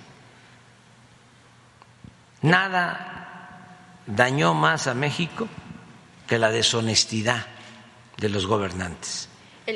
Nada 2.42 4.00
dañó 4.08 4.54
más 4.54 4.88
a 4.88 4.94
México 4.94 5.48
que 6.28 6.40
la 6.40 6.50
deshonestidad 6.50 7.46
de 8.18 8.30
los 8.30 8.46
gobernantes. 8.46 9.29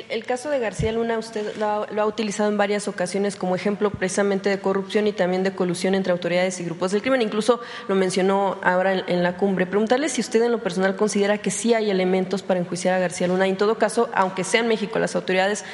El, 0.08 0.24
caso 0.24 0.50
de 0.50 0.58
García 0.58 0.90
Luna 0.90 1.18
usted 1.18 1.56
lo 1.56 2.02
ha, 2.02 2.06
utilizado 2.06 2.48
en 2.48 2.58
varias 2.58 2.88
ocasiones 2.88 3.36
como 3.36 3.54
ejemplo 3.54 3.90
precisamente 3.90 4.50
de 4.50 4.58
corrupción 4.58 5.06
y 5.06 5.12
también 5.12 5.44
de 5.44 5.54
colusión 5.54 5.94
entre 5.94 6.10
autoridades 6.10 6.58
y 6.58 6.64
grupos 6.64 6.90
del 6.90 7.00
crimen. 7.00 7.22
Incluso 7.22 7.60
lo 7.86 7.94
mencionó 7.94 8.58
ahora 8.64 8.92
en, 8.92 9.22
la 9.22 9.36
cumbre. 9.36 9.66
Preguntarle 9.66 10.08
si 10.08 10.20
usted 10.20 10.42
en 10.42 10.50
lo 10.50 10.62
personal 10.62 10.96
considera 10.96 11.38
que 11.38 11.52
sí 11.52 11.74
hay 11.74 11.90
elementos 11.90 12.42
para 12.42 12.58
enjuiciar 12.58 12.94
a 12.94 12.98
García 12.98 13.28
Luna. 13.28 13.46
Y 13.46 13.50
en 13.50 13.56
todo 13.56 13.78
caso, 13.78 14.10
aunque 14.14 14.42
sea 14.42 14.62
en 14.62 14.68
México 14.68 14.98
las 14.98 15.14
autoridades 15.14 15.64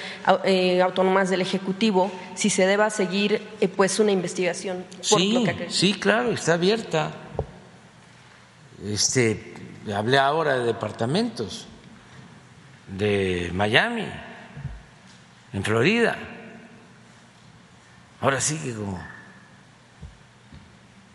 eh, 0.44 0.82
autónomas 0.82 1.30
del 1.30 1.40
Ejecutivo, 1.40 2.10
si 2.34 2.51
se 2.51 2.66
deba 2.66 2.90
seguir 2.90 3.40
eh, 3.60 3.68
pues 3.68 3.98
una 4.01 4.12
investigación. 4.12 4.84
sí, 5.01 5.47
sí, 5.68 5.94
claro, 5.94 6.32
está 6.32 6.55
abierta. 6.55 7.12
Este, 8.84 9.55
hablé 9.94 10.18
ahora 10.18 10.59
de 10.59 10.64
departamentos 10.66 11.66
de 12.96 13.50
Miami, 13.52 14.06
en 15.52 15.64
Florida. 15.64 16.16
Ahora 18.20 18.40
sí 18.40 18.58
que 18.58 18.74
como 18.74 19.02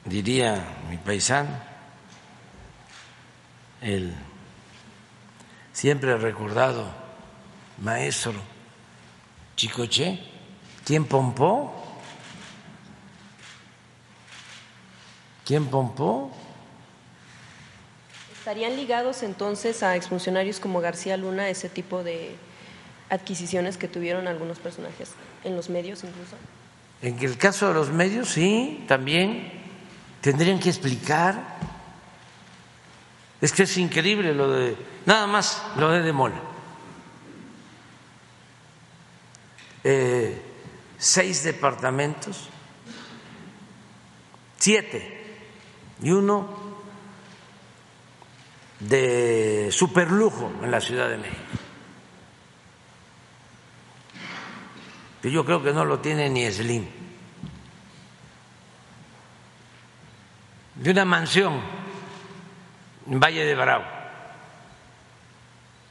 diría 0.05 0.63
mi 0.89 0.97
paisano, 0.97 1.49
el 3.81 4.13
siempre 5.71 6.17
recordado 6.17 6.87
maestro 7.79 8.33
Chicoche, 9.55 10.19
¿quién 10.83 11.05
pompó? 11.05 11.71
¿Quién 15.45 15.67
pompó? 15.67 16.31
¿Estarían 18.45 18.75
ligados 18.75 19.23
entonces 19.23 19.81
a 19.81 19.95
exfuncionarios 19.95 20.59
como 20.59 20.79
García 20.79 21.17
Luna 21.17 21.49
ese 21.49 21.67
tipo 21.67 22.03
de 22.03 22.35
adquisiciones 23.09 23.75
que 23.75 23.87
tuvieron 23.87 24.27
algunos 24.27 24.59
personajes 24.59 25.13
en 25.43 25.55
los 25.55 25.71
medios 25.71 26.03
incluso? 26.03 26.35
En 27.01 27.17
el 27.17 27.39
caso 27.39 27.69
de 27.69 27.73
los 27.73 27.89
medios, 27.89 28.29
sí, 28.29 28.85
también 28.87 29.51
tendrían 30.21 30.59
que 30.59 30.69
explicar. 30.69 31.57
Es 33.41 33.51
que 33.51 33.63
es 33.63 33.77
increíble 33.77 34.35
lo 34.35 34.51
de, 34.51 34.77
nada 35.07 35.25
más 35.25 35.63
lo 35.77 35.89
de 35.89 36.03
Demola. 36.03 36.39
Eh, 39.83 40.39
seis 40.99 41.43
departamentos, 41.43 42.47
siete, 44.59 45.39
y 46.03 46.11
uno 46.11 46.64
de 48.79 49.69
superlujo 49.71 50.51
en 50.61 50.71
la 50.71 50.81
Ciudad 50.81 51.09
de 51.09 51.17
México. 51.17 51.41
Que 55.21 55.31
yo 55.31 55.45
creo 55.45 55.63
que 55.63 55.73
no 55.73 55.85
lo 55.85 55.99
tiene 55.99 56.29
ni 56.29 56.49
Slim. 56.51 56.85
De 60.75 60.91
una 60.91 61.05
mansión 61.05 61.61
en 63.09 63.19
Valle 63.19 63.45
de 63.45 63.55
Bravo, 63.55 63.85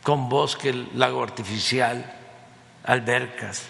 con 0.02 0.28
bosque, 0.28 0.72
lago 0.94 1.22
artificial, 1.22 2.14
albercas. 2.84 3.66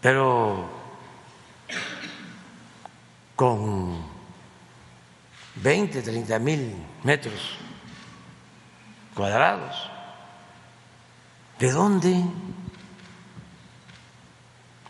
Pero 0.00 0.70
con 3.34 4.15
20, 5.56 6.02
30 6.02 6.38
mil 6.38 6.74
metros 7.02 7.56
cuadrados. 9.14 9.90
¿De 11.58 11.70
dónde? 11.70 12.22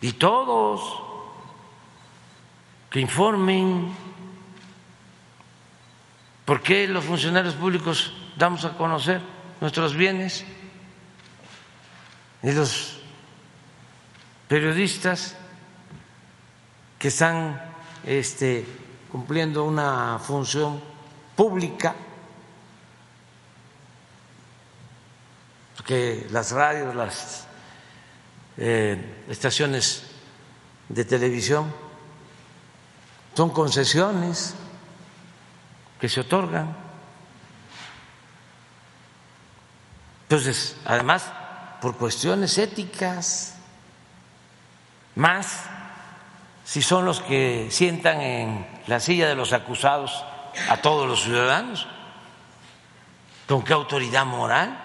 Y 0.01 0.12
todos 0.12 1.02
que 2.90 3.01
informen 3.01 3.94
por 6.44 6.62
qué 6.62 6.86
los 6.88 7.05
funcionarios 7.05 7.55
públicos 7.55 8.12
damos 8.36 8.64
a 8.64 8.76
conocer 8.76 9.20
nuestros 9.60 9.94
bienes 9.94 10.44
y 12.43 12.52
los 12.52 13.01
periodistas 14.48 15.36
que 16.98 17.09
están 17.09 17.60
este, 18.05 18.64
cumpliendo 19.16 19.64
una 19.64 20.18
función 20.18 20.78
pública, 21.34 21.94
que 25.86 26.26
las 26.30 26.51
radios, 26.52 26.94
las 26.94 27.47
eh, 28.59 29.24
estaciones 29.26 30.02
de 30.90 31.02
televisión 31.06 31.72
son 33.34 33.48
concesiones 33.48 34.55
que 35.98 36.10
se 36.10 36.20
otorgan. 36.20 36.76
Entonces, 40.24 40.76
además, 40.84 41.32
por 41.80 41.97
cuestiones 41.97 42.59
éticas, 42.59 43.55
más 45.14 45.70
si 46.66 46.82
son 46.82 47.05
los 47.05 47.20
que 47.20 47.68
sientan 47.70 48.20
en 48.20 48.66
la 48.88 48.98
silla 48.98 49.28
de 49.28 49.36
los 49.36 49.52
acusados 49.52 50.24
a 50.68 50.78
todos 50.78 51.06
los 51.09 51.22
ciudadanos, 51.22 51.86
¿con 53.47 53.62
qué 53.62 53.72
autoridad 53.72 54.26
moral? 54.26 54.76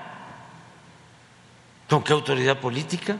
¿Con 1.89 2.03
qué 2.03 2.13
autoridad 2.13 2.59
política? 2.59 3.17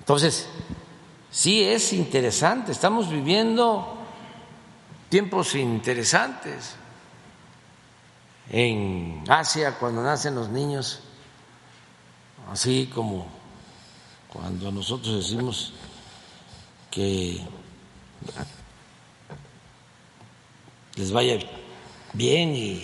Entonces, 0.00 0.50
sí 1.30 1.64
es 1.64 1.94
interesante, 1.94 2.70
estamos 2.70 3.08
viviendo 3.08 3.96
tiempos 5.08 5.54
interesantes. 5.54 6.76
En 8.50 9.24
Asia, 9.26 9.78
cuando 9.78 10.02
nacen 10.02 10.34
los 10.34 10.50
niños, 10.50 11.00
así 12.52 12.90
como 12.94 13.41
cuando 14.32 14.72
nosotros 14.72 15.16
decimos 15.16 15.72
que 16.90 17.38
les 20.94 21.12
vaya 21.12 21.38
bien 22.14 22.54
y 22.54 22.82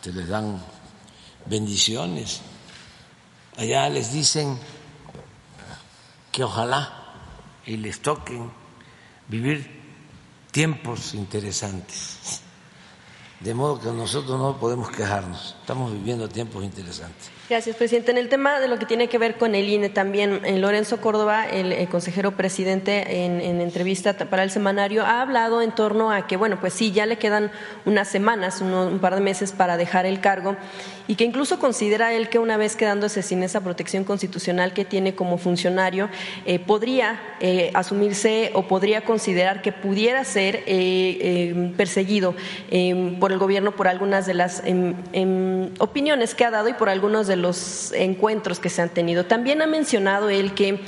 se 0.00 0.12
les 0.12 0.28
dan 0.28 0.62
bendiciones. 1.44 2.40
Allá 3.58 3.90
les 3.90 4.12
dicen 4.12 4.58
que 6.32 6.44
ojalá 6.44 6.92
y 7.66 7.76
les 7.76 8.00
toquen 8.00 8.50
vivir 9.28 9.82
tiempos 10.50 11.12
interesantes. 11.12 12.40
De 13.40 13.52
modo 13.54 13.80
que 13.80 13.90
nosotros 13.90 14.38
no 14.38 14.58
podemos 14.58 14.90
quejarnos, 14.90 15.56
estamos 15.60 15.92
viviendo 15.92 16.28
tiempos 16.28 16.64
interesantes. 16.64 17.39
Gracias, 17.50 17.74
presidente. 17.74 18.12
En 18.12 18.18
el 18.18 18.28
tema 18.28 18.60
de 18.60 18.68
lo 18.68 18.78
que 18.78 18.86
tiene 18.86 19.08
que 19.08 19.18
ver 19.18 19.36
con 19.36 19.56
el 19.56 19.68
INE 19.68 19.88
también, 19.88 20.40
en 20.44 20.60
Lorenzo 20.60 21.00
Córdoba, 21.00 21.48
el, 21.48 21.88
consejero 21.88 22.36
presidente, 22.36 23.24
en, 23.24 23.60
entrevista 23.60 24.14
para 24.14 24.44
el 24.44 24.52
semanario, 24.52 25.04
ha 25.04 25.20
hablado 25.20 25.60
en 25.60 25.72
torno 25.72 26.12
a 26.12 26.28
que, 26.28 26.36
bueno, 26.36 26.60
pues 26.60 26.74
sí, 26.74 26.92
ya 26.92 27.06
le 27.06 27.18
quedan 27.18 27.50
unas 27.86 28.06
semanas, 28.06 28.60
un 28.60 29.00
par 29.00 29.16
de 29.16 29.20
meses 29.20 29.50
para 29.50 29.76
dejar 29.76 30.06
el 30.06 30.20
cargo 30.20 30.54
y 31.10 31.16
que 31.16 31.24
incluso 31.24 31.58
considera 31.58 32.12
él 32.12 32.28
que 32.28 32.38
una 32.38 32.56
vez 32.56 32.76
quedándose 32.76 33.22
sin 33.22 33.42
esa 33.42 33.62
protección 33.62 34.04
constitucional 34.04 34.72
que 34.72 34.84
tiene 34.84 35.16
como 35.16 35.38
funcionario, 35.38 36.08
eh, 36.46 36.60
podría 36.60 37.20
eh, 37.40 37.72
asumirse 37.74 38.52
o 38.54 38.68
podría 38.68 39.00
considerar 39.00 39.60
que 39.60 39.72
pudiera 39.72 40.22
ser 40.22 40.62
eh, 40.66 41.72
perseguido 41.76 42.36
por 43.18 43.32
el 43.32 43.38
gobierno 43.38 43.72
por 43.72 43.88
algunas 43.88 44.24
de 44.24 44.34
las 44.34 44.62
em, 44.64 44.94
em, 45.12 45.70
opiniones 45.80 46.36
que 46.36 46.44
ha 46.44 46.52
dado 46.52 46.68
y 46.68 46.74
por 46.74 46.88
algunos 46.88 47.26
de 47.26 47.34
los 47.40 47.92
encuentros 47.92 48.60
que 48.60 48.68
se 48.68 48.82
han 48.82 48.90
tenido. 48.90 49.26
También 49.26 49.62
ha 49.62 49.66
mencionado 49.66 50.28
él 50.28 50.54
que 50.54 50.80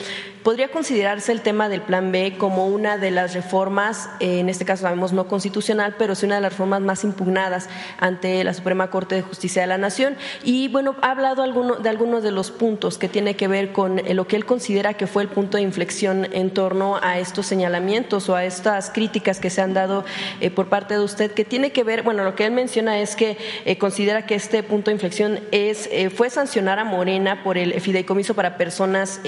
podría 0.43 0.69
considerarse 0.71 1.33
el 1.33 1.41
tema 1.41 1.69
del 1.69 1.83
Plan 1.83 2.13
B 2.13 2.35
como 2.37 2.67
una 2.67 2.99
de 2.99 3.11
las 3.11 3.35
reformas, 3.35 4.09
eh, 4.21 4.41
en 4.41 4.49
este 4.49 4.65
caso 4.65 4.83
sabemos 4.83 5.13
no 5.13 5.29
constitucional, 5.29 5.95
pero 5.99 6.15
sí 6.15 6.27
una 6.27 6.37
de 6.37 6.41
las 6.41 6.53
reformas 6.53 6.81
más 6.81 7.05
impugnadas 7.05 7.69
ante 7.99 8.43
la 8.45 8.55
Suprema 8.55 8.91
Corte 8.91 9.15
de 9.15 9.23
Justicia 9.23 9.63
de 9.63 9.69
la 9.69 9.79
Nación. 9.79 10.17
Y 10.43 10.69
bueno, 10.69 10.97
ha 11.03 11.13
hablado 11.13 11.43
de 11.81 11.89
algunos 11.89 12.23
de 12.23 12.31
los 12.33 12.51
puntos 12.51 12.99
que 12.99 13.09
tiene 13.09 13.37
que 13.37 13.49
ver 13.49 13.73
con 13.73 13.99
eh, 13.99 14.15
lo 14.15 14.27
que 14.27 14.37
él 14.37 14.45
considera 14.45 14.95
que 14.95 15.07
fue 15.07 15.23
el 15.23 15.29
punto 15.29 15.57
de 15.57 15.63
inflexión 15.63 16.29
en 16.33 16.51
torno 16.51 16.99
a 17.03 17.19
estos 17.19 17.47
señalamientos 17.47 18.29
o 18.29 18.35
a 18.35 18.45
estas 18.45 18.91
críticas 18.91 19.39
que 19.39 19.51
se 19.51 19.61
han 19.61 19.75
dado 19.75 20.05
eh, 20.41 20.51
por 20.51 20.69
parte 20.69 20.95
de 20.95 21.01
usted, 21.01 21.33
que 21.33 21.45
tiene 21.45 21.73
que 21.73 21.85
ver, 21.85 22.03
bueno, 22.03 22.25
lo 22.25 22.35
que 22.35 22.45
él 22.47 22.53
menciona 22.53 22.99
es 22.99 23.17
que 23.17 23.37
considera 23.79 24.27
que 24.27 24.35
este 24.35 24.63
punto 24.63 24.91
de 24.91 24.95
inflexión 24.95 25.41
es, 25.51 25.89
fue 26.15 26.31
sancionar 26.31 26.79
a 26.79 26.85
Morena 26.85 27.43
por 27.43 27.59
el 27.59 27.81
fideicomiso 27.81 28.35
para 28.35 28.57
personas 28.57 29.21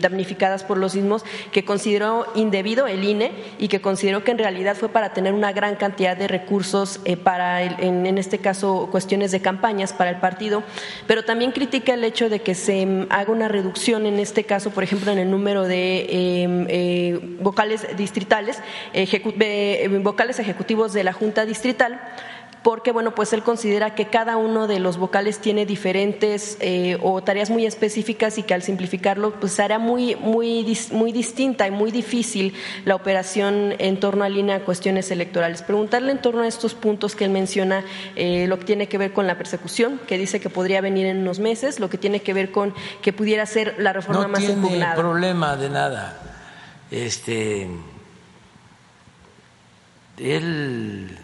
damnificadas 0.00 0.61
por 0.64 0.78
los 0.78 0.94
mismos, 0.94 1.24
que 1.50 1.64
consideró 1.64 2.26
indebido 2.34 2.86
el 2.86 3.04
INE 3.04 3.32
y 3.58 3.68
que 3.68 3.80
consideró 3.80 4.24
que 4.24 4.30
en 4.30 4.38
realidad 4.38 4.76
fue 4.76 4.88
para 4.88 5.12
tener 5.12 5.32
una 5.32 5.52
gran 5.52 5.76
cantidad 5.76 6.16
de 6.16 6.28
recursos 6.28 7.00
eh, 7.04 7.16
para, 7.16 7.62
en, 7.62 8.18
este 8.18 8.38
caso, 8.38 8.88
cuestiones 8.90 9.30
de 9.30 9.40
campañas 9.40 9.92
para 9.92 10.10
el 10.10 10.16
partido, 10.16 10.62
pero 11.06 11.24
también 11.24 11.52
critica 11.52 11.94
el 11.94 12.04
hecho 12.04 12.28
de 12.28 12.40
que 12.40 12.54
se 12.54 12.84
mm, 12.86 13.06
haga 13.10 13.32
una 13.32 13.48
reducción, 13.48 14.06
en 14.06 14.18
este 14.18 14.44
caso, 14.44 14.70
por 14.70 14.84
ejemplo, 14.84 15.12
en 15.12 15.18
el 15.18 15.30
número 15.30 15.64
de 15.64 16.42
em, 16.42 16.66
eh, 16.68 17.18
vocales 17.40 17.86
distritales, 17.96 18.60
vocales 20.02 20.38
ejecutivos 20.38 20.92
de 20.92 21.04
la 21.04 21.12
Junta 21.12 21.44
Distrital 21.46 22.00
porque 22.62 22.92
bueno, 22.92 23.14
pues 23.14 23.32
él 23.32 23.42
considera 23.42 23.94
que 23.94 24.06
cada 24.06 24.36
uno 24.36 24.66
de 24.66 24.78
los 24.78 24.96
vocales 24.96 25.38
tiene 25.38 25.66
diferentes 25.66 26.56
eh, 26.60 26.98
o 27.02 27.22
tareas 27.22 27.50
muy 27.50 27.66
específicas 27.66 28.38
y 28.38 28.42
que 28.42 28.54
al 28.54 28.62
simplificarlo 28.62 29.32
pues 29.40 29.58
hará 29.60 29.78
muy, 29.78 30.14
muy, 30.16 30.76
muy 30.92 31.12
distinta 31.12 31.66
y 31.66 31.70
muy 31.70 31.90
difícil 31.90 32.54
la 32.84 32.94
operación 32.94 33.74
en 33.78 33.98
torno 33.98 34.24
a 34.24 34.28
línea 34.28 34.56
a 34.56 34.60
cuestiones 34.60 35.10
electorales. 35.10 35.62
Preguntarle 35.62 36.12
en 36.12 36.18
torno 36.18 36.42
a 36.42 36.46
estos 36.46 36.74
puntos 36.74 37.16
que 37.16 37.24
él 37.24 37.30
menciona, 37.30 37.84
eh, 38.16 38.46
lo 38.46 38.58
que 38.58 38.64
tiene 38.64 38.88
que 38.88 38.98
ver 38.98 39.12
con 39.12 39.26
la 39.26 39.36
persecución, 39.36 40.00
que 40.06 40.18
dice 40.18 40.40
que 40.40 40.50
podría 40.50 40.80
venir 40.80 41.06
en 41.06 41.18
unos 41.18 41.40
meses, 41.40 41.80
lo 41.80 41.90
que 41.90 41.98
tiene 41.98 42.20
que 42.20 42.32
ver 42.32 42.52
con 42.52 42.74
que 43.00 43.12
pudiera 43.12 43.44
ser 43.46 43.74
la 43.78 43.92
reforma 43.92 44.28
más 44.28 44.42
impugnada. 44.42 44.62
No 44.62 44.68
tiene 44.68 44.94
problema 44.94 45.56
de 45.56 45.68
nada. 45.70 46.20
Este, 46.90 47.68
él 50.18 51.18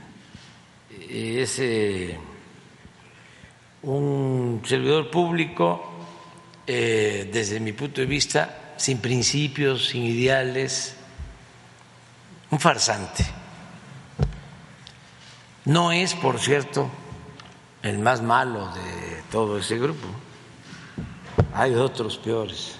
es 1.10 1.58
eh, 1.58 2.18
un 3.82 4.62
servidor 4.64 5.10
público, 5.10 5.82
eh, 6.66 7.28
desde 7.32 7.60
mi 7.60 7.72
punto 7.72 8.00
de 8.00 8.06
vista, 8.06 8.74
sin 8.76 8.98
principios, 8.98 9.88
sin 9.88 10.04
ideales, 10.04 10.96
un 12.50 12.60
farsante. 12.60 13.24
No 15.64 15.92
es, 15.92 16.14
por 16.14 16.38
cierto, 16.38 16.90
el 17.82 17.98
más 17.98 18.22
malo 18.22 18.68
de 18.74 19.22
todo 19.30 19.58
ese 19.58 19.78
grupo. 19.78 20.06
Hay 21.54 21.74
otros 21.74 22.18
peores. 22.18 22.76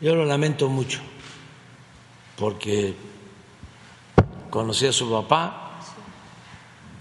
Yo 0.00 0.16
lo 0.16 0.24
lamento 0.24 0.68
mucho, 0.68 1.00
porque 2.36 2.94
conocí 4.52 4.86
a 4.86 4.92
su 4.92 5.10
papá, 5.10 5.80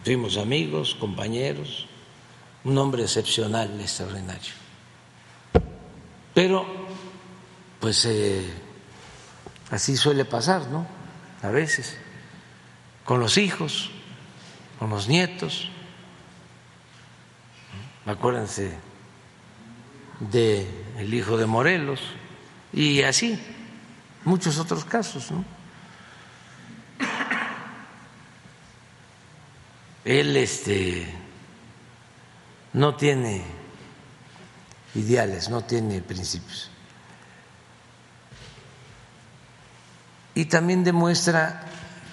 fuimos 0.05 0.37
amigos, 0.37 0.95
compañeros, 0.97 1.85
un 2.63 2.77
hombre 2.77 3.03
excepcional, 3.03 3.77
extraordinario. 3.81 4.53
Pero, 6.33 6.65
pues 7.81 8.05
eh, 8.05 8.49
así 9.69 9.97
suele 9.97 10.23
pasar, 10.23 10.67
¿no? 10.67 10.87
A 11.41 11.49
veces, 11.49 11.97
con 13.03 13.19
los 13.19 13.37
hijos, 13.37 13.91
con 14.79 14.89
los 14.89 15.09
nietos. 15.09 15.67
Acuérdense 18.05 18.77
del 20.21 21.13
hijo 21.13 21.35
de 21.35 21.47
Morelos 21.47 21.99
y 22.71 23.01
así, 23.01 23.37
muchos 24.23 24.57
otros 24.57 24.85
casos, 24.85 25.31
¿no? 25.31 25.43
Él 30.03 30.35
este, 30.37 31.07
no 32.73 32.95
tiene 32.95 33.43
ideales, 34.95 35.49
no 35.49 35.63
tiene 35.63 36.01
principios. 36.01 36.69
Y 40.33 40.45
también 40.45 40.83
demuestra 40.83 41.63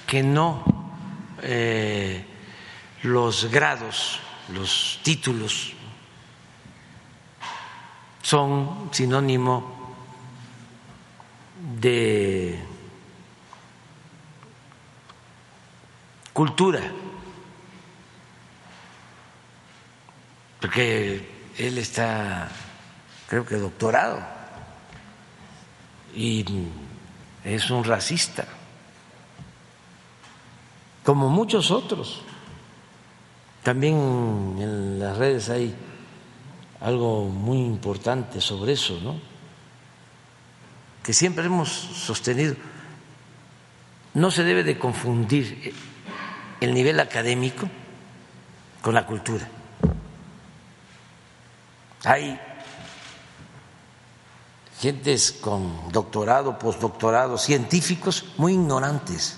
que 0.06 0.22
no 0.22 0.64
eh, 1.42 2.24
los 3.02 3.50
grados, 3.50 4.20
los 4.52 5.00
títulos 5.02 5.72
son 8.22 8.90
sinónimo 8.92 9.94
de 11.80 12.58
cultura, 16.32 16.80
porque 20.60 21.28
él 21.56 21.78
está, 21.78 22.48
creo 23.28 23.44
que 23.44 23.56
doctorado, 23.56 24.20
y 26.14 26.44
es 27.44 27.70
un 27.70 27.84
racista, 27.84 28.46
como 31.04 31.28
muchos 31.28 31.70
otros. 31.70 32.22
También 33.62 33.94
en 34.58 34.98
las 34.98 35.16
redes 35.16 35.48
hay 35.48 35.74
algo 36.80 37.26
muy 37.26 37.58
importante 37.58 38.40
sobre 38.40 38.72
eso, 38.72 38.98
¿no? 39.02 39.20
Que 41.02 41.12
siempre 41.12 41.44
hemos 41.44 41.68
sostenido. 41.68 42.56
No 44.14 44.30
se 44.30 44.44
debe 44.44 44.64
de 44.64 44.78
confundir 44.78 45.74
el 46.60 46.74
nivel 46.74 47.00
académico 47.00 47.68
con 48.82 48.94
la 48.94 49.06
cultura. 49.06 49.48
Hay 52.04 52.38
gentes 54.80 55.32
con 55.32 55.90
doctorado, 55.90 56.58
postdoctorado, 56.58 57.36
científicos 57.36 58.24
muy 58.36 58.52
ignorantes, 58.54 59.36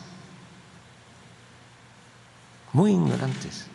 muy 2.73 2.93
ignorantes. 2.93 3.66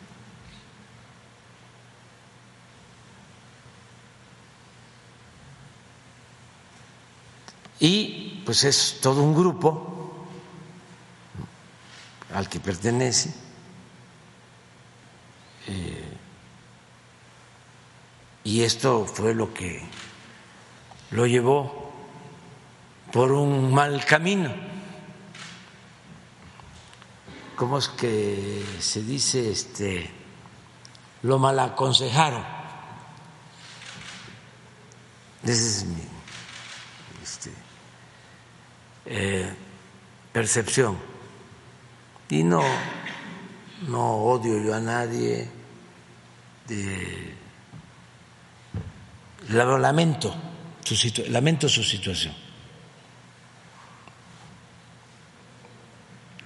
Y 7.79 8.41
pues 8.45 8.63
es 8.63 8.99
todo 9.01 9.21
un 9.21 9.35
grupo 9.35 10.25
al 12.33 12.47
que 12.47 12.59
pertenece. 12.59 13.33
Eh, 15.67 15.94
y 18.45 18.61
esto 18.61 19.05
fue 19.05 19.33
lo 19.33 19.53
que 19.53 19.81
lo 21.09 21.25
llevó 21.25 21.91
por 23.11 23.31
un 23.31 23.73
mal 23.73 24.05
camino. 24.05 24.53
¿Cómo 27.55 27.79
es 27.79 27.89
que 27.89 28.63
se 28.79 29.01
dice 29.01 29.51
este 29.51 30.11
lo 31.23 31.39
mal 31.39 31.59
aconsejaron? 31.59 32.45
Esa 35.43 35.51
es 35.53 35.85
mi 35.85 36.03
este, 37.23 37.51
eh, 39.07 39.55
percepción. 40.31 40.97
Y 42.29 42.43
no, 42.43 42.61
no 43.87 44.17
odio 44.17 44.61
yo 44.61 44.75
a 44.75 44.79
nadie. 44.79 45.49
De, 46.67 47.44
lamento 49.49 50.35
su, 50.83 51.23
lamento 51.29 51.69
su 51.69 51.83
situación. 51.83 52.33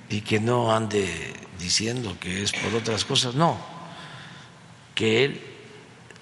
Y 0.09 0.21
que 0.21 0.39
no 0.39 0.73
ande 0.73 1.33
diciendo 1.59 2.17
que 2.19 2.41
es 2.41 2.51
por 2.51 2.73
otras 2.73 3.05
cosas, 3.05 3.35
no. 3.35 3.57
Que 4.95 5.25
él 5.25 5.41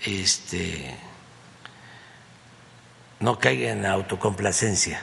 este, 0.02 0.98
no 3.20 3.40
caiga 3.40 3.72
en 3.72 3.86
autocomplacencia 3.86 5.02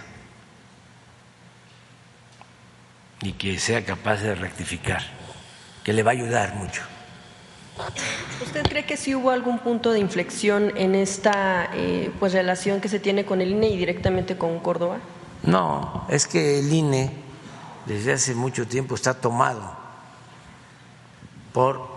y 3.23 3.33
que 3.33 3.59
sea 3.59 3.85
capaz 3.85 4.19
de 4.19 4.35
rectificar, 4.35 5.03
que 5.83 5.93
le 5.93 6.03
va 6.03 6.11
a 6.11 6.15
ayudar 6.15 6.55
mucho. 6.55 6.83
¿Usted 8.43 8.63
cree 8.69 8.87
que 8.87 8.97
sí 8.97 9.15
hubo 9.15 9.31
algún 9.31 9.59
punto 9.59 9.91
de 9.91 9.99
inflexión 9.99 10.73
en 10.77 10.95
esta 10.95 11.71
eh, 11.75 12.13
pues 12.21 12.33
relación 12.33 12.81
que 12.81 12.89
se 12.89 13.01
tiene 13.01 13.25
con 13.25 13.41
el 13.41 13.51
INE 13.51 13.69
y 13.69 13.77
directamente 13.77 14.39
con 14.39 14.59
Córdoba? 14.61 14.99
No, 15.43 16.07
es 16.09 16.27
que 16.27 16.61
el 16.61 16.73
INE 16.73 17.11
desde 17.87 18.13
hace 18.13 18.35
mucho 18.35 18.67
tiempo 18.67 18.95
está 18.95 19.15
tomado 19.15 19.77
por 21.53 21.89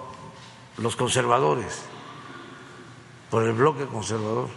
los 0.78 0.96
conservadores, 0.96 1.80
por 3.30 3.44
el 3.44 3.54
bloque 3.54 3.86
conservador. 3.86 4.50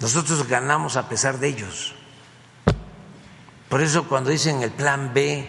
Nosotros 0.00 0.46
ganamos 0.48 0.96
a 0.96 1.08
pesar 1.08 1.38
de 1.38 1.48
ellos. 1.48 1.94
Por 3.68 3.82
eso 3.82 4.08
cuando 4.08 4.30
dicen 4.30 4.62
el 4.62 4.70
plan 4.70 5.12
B, 5.12 5.46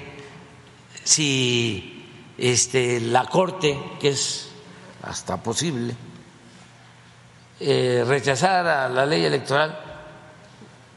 si 1.04 1.99
este, 2.40 3.00
la 3.02 3.26
Corte, 3.26 3.78
que 4.00 4.10
es 4.10 4.50
hasta 5.04 5.38
posible, 5.38 5.96
eh, 7.60 8.04
rechazara 8.08 8.88
la 8.88 9.06
ley 9.06 9.26
electoral, 9.26 9.78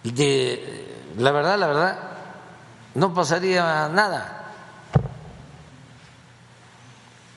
de, 0.04 1.10
la 1.18 1.32
verdad, 1.32 1.58
la 1.58 1.66
verdad, 1.66 1.98
no 2.94 3.12
pasaría 3.12 3.88
nada. 3.88 4.38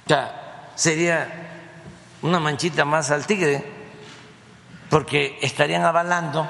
O 0.06 0.08
sea, 0.08 0.70
sería 0.76 1.28
una 2.22 2.40
manchita 2.40 2.86
más 2.86 3.10
al 3.10 3.26
tigre, 3.26 3.64
porque 4.90 5.40
estarían 5.42 5.84
avalando 5.84 6.48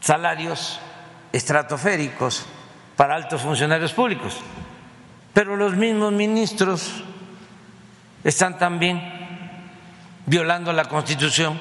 salarios 0.00 0.80
estratosféricos 1.32 2.46
para 2.96 3.14
altos 3.14 3.42
funcionarios 3.42 3.92
públicos. 3.92 4.40
Pero 5.38 5.54
los 5.54 5.76
mismos 5.76 6.12
ministros 6.12 6.90
están 8.24 8.58
también 8.58 9.00
violando 10.26 10.72
la 10.72 10.86
Constitución 10.86 11.60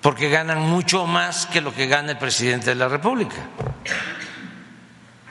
porque 0.00 0.30
ganan 0.30 0.60
mucho 0.60 1.04
más 1.04 1.46
que 1.46 1.60
lo 1.60 1.74
que 1.74 1.88
gana 1.88 2.12
el 2.12 2.18
presidente 2.18 2.66
de 2.66 2.76
la 2.76 2.86
República. 2.86 3.34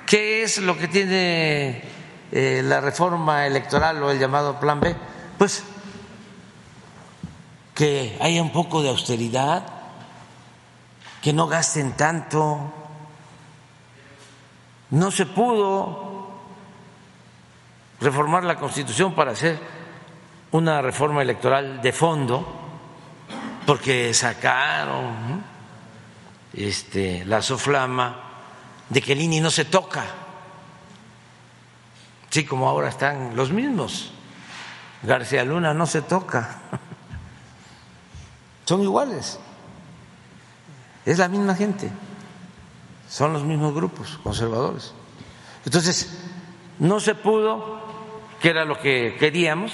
¿Qué 0.06 0.44
es 0.44 0.58
lo 0.58 0.78
que 0.78 0.90
tiene 0.90 1.82
eh, 2.30 2.62
la 2.62 2.82
reforma 2.82 3.48
electoral 3.48 4.04
o 4.04 4.12
el 4.12 4.20
llamado 4.20 4.60
Plan 4.60 4.82
B? 4.82 4.94
Pues 5.38 5.64
que 7.74 8.18
haya 8.20 8.42
un 8.42 8.52
poco 8.52 8.84
de 8.84 8.90
austeridad, 8.90 9.66
que 11.22 11.32
no 11.32 11.48
gasten 11.48 11.94
tanto. 11.94 12.74
No 14.90 15.10
se 15.10 15.26
pudo 15.26 16.05
reformar 18.06 18.44
la 18.44 18.56
Constitución 18.56 19.16
para 19.16 19.32
hacer 19.32 19.60
una 20.52 20.80
reforma 20.80 21.24
electoral 21.24 21.82
de 21.82 21.92
fondo, 21.92 22.46
porque 23.66 24.14
sacaron 24.14 25.44
este, 26.54 27.26
la 27.26 27.42
soflama 27.42 28.22
de 28.88 29.02
que 29.02 29.14
el 29.14 29.22
INI 29.22 29.42
no 29.42 29.50
se 29.50 29.66
toca, 29.66 30.06
sí, 32.30 32.46
como 32.46 32.70
ahora 32.70 32.90
están 32.90 33.36
los 33.36 33.52
mismos. 33.52 34.12
García 35.02 35.44
Luna 35.44 35.74
no 35.74 35.88
se 35.88 36.04
toca, 36.04 36.60
son 38.66 38.82
iguales, 38.84 39.40
es 41.06 41.18
la 41.18 41.28
misma 41.28 41.56
gente, 41.56 41.90
son 43.10 43.34
los 43.34 43.44
mismos 43.44 43.74
grupos 43.74 44.20
conservadores. 44.24 44.94
Entonces, 45.66 46.20
no 46.78 47.00
se 47.00 47.16
pudo 47.16 47.85
que 48.46 48.52
era 48.52 48.64
lo 48.64 48.80
que 48.80 49.16
queríamos, 49.20 49.72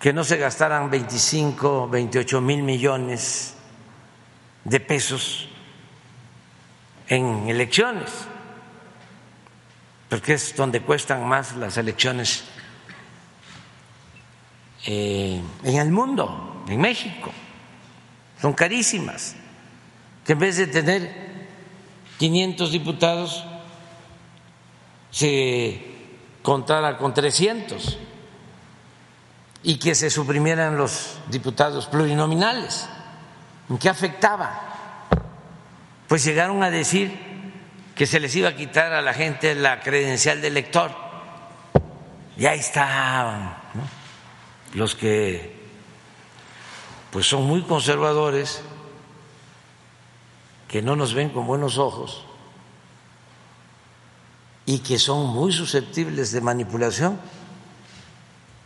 que 0.00 0.10
no 0.10 0.24
se 0.24 0.38
gastaran 0.38 0.88
25, 0.88 1.86
28 1.86 2.40
mil 2.40 2.62
millones 2.62 3.56
de 4.64 4.80
pesos 4.80 5.46
en 7.08 7.46
elecciones, 7.46 8.10
porque 10.08 10.32
es 10.32 10.56
donde 10.56 10.80
cuestan 10.80 11.28
más 11.28 11.56
las 11.56 11.76
elecciones 11.76 12.44
eh, 14.86 15.42
en 15.62 15.76
el 15.76 15.90
mundo, 15.90 16.64
en 16.70 16.80
México, 16.80 17.30
son 18.40 18.54
carísimas, 18.54 19.36
que 20.24 20.32
en 20.32 20.38
vez 20.38 20.56
de 20.56 20.68
tener 20.68 21.12
500 22.16 22.72
diputados, 22.72 23.44
se 25.10 25.89
contara 26.42 26.96
con 26.96 27.12
300 27.12 27.98
y 29.62 29.78
que 29.78 29.94
se 29.94 30.10
suprimieran 30.10 30.76
los 30.76 31.18
diputados 31.28 31.86
plurinominales. 31.86 32.88
¿En 33.68 33.78
qué 33.78 33.88
afectaba? 33.88 35.08
Pues 36.08 36.24
llegaron 36.24 36.62
a 36.62 36.70
decir 36.70 37.16
que 37.94 38.06
se 38.06 38.18
les 38.18 38.34
iba 38.34 38.48
a 38.48 38.56
quitar 38.56 38.92
a 38.92 39.02
la 39.02 39.12
gente 39.12 39.54
la 39.54 39.80
credencial 39.80 40.40
de 40.40 40.48
elector. 40.48 40.90
Y 42.36 42.46
ahí 42.46 42.58
estaban 42.58 43.54
los 44.74 44.94
que 44.94 45.60
pues 47.10 47.26
son 47.26 47.44
muy 47.44 47.62
conservadores 47.62 48.62
que 50.68 50.80
no 50.80 50.94
nos 50.94 51.12
ven 51.12 51.30
con 51.30 51.46
buenos 51.46 51.76
ojos 51.76 52.24
y 54.70 54.78
que 54.78 55.00
son 55.00 55.26
muy 55.26 55.50
susceptibles 55.50 56.30
de 56.30 56.40
manipulación 56.40 57.18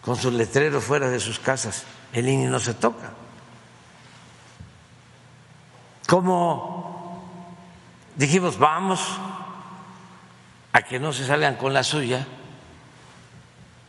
con 0.03 0.17
sus 0.17 0.35
letreros 0.35 0.85
fuera 0.85 1.09
de 1.09 1.19
sus 1.19 1.39
casas. 1.39 1.85
El 2.13 2.29
INE 2.29 2.47
no 2.47 2.61
se 2.61 2.75
toca. 2.75 3.11
Como 6.07 7.25
dijimos, 8.17 8.59
vamos 8.59 9.01
a 10.75 10.83
que 10.83 11.01
no 11.01 11.11
se 11.11 11.27
salgan 11.27 11.57
con 11.57 11.73
la 11.73 11.83
suya, 11.83 12.27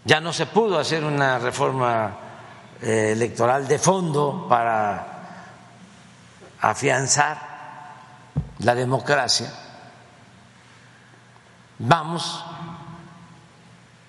ya 0.05 0.21
no 0.21 0.31
se 0.31 0.45
pudo 0.45 0.79
hacer 0.79 1.03
una 1.03 1.37
reforma 1.37 2.15
eh, 2.81 3.11
electoral 3.11 3.67
de 3.67 3.77
fondo 3.77 4.45
para 4.47 5.41
afianzar 6.61 7.37
la 8.59 8.73
democracia, 8.73 9.51
vamos, 11.79 12.43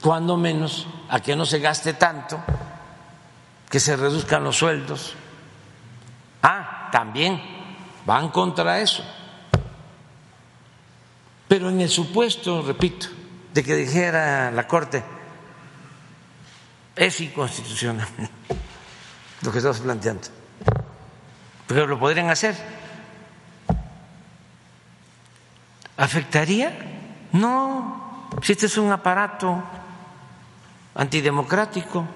cuando 0.01 0.37
menos, 0.37 0.87
a 1.09 1.21
que 1.21 1.37
no 1.37 1.47
se 1.47 1.59
gaste 1.59 1.95
tanto, 1.95 2.39
que 3.69 3.81
se 3.81 3.97
reduzcan 3.97 4.45
los 4.45 4.57
sueldos. 4.57 5.15
Ah, 6.43 6.89
también 6.93 7.41
van 8.05 8.29
contra 8.31 8.81
eso. 8.81 9.05
Pero 11.49 11.71
en 11.71 11.81
el 11.81 11.89
supuesto, 11.89 12.63
repito, 12.63 13.07
de 13.53 13.63
que 13.63 13.75
dijera 13.75 14.51
la 14.51 14.67
Corte, 14.67 15.05
es 16.95 17.21
inconstitucional 17.21 18.09
lo 19.43 19.53
que 19.53 19.59
estamos 19.59 19.81
planteando. 19.81 20.29
Pero 21.67 21.87
lo 21.87 21.99
podrían 21.99 22.31
hacer. 22.31 22.57
¿Afectaría? 25.97 26.96
No, 27.37 28.29
si 28.43 28.53
este 28.53 28.67
es 28.67 28.79
un 28.79 28.91
aparato 28.91 29.63
antidemocrático. 30.95 32.07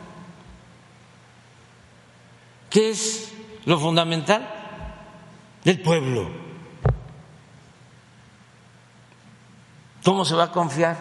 ¿Qué 2.70 2.90
es 2.90 3.32
lo 3.66 3.78
fundamental? 3.78 4.48
Del 5.64 5.80
pueblo. 5.82 6.30
¿Cómo 10.02 10.24
se 10.24 10.34
va 10.34 10.44
a 10.44 10.52
confiar 10.52 10.96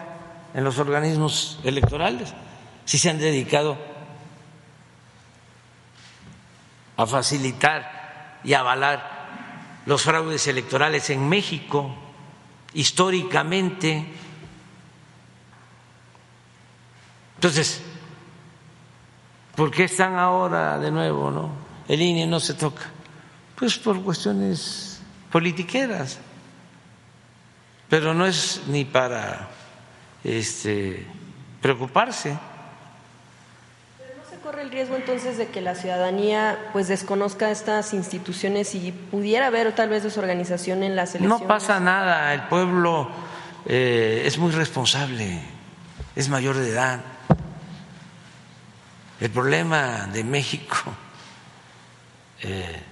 en 0.52 0.64
los 0.64 0.78
organismos 0.78 1.58
electorales 1.64 2.34
si 2.84 2.98
se 2.98 3.08
han 3.08 3.18
dedicado 3.18 3.78
a 6.96 7.06
facilitar 7.06 8.40
y 8.44 8.52
avalar 8.52 9.20
los 9.86 10.02
fraudes 10.02 10.46
electorales 10.46 11.08
en 11.08 11.26
México? 11.26 12.09
Históricamente. 12.74 14.06
Entonces, 17.36 17.80
¿por 19.56 19.70
qué 19.70 19.84
están 19.84 20.14
ahora 20.14 20.78
de 20.78 20.90
nuevo, 20.90 21.30
no? 21.30 21.50
El 21.88 22.02
INE 22.02 22.26
no 22.26 22.38
se 22.38 22.54
toca. 22.54 22.90
Pues 23.56 23.78
por 23.78 24.02
cuestiones 24.02 25.00
politiqueras. 25.30 26.18
Pero 27.88 28.14
no 28.14 28.26
es 28.26 28.62
ni 28.68 28.84
para 28.84 29.50
este 30.22 31.06
preocuparse. 31.60 32.38
Corre 34.60 34.68
el 34.68 34.72
riesgo 34.72 34.96
entonces 34.96 35.38
de 35.38 35.48
que 35.48 35.62
la 35.62 35.74
ciudadanía 35.74 36.68
pues 36.74 36.86
desconozca 36.86 37.50
estas 37.50 37.94
instituciones 37.94 38.74
y 38.74 38.92
pudiera 38.92 39.46
haber 39.46 39.74
tal 39.74 39.88
vez 39.88 40.02
desorganización 40.02 40.82
en 40.82 40.96
las 40.96 41.14
elecciones. 41.14 41.40
No 41.40 41.48
pasa 41.48 41.80
nada, 41.80 42.34
el 42.34 42.42
pueblo 42.42 43.08
eh, 43.64 44.22
es 44.26 44.36
muy 44.36 44.52
responsable, 44.52 45.40
es 46.14 46.28
mayor 46.28 46.56
de 46.56 46.68
edad. 46.68 47.00
El 49.18 49.30
problema 49.30 50.06
de 50.12 50.24
México 50.24 50.76
eh, 52.42 52.82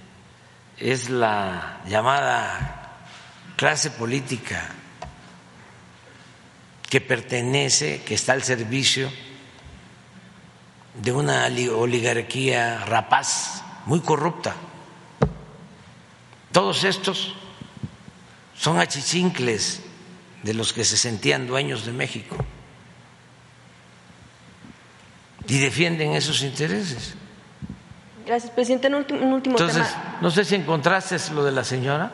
es 0.79 1.11
la 1.11 1.81
llamada 1.87 2.97
clase 3.55 3.91
política 3.91 4.69
que 6.89 6.99
pertenece, 6.99 8.01
que 8.01 8.15
está 8.15 8.33
al 8.33 8.41
servicio 8.41 9.11
de 11.01 11.11
una 11.11 11.45
oligarquía 11.45 12.83
rapaz, 12.85 13.63
muy 13.85 14.01
corrupta. 14.01 14.53
Todos 16.51 16.83
estos 16.83 17.33
son 18.55 18.79
achichincles 18.79 19.81
de 20.43 20.53
los 20.53 20.73
que 20.73 20.83
se 20.83 20.97
sentían 20.97 21.47
dueños 21.47 21.85
de 21.85 21.93
México 21.93 22.35
y 25.47 25.57
defienden 25.59 26.13
esos 26.13 26.41
intereses. 26.41 27.15
Gracias, 28.25 28.51
presidente. 28.51 28.87
Un 28.87 28.95
último, 28.95 29.19
un 29.21 29.33
último 29.33 29.57
Entonces, 29.57 29.87
tema. 29.89 30.17
no 30.21 30.29
sé 30.29 30.45
si 30.45 30.55
encontraste 30.55 31.17
lo 31.33 31.43
de 31.43 31.51
la 31.51 31.63
señora 31.63 32.11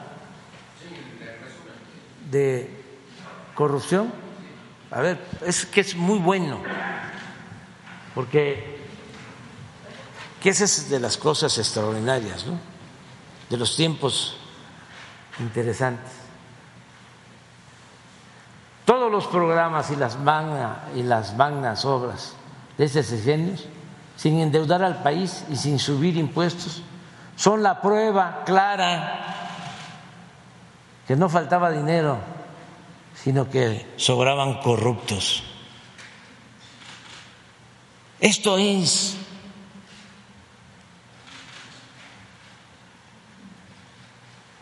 de 2.29 2.69
corrupción. 3.53 4.13
A 4.91 5.01
ver, 5.01 5.19
es 5.45 5.65
que 5.65 5.81
es 5.81 5.95
muy 5.95 6.19
bueno, 6.19 6.61
porque 8.13 8.74
que 10.41 10.49
esa 10.49 10.65
es 10.65 10.89
de 10.89 10.99
las 10.99 11.17
cosas 11.17 11.57
extraordinarias, 11.57 12.45
¿no? 12.45 12.59
De 13.49 13.57
los 13.57 13.75
tiempos 13.75 14.37
interesantes. 15.39 16.11
Todos 18.85 19.11
los 19.11 19.25
programas 19.27 19.89
y 19.89 19.95
las 19.95 20.17
magnas 21.35 21.85
obras 21.85 22.33
de 22.77 22.85
este 22.85 23.01
sexenio, 23.03 23.55
sin 24.15 24.39
endeudar 24.39 24.83
al 24.83 25.01
país 25.01 25.43
y 25.49 25.55
sin 25.55 25.79
subir 25.79 26.17
impuestos, 26.17 26.83
son 27.35 27.63
la 27.63 27.81
prueba 27.81 28.43
clara 28.45 29.21
que 31.07 31.15
no 31.15 31.29
faltaba 31.29 31.71
dinero, 31.71 32.19
sino 33.15 33.49
que 33.49 33.93
sobraban 33.97 34.61
corruptos. 34.61 35.43
Esto 38.19 38.57
es 38.57 39.17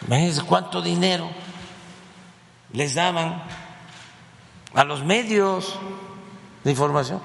Imagínense 0.07 0.41
cuánto 0.43 0.81
dinero 0.81 1.29
les 2.73 2.95
daban 2.95 3.43
a 4.73 4.83
los 4.83 5.03
medios 5.03 5.79
de 6.63 6.71
información. 6.71 7.21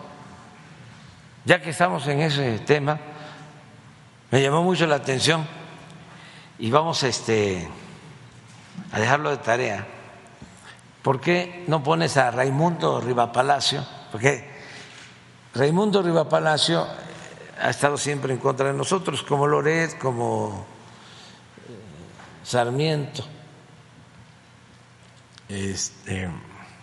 Ya 1.45 1.61
que 1.63 1.71
estamos 1.71 2.07
en 2.07 2.21
ese 2.21 2.59
tema, 2.61 2.99
me 4.31 4.43
llamó 4.43 4.63
mucho 4.63 4.87
la 4.87 4.97
atención 4.97 5.47
y 6.59 6.71
vamos 6.71 7.03
este, 7.03 7.69
a 8.93 9.01
dejarlo 9.01 9.31
de 9.31 9.39
tarea. 9.39 9.87
¿Por 11.03 11.21
qué 11.21 11.65
no 11.69 11.83
pones 11.83 12.17
a 12.17 12.31
Raimundo 12.31 13.01
Rivapalacio? 13.01 13.85
Porque 14.13 14.59
Raimundo 15.55 16.03
Rivapalacio 16.03 16.87
ha 17.61 17.71
estado 17.71 17.97
siempre 17.97 18.35
en 18.35 18.41
contra 18.41 18.67
de 18.67 18.75
nosotros, 18.75 19.23
como 19.23 19.47
Loret, 19.47 19.99
como 19.99 20.67
Sarmiento, 22.49 23.23
este, 25.51 26.31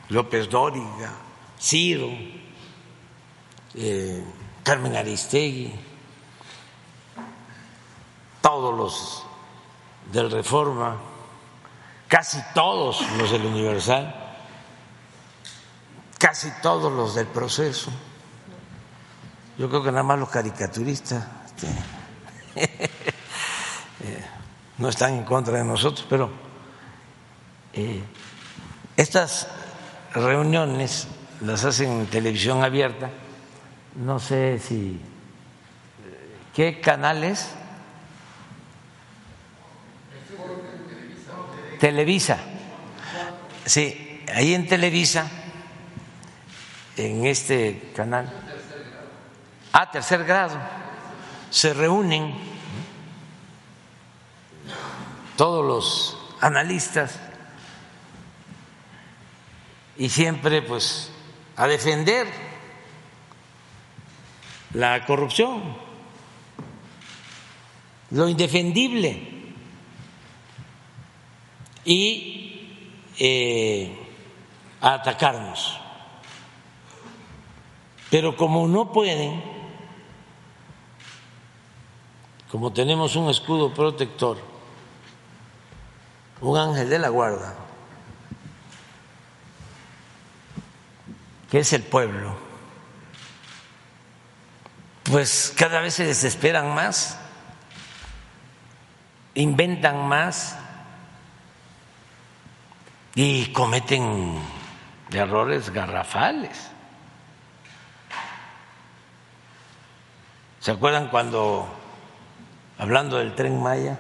López 0.09 0.47
Dóriga, 0.47 1.11
Ciro, 1.59 2.11
eh, 3.73 4.23
Carmen 4.61 4.95
Aristegui, 4.95 5.73
todos 8.41 8.77
los 8.77 9.25
del 10.13 10.29
Reforma, 10.29 10.97
casi 12.07 12.37
todos 12.53 13.01
los 13.17 13.31
del 13.31 13.47
Universal, 13.47 14.13
casi 16.19 16.51
todos 16.61 16.93
los 16.93 17.15
del 17.15 17.25
proceso. 17.25 17.89
Yo 19.57 19.67
creo 19.67 19.81
que 19.81 19.89
nada 19.89 20.03
más 20.03 20.19
los 20.19 20.29
caricaturistas 20.29 21.25
este, 21.47 21.67
no 24.77 24.89
están 24.89 25.13
en 25.13 25.23
contra 25.23 25.57
de 25.57 25.63
nosotros, 25.63 26.05
pero 26.09 26.29
eh, 27.73 28.01
estas 28.97 29.47
reuniones 30.13 31.07
las 31.41 31.65
hacen 31.65 31.91
en 31.91 32.05
televisión 32.07 32.63
abierta, 32.63 33.09
no 33.95 34.19
sé 34.19 34.59
si 34.59 34.99
qué 36.53 36.79
canales 36.79 37.55
Televisa. 41.79 42.37
Sí, 43.65 44.23
ahí 44.33 44.53
en 44.53 44.67
Televisa, 44.67 45.27
en 46.97 47.25
este 47.25 47.91
canal. 47.95 48.31
A 49.71 49.91
tercer 49.91 50.23
grado. 50.23 50.57
Se 51.49 51.73
reúnen 51.73 52.33
todos 55.37 55.65
los 55.65 56.17
analistas 56.41 57.19
y 59.97 60.09
siempre 60.09 60.61
pues 60.61 61.11
a 61.55 61.67
defender 61.67 62.27
la 64.73 65.05
corrupción, 65.05 65.77
lo 68.11 68.27
indefendible 68.27 69.53
y 71.85 72.69
eh, 73.17 73.97
a 74.81 74.95
atacarnos. 74.95 75.79
Pero 78.09 78.35
como 78.35 78.67
no 78.67 78.91
pueden, 78.91 79.41
como 82.51 82.71
tenemos 82.73 83.15
un 83.15 83.29
escudo 83.29 83.73
protector, 83.73 84.54
un 86.41 86.57
ángel 86.57 86.89
de 86.89 86.99
la 86.99 87.09
guarda, 87.09 87.53
que 91.49 91.59
es 91.59 91.73
el 91.73 91.83
pueblo, 91.83 92.35
pues 95.03 95.53
cada 95.57 95.79
vez 95.79 95.93
se 95.93 96.05
desesperan 96.05 96.73
más, 96.73 97.17
inventan 99.35 100.07
más 100.07 100.57
y 103.13 103.51
cometen 103.53 104.39
errores 105.11 105.69
garrafales. 105.69 106.71
¿Se 110.59 110.71
acuerdan 110.71 111.09
cuando, 111.09 111.67
hablando 112.79 113.17
del 113.17 113.35
tren 113.35 113.61
Maya, 113.61 113.99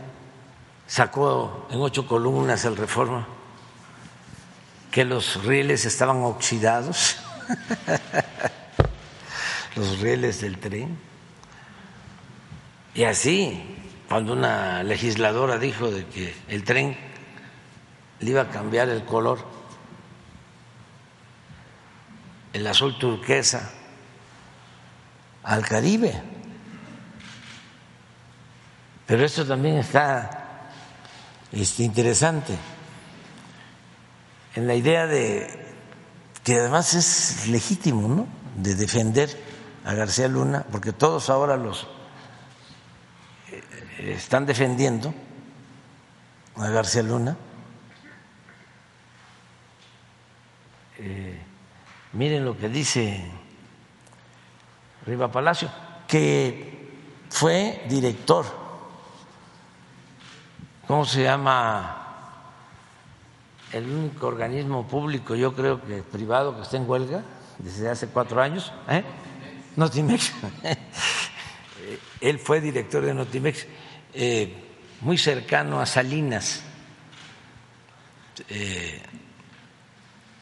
sacó 0.87 1.67
en 1.71 1.81
ocho 1.81 2.07
columnas 2.07 2.65
el 2.65 2.77
reforma 2.77 3.27
que 4.91 5.03
los 5.03 5.43
rieles 5.43 5.85
estaban 5.85 6.23
oxidados? 6.23 7.17
los 9.75 9.99
rieles 9.99 10.39
del 10.39 10.57
tren. 10.57 10.97
Y 12.93 13.03
así, 13.03 13.61
cuando 14.07 14.31
una 14.31 14.83
legisladora 14.83 15.57
dijo 15.57 15.91
de 15.91 16.05
que 16.05 16.33
el 16.47 16.63
tren 16.63 16.97
le 18.21 18.29
iba 18.29 18.43
a 18.43 18.49
cambiar 18.49 18.87
el 18.87 19.03
color, 19.03 19.39
el 22.53 22.65
azul 22.65 22.97
turquesa, 22.97 23.73
al 25.43 25.65
Caribe. 25.65 26.35
Pero 29.05 29.25
esto 29.25 29.45
también 29.45 29.77
está 29.77 30.44
este, 31.51 31.83
interesante 31.83 32.55
en 34.55 34.67
la 34.67 34.75
idea 34.75 35.05
de 35.05 35.65
que 36.43 36.59
además 36.59 36.93
es 36.93 37.47
legítimo, 37.47 38.07
¿no? 38.07 38.27
De 38.55 38.75
defender 38.75 39.29
a 39.83 39.93
García 39.93 40.27
Luna, 40.27 40.65
porque 40.71 40.93
todos 40.93 41.29
ahora 41.29 41.57
los 41.57 41.87
eh, 43.51 44.13
están 44.15 44.45
defendiendo 44.45 45.13
a 46.55 46.69
García 46.69 47.03
Luna. 47.03 47.35
Eh, 50.97 51.41
miren 52.13 52.45
lo 52.45 52.57
que 52.57 52.69
dice 52.69 53.25
Riva 55.05 55.31
Palacio, 55.31 55.69
que 56.07 56.89
fue 57.29 57.83
director, 57.89 58.45
¿cómo 60.87 61.05
se 61.05 61.23
llama? 61.23 62.01
El 63.71 63.89
único 63.89 64.27
organismo 64.27 64.87
público, 64.87 65.35
yo 65.35 65.53
creo 65.53 65.81
que 65.81 66.01
privado, 66.03 66.55
que 66.55 66.61
está 66.61 66.77
en 66.77 66.89
huelga 66.89 67.23
desde 67.57 67.89
hace 67.89 68.07
cuatro 68.07 68.41
años, 68.41 68.71
¿eh? 68.89 69.03
Notimex. 69.75 70.33
Él 72.21 72.39
fue 72.39 72.61
director 72.61 73.03
de 73.03 73.13
Notimex, 73.13 73.67
eh, 74.13 74.55
muy 75.01 75.17
cercano 75.17 75.79
a 75.79 75.85
Salinas. 75.85 76.63
Eh, 78.49 79.01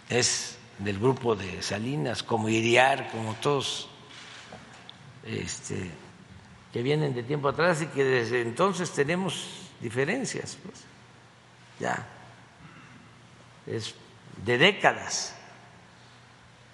es 0.10 0.58
del 0.80 1.00
grupo 1.00 1.36
de 1.36 1.62
Salinas, 1.62 2.24
como 2.24 2.50
Iriar, 2.50 3.10
como 3.12 3.34
todos 3.36 3.90
este, 5.26 5.92
que 6.72 6.82
vienen 6.82 7.14
de 7.14 7.24
tiempo 7.24 7.50
atrás 7.50 7.82
y 7.82 7.88
que 7.88 8.04
desde 8.04 8.42
entonces 8.42 8.92
tenemos 8.92 9.63
diferencias. 9.84 10.58
Pues. 10.64 10.80
Ya, 11.80 12.06
es 13.68 13.94
de 14.46 14.58
décadas. 14.58 15.34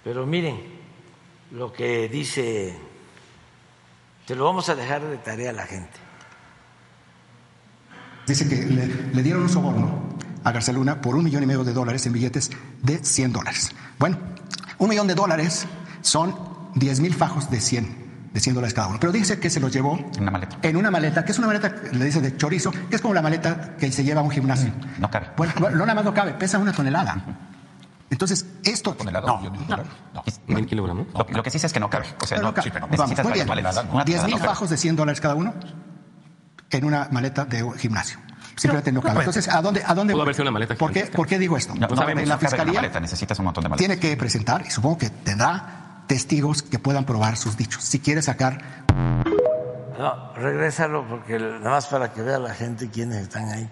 Pero 0.02 0.26
miren 0.26 0.58
lo 1.50 1.72
que 1.72 2.08
dice, 2.08 2.74
te 4.26 4.34
lo 4.34 4.44
vamos 4.44 4.68
a 4.68 4.74
dejar 4.74 5.02
de 5.02 5.18
tarea 5.18 5.50
a 5.50 5.52
la 5.52 5.66
gente. 5.66 5.98
Dice 8.26 8.48
que 8.48 8.56
le, 8.56 9.22
dieron 9.22 9.42
un 9.42 9.48
soborno 9.48 10.08
a 10.44 10.52
García 10.52 10.72
Luna 10.72 11.00
por 11.00 11.16
un 11.16 11.24
millón 11.24 11.42
y 11.42 11.46
medio 11.46 11.64
de 11.64 11.72
dólares 11.72 12.06
en 12.06 12.12
billetes 12.12 12.50
de 12.80 13.04
100 13.04 13.32
dólares. 13.32 13.72
Bueno, 13.98 14.18
un 14.78 14.88
millón 14.88 15.08
de 15.08 15.14
dólares 15.14 15.66
son 16.00 16.34
10 16.76 17.00
mil 17.00 17.12
fajos 17.12 17.50
de 17.50 17.60
100, 17.60 18.09
de 18.32 18.40
100 18.40 18.54
dólares 18.54 18.74
cada 18.74 18.88
uno. 18.88 18.98
Pero 19.00 19.12
dice 19.12 19.38
que 19.40 19.50
se 19.50 19.58
los 19.60 19.72
llevó 19.72 19.98
En 20.14 20.22
una 20.22 20.30
maleta. 20.30 20.56
en 20.62 20.76
una 20.76 20.90
maleta, 20.90 21.24
que 21.24 21.32
es 21.32 21.38
una 21.38 21.48
maleta, 21.48 21.74
le 21.92 22.04
dice 22.04 22.20
de 22.20 22.36
chorizo, 22.36 22.70
que 22.70 22.96
es 22.96 23.02
como 23.02 23.14
la 23.14 23.22
maleta 23.22 23.76
que 23.76 23.90
se 23.90 24.04
lleva 24.04 24.20
a 24.20 24.24
un 24.24 24.30
gimnasio. 24.30 24.70
No 24.98 25.10
cabe. 25.10 25.28
Bueno, 25.36 25.52
no 25.58 25.70
nada 25.70 25.94
más 25.94 26.04
no 26.04 26.14
cabe, 26.14 26.32
pesa 26.34 26.58
una 26.58 26.72
tonelada. 26.72 27.16
Entonces, 28.10 28.44
esto... 28.64 28.96
No, 29.04 29.40
¿Mil 30.48 30.66
kilogramos? 30.66 31.06
Lo, 31.14 31.26
lo 31.28 31.42
que 31.42 31.50
sí 31.50 31.58
es 31.64 31.72
que 31.72 31.78
no 31.80 31.88
cabe. 31.88 32.06
O 32.20 32.26
sea, 32.26 32.38
no, 32.38 32.44
no, 32.44 32.54
cabe. 32.54 32.64
sí, 32.64 32.70
pero 32.72 32.86
Vamos, 32.88 33.08
necesitas 33.10 33.32
bien. 33.32 33.46
maletas. 33.48 33.84
Una 33.92 34.04
10 34.04 34.20
tonelada 34.20 34.26
mil 34.26 34.36
no 34.38 34.44
fajos 34.44 34.70
de 34.70 34.76
100 34.76 34.96
dólares 34.96 35.20
cada 35.20 35.34
uno 35.36 35.54
en 36.70 36.84
una 36.84 37.08
maleta 37.12 37.44
de 37.44 37.64
gimnasio. 37.78 38.18
Simplemente 38.56 38.92
no 38.92 39.00
cabe. 39.00 39.14
puede. 39.14 39.28
Entonces, 39.28 39.48
¿a 39.52 39.62
dónde, 39.62 39.82
a 39.86 39.94
dónde 39.94 40.12
Pudo 40.12 40.18
voy? 40.22 40.26
haber 40.26 40.34
sido 40.34 40.42
una 40.42 40.50
maleta 40.50 40.74
¿Por 40.74 40.92
qué, 40.92 41.04
¿Por 41.06 41.26
qué 41.26 41.38
digo 41.38 41.56
esto? 41.56 41.74
No, 41.74 41.86
no 41.86 41.96
sabemos 41.96 42.22
en 42.24 42.28
la 42.28 42.34
no 42.34 42.40
fiscalía 42.40 42.74
maleta, 42.74 43.00
necesitas 43.00 43.38
un 43.38 43.44
montón 43.46 43.62
de 43.64 43.70
maletas. 43.70 43.86
tiene 43.86 44.00
que 44.00 44.16
presentar, 44.16 44.64
y 44.66 44.70
supongo 44.70 44.98
que 44.98 45.10
tendrá 45.10 45.89
testigos 46.14 46.62
que 46.64 46.80
puedan 46.80 47.04
probar 47.06 47.36
sus 47.36 47.56
dichos. 47.56 47.84
Si 47.84 48.00
quiere 48.00 48.20
sacar 48.20 48.84
No, 49.96 50.32
regrésalo 50.34 51.06
porque 51.06 51.38
nada 51.38 51.70
más 51.70 51.86
para 51.86 52.12
que 52.12 52.20
vea 52.20 52.40
la 52.40 52.52
gente 52.52 52.88
quiénes 52.90 53.18
están 53.22 53.48
ahí. 53.48 53.68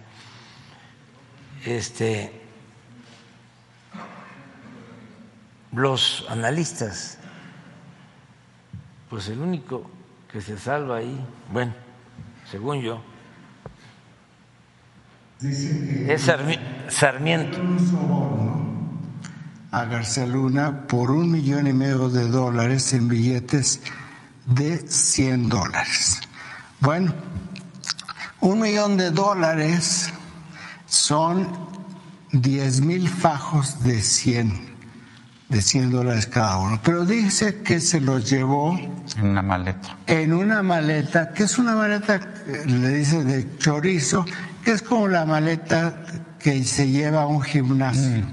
Este, 1.64 2.40
los 5.72 6.26
analistas, 6.28 7.18
pues 9.10 9.26
el 9.30 9.40
único 9.40 9.90
que 10.30 10.40
se 10.40 10.56
salva 10.58 10.98
ahí, 10.98 11.18
bueno, 11.52 11.74
según 12.48 12.82
yo, 12.82 13.02
es 15.42 16.28
Sarmi- 16.28 16.60
Sarmiento. 16.88 17.58
A 19.70 19.84
García 19.84 20.26
Luna 20.26 20.86
por 20.86 21.10
un 21.10 21.30
millón 21.30 21.66
y 21.66 21.72
medio 21.72 22.08
de 22.08 22.28
dólares 22.28 22.92
en 22.92 23.08
billetes 23.08 23.80
de 24.46 24.78
100 24.78 25.48
dólares. 25.48 26.20
Bueno, 26.80 27.12
un 28.40 28.60
millón 28.60 28.96
de 28.96 29.10
dólares 29.10 30.12
son 30.86 31.48
10 32.32 32.80
mil 32.80 33.08
fajos 33.08 33.82
de 33.82 34.00
100, 34.00 34.74
de 35.50 35.60
100 35.60 35.90
dólares 35.90 36.26
cada 36.26 36.58
uno. 36.58 36.80
Pero 36.82 37.04
dice 37.04 37.62
que 37.62 37.80
se 37.80 38.00
los 38.00 38.28
llevó 38.30 38.78
En 39.16 39.26
una 39.26 39.42
maleta. 39.42 39.96
en 40.06 40.32
una 40.32 40.62
maleta, 40.62 41.32
que 41.32 41.42
es 41.42 41.58
una 41.58 41.74
maleta, 41.74 42.20
le 42.66 42.88
dice 42.88 43.22
de 43.24 43.58
chorizo, 43.58 44.24
que 44.64 44.72
es 44.72 44.82
como 44.82 45.08
la 45.08 45.26
maleta 45.26 46.02
que 46.38 46.64
se 46.64 46.88
lleva 46.88 47.22
a 47.22 47.26
un 47.26 47.42
gimnasio. 47.42 48.24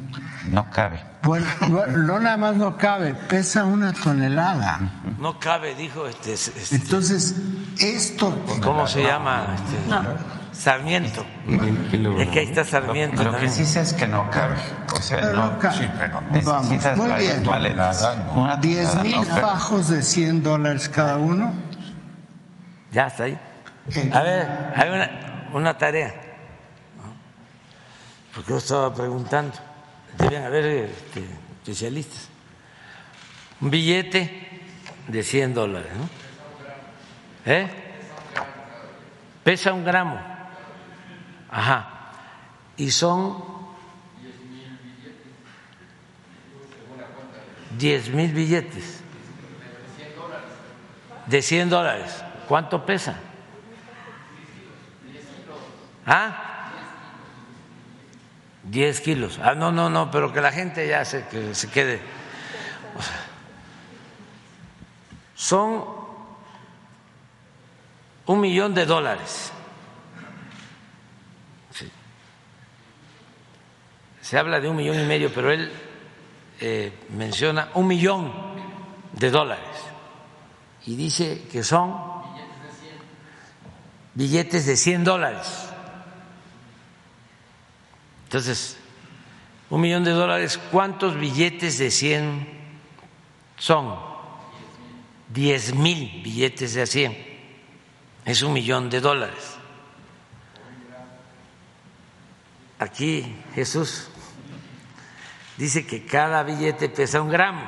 No 0.49 0.69
cabe. 0.69 1.01
Bueno, 1.25 1.47
bueno, 1.69 1.97
no 1.97 2.19
nada 2.19 2.37
más 2.37 2.55
no 2.55 2.77
cabe, 2.77 3.15
pesa 3.15 3.65
una 3.65 3.91
tonelada. 3.93 4.79
No 5.19 5.39
cabe, 5.39 5.73
dijo 5.73 6.05
este. 6.07 6.33
este, 6.33 6.75
Entonces, 6.75 7.35
esto. 7.79 8.45
¿Cómo 8.61 8.85
se 8.85 9.01
llama? 9.01 9.55
Este, 9.55 9.75
Sarmiento. 10.51 11.25
Es 12.19 12.29
que 12.29 12.39
ahí 12.39 12.45
está 12.45 12.63
Sarmiento. 12.63 13.23
Lo 13.23 13.35
que 13.37 13.49
sí 13.49 13.65
sé 13.65 13.81
es 13.81 13.93
que 13.93 14.05
no 14.07 14.29
cabe. 14.29 14.55
O 14.93 15.01
sea, 15.01 15.19
Pero 15.19 15.33
no, 15.33 15.51
no 15.51 15.59
cabe. 15.59 15.77
sí, 15.77 15.89
pero 15.97 16.21
necesitas 16.29 16.97
muy 16.97 17.11
bien. 17.13 17.43
Una 18.35 18.55
10 18.57 18.91
tonelada 18.91 19.03
mil 19.03 19.15
no 19.15 19.23
fajos 19.23 19.89
de 19.89 20.03
100 20.03 20.43
dólares 20.43 20.89
cada 20.89 21.17
uno. 21.17 21.53
Ya 22.91 23.07
está 23.07 23.23
ahí. 23.23 23.39
A 24.13 24.21
ver, 24.21 24.73
hay 24.75 24.89
una, 24.89 25.49
una 25.53 25.77
tarea. 25.77 26.13
Porque 28.33 28.51
yo 28.51 28.57
estaba 28.57 28.93
preguntando. 28.93 29.53
Deben 30.17 30.43
haber 30.43 30.65
este, 30.65 31.23
especialistas. 31.61 32.29
Un 33.61 33.69
billete 33.69 34.61
de 35.07 35.23
100 35.23 35.53
dólares, 35.53 35.91
¿no? 35.97 36.09
¿Eh? 37.45 37.69
Pesa 39.43 39.73
un 39.73 39.85
gramo. 39.85 40.35
Ajá. 41.49 42.11
y 42.75 42.91
son 42.91 43.41
10 47.77 48.09
mil 48.09 48.33
billetes 48.33 49.01
de 51.27 51.41
100 51.41 51.69
dólares. 51.69 52.23
¿Cuánto 52.47 52.85
pesa? 52.85 53.15
¿Ah? 56.05 56.54
10 58.65 59.01
kilos. 59.01 59.39
Ah, 59.41 59.55
no, 59.55 59.71
no, 59.71 59.89
no, 59.89 60.11
pero 60.11 60.33
que 60.33 60.41
la 60.41 60.51
gente 60.51 60.87
ya 60.87 61.05
se, 61.05 61.27
que 61.27 61.53
se 61.55 61.69
quede. 61.69 62.01
Son 65.35 65.83
un 68.25 68.39
millón 68.39 68.73
de 68.73 68.85
dólares. 68.85 69.51
Se 74.21 74.39
habla 74.39 74.59
de 74.59 74.67
un 74.67 74.75
millón 74.75 74.99
y 74.99 75.05
medio, 75.05 75.31
pero 75.31 75.51
él 75.51 75.71
eh, 76.59 76.91
menciona 77.09 77.69
un 77.75 77.85
millón 77.85 78.33
de 79.13 79.29
dólares 79.29 79.85
y 80.87 80.95
dice 80.95 81.47
que 81.51 81.63
son 81.63 81.95
billetes 84.13 84.65
de 84.65 84.77
100 84.77 85.03
dólares. 85.03 85.64
Entonces, 88.25 88.77
un 89.69 89.81
millón 89.81 90.03
de 90.03 90.11
dólares, 90.11 90.59
¿cuántos 90.71 91.15
billetes 91.15 91.77
de 91.77 91.89
100 91.89 92.47
son? 93.57 93.95
10 95.29 95.75
mil 95.75 96.21
billetes 96.23 96.73
de 96.75 96.85
100. 96.85 97.17
Es 98.25 98.41
un 98.41 98.53
millón 98.53 98.89
de 98.89 99.01
dólares. 99.01 99.57
Aquí 102.79 103.35
Jesús 103.53 104.09
dice 105.57 105.85
que 105.85 106.05
cada 106.05 106.43
billete 106.43 106.89
pesa 106.89 107.21
un 107.21 107.29
gramo. 107.29 107.67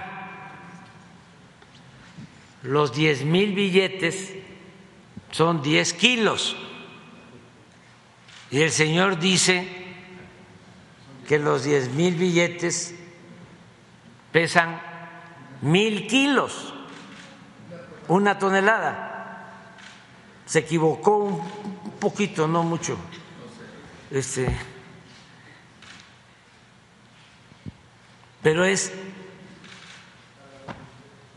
Los 2.63 2.93
10 2.93 3.23
mil 3.23 3.53
billetes 3.53 4.33
son 5.31 5.61
10 5.61 5.93
kilos. 5.93 6.55
Y 8.51 8.61
el 8.61 8.71
Señor 8.71 9.19
dice 9.19 9.86
que 11.27 11.37
los 11.37 11.63
10 11.63 11.89
mil 11.91 12.15
billetes 12.15 12.95
pesan 14.31 14.81
mil 15.61 16.07
kilos, 16.07 16.73
una 18.07 18.39
tonelada. 18.39 19.51
Se 20.45 20.59
equivocó 20.59 21.17
un 21.17 21.91
poquito, 21.99 22.47
no 22.47 22.63
mucho. 22.63 22.97
Este, 24.09 24.47
pero 28.41 28.63
es 28.63 28.93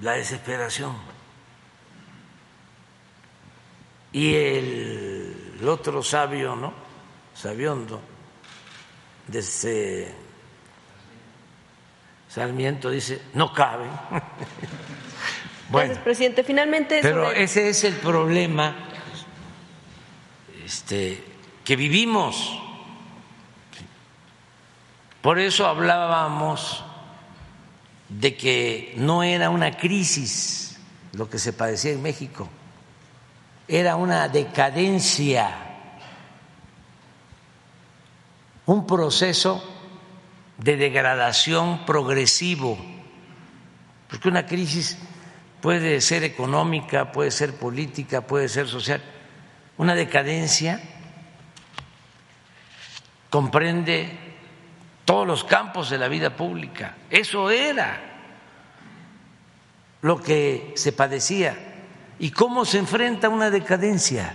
la 0.01 0.13
desesperación. 0.13 0.97
Y 4.13 4.35
el, 4.35 5.61
otro 5.67 6.03
sabio, 6.03 6.57
¿no? 6.57 6.73
Sabiondo, 7.35 8.01
desde 9.31 10.13
Sarmiento 12.29 12.91
dice, 12.91 13.21
no 13.35 13.53
cabe. 13.53 13.87
bueno, 15.71 15.87
Gracias, 15.87 15.99
presidente. 15.99 16.45
Finalmente. 16.45 17.01
Pero 17.03 17.27
sobre... 17.27 17.43
ese 17.43 17.69
es 17.69 17.85
el 17.85 17.95
problema 17.95 18.77
este, 20.65 21.23
que 21.65 21.77
vivimos. 21.77 22.59
Por 25.23 25.39
eso 25.39 25.67
hablábamos 25.67 26.85
de 28.09 28.37
que 28.37 28.95
no 28.97 29.23
era 29.23 29.51
una 29.51 29.77
crisis 29.77 30.79
lo 31.13 31.29
que 31.29 31.39
se 31.39 31.53
padecía 31.53 31.93
en 31.93 32.03
México, 32.03 32.49
era 33.67 33.97
una 33.97 34.29
decadencia, 34.29 35.70
un 38.67 38.87
proceso 38.87 39.63
de 40.59 40.77
degradación 40.77 41.85
progresivo, 41.87 42.79
porque 44.09 44.29
una 44.29 44.47
crisis 44.47 44.99
puede 45.61 46.01
ser 46.01 46.25
económica, 46.25 47.13
puede 47.13 47.31
ser 47.31 47.55
política, 47.55 48.27
puede 48.27 48.49
ser 48.49 48.69
social, 48.69 49.03
una 49.77 49.95
decadencia 49.95 50.81
comprende 53.31 54.19
todos 55.05 55.27
los 55.27 55.45
campos 55.45 55.89
de 55.89 55.99
la 55.99 56.09
vida 56.09 56.37
pública. 56.37 56.97
Eso 57.09 57.51
era 57.51 58.01
lo 60.03 60.21
que 60.21 60.73
se 60.77 60.93
padecía. 60.93 61.57
¿Y 62.19 62.33
cómo 62.33 62.65
se 62.65 62.79
enfrenta 62.79 63.29
una 63.29 63.51
decadencia? 63.51 64.35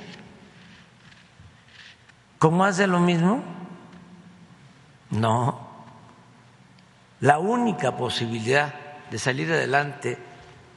¿Cómo 2.39 2.65
hace 2.65 2.88
lo 2.88 2.99
mismo? 2.99 3.43
No. 5.11 5.68
La 7.22 7.40
única 7.40 7.95
posibilidad 7.95 8.73
de 9.10 9.19
salir 9.19 9.52
adelante 9.52 10.18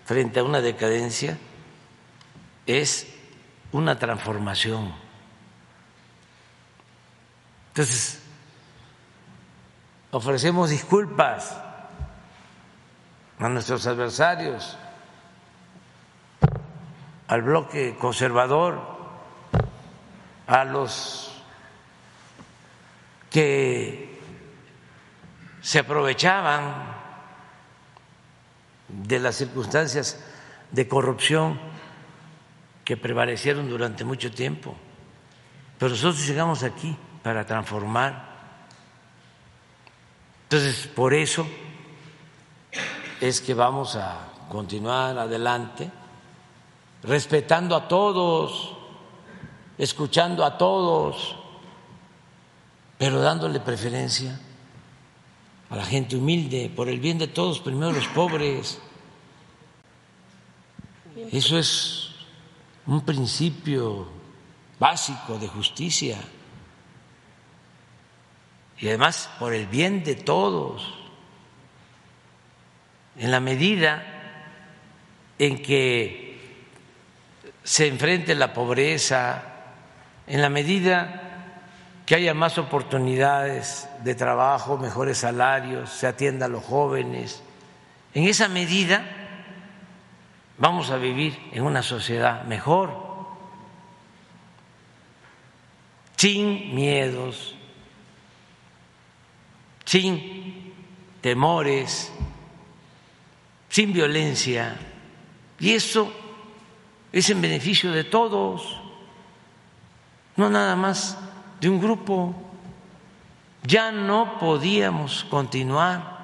frente 0.05 0.40
a 0.40 0.44
una 0.44 0.60
decadencia 0.60 1.36
es 2.66 3.06
una 3.72 3.98
transformación. 3.98 4.92
Entonces, 7.68 8.20
ofrecemos 10.10 10.70
disculpas 10.70 11.56
a 13.38 13.48
nuestros 13.48 13.86
adversarios, 13.86 14.76
al 17.28 17.42
bloque 17.42 17.96
conservador, 17.98 18.98
a 20.46 20.64
los 20.64 21.30
que 23.30 24.07
se 25.69 25.81
aprovechaban 25.81 26.97
de 28.89 29.19
las 29.19 29.36
circunstancias 29.36 30.19
de 30.70 30.89
corrupción 30.89 31.61
que 32.86 32.97
prevalecieron 32.97 33.69
durante 33.69 34.03
mucho 34.03 34.31
tiempo. 34.31 34.74
Pero 35.78 35.90
nosotros 35.90 36.27
llegamos 36.27 36.62
aquí 36.62 36.97
para 37.23 37.45
transformar 37.45 38.28
entonces, 40.45 40.86
por 40.86 41.12
eso 41.12 41.47
es 43.20 43.43
que 43.43 43.53
vamos 43.53 43.97
a 43.97 44.16
continuar 44.49 45.19
adelante, 45.19 45.90
respetando 47.03 47.77
a 47.77 47.86
todos, 47.86 48.74
escuchando 49.77 50.47
a 50.47 50.57
todos, 50.57 51.36
pero 52.97 53.20
dándole 53.20 53.61
preferencia 53.61 54.40
a 55.70 55.77
la 55.77 55.85
gente 55.85 56.16
humilde, 56.16 56.70
por 56.74 56.89
el 56.89 57.01
bien 57.01 57.19
de 57.19 57.28
todos, 57.28 57.61
primero 57.61 57.93
los 57.93 58.09
pobres. 58.09 58.81
Eso 61.31 61.59
es 61.59 62.11
un 62.86 63.03
principio 63.03 64.09
básico 64.78 65.39
de 65.39 65.49
justicia 65.49 66.19
y 68.78 68.89
además 68.89 69.28
por 69.39 69.53
el 69.53 69.66
bien 69.66 70.05
de 70.05 70.15
todos, 70.15 70.95
en 73.16 73.31
la 73.31 73.40
medida 73.40 74.15
en 75.39 75.61
que 75.61 76.39
se 77.65 77.89
enfrente 77.89 78.35
la 78.35 78.55
pobreza, 78.55 79.43
en 80.27 80.40
la 80.40 80.49
medida 80.49 81.27
que 82.09 82.14
haya 82.14 82.32
más 82.32 82.56
oportunidades 82.56 83.86
de 84.02 84.14
trabajo, 84.14 84.78
mejores 84.78 85.18
salarios, 85.18 85.90
se 85.90 86.06
atienda 86.06 86.47
a 86.47 86.48
los 86.48 86.64
jóvenes, 86.64 87.43
en 88.14 88.24
esa 88.24 88.48
medida 88.48 89.05
vamos 90.56 90.90
a 90.90 90.97
vivir 90.97 91.39
en 91.52 91.64
una 91.64 91.82
sociedad 91.82 92.44
mejor, 92.44 92.94
sin 96.16 96.74
miedos, 96.74 97.55
sin 99.85 100.72
temores, 101.20 102.10
sin 103.68 103.93
violencia. 103.93 104.78
Y 105.60 105.74
eso 105.74 106.10
es 107.12 107.28
en 107.28 107.43
beneficio 107.43 107.93
de 107.93 108.05
todos, 108.05 108.80
no 110.36 110.48
nada 110.48 110.74
más 110.74 111.27
de 111.60 111.68
un 111.68 111.80
grupo. 111.80 112.35
Ya 113.64 113.90
no 113.93 114.39
podíamos 114.39 115.24
continuar 115.24 116.18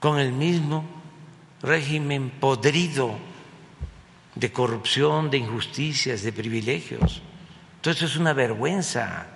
con 0.00 0.18
el 0.18 0.32
mismo 0.32 0.84
régimen 1.62 2.30
podrido 2.30 3.14
de 4.34 4.52
corrupción, 4.52 5.30
de 5.30 5.38
injusticias, 5.38 6.22
de 6.22 6.32
privilegios. 6.32 7.22
Entonces 7.76 8.10
es 8.10 8.16
una 8.16 8.32
vergüenza 8.32 9.26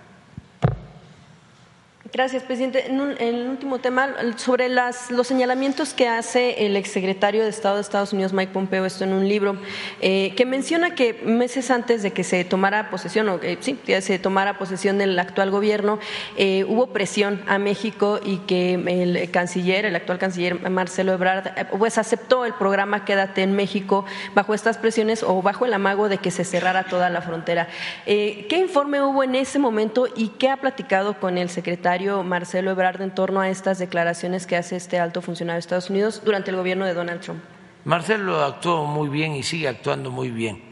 Gracias, 2.12 2.45
presidente. 2.45 2.87
En, 2.87 3.01
un, 3.01 3.16
el 3.19 3.49
último 3.49 3.78
tema, 3.78 4.09
sobre 4.37 4.69
las, 4.69 5.11
los 5.11 5.27
señalamientos 5.27 5.93
que 5.93 6.07
hace 6.07 6.66
el 6.66 6.77
exsecretario 6.77 7.43
de 7.43 7.49
Estado 7.49 7.77
de 7.77 7.81
Estados 7.81 8.12
Unidos, 8.12 8.33
Mike 8.33 8.53
Pompeo, 8.53 8.85
esto 8.85 9.03
en 9.03 9.12
un 9.12 9.28
libro, 9.28 9.57
eh, 10.01 10.33
que 10.37 10.47
menciona 10.47 10.95
que 10.95 11.15
meses 11.24 11.70
antes 11.70 12.03
de 12.03 12.12
que 12.12 12.23
se 12.23 12.45
tomara 12.45 12.91
posesión, 12.91 13.28
o 13.28 13.41
que 13.41 13.59
sí, 13.61 13.74
que 13.74 14.01
se 14.03 14.19
tomara 14.20 14.57
posesión 14.57 14.99
del 14.99 15.19
actual 15.19 15.51
gobierno, 15.51 15.99
eh, 16.37 16.65
hubo 16.69 16.89
presión 16.89 17.43
a 17.49 17.59
México 17.59 18.20
y 18.23 18.39
que 18.39 18.74
el 18.74 19.31
canciller, 19.33 19.85
el 19.85 19.97
actual 19.97 20.19
canciller 20.19 20.70
Marcelo 20.70 21.12
Ebrard, 21.12 21.59
eh, 21.59 21.65
pues 21.77 21.99
aceptó 21.99 22.45
el 22.45 22.53
programa 22.55 23.05
Quédate 23.05 23.43
en 23.43 23.57
México 23.57 24.05
bajo 24.35 24.55
estas 24.55 24.78
presiones 24.78 25.24
o 25.24 25.43
bajo 25.43 25.65
el 25.65 25.74
amago 25.74 26.09
de 26.09 26.19
que 26.19 26.31
se 26.31 26.45
cerrara 26.45 26.85
toda 26.85 27.11
la 27.11 27.20
frontera. 27.20 27.69
¿Qué 28.05 28.59
informe 28.61 29.03
hubo 29.03 29.24
en 29.24 29.35
ese 29.35 29.59
momento 29.59 30.07
y 30.15 30.28
qué 30.28 30.51
ha 30.51 30.59
platicado 30.59 31.19
con 31.19 31.37
el 31.39 31.49
secretario? 31.49 31.95
Marcelo 31.97 32.70
Ebrard 32.73 33.01
en 33.01 33.14
torno 33.14 33.40
a 33.40 33.48
estas 33.48 33.78
declaraciones 33.78 34.47
que 34.47 34.56
hace 34.56 34.77
este 34.77 34.98
alto 34.98 35.23
funcionario 35.23 35.56
de 35.56 35.60
Estados 35.60 35.89
Unidos 35.89 36.20
durante 36.24 36.51
el 36.51 36.56
gobierno 36.56 36.85
de 36.85 36.93
Donald 36.93 37.20
Trump? 37.20 37.43
Marcelo 37.85 38.44
actuó 38.44 38.85
muy 38.85 39.09
bien 39.09 39.32
y 39.32 39.43
sigue 39.43 39.66
actuando 39.66 40.10
muy 40.10 40.31
bien 40.31 40.62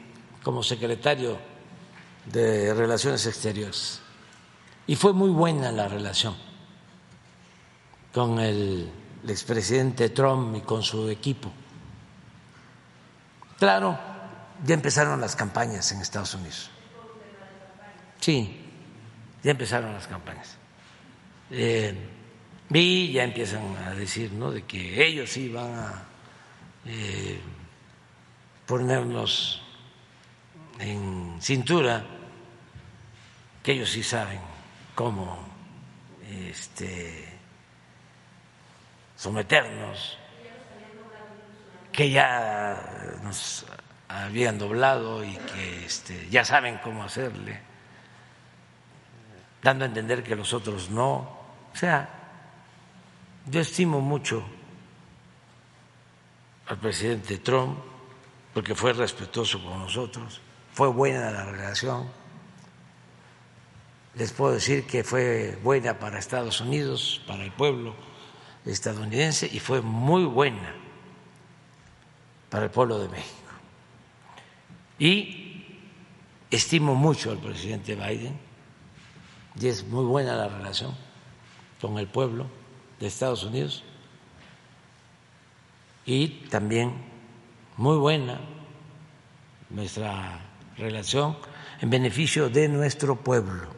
como 0.43 0.63
secretario 0.63 1.39
de 2.27 2.75
Relaciones 2.75 3.27
Exteriores. 3.27 4.01
Y 4.87 4.97
fue 4.97 5.15
muy 5.15 5.31
buena 5.31 5.73
la 5.73 5.89
relación 5.89 6.35
con 8.13 8.39
el 8.39 8.91
expresidente 9.27 10.11
Trump 10.11 10.57
y 10.57 10.61
con 10.61 10.83
su 10.83 11.09
equipo. 11.09 11.51
Claro, 13.59 13.99
ya 14.63 14.75
empezaron 14.75 15.21
las 15.21 15.35
campañas 15.35 15.91
en 15.93 16.03
Estados 16.03 16.35
Unidos. 16.35 16.71
Sí, 18.21 18.61
ya 19.43 19.53
empezaron 19.53 19.95
las 19.95 20.07
campañas 20.07 20.59
eh, 21.51 21.95
y 22.71 23.13
ya 23.13 23.25
empiezan 23.25 23.77
a 23.77 23.95
decir 23.95 24.33
¿no? 24.33 24.51
de 24.51 24.63
que 24.63 25.07
ellos 25.07 25.37
iban 25.37 25.75
a 25.75 26.03
eh, 26.87 27.41
ponernos 28.67 29.63
en 30.79 31.37
cintura, 31.41 32.05
que 33.63 33.73
ellos 33.73 33.91
sí 33.91 34.03
saben 34.03 34.41
cómo 34.95 35.47
este, 36.31 37.29
someternos, 39.17 40.19
que 41.93 42.11
ya 42.11 43.19
nos 43.23 43.67
habían 44.09 44.59
doblado 44.59 45.25
y 45.25 45.37
que 45.37 45.85
este, 45.87 46.29
ya 46.29 46.45
saben 46.45 46.79
cómo 46.83 47.05
hacerle, 47.05 47.61
dando 49.65 49.87
a 49.87 49.89
entender 49.89 50.23
que 50.23 50.37
los 50.37 50.53
otros 50.53 50.91
no. 50.91 51.15
O 51.73 51.77
sea, 51.77 52.09
yo 53.47 53.61
estimo 53.61 54.01
mucho 54.01 54.45
al 56.67 56.79
presidente 56.79 57.39
Trump 57.39 57.79
porque 58.53 58.75
fue 58.75 58.93
respetuoso 58.93 59.65
con 59.65 59.79
nosotros, 59.79 60.41
fue 60.75 60.89
buena 60.89 61.31
la 61.31 61.45
relación. 61.47 62.09
Les 64.15 64.33
puedo 64.33 64.53
decir 64.53 64.87
que 64.87 65.03
fue 65.03 65.59
buena 65.63 65.99
para 65.99 66.19
Estados 66.19 66.61
Unidos, 66.61 67.23
para 67.27 67.43
el 67.43 67.51
pueblo 67.51 67.95
estadounidense 68.67 69.49
y 69.51 69.61
fue 69.61 69.81
muy 69.81 70.25
buena 70.25 70.75
para 72.51 72.67
el 72.67 72.71
pueblo 72.71 72.99
de 72.99 73.09
México. 73.09 73.51
Y 74.99 75.81
estimo 76.51 76.95
mucho 76.95 77.31
al 77.31 77.39
presidente 77.39 77.97
Biden 77.97 78.39
y 79.61 79.69
es 79.69 79.87
muy 79.87 80.05
buena 80.05 80.35
la 80.37 80.49
relación 80.49 80.95
con 81.81 81.99
el 81.99 82.07
pueblo 82.07 82.47
de 82.99 83.07
Estados 83.07 83.45
Unidos 83.45 83.85
y 86.07 86.29
también 86.49 86.95
muy 87.77 87.97
buena 87.97 88.41
nuestra 89.71 90.41
relación 90.77 91.37
en 91.81 91.91
beneficio 91.91 92.49
de 92.49 92.69
nuestro 92.69 93.17
pueblo. 93.17 93.69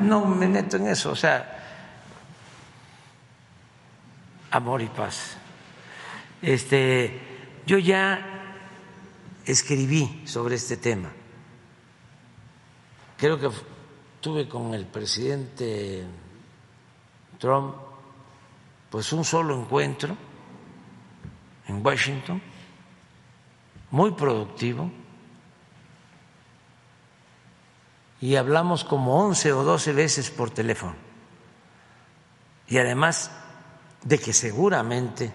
No 0.00 0.24
me 0.26 0.48
meto 0.48 0.76
en 0.76 0.88
eso, 0.88 1.10
o 1.10 1.16
sea, 1.16 1.58
amor 4.50 4.82
y 4.82 4.86
paz. 4.86 5.36
Este, 6.42 7.20
yo 7.66 7.78
ya 7.78 8.56
escribí 9.44 10.22
sobre 10.26 10.56
este 10.56 10.76
tema. 10.76 11.10
Creo 13.20 13.38
que 13.38 13.50
tuve 14.22 14.48
con 14.48 14.72
el 14.72 14.86
presidente 14.86 16.06
Trump 17.38 17.74
pues 18.88 19.12
un 19.12 19.26
solo 19.26 19.60
encuentro 19.60 20.16
en 21.68 21.84
Washington, 21.84 22.40
muy 23.90 24.12
productivo, 24.12 24.90
y 28.22 28.36
hablamos 28.36 28.84
como 28.84 29.22
11 29.26 29.52
o 29.52 29.64
12 29.64 29.92
veces 29.92 30.30
por 30.30 30.50
teléfono. 30.50 30.96
Y 32.68 32.78
además 32.78 33.30
de 34.02 34.18
que 34.18 34.32
seguramente, 34.32 35.30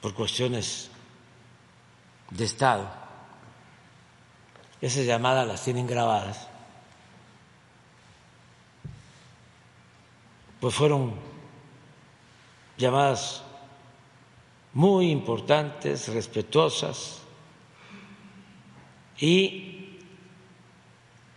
por 0.00 0.14
cuestiones 0.14 0.90
de 2.30 2.44
Estado, 2.46 2.99
esas 4.80 5.04
llamadas 5.04 5.46
las 5.46 5.62
tienen 5.62 5.86
grabadas, 5.86 6.48
pues 10.60 10.74
fueron 10.74 11.14
llamadas 12.76 13.42
muy 14.72 15.10
importantes, 15.10 16.08
respetuosas 16.08 17.22
y 19.18 19.98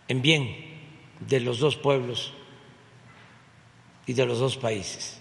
en 0.08 0.22
bien 0.22 0.56
de 1.20 1.40
los 1.40 1.58
dos 1.58 1.76
pueblos 1.76 2.32
y 4.06 4.12
de 4.12 4.26
los 4.26 4.38
dos 4.38 4.56
países. 4.56 5.20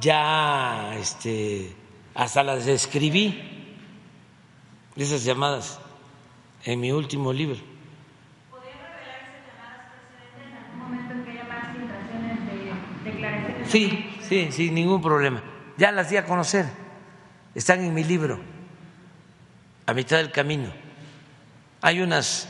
Ya 0.00 0.96
este, 0.98 1.74
hasta 2.14 2.42
las 2.42 2.66
escribí, 2.66 3.74
esas 4.96 5.24
llamadas 5.24 5.78
en 6.66 6.80
mi 6.80 6.90
último 6.90 7.32
libro. 7.32 7.58
Sí, 13.66 14.16
sí, 14.22 14.48
sin 14.50 14.74
ningún 14.74 15.00
problema. 15.00 15.42
Ya 15.76 15.92
las 15.92 16.10
di 16.10 16.16
a 16.16 16.24
conocer. 16.24 16.66
Están 17.54 17.82
en 17.84 17.94
mi 17.94 18.04
libro, 18.04 18.38
a 19.86 19.94
mitad 19.94 20.18
del 20.18 20.30
camino. 20.30 20.70
Hay 21.80 22.00
unas 22.00 22.48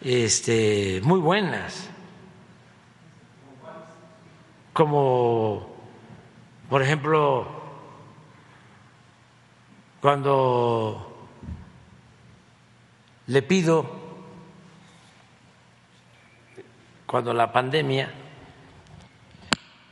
este, 0.00 1.00
muy 1.04 1.20
buenas, 1.20 1.90
como, 4.72 5.76
por 6.68 6.82
ejemplo, 6.82 7.46
cuando 10.00 11.07
le 13.28 13.42
pido, 13.42 13.84
cuando 17.06 17.34
la 17.34 17.52
pandemia, 17.52 18.10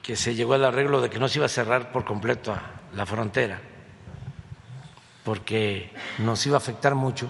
que 0.03 0.17
se 0.17 0.35
llegó 0.35 0.55
al 0.55 0.65
arreglo 0.65 1.03
de 1.03 1.11
que 1.11 1.19
no 1.19 1.29
se 1.29 1.39
iba 1.39 1.47
a 1.47 1.51
cerrar 1.51 1.93
por 1.93 2.05
completo 2.05 2.57
la 2.95 3.05
frontera, 3.05 3.61
porque 5.23 5.93
nos 6.19 6.47
iba 6.47 6.57
a 6.57 6.59
afectar 6.59 6.95
mucho, 6.95 7.29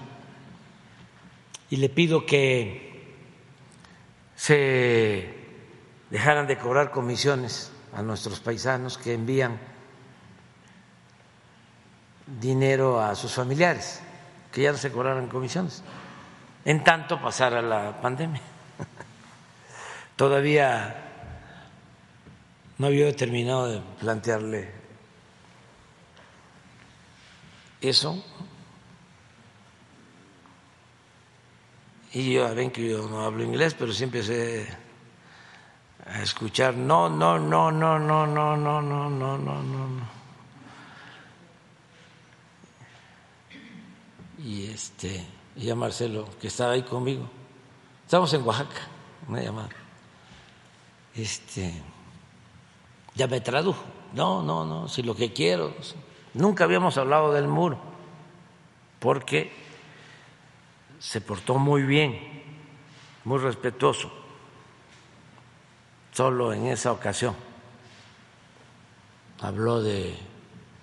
y 1.69 1.75
le 1.75 1.89
pido 1.89 2.25
que 2.25 3.15
se 4.35 5.35
dejaran 6.09 6.47
de 6.47 6.57
cobrar 6.57 6.91
comisiones 6.91 7.73
a 7.93 8.01
nuestros 8.01 8.39
paisanos 8.39 8.97
que 8.97 9.13
envían 9.13 9.59
dinero 12.39 13.01
a 13.01 13.13
sus 13.15 13.33
familiares 13.33 14.01
que 14.57 14.63
ya 14.63 14.71
no 14.71 14.77
se 14.79 14.91
cobraran 14.91 15.27
comisiones, 15.27 15.83
en 16.67 16.83
tanto 16.83 17.21
pasara 17.21 17.61
la 17.61 18.01
pandemia. 18.01 18.41
Todavía 20.17 20.95
no 22.77 22.87
había 22.87 23.15
terminado 23.15 23.67
de 23.69 23.81
plantearle 24.01 24.69
eso. 27.79 28.21
Y 32.11 32.33
yo 32.33 32.53
ven 32.53 32.69
que 32.71 32.89
yo 32.89 33.07
no 33.07 33.21
hablo 33.21 33.43
inglés, 33.43 33.73
pero 33.73 33.93
siempre 33.93 34.19
empecé 34.19 34.67
a 36.05 36.21
escuchar 36.21 36.75
no, 36.75 37.07
no, 37.07 37.39
no, 37.39 37.71
no, 37.71 37.97
no, 37.97 38.27
no, 38.27 38.57
no, 38.57 38.81
no, 38.81 39.09
no, 39.09 39.37
no, 39.37 39.63
no. 39.63 40.17
y 44.37 44.69
este 44.69 45.36
y 45.57 45.69
a 45.69 45.75
Marcelo, 45.75 46.27
que 46.39 46.47
estaba 46.47 46.73
ahí 46.73 46.83
conmigo. 46.83 47.27
Estamos 48.05 48.31
en 48.33 48.45
Oaxaca, 48.45 48.87
una 49.27 49.41
llamada. 49.41 49.69
Este, 51.15 51.73
ya 53.15 53.27
me 53.27 53.41
tradujo. 53.41 53.83
No, 54.13 54.41
no, 54.41 54.65
no, 54.65 54.87
si 54.87 55.03
lo 55.03 55.15
que 55.15 55.33
quiero. 55.33 55.73
Nunca 56.33 56.63
habíamos 56.63 56.97
hablado 56.97 57.33
del 57.33 57.47
muro, 57.47 57.77
porque 58.99 59.51
se 60.99 61.21
portó 61.21 61.55
muy 61.55 61.83
bien, 61.83 62.43
muy 63.23 63.39
respetuoso, 63.39 64.11
solo 66.13 66.53
en 66.53 66.67
esa 66.67 66.91
ocasión 66.91 67.35
habló 69.41 69.81
de, 69.81 70.15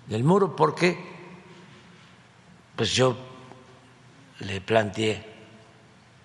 del 0.07 0.23
muro, 0.23 0.55
porque 0.55 0.97
pues 2.75 2.93
yo 2.93 3.15
le 4.39 4.61
planteé 4.61 5.33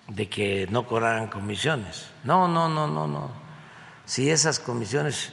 de 0.07 0.27
que 0.29 0.67
no 0.69 0.85
cobraran 0.85 1.27
comisiones. 1.27 2.11
No, 2.23 2.47
no, 2.47 2.67
no, 2.67 2.87
no, 2.87 3.07
no. 3.07 3.31
Si 4.05 4.29
esas 4.29 4.59
comisiones 4.59 5.31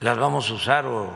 las 0.00 0.18
vamos 0.18 0.48
a 0.50 0.54
usar 0.54 0.86
o 0.86 1.12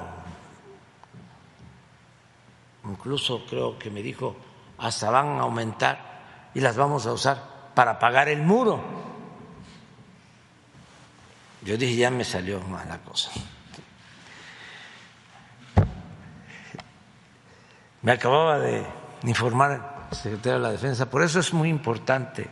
incluso 2.84 3.46
creo 3.46 3.78
que 3.78 3.90
me 3.90 4.02
dijo 4.02 4.36
hasta 4.78 5.10
van 5.10 5.38
a 5.38 5.42
aumentar 5.42 6.50
y 6.54 6.60
las 6.60 6.76
vamos 6.76 7.06
a 7.06 7.12
usar 7.12 7.72
para 7.74 7.98
pagar 7.98 8.28
el 8.28 8.42
muro. 8.42 8.82
Yo 11.62 11.76
dije, 11.76 11.94
ya 11.94 12.10
me 12.10 12.24
salió 12.24 12.60
mal 12.62 12.88
la 12.88 12.98
cosa. 12.98 13.30
Me 18.02 18.12
acababa 18.12 18.58
de 18.58 18.84
informar 19.24 20.06
el 20.10 20.16
secretario 20.16 20.58
de 20.58 20.64
la 20.64 20.72
Defensa, 20.72 21.08
por 21.08 21.22
eso 21.22 21.40
es 21.40 21.52
muy 21.52 21.68
importante 21.68 22.48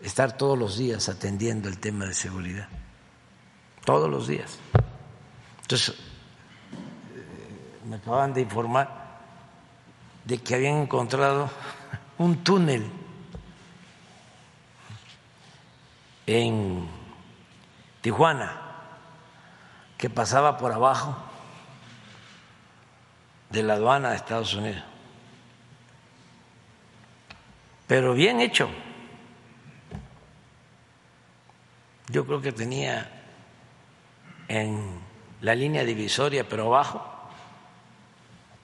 estar 0.00 0.36
todos 0.36 0.58
los 0.58 0.76
días 0.76 1.08
atendiendo 1.08 1.68
el 1.68 1.78
tema 1.78 2.04
de 2.04 2.14
seguridad, 2.14 2.68
todos 3.84 4.08
los 4.10 4.26
días. 4.28 4.58
Entonces, 5.62 5.94
me 7.84 7.96
acaban 7.96 8.34
de 8.34 8.42
informar 8.42 9.08
de 10.24 10.38
que 10.38 10.54
habían 10.54 10.76
encontrado 10.76 11.50
un 12.18 12.44
túnel 12.44 12.90
en 16.26 16.86
Tijuana 18.02 18.60
que 19.96 20.10
pasaba 20.10 20.56
por 20.58 20.72
abajo 20.72 21.16
de 23.50 23.62
la 23.62 23.74
aduana 23.74 24.10
de 24.10 24.16
Estados 24.16 24.54
Unidos. 24.54 24.84
Pero 27.88 28.12
bien 28.12 28.40
hecho. 28.40 28.68
Yo 32.08 32.24
creo 32.26 32.40
que 32.40 32.52
tenía 32.52 33.10
en 34.46 35.00
la 35.40 35.54
línea 35.54 35.84
divisoria, 35.84 36.46
pero 36.46 36.66
abajo, 36.66 37.02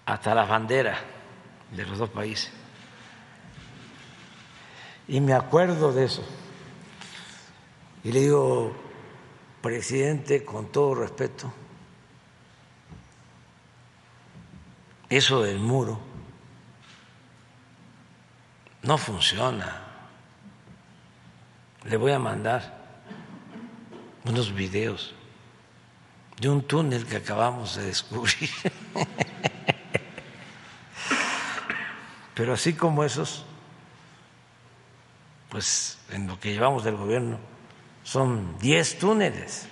hasta 0.07 0.35
las 0.35 0.49
banderas 0.49 0.99
de 1.73 1.87
los 1.87 1.99
dos 1.99 2.11
países. 2.11 2.53
Y 5.09 5.21
me 5.21 5.33
acuerdo 5.33 5.93
de 5.93 6.05
eso. 6.05 6.25
Y 8.03 8.13
le 8.13 8.21
digo, 8.21 8.75
presidente, 9.63 10.45
con 10.45 10.71
todo 10.71 10.95
respeto, 10.95 11.53
eso 15.09 15.43
del 15.43 15.59
muro 15.59 16.14
no 18.85 18.99
funciona. 18.99 19.83
Le 21.85 21.97
voy 21.97 22.13
a 22.13 22.19
mandar 22.19 22.85
unos 24.25 24.55
videos 24.55 25.15
de 26.41 26.49
un 26.49 26.63
túnel 26.63 27.07
que 27.07 27.17
acabamos 27.17 27.77
de 27.77 27.85
descubrir. 27.85 28.51
Pero 32.35 32.55
así 32.55 32.75
como 32.75 33.05
esos, 33.05 33.45
pues 35.51 35.99
en 36.11 36.27
lo 36.27 36.41
que 36.41 36.53
llevamos 36.53 36.83
del 36.85 36.97
gobierno 36.97 37.39
son 38.03 38.59
10 38.59 38.99
túneles 38.99 39.69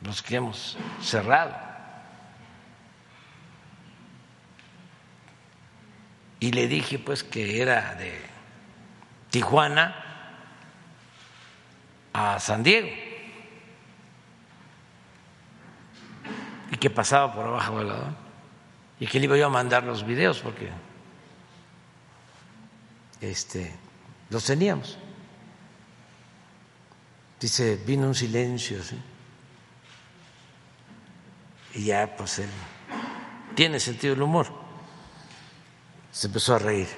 los 0.00 0.22
que 0.22 0.36
hemos 0.36 0.76
cerrado. 1.00 1.71
Y 6.42 6.50
le 6.50 6.66
dije 6.66 6.98
pues 6.98 7.22
que 7.22 7.62
era 7.62 7.94
de 7.94 8.20
Tijuana 9.30 9.94
a 12.12 12.40
San 12.40 12.64
Diego 12.64 12.88
y 16.72 16.76
que 16.78 16.90
pasaba 16.90 17.32
por 17.32 17.46
abajo 17.46 17.84
lado 17.84 18.16
y 18.98 19.06
que 19.06 19.20
le 19.20 19.26
iba 19.26 19.36
yo 19.36 19.46
a 19.46 19.50
mandar 19.50 19.84
los 19.84 20.04
videos 20.04 20.40
porque 20.40 20.68
este, 23.20 23.72
los 24.28 24.44
teníamos. 24.44 24.98
Dice, 27.38 27.76
vino 27.86 28.08
un 28.08 28.16
silencio, 28.16 28.82
¿sí? 28.82 29.00
Y 31.74 31.84
ya, 31.84 32.16
pues 32.16 32.40
él 32.40 32.50
tiene 33.54 33.78
sentido 33.78 34.14
del 34.14 34.24
humor. 34.24 34.61
Se 36.12 36.26
empezó 36.26 36.54
a 36.54 36.58
reír. 36.58 36.88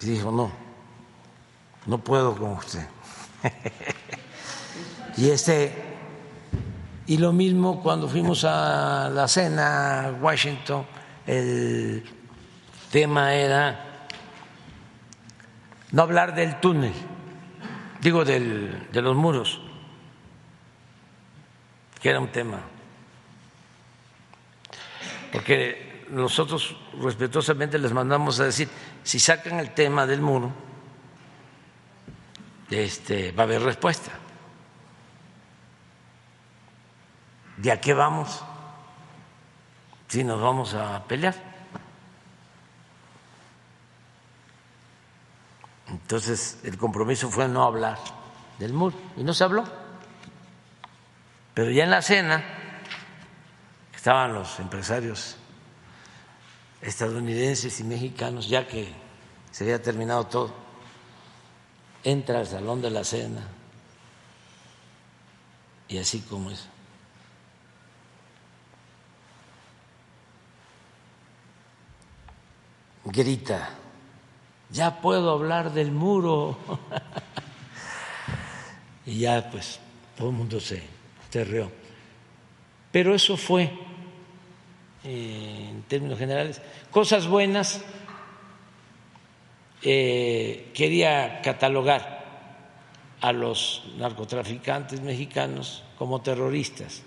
Y 0.00 0.06
dijo, 0.06 0.30
no, 0.30 0.50
no 1.86 1.98
puedo 1.98 2.36
con 2.36 2.52
usted. 2.52 2.86
y 5.16 5.30
este, 5.30 5.74
y 7.06 7.18
lo 7.18 7.32
mismo 7.32 7.82
cuando 7.82 8.08
fuimos 8.08 8.44
a 8.44 9.10
la 9.12 9.26
cena 9.26 10.16
Washington, 10.20 10.86
el 11.26 12.04
tema 12.90 13.34
era 13.34 14.06
no 15.90 16.02
hablar 16.02 16.34
del 16.34 16.60
túnel, 16.60 16.92
digo 18.00 18.24
del, 18.24 18.88
de 18.92 19.02
los 19.02 19.16
muros, 19.16 19.60
que 22.00 22.10
era 22.10 22.20
un 22.20 22.32
tema. 22.32 22.60
Porque 25.32 25.91
nosotros 26.12 26.76
respetuosamente 27.00 27.78
les 27.78 27.92
mandamos 27.92 28.38
a 28.38 28.44
decir, 28.44 28.68
si 29.02 29.18
sacan 29.18 29.58
el 29.58 29.72
tema 29.72 30.06
del 30.06 30.20
muro, 30.20 30.52
este, 32.70 33.32
va 33.32 33.44
a 33.44 33.46
haber 33.46 33.62
respuesta. 33.62 34.12
¿De 37.56 37.72
a 37.72 37.80
qué 37.80 37.94
vamos? 37.94 38.44
Si 40.08 40.22
nos 40.22 40.40
vamos 40.40 40.74
a 40.74 41.02
pelear. 41.04 41.34
Entonces 45.88 46.60
el 46.64 46.76
compromiso 46.76 47.30
fue 47.30 47.48
no 47.48 47.64
hablar 47.64 47.98
del 48.58 48.74
muro 48.74 48.96
y 49.16 49.24
no 49.24 49.32
se 49.32 49.44
habló. 49.44 49.64
Pero 51.54 51.70
ya 51.70 51.84
en 51.84 51.90
la 51.90 52.02
cena 52.02 52.44
estaban 53.94 54.34
los 54.34 54.60
empresarios 54.60 55.38
estadounidenses 56.82 57.78
y 57.80 57.84
mexicanos, 57.84 58.48
ya 58.48 58.66
que 58.66 58.88
se 59.50 59.64
había 59.64 59.80
terminado 59.80 60.26
todo, 60.26 60.52
entra 62.04 62.40
al 62.40 62.46
salón 62.46 62.82
de 62.82 62.90
la 62.90 63.04
cena 63.04 63.48
y 65.88 65.98
así 65.98 66.20
como 66.20 66.50
es. 66.50 66.68
Grita 73.04 73.82
ya 74.72 75.00
puedo 75.00 75.30
hablar 75.30 75.72
del 75.72 75.92
muro. 75.92 76.56
y 79.06 79.20
ya 79.20 79.50
pues 79.50 79.78
todo 80.16 80.30
el 80.30 80.36
mundo 80.36 80.58
se, 80.58 80.82
se 81.30 81.44
rió. 81.44 81.70
Pero 82.90 83.14
eso 83.14 83.36
fue, 83.36 83.70
en 85.04 85.82
términos 85.88 86.18
generales, 86.18 86.60
cosas 86.90 87.26
buenas. 87.26 87.82
Eh, 89.82 90.70
quería 90.74 91.40
catalogar 91.42 92.22
a 93.20 93.32
los 93.32 93.84
narcotraficantes 93.98 95.00
mexicanos 95.00 95.82
como 95.98 96.20
terroristas 96.20 97.02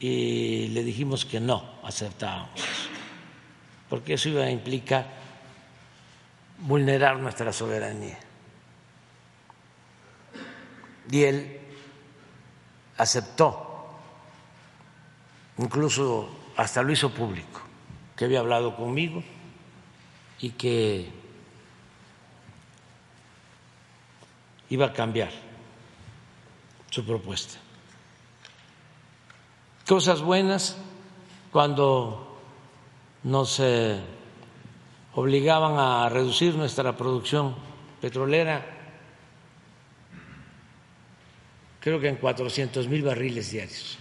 y 0.00 0.68
le 0.68 0.82
dijimos 0.82 1.24
que 1.24 1.38
no 1.38 1.78
aceptábamos 1.84 2.60
porque 3.94 4.14
eso 4.14 4.28
iba 4.28 4.42
a 4.42 4.50
implicar 4.50 5.06
vulnerar 6.58 7.16
nuestra 7.18 7.52
soberanía. 7.52 8.18
Y 11.10 11.22
él 11.22 11.60
aceptó 12.96 13.73
incluso 15.58 16.28
hasta 16.56 16.82
lo 16.82 16.92
hizo 16.92 17.10
público, 17.10 17.60
que 18.16 18.24
había 18.24 18.40
hablado 18.40 18.76
conmigo 18.76 19.22
y 20.40 20.50
que 20.50 21.10
iba 24.70 24.86
a 24.86 24.92
cambiar 24.92 25.30
su 26.90 27.04
propuesta. 27.04 27.58
Cosas 29.86 30.22
buenas 30.22 30.76
cuando 31.52 32.40
nos 33.22 33.60
eh, 33.60 34.00
obligaban 35.14 35.78
a 35.78 36.08
reducir 36.08 36.54
nuestra 36.54 36.96
producción 36.96 37.54
petrolera, 38.00 38.64
creo 41.80 42.00
que 42.00 42.08
en 42.08 42.16
400 42.16 42.88
mil 42.88 43.02
barriles 43.02 43.50
diarios. 43.50 43.98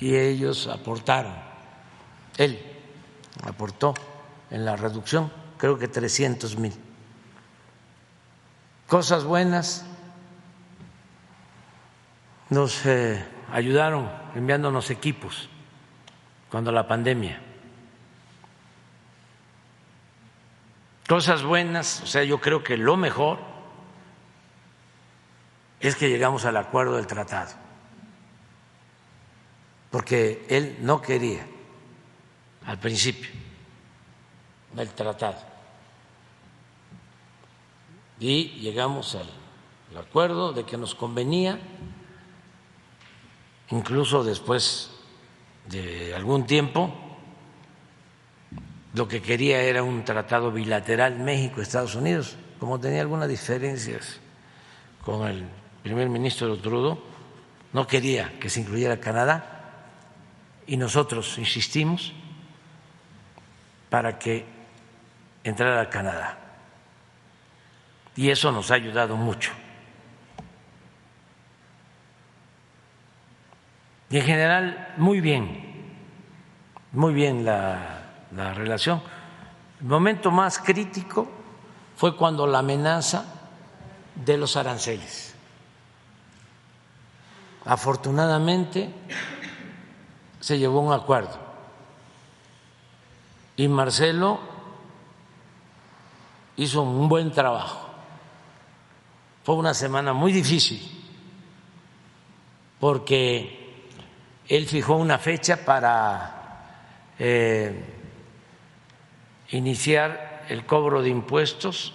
Y 0.00 0.16
ellos 0.16 0.66
aportaron, 0.66 1.34
él 2.38 2.58
aportó 3.42 3.94
en 4.50 4.64
la 4.64 4.76
reducción, 4.76 5.30
creo 5.58 5.78
que 5.78 5.88
300 5.88 6.56
mil. 6.56 6.72
Cosas 8.88 9.24
buenas, 9.24 9.84
nos 12.48 12.84
eh, 12.84 13.24
ayudaron 13.52 14.10
enviándonos 14.34 14.90
equipos 14.90 15.48
cuando 16.50 16.72
la 16.72 16.86
pandemia. 16.86 17.40
Cosas 21.08 21.42
buenas, 21.42 22.02
o 22.02 22.06
sea, 22.06 22.22
yo 22.24 22.40
creo 22.40 22.62
que 22.62 22.76
lo 22.76 22.96
mejor 22.96 23.38
es 25.80 25.96
que 25.96 26.08
llegamos 26.08 26.44
al 26.44 26.56
acuerdo 26.56 26.96
del 26.96 27.06
tratado, 27.06 27.52
porque 29.90 30.46
él 30.48 30.78
no 30.80 31.02
quería 31.02 31.46
al 32.64 32.78
principio 32.78 33.30
del 34.72 34.88
tratado. 34.90 35.38
Y 38.20 38.60
llegamos 38.60 39.16
al 39.16 39.96
acuerdo 39.96 40.52
de 40.52 40.64
que 40.64 40.76
nos 40.76 40.94
convenía, 40.94 41.58
incluso 43.70 44.22
después 44.22 44.90
de 45.68 46.14
algún 46.14 46.46
tiempo, 46.46 46.94
lo 48.94 49.08
que 49.08 49.22
quería 49.22 49.62
era 49.62 49.82
un 49.82 50.04
tratado 50.04 50.52
bilateral 50.52 51.18
México-Estados 51.18 51.94
Unidos, 51.94 52.36
como 52.58 52.78
tenía 52.78 53.00
algunas 53.00 53.28
diferencias 53.28 54.20
con 55.04 55.26
el 55.26 55.44
primer 55.82 56.08
ministro 56.08 56.56
Trudeau, 56.58 57.00
no 57.72 57.86
quería 57.86 58.38
que 58.38 58.50
se 58.50 58.60
incluyera 58.60 59.00
Canadá 59.00 59.59
y 60.66 60.76
nosotros 60.76 61.38
insistimos 61.38 62.12
para 63.88 64.18
que 64.18 64.44
entrara 65.42 65.90
Canadá. 65.90 66.38
Y 68.16 68.30
eso 68.30 68.52
nos 68.52 68.70
ha 68.70 68.74
ayudado 68.74 69.16
mucho. 69.16 69.52
Y 74.10 74.18
en 74.18 74.24
general, 74.24 74.94
muy 74.96 75.20
bien, 75.20 75.94
muy 76.92 77.14
bien 77.14 77.44
la, 77.44 78.00
la 78.34 78.54
relación. 78.54 79.02
El 79.80 79.86
momento 79.86 80.30
más 80.30 80.58
crítico 80.58 81.30
fue 81.96 82.16
cuando 82.16 82.46
la 82.46 82.58
amenaza 82.58 83.24
de 84.14 84.36
los 84.36 84.56
aranceles. 84.56 85.34
Afortunadamente 87.64 88.90
se 90.40 90.58
llevó 90.58 90.80
un 90.80 90.92
acuerdo 90.92 91.38
y 93.56 93.68
Marcelo 93.68 94.40
hizo 96.56 96.82
un 96.82 97.08
buen 97.08 97.30
trabajo. 97.30 97.88
Fue 99.44 99.54
una 99.54 99.74
semana 99.74 100.12
muy 100.12 100.32
difícil 100.32 100.80
porque 102.78 103.86
él 104.48 104.66
fijó 104.66 104.96
una 104.96 105.18
fecha 105.18 105.64
para 105.64 106.66
eh, 107.18 107.84
iniciar 109.50 110.44
el 110.48 110.64
cobro 110.64 111.02
de 111.02 111.10
impuestos 111.10 111.92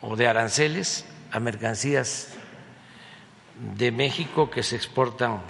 o 0.00 0.16
de 0.16 0.26
aranceles 0.26 1.06
a 1.30 1.40
mercancías 1.40 2.34
de 3.76 3.92
México 3.92 4.50
que 4.50 4.62
se 4.62 4.76
exportan 4.76 5.40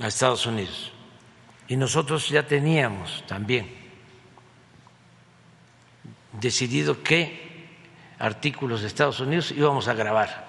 a 0.00 0.06
Estados 0.06 0.46
Unidos. 0.46 0.91
Y 1.72 1.76
nosotros 1.76 2.28
ya 2.28 2.46
teníamos 2.46 3.24
también 3.26 3.66
decidido 6.38 7.02
qué 7.02 7.66
artículos 8.18 8.82
de 8.82 8.88
Estados 8.88 9.20
Unidos 9.20 9.52
íbamos 9.52 9.88
a 9.88 9.94
grabar, 9.94 10.44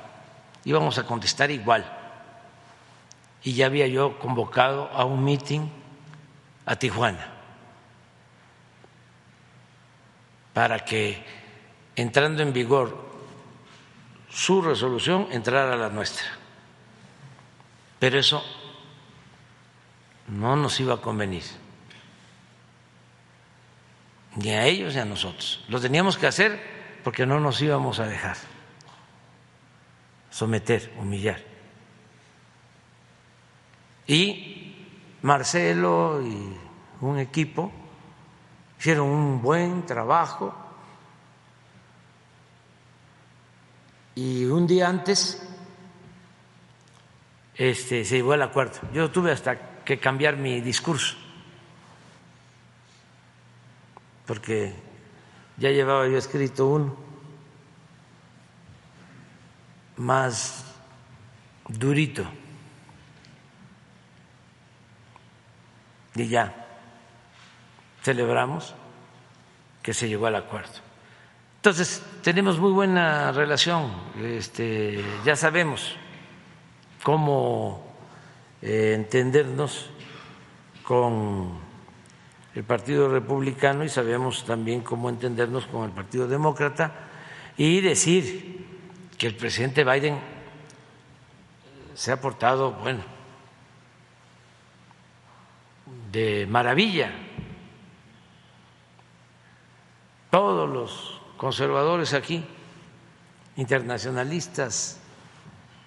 íbamos 0.66 0.98
a 0.98 1.06
contestar 1.06 1.50
igual 1.50 1.86
y 3.42 3.54
ya 3.54 3.68
había 3.68 3.88
yo 3.88 4.20
convocado 4.20 4.90
a 4.92 5.06
un 5.06 5.24
meeting 5.24 5.62
a 6.66 6.76
Tijuana 6.76 7.32
para 10.52 10.84
que 10.84 11.24
entrando 11.96 12.44
en 12.44 12.52
vigor 12.52 13.02
su 14.30 14.62
resolución 14.62 15.30
entrara 15.32 15.78
la 15.78 15.88
nuestra. 15.88 16.26
Pero 17.98 18.20
eso 18.20 18.44
no 20.28 20.56
nos 20.56 20.80
iba 20.80 20.96
a 20.96 21.02
convenir, 21.02 21.44
ni 24.36 24.50
a 24.52 24.66
ellos 24.66 24.94
ni 24.94 25.00
a 25.00 25.06
nosotros. 25.06 25.64
Lo 25.68 25.80
teníamos 25.80 26.18
que 26.18 26.28
hacer 26.28 26.62
porque 27.04 27.26
no 27.26 27.40
nos 27.40 27.62
íbamos 27.62 28.00
a 28.00 28.08
dejar 28.08 28.38
someter, 30.30 30.94
humillar. 30.98 31.42
Y 34.08 34.76
Marcelo 35.22 36.22
y 36.22 36.58
un 37.02 37.20
equipo 37.20 37.72
hicieron 38.80 39.08
un 39.08 39.42
buen 39.42 39.86
trabajo 39.86 40.54
y 44.16 44.46
un 44.46 44.68
día 44.68 44.90
antes 44.90 45.42
este, 47.56 48.04
se 48.04 48.16
llegó 48.16 48.34
al 48.34 48.42
acuerdo. 48.42 48.80
Yo 48.94 49.10
tuve 49.12 49.32
hasta 49.32 49.73
que 49.86 50.00
cambiar 50.00 50.38
mi 50.38 50.62
discurso 50.62 51.16
porque 54.26 54.74
ya 55.58 55.70
llevaba 55.70 56.08
yo 56.08 56.18
escrito 56.18 56.68
uno 56.68 56.96
más 59.98 60.66
durito. 61.68 62.26
y 66.16 66.28
ya 66.28 66.54
celebramos 68.02 68.76
que 69.82 69.94
se 69.94 70.08
llegó 70.08 70.28
al 70.28 70.36
acuerdo. 70.36 70.74
Entonces, 71.58 72.04
tenemos 72.22 72.60
muy 72.60 72.72
buena 72.72 73.32
relación, 73.32 73.92
este, 74.22 75.04
ya 75.26 75.36
sabemos 75.36 75.96
cómo 77.04 77.93
entendernos 78.64 79.90
con 80.84 81.52
el 82.56 82.64
Partido 82.64 83.10
Republicano 83.10 83.84
y 83.84 83.90
sabemos 83.90 84.46
también 84.46 84.82
cómo 84.82 85.10
entendernos 85.10 85.66
con 85.66 85.84
el 85.84 85.92
Partido 85.92 86.28
Demócrata 86.28 86.94
y 87.58 87.82
decir 87.82 88.66
que 89.18 89.28
el 89.28 89.36
presidente 89.36 89.84
Biden 89.84 90.18
se 91.94 92.12
ha 92.12 92.22
portado, 92.22 92.72
bueno, 92.72 93.04
de 96.12 96.48
maravilla. 96.50 97.12
Todos 100.32 100.70
los 100.70 101.22
conservadores 101.38 102.14
aquí, 102.14 102.44
internacionalistas, 103.58 105.00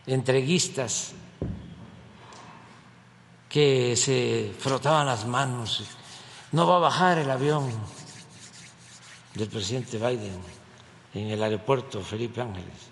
entreguistas, 0.07 1.15
que 3.49 3.97
se 3.97 4.55
frotaban 4.59 5.07
las 5.07 5.27
manos, 5.27 5.85
no 6.53 6.67
va 6.67 6.77
a 6.77 6.81
bajar 6.81 7.19
el 7.19 7.31
avión 7.31 7.71
del 9.35 9.49
presidente 9.49 9.99
Biden 9.99 10.41
en 11.15 11.31
el 11.31 11.43
aeropuerto 11.43 12.03
Felipe 12.03 12.41
Ángeles. 12.41 12.91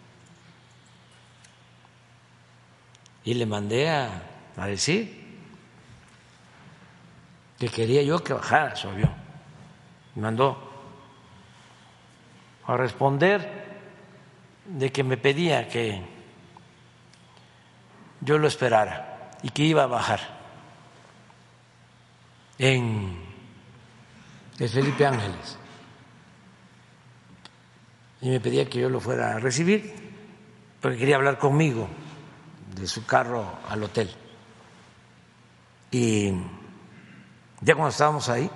Y 3.24 3.34
le 3.34 3.46
mandé 3.46 3.90
a, 3.90 4.22
a 4.56 4.66
decir 4.66 5.24
que 7.58 7.68
quería 7.68 8.02
yo 8.02 8.22
que 8.22 8.34
bajara 8.34 8.76
su 8.76 8.88
avión. 8.88 9.14
Me 10.14 10.22
mandó 10.22 10.58
a 12.66 12.76
responder 12.76 13.64
de 14.66 14.92
que 14.92 15.02
me 15.04 15.16
pedía 15.16 15.68
que 15.68 16.02
yo 18.20 18.38
lo 18.38 18.48
esperara. 18.48 19.10
y 19.42 19.50
que 19.50 19.62
iba 19.62 19.82
a 19.82 19.86
bajar 19.86 20.33
en 22.58 23.18
el 24.58 24.68
Felipe 24.68 25.06
Ángeles. 25.06 25.58
Y 28.20 28.30
me 28.30 28.40
pedía 28.40 28.68
que 28.68 28.80
yo 28.80 28.88
lo 28.88 29.00
fuera 29.00 29.36
a 29.36 29.38
recibir, 29.38 29.94
porque 30.80 30.98
quería 30.98 31.16
hablar 31.16 31.38
conmigo 31.38 31.88
de 32.74 32.86
su 32.86 33.04
carro 33.04 33.58
al 33.68 33.82
hotel. 33.82 34.10
Y 35.90 36.32
ya 37.60 37.74
cuando 37.74 37.90
estábamos 37.90 38.28
ahí, 38.28 38.50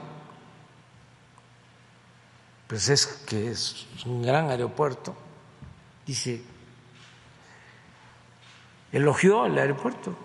pues 2.67 2.89
es 2.89 3.07
que 3.07 3.51
es 3.51 3.87
un 4.05 4.23
gran 4.23 4.51
aeropuerto, 4.51 5.17
dice, 6.07 6.43
elogió 8.93 9.47
el 9.47 9.59
aeropuerto. 9.59 10.17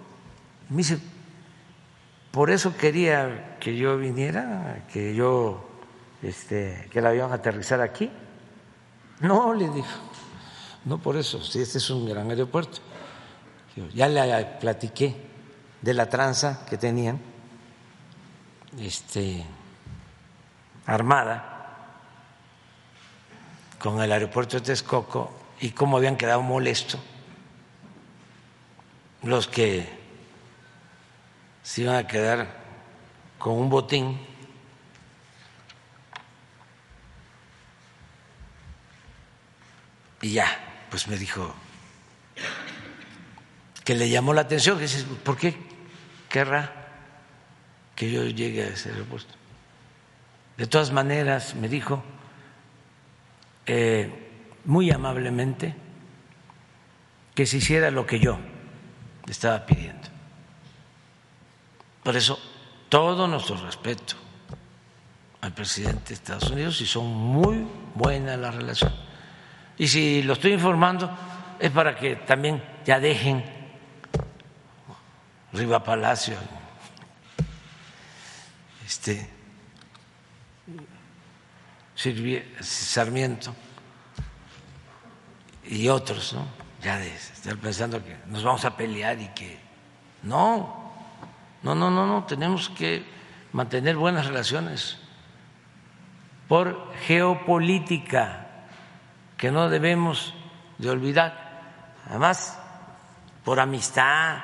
Me 0.70 0.78
dice, 0.78 1.00
por 2.34 2.50
eso 2.50 2.76
quería 2.76 3.58
que 3.60 3.78
yo 3.78 3.96
viniera, 3.96 4.88
que 4.92 5.14
yo, 5.14 5.70
este, 6.24 6.90
que 6.92 6.98
el 6.98 7.06
avión 7.06 7.32
aterrizar 7.32 7.80
aquí. 7.80 8.10
No, 9.20 9.54
le 9.54 9.70
dijo, 9.70 10.00
no 10.86 10.98
por 10.98 11.16
eso, 11.16 11.44
si 11.44 11.62
este 11.62 11.78
es 11.78 11.88
un 11.92 12.10
gran 12.10 12.28
aeropuerto. 12.32 12.80
Ya 13.94 14.08
le 14.08 14.46
platiqué 14.60 15.16
de 15.80 15.94
la 15.94 16.10
tranza 16.10 16.66
que 16.68 16.76
tenían 16.76 17.20
este, 18.80 19.46
armada 20.88 21.92
con 23.78 24.02
el 24.02 24.12
aeropuerto 24.12 24.58
de 24.58 24.64
Texcoco 24.64 25.32
y 25.62 25.70
cómo 25.70 25.98
habían 25.98 26.18
quedado 26.18 26.42
molestos 26.42 27.00
los 29.22 29.48
que 29.48 30.03
se 31.64 31.82
iban 31.82 31.96
a 31.96 32.08
quedar 32.08 32.48
con 33.40 33.54
un 33.54 33.70
botín 33.70 34.20
y 40.22 40.32
ya, 40.34 40.48
pues 40.90 41.08
me 41.08 41.18
dijo 41.18 41.56
que 43.84 43.96
le 43.96 44.10
llamó 44.10 44.34
la 44.34 44.42
atención, 44.42 44.78
que 44.78 44.84
dice, 44.84 45.04
¿por 45.24 45.38
qué 45.38 45.58
querrá 46.30 46.72
que 47.96 48.12
yo 48.12 48.24
llegue 48.26 48.64
a 48.64 48.68
ese 48.68 48.90
aeropuerto? 48.90 49.34
De 50.58 50.68
todas 50.68 50.92
maneras, 50.92 51.56
me 51.56 51.68
dijo 51.68 52.04
eh, 53.66 54.10
muy 54.66 54.92
amablemente 54.92 55.76
que 57.36 57.46
se 57.46 57.58
hiciera 57.58 57.92
lo 57.92 58.06
que 58.06 58.20
yo 58.20 58.38
estaba 59.28 59.66
pidiendo. 59.66 60.13
Por 62.04 62.16
eso, 62.16 62.38
todo 62.90 63.28
nuestro 63.28 63.56
respeto 63.58 64.16
al 65.42 65.54
presidente 65.54 66.10
de 66.10 66.14
Estados 66.16 66.50
Unidos 66.52 66.80
y 66.82 66.86
son 66.86 67.08
muy 67.08 67.66
buenas 67.96 68.38
las 68.38 68.56
relaciones. 68.56 68.98
Y 69.78 69.88
si 69.88 70.24
lo 70.24 70.34
estoy 70.34 70.54
informando 70.54 71.10
es 71.60 71.72
para 71.72 71.96
que 71.96 72.16
también 72.18 72.64
ya 72.86 73.00
dejen 73.00 73.44
Riva 75.54 75.84
Palacio, 75.84 76.36
este, 78.86 79.30
Sarmiento 82.60 83.56
y 85.66 85.88
otros, 85.88 86.34
¿no? 86.34 86.46
Ya 86.82 86.98
de 86.98 87.14
estar 87.16 87.56
pensando 87.58 88.04
que 88.04 88.18
nos 88.28 88.44
vamos 88.44 88.66
a 88.66 88.76
pelear 88.76 89.20
y 89.22 89.28
que 89.30 89.58
no, 90.24 90.83
no, 91.64 91.76
no, 91.76 91.90
no, 91.90 92.06
no, 92.06 92.26
tenemos 92.26 92.70
que 92.70 93.04
mantener 93.54 93.96
buenas 93.96 94.28
relaciones 94.28 94.98
por 96.48 96.94
geopolítica 97.06 98.48
que 99.38 99.50
no 99.52 99.70
debemos 99.70 100.34
de 100.78 100.90
olvidar, 100.90 101.96
además 102.08 102.60
por 103.44 103.60
amistad. 103.60 104.40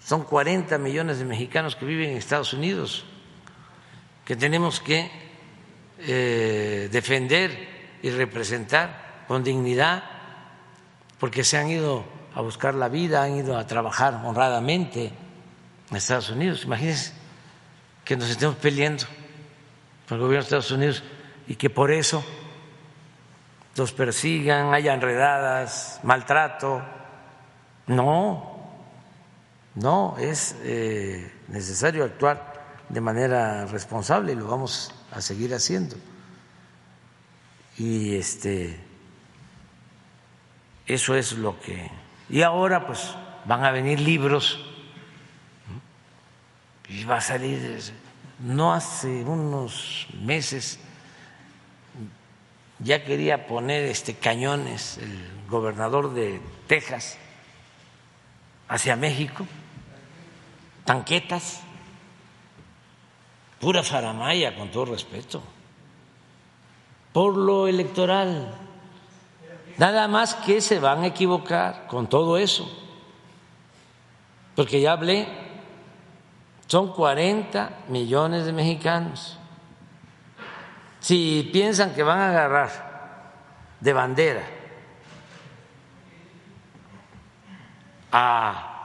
Son 0.00 0.22
40 0.22 0.78
millones 0.78 1.18
de 1.18 1.24
mexicanos 1.24 1.74
que 1.74 1.84
viven 1.84 2.10
en 2.10 2.16
Estados 2.16 2.52
Unidos, 2.52 3.04
que 4.24 4.36
tenemos 4.36 4.80
que 4.80 5.10
eh, 5.98 6.88
defender 6.92 7.98
y 8.02 8.10
representar 8.10 9.24
con 9.26 9.42
dignidad, 9.42 10.04
porque 11.18 11.42
se 11.42 11.58
han 11.58 11.68
ido 11.68 12.15
a 12.36 12.42
buscar 12.42 12.74
la 12.74 12.88
vida, 12.88 13.22
han 13.22 13.36
ido 13.36 13.56
a 13.56 13.66
trabajar 13.66 14.20
honradamente 14.22 15.10
en 15.90 15.96
Estados 15.96 16.28
Unidos. 16.28 16.64
Imagínense 16.64 17.14
que 18.04 18.14
nos 18.14 18.28
estemos 18.28 18.56
peleando 18.56 19.04
con 20.06 20.18
el 20.18 20.22
gobierno 20.22 20.42
de 20.42 20.44
Estados 20.44 20.70
Unidos 20.70 21.02
y 21.48 21.56
que 21.56 21.70
por 21.70 21.90
eso 21.90 22.22
los 23.74 23.92
persigan, 23.92 24.74
haya 24.74 24.92
enredadas, 24.92 25.98
maltrato. 26.02 26.82
No, 27.86 28.60
no, 29.74 30.16
es 30.18 30.56
eh, 30.62 31.32
necesario 31.48 32.04
actuar 32.04 32.54
de 32.90 33.00
manera 33.00 33.64
responsable 33.64 34.32
y 34.32 34.36
lo 34.36 34.46
vamos 34.46 34.94
a 35.10 35.22
seguir 35.22 35.54
haciendo. 35.54 35.96
Y 37.78 38.14
este 38.16 38.86
eso 40.86 41.16
es 41.16 41.32
lo 41.32 41.58
que... 41.58 42.05
Y 42.28 42.42
ahora 42.42 42.86
pues 42.86 43.14
van 43.44 43.64
a 43.64 43.70
venir 43.70 44.00
libros. 44.00 44.58
Y 46.88 47.04
va 47.04 47.16
a 47.16 47.20
salir, 47.20 47.80
no 48.40 48.72
hace 48.72 49.24
unos 49.24 50.06
meses 50.20 50.78
ya 52.78 53.04
quería 53.04 53.46
poner 53.46 53.84
este 53.84 54.14
cañones 54.14 54.98
el 54.98 55.30
gobernador 55.48 56.12
de 56.12 56.40
Texas 56.66 57.16
hacia 58.68 58.96
México, 58.96 59.46
tanquetas, 60.84 61.60
pura 63.60 63.82
faramaya 63.82 64.54
con 64.56 64.70
todo 64.70 64.86
respeto, 64.86 65.42
por 67.12 67.36
lo 67.36 67.68
electoral. 67.68 68.65
Nada 69.78 70.08
más 70.08 70.34
que 70.34 70.60
se 70.60 70.78
van 70.78 71.02
a 71.02 71.06
equivocar 71.06 71.86
con 71.86 72.06
todo 72.06 72.38
eso, 72.38 72.66
porque 74.54 74.80
ya 74.80 74.92
hablé, 74.92 75.28
son 76.66 76.92
40 76.92 77.70
millones 77.88 78.46
de 78.46 78.52
mexicanos. 78.52 79.38
Si 81.00 81.48
piensan 81.52 81.94
que 81.94 82.02
van 82.02 82.18
a 82.18 82.30
agarrar 82.30 82.70
de 83.80 83.92
bandera 83.92 84.42
a 88.10 88.76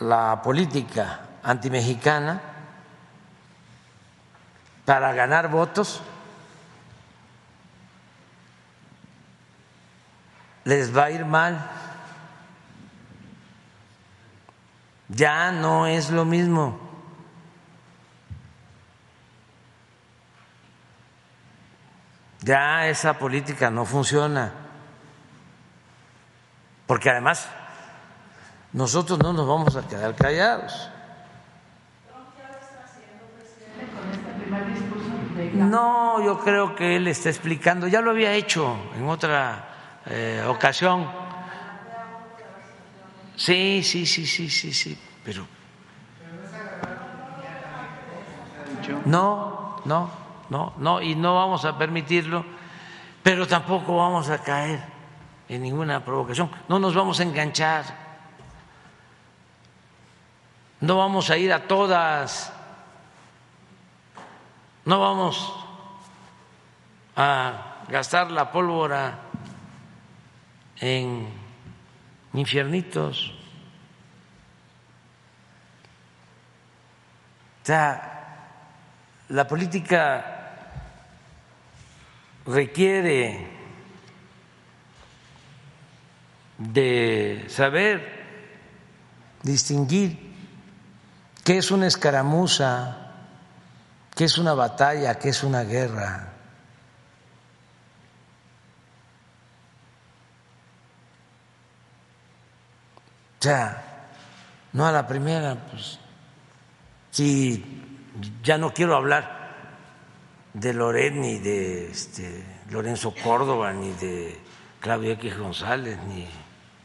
la 0.00 0.42
política 0.42 1.20
antimexicana 1.44 2.42
para 4.84 5.12
ganar 5.12 5.48
votos, 5.48 6.02
les 10.64 10.96
va 10.96 11.04
a 11.04 11.10
ir 11.10 11.24
mal. 11.24 11.70
Ya 15.08 15.52
no 15.52 15.86
es 15.86 16.10
lo 16.10 16.24
mismo. 16.24 16.78
Ya 22.40 22.88
esa 22.88 23.18
política 23.18 23.70
no 23.70 23.84
funciona. 23.84 24.52
Porque 26.86 27.10
además 27.10 27.48
nosotros 28.72 29.18
no 29.18 29.32
nos 29.32 29.46
vamos 29.46 29.76
a 29.76 29.86
quedar 29.86 30.14
callados. 30.14 30.90
No, 35.54 36.24
yo 36.24 36.40
creo 36.40 36.74
que 36.74 36.96
él 36.96 37.08
está 37.08 37.28
explicando, 37.28 37.86
ya 37.86 38.00
lo 38.00 38.10
había 38.10 38.32
hecho 38.32 38.76
en 38.96 39.08
otra 39.08 39.73
eh, 40.06 40.44
ocasión. 40.46 41.08
Sí, 43.36 43.82
sí, 43.82 44.06
sí, 44.06 44.26
sí, 44.26 44.48
sí, 44.48 44.72
sí, 44.72 44.98
pero 45.24 45.46
no, 49.04 49.80
no, 49.84 50.10
no, 50.50 50.72
no, 50.76 51.02
y 51.02 51.14
no 51.16 51.34
vamos 51.34 51.64
a 51.64 51.76
permitirlo, 51.76 52.44
pero 53.22 53.46
tampoco 53.46 53.96
vamos 53.96 54.30
a 54.30 54.38
caer 54.38 54.80
en 55.48 55.62
ninguna 55.62 56.04
provocación, 56.04 56.50
no 56.68 56.78
nos 56.78 56.94
vamos 56.94 57.18
a 57.18 57.24
enganchar, 57.24 57.84
no 60.80 60.98
vamos 60.98 61.28
a 61.30 61.36
ir 61.36 61.52
a 61.52 61.66
todas, 61.66 62.52
no 64.84 65.00
vamos 65.00 65.54
a 67.16 67.82
gastar 67.88 68.30
la 68.30 68.52
pólvora 68.52 69.23
en 70.80 71.28
infiernitos. 72.32 73.32
O 77.62 77.66
sea, 77.66 78.10
la 79.28 79.48
política 79.48 80.34
requiere 82.46 83.48
de 86.58 87.46
saber 87.48 88.24
distinguir 89.42 90.34
qué 91.42 91.58
es 91.58 91.70
una 91.70 91.86
escaramuza, 91.86 93.12
qué 94.14 94.24
es 94.24 94.38
una 94.38 94.54
batalla, 94.54 95.18
qué 95.18 95.30
es 95.30 95.42
una 95.42 95.62
guerra. 95.62 96.33
Sea, 103.44 104.08
no 104.72 104.86
a 104.86 104.92
la 104.92 105.06
primera, 105.06 105.54
pues 105.70 105.98
si 107.10 107.62
ya 108.42 108.58
no 108.58 108.72
quiero 108.72 108.96
hablar 108.96 109.44
de 110.54 110.72
Loret 110.72 111.12
ni 111.14 111.38
de 111.38 111.90
este, 111.90 112.44
Lorenzo 112.70 113.14
Córdoba 113.22 113.72
ni 113.72 113.92
de 113.92 114.40
Claudio 114.80 115.12
X 115.12 115.36
González 115.38 115.98
ni 116.08 116.26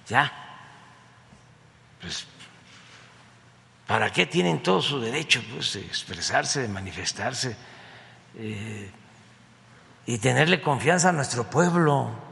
ya 0.08 0.32
pues 2.02 2.26
¿para 3.88 4.12
qué 4.12 4.26
tienen 4.26 4.64
todo 4.64 4.82
su 4.82 5.00
derecho 5.00 5.42
pues, 5.54 5.74
de 5.74 5.82
expresarse, 5.82 6.62
de 6.62 6.68
manifestarse 6.68 7.56
eh, 8.36 8.92
y 10.06 10.18
tenerle 10.18 10.62
confianza 10.62 11.10
a 11.10 11.12
nuestro 11.12 11.44
pueblo? 11.50 12.29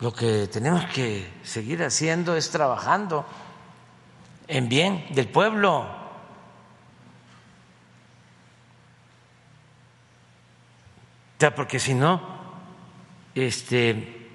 Lo 0.00 0.12
que 0.12 0.48
tenemos 0.48 0.84
que 0.86 1.30
seguir 1.42 1.82
haciendo 1.82 2.36
es 2.36 2.50
trabajando 2.50 3.24
en 4.48 4.68
bien 4.68 5.06
del 5.10 5.28
pueblo. 5.28 5.86
O 11.42 11.50
porque 11.54 11.78
si 11.78 11.92
no, 11.92 12.22
este, 13.34 14.30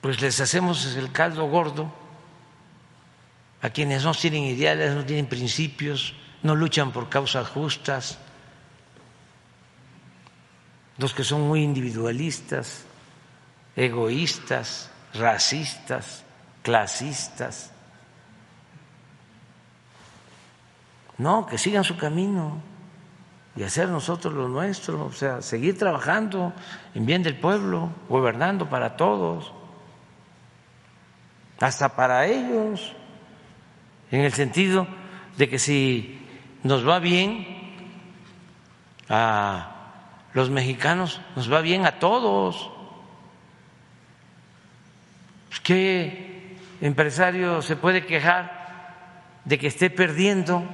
pues 0.00 0.22
les 0.22 0.40
hacemos 0.40 0.96
el 0.96 1.12
caldo 1.12 1.46
gordo 1.48 1.92
a 3.60 3.68
quienes 3.68 4.04
no 4.04 4.14
tienen 4.14 4.44
ideales, 4.44 4.94
no 4.94 5.04
tienen 5.04 5.26
principios, 5.26 6.14
no 6.42 6.54
luchan 6.54 6.92
por 6.92 7.10
causas 7.10 7.48
justas, 7.48 8.18
los 10.96 11.12
que 11.12 11.24
son 11.24 11.42
muy 11.42 11.62
individualistas, 11.62 12.85
egoístas, 13.76 14.90
racistas, 15.14 16.24
clasistas. 16.62 17.72
No, 21.18 21.46
que 21.46 21.58
sigan 21.58 21.84
su 21.84 21.96
camino 21.96 22.60
y 23.54 23.62
hacer 23.62 23.88
nosotros 23.88 24.34
lo 24.34 24.48
nuestro, 24.48 25.06
o 25.06 25.12
sea, 25.12 25.40
seguir 25.40 25.78
trabajando 25.78 26.52
en 26.94 27.06
bien 27.06 27.22
del 27.22 27.38
pueblo, 27.38 27.90
gobernando 28.08 28.68
para 28.68 28.96
todos, 28.96 29.52
hasta 31.60 31.96
para 31.96 32.26
ellos 32.26 32.94
en 34.10 34.20
el 34.20 34.32
sentido 34.32 34.86
de 35.38 35.48
que 35.48 35.58
si 35.58 36.22
nos 36.62 36.86
va 36.86 36.98
bien 36.98 37.46
a 39.08 39.72
los 40.34 40.50
mexicanos, 40.50 41.20
nos 41.34 41.50
va 41.50 41.60
bien 41.60 41.86
a 41.86 41.98
todos. 41.98 42.70
¿Qué 45.62 46.56
empresario 46.80 47.62
se 47.62 47.76
puede 47.76 48.06
quejar 48.06 48.56
de 49.44 49.58
que 49.58 49.66
esté 49.66 49.90
perdiendo? 49.90 50.64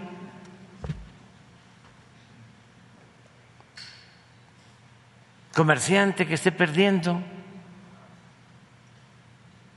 Comerciante 5.54 6.26
que 6.26 6.34
esté 6.34 6.50
perdiendo, 6.50 7.20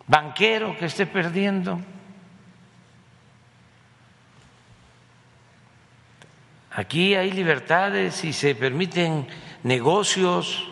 banquero 0.08 0.78
que 0.78 0.86
esté 0.86 1.06
perdiendo. 1.06 1.82
Aquí 6.72 7.16
hay 7.16 7.32
libertades 7.32 8.24
y 8.24 8.34
se 8.34 8.54
permiten 8.56 9.28
negocios. 9.64 10.68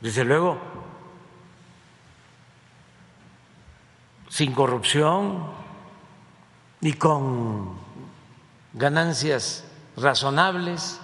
Desde 0.00 0.24
luego, 0.24 0.58
sin 4.28 4.52
corrupción 4.52 5.50
y 6.80 6.92
con 6.94 7.78
ganancias 8.74 9.64
razonables. 9.96 11.00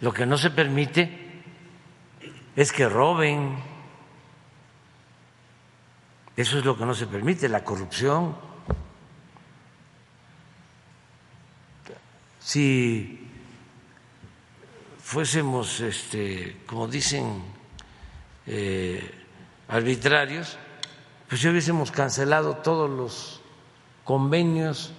Lo 0.00 0.12
que 0.12 0.26
no 0.26 0.38
se 0.38 0.50
permite 0.50 1.42
es 2.56 2.72
que 2.72 2.88
roben. 2.88 3.58
Eso 6.36 6.58
es 6.58 6.64
lo 6.64 6.76
que 6.76 6.84
no 6.84 6.94
se 6.94 7.06
permite, 7.06 7.48
la 7.48 7.64
corrupción. 7.64 8.48
si 12.48 13.28
fuésemos, 15.02 15.80
este, 15.80 16.62
como 16.64 16.88
dicen, 16.88 17.42
eh, 18.50 19.14
arbitrarios, 19.68 20.56
pues 21.28 21.42
ya 21.42 21.50
hubiésemos 21.50 21.92
cancelado 21.92 22.56
todos 22.56 22.88
los 22.88 23.42
convenios 24.04 24.92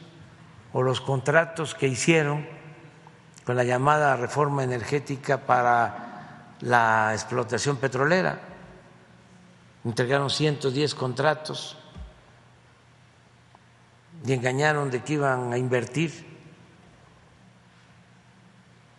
o 0.72 0.84
los 0.84 1.02
contratos 1.02 1.74
que 1.74 1.88
hicieron 1.88 2.46
con 3.44 3.56
la 3.56 3.64
llamada 3.64 4.16
reforma 4.16 4.64
energética 4.64 5.40
para 5.40 6.54
la 6.62 7.10
explotación 7.14 7.78
petrolera. 7.78 8.40
Entregaron 9.84 10.30
110 10.30 10.94
contratos 10.94 11.76
y 14.24 14.34
engañaron 14.34 14.92
de 14.92 15.02
que 15.02 15.14
iban 15.14 15.52
a 15.52 15.58
invertir 15.58 16.24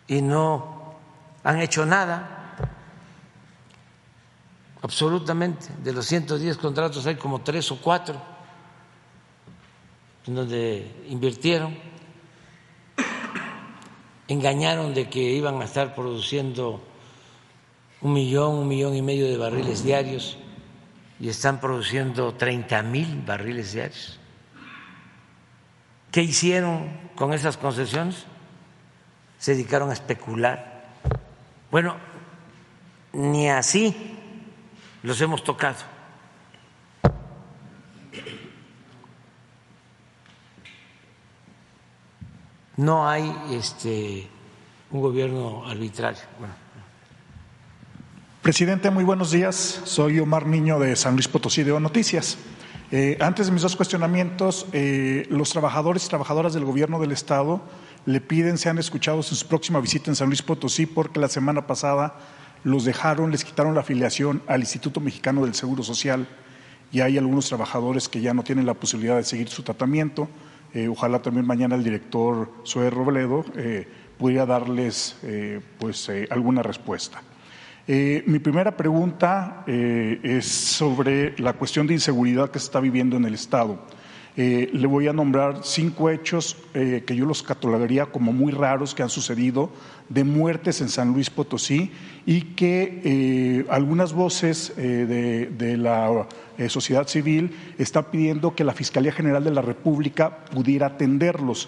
y 0.07 0.21
no 0.21 0.95
han 1.45 1.61
hecho 1.61 1.85
nada. 1.85 2.40
Absolutamente. 4.81 5.67
De 5.83 5.93
los 5.93 6.05
110 6.05 6.57
contratos 6.57 7.05
hay 7.05 7.15
como 7.15 7.41
tres 7.41 7.71
o 7.71 7.79
cuatro 7.79 8.21
en 10.27 10.35
donde 10.35 11.03
invirtieron, 11.09 11.75
engañaron 14.27 14.93
de 14.93 15.09
que 15.09 15.19
iban 15.19 15.61
a 15.61 15.65
estar 15.65 15.95
produciendo 15.95 16.81
un 18.01 18.13
millón, 18.13 18.55
un 18.55 18.67
millón 18.67 18.95
y 18.95 19.01
medio 19.01 19.27
de 19.27 19.37
barriles 19.37 19.83
diarios 19.83 20.37
y 21.19 21.29
están 21.29 21.59
produciendo 21.59 22.33
30 22.33 22.83
mil 22.83 23.23
barriles 23.25 23.73
diarios. 23.73 24.19
¿Qué 26.11 26.21
hicieron 26.21 27.11
con 27.15 27.33
esas 27.33 27.57
concesiones? 27.57 28.25
se 29.41 29.55
dedicaron 29.55 29.89
a 29.89 29.93
especular. 29.93 30.83
Bueno, 31.71 31.95
ni 33.11 33.49
así 33.49 34.10
los 35.03 35.19
hemos 35.21 35.43
tocado. 35.43 35.77
No 42.77 43.07
hay 43.07 43.35
este 43.51 44.27
un 44.89 45.01
gobierno 45.01 45.65
arbitrario. 45.67 46.19
Presidente, 48.41 48.89
muy 48.89 49.03
buenos 49.03 49.31
días. 49.31 49.81
Soy 49.85 50.19
Omar 50.19 50.47
Niño 50.47 50.79
de 50.79 50.95
San 50.95 51.13
Luis 51.13 51.27
Potosí 51.27 51.63
de 51.63 51.71
O 51.71 51.79
Noticias. 51.79 52.37
Eh, 52.91 53.17
antes 53.21 53.45
de 53.45 53.53
mis 53.53 53.61
dos 53.61 53.75
cuestionamientos, 53.75 54.65
eh, 54.73 55.25
los 55.29 55.51
trabajadores 55.51 56.05
y 56.05 56.09
trabajadoras 56.09 56.53
del 56.53 56.65
gobierno 56.65 56.99
del 56.99 57.11
Estado 57.11 57.61
le 58.05 58.19
piden 58.19 58.57
sean 58.57 58.79
escuchados 58.79 59.31
en 59.31 59.37
su 59.37 59.47
próxima 59.47 59.79
visita 59.79 60.09
en 60.09 60.15
San 60.15 60.27
Luis 60.27 60.41
Potosí 60.41 60.87
porque 60.87 61.19
la 61.19 61.29
semana 61.29 61.67
pasada 61.67 62.15
los 62.63 62.85
dejaron, 62.85 63.31
les 63.31 63.43
quitaron 63.43 63.73
la 63.73 63.81
afiliación 63.81 64.41
al 64.47 64.61
Instituto 64.61 64.99
Mexicano 64.99 65.43
del 65.43 65.55
Seguro 65.55 65.83
Social 65.83 66.27
y 66.91 67.01
hay 67.01 67.17
algunos 67.17 67.47
trabajadores 67.47 68.09
que 68.09 68.21
ya 68.21 68.33
no 68.33 68.43
tienen 68.43 68.65
la 68.65 68.73
posibilidad 68.73 69.15
de 69.15 69.23
seguir 69.23 69.49
su 69.49 69.63
tratamiento. 69.63 70.27
Eh, 70.73 70.87
ojalá 70.87 71.21
también 71.21 71.45
mañana 71.45 71.75
el 71.75 71.83
director 71.83 72.51
Zoe 72.65 72.89
Robledo 72.89 73.45
eh, 73.55 73.87
pudiera 74.17 74.45
darles 74.45 75.17
eh, 75.23 75.61
pues, 75.79 76.09
alguna 76.29 76.63
respuesta. 76.63 77.21
mi 77.87 78.39
primera 78.39 78.77
pregunta 78.77 79.63
es 79.67 80.45
sobre 80.45 81.37
la 81.39 81.53
cuestión 81.53 81.87
de 81.87 81.93
inseguridad 81.95 82.49
que 82.49 82.59
se 82.59 82.65
está 82.65 82.79
viviendo 82.79 83.17
en 83.17 83.25
el 83.25 83.33
Estado. 83.33 83.79
Eh, 84.37 84.69
le 84.71 84.87
voy 84.87 85.09
a 85.09 85.13
nombrar 85.13 85.59
cinco 85.63 86.09
hechos 86.09 86.55
eh, 86.73 87.03
que 87.05 87.17
yo 87.17 87.25
los 87.25 87.43
catalogaría 87.43 88.05
como 88.05 88.31
muy 88.31 88.53
raros 88.53 88.95
que 88.95 89.03
han 89.03 89.09
sucedido 89.09 89.69
de 90.07 90.23
muertes 90.23 90.79
en 90.79 90.87
San 90.87 91.11
Luis 91.11 91.29
Potosí 91.29 91.91
y 92.25 92.41
que 92.55 93.01
eh, 93.03 93.65
algunas 93.69 94.13
voces 94.13 94.73
de, 94.77 95.47
de, 95.47 95.77
la 95.77 96.27
sociedad 96.69 97.07
civil 97.07 97.51
están 97.77 98.05
pidiendo 98.05 98.55
que 98.55 98.63
la 98.63 98.73
Fiscalía 98.73 99.11
General 99.11 99.43
de 99.43 99.51
la 99.51 99.61
República 99.61 100.45
pudiera 100.45 100.87
atenderlos. 100.87 101.67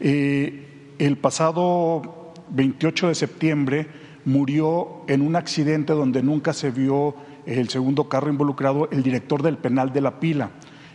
el 0.00 1.16
pasado 1.20 2.32
28 2.50 3.08
de 3.08 3.14
septiembre 3.14 3.86
murió 4.24 5.02
en 5.08 5.22
un 5.22 5.34
accidente 5.34 5.94
donde 5.94 6.22
nunca 6.22 6.52
se 6.52 6.70
vio 6.70 7.14
el 7.46 7.68
segundo 7.70 8.08
carro 8.08 8.30
involucrado 8.30 8.88
el 8.90 9.02
director 9.02 9.42
del 9.42 9.56
penal 9.56 9.92
de 9.92 10.00
la 10.00 10.20
pila. 10.20 10.50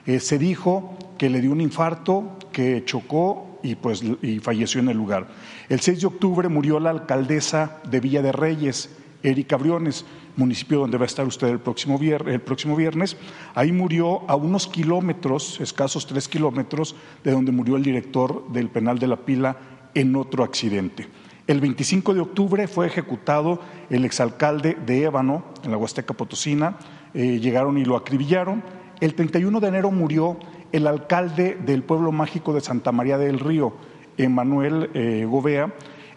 se 0.05 0.37
dijo 0.37 0.97
que 1.19 1.29
le 1.29 1.41
dio 1.41 1.51
un 1.51 1.61
infarto, 1.61 2.37
que 2.51 2.83
chocó 2.85 3.59
y, 3.61 3.75
pues, 3.75 4.01
y 4.23 4.39
falleció 4.39 4.79
en 4.81 4.89
el 4.89 4.97
lugar. 4.97 5.27
El 5.67 5.81
6 5.81 6.01
de 6.01 6.07
octubre 6.07 6.49
murió 6.49 6.79
la 6.79 6.89
alcaldesa 6.89 7.77
de 7.87 7.99
Villa 7.99 8.23
de 8.23 8.31
Reyes, 8.31 8.89
Erika 9.21 9.57
Briones, 9.57 10.05
municipio 10.37 10.79
donde 10.79 10.97
va 10.97 11.03
a 11.03 11.07
estar 11.07 11.27
usted 11.27 11.49
el 11.49 11.59
próximo, 11.59 11.99
viernes. 11.99 13.17
Ahí 13.53 13.71
murió 13.71 14.27
a 14.29 14.35
unos 14.35 14.67
kilómetros, 14.67 15.59
escasos 15.59 16.07
tres 16.07 16.27
kilómetros, 16.27 16.95
de 17.23 17.31
donde 17.31 17.51
murió 17.51 17.75
el 17.75 17.83
director 17.83 18.49
del 18.51 18.69
penal 18.69 18.97
de 18.97 19.07
la 19.07 19.17
pila 19.17 19.57
en 19.93 20.15
otro 20.15 20.43
accidente. 20.43 21.07
El 21.47 21.59
25 21.59 22.13
de 22.13 22.21
octubre 22.21 22.67
fue 22.67 22.87
ejecutado 22.87 23.59
el 23.89 24.05
exalcalde 24.05 24.77
de 24.85 25.03
Ébano, 25.03 25.43
en 25.63 25.71
la 25.71 25.77
Huasteca 25.77 26.13
Potosina. 26.13 26.77
Eh, 27.13 27.39
llegaron 27.39 27.77
y 27.77 27.83
lo 27.83 27.97
acribillaron. 27.97 28.63
El 29.01 29.15
31 29.15 29.59
de 29.59 29.67
enero 29.67 29.91
murió 29.91 30.37
el 30.71 30.87
alcalde 30.87 31.57
del 31.65 31.83
pueblo 31.83 32.11
mágico 32.11 32.53
de 32.53 32.61
Santa 32.61 32.91
María 32.91 33.17
del 33.17 33.39
Río, 33.39 33.73
Emanuel 34.17 34.89
eh, 34.93 35.25
Govea, 35.27 35.73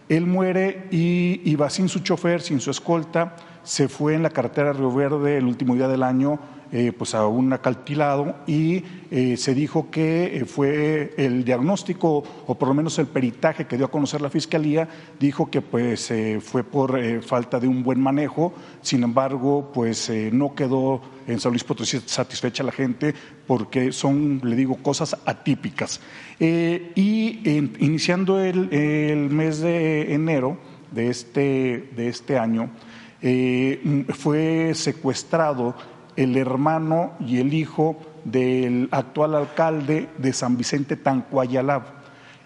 él 0.09 0.25
muere 0.25 0.87
y 0.91 1.41
iba 1.49 1.69
sin 1.69 1.89
su 1.89 1.99
chofer, 1.99 2.41
sin 2.41 2.59
su 2.59 2.71
escolta, 2.71 3.35
se 3.63 3.87
fue 3.87 4.13
en 4.15 4.23
la 4.23 4.29
carretera 4.29 4.73
Río 4.73 4.91
Verde 4.91 5.37
el 5.37 5.45
último 5.45 5.75
día 5.75 5.87
del 5.87 6.03
año 6.03 6.39
eh, 6.75 6.91
pues 6.91 7.13
a 7.13 7.27
un 7.27 7.53
acantilado 7.53 8.33
y 8.47 8.83
eh, 9.11 9.37
se 9.37 9.53
dijo 9.53 9.91
que 9.91 10.37
eh, 10.37 10.45
fue 10.45 11.13
el 11.17 11.45
diagnóstico 11.45 12.23
o 12.47 12.55
por 12.55 12.67
lo 12.67 12.73
menos 12.73 12.97
el 12.97 13.05
peritaje 13.05 13.67
que 13.67 13.77
dio 13.77 13.85
a 13.85 13.91
conocer 13.91 14.21
la 14.21 14.31
fiscalía 14.31 14.89
dijo 15.19 15.51
que 15.51 15.61
pues 15.61 16.11
fue 16.41 16.63
por 16.63 17.21
falta 17.21 17.59
de 17.59 17.67
un 17.67 17.83
buen 17.83 18.01
manejo. 18.01 18.55
Sin 18.81 19.03
embargo 19.03 19.69
pues 19.71 20.11
no 20.31 20.55
quedó 20.55 20.99
en 21.27 21.39
San 21.39 21.51
Luis 21.51 21.63
Potosí 21.63 21.99
satisfecha 22.07 22.63
la 22.63 22.71
gente 22.71 23.13
porque 23.45 23.91
son 23.91 24.41
le 24.43 24.55
digo 24.55 24.77
cosas 24.77 25.15
atípicas. 25.27 26.01
Y 26.39 27.47
iniciando 27.79 28.39
el, 28.39 28.73
el, 28.73 29.29
mes 29.29 29.59
de 29.59 30.11
enero 30.11 30.57
de 30.91 31.09
este 31.09 31.91
de 31.95 32.07
este 32.07 32.39
año 32.39 32.71
fue 34.09 34.73
secuestrado 34.73 35.75
el 36.15 36.37
hermano 36.37 37.13
y 37.19 37.37
el 37.39 37.53
hijo 37.53 37.97
del 38.23 38.87
actual 38.91 39.35
alcalde 39.35 40.09
de 40.17 40.33
San 40.33 40.57
Vicente 40.57 40.95
Tancuayalab, 40.95 41.83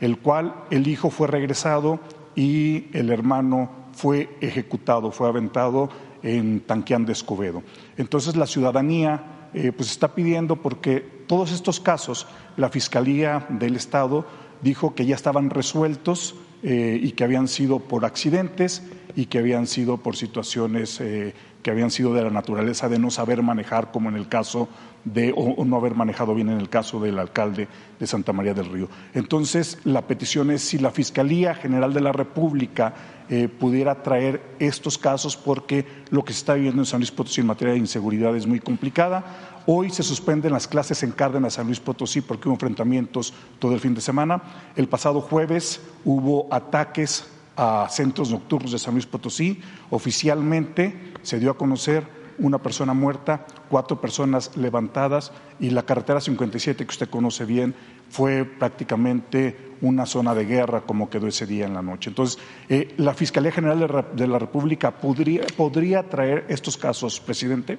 el 0.02 0.18
cual 0.20 0.56
el 0.70 0.88
hijo 0.88 1.10
fue 1.10 1.28
regresado 1.28 2.00
y 2.36 2.88
el 2.94 3.10
hermano 3.10 3.70
fue 3.94 4.30
ejecutado, 4.42 5.12
fue 5.12 5.28
aventado 5.28 5.90
en 6.24 6.62
Tanquián 6.62 7.06
de 7.06 7.14
Escobedo. 7.14 7.64
Entonces 7.98 8.36
la 8.36 8.48
ciudadanía 8.48 9.50
eh, 9.54 9.72
pues 9.72 9.90
está 9.90 10.14
pidiendo 10.14 10.58
porque 10.58 11.00
todos 11.28 11.52
estos 11.52 11.80
casos 11.80 12.28
la 12.58 12.70
Fiscalía 12.70 13.46
del 13.50 13.76
Estado 13.76 14.26
dijo 14.62 14.96
que 14.96 15.06
ya 15.06 15.16
estaban 15.16 15.50
resueltos 15.50 16.36
eh, 16.64 17.00
y 17.02 17.12
que 17.12 17.24
habían 17.24 17.48
sido 17.48 17.80
por 17.80 18.06
accidentes 18.06 18.84
y 19.16 19.28
que 19.28 19.40
habían 19.40 19.68
sido 19.68 19.98
por 19.98 20.16
situaciones 20.16 21.00
eh, 21.02 21.34
que 21.68 21.72
habían 21.72 21.92
sido 21.92 22.14
de 22.14 22.24
la 22.24 22.30
naturaleza 22.30 22.88
de 22.88 22.98
no 22.98 23.12
saber 23.12 23.44
manejar, 23.44 23.92
como 23.92 24.08
en 24.08 24.16
el 24.16 24.30
caso 24.30 24.70
de, 25.04 25.34
o, 25.36 25.66
no 25.66 25.76
haber 25.76 25.96
manejado 25.96 26.34
bien 26.34 26.48
en 26.48 26.62
el 26.62 26.70
caso 26.70 26.98
del 27.02 27.20
alcalde 27.20 27.68
de 28.00 28.08
Santa 28.08 28.32
María 28.32 28.54
del 28.54 28.72
Río. 28.72 28.88
Entonces, 29.14 29.78
la 29.84 30.08
petición 30.08 30.50
es 30.50 30.62
si 30.62 30.78
la 30.78 30.92
Fiscalía 30.92 31.56
General 31.56 31.94
de 31.94 32.00
la 32.00 32.14
República 32.14 32.94
eh, 33.28 33.50
pudiera 33.50 34.02
traer 34.02 34.42
estos 34.60 34.98
casos, 34.98 35.36
porque 35.36 35.86
lo 36.10 36.24
que 36.24 36.32
se 36.32 36.40
está 36.40 36.54
viviendo 36.54 36.84
en 36.84 36.86
San 36.86 37.02
Luis 37.02 37.12
Potosí 37.12 37.42
en 37.42 37.48
materia 37.48 37.74
de 37.74 37.80
inseguridad 37.80 38.34
es 38.34 38.48
muy 38.48 38.62
complicada. 38.62 39.26
Hoy 39.66 39.90
se 39.90 40.04
suspenden 40.04 40.54
las 40.54 40.70
clases 40.70 41.04
en 41.04 41.12
Cárdenas, 41.12 41.56
San 41.56 41.66
Luis 41.66 41.82
Potosí, 41.82 42.22
porque 42.22 42.48
hubo 42.48 42.56
enfrentamientos 42.56 43.34
todo 43.60 43.74
el 43.74 43.82
fin 43.82 43.94
de 43.94 44.00
semana. 44.00 44.42
El 44.78 44.88
pasado 44.88 45.20
jueves 45.20 45.82
hubo 46.06 46.48
ataques 46.50 47.28
a 47.58 47.88
centros 47.90 48.30
nocturnos 48.30 48.72
de 48.72 48.80
San 48.80 48.94
Luis 48.94 49.08
Potosí. 49.08 49.60
Oficialmente 49.90 51.07
se 51.28 51.40
dio 51.40 51.52
a 51.52 51.58
conocer 51.58 52.08
una 52.40 52.58
persona 52.58 52.94
muerta, 52.94 53.46
cuatro 53.68 54.00
personas 54.00 54.56
levantadas 54.56 55.34
y 55.60 55.72
la 55.72 55.84
carretera 55.84 56.22
57 56.22 56.86
que 56.86 56.90
usted 56.90 57.10
conoce 57.10 57.44
bien 57.44 57.76
fue 58.10 58.46
prácticamente 58.46 59.76
una 59.82 60.06
zona 60.06 60.34
de 60.34 60.46
guerra 60.46 60.82
como 60.82 61.10
quedó 61.10 61.28
ese 61.28 61.46
día 61.46 61.66
en 61.66 61.74
la 61.74 61.82
noche. 61.82 62.12
Entonces, 62.12 62.40
eh, 62.70 62.94
¿la 62.96 63.14
Fiscalía 63.14 63.52
General 63.52 64.06
de 64.14 64.28
la 64.28 64.40
República 64.40 64.92
podría, 64.92 65.42
podría 65.58 66.08
traer 66.08 66.46
estos 66.48 66.78
casos, 66.78 67.20
presidente? 67.20 67.78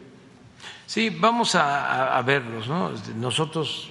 Sí, 0.84 1.08
vamos 1.08 1.54
a, 1.54 2.20
verlos. 2.26 2.68
¿no? 2.68 2.90
Nosotros 3.16 3.90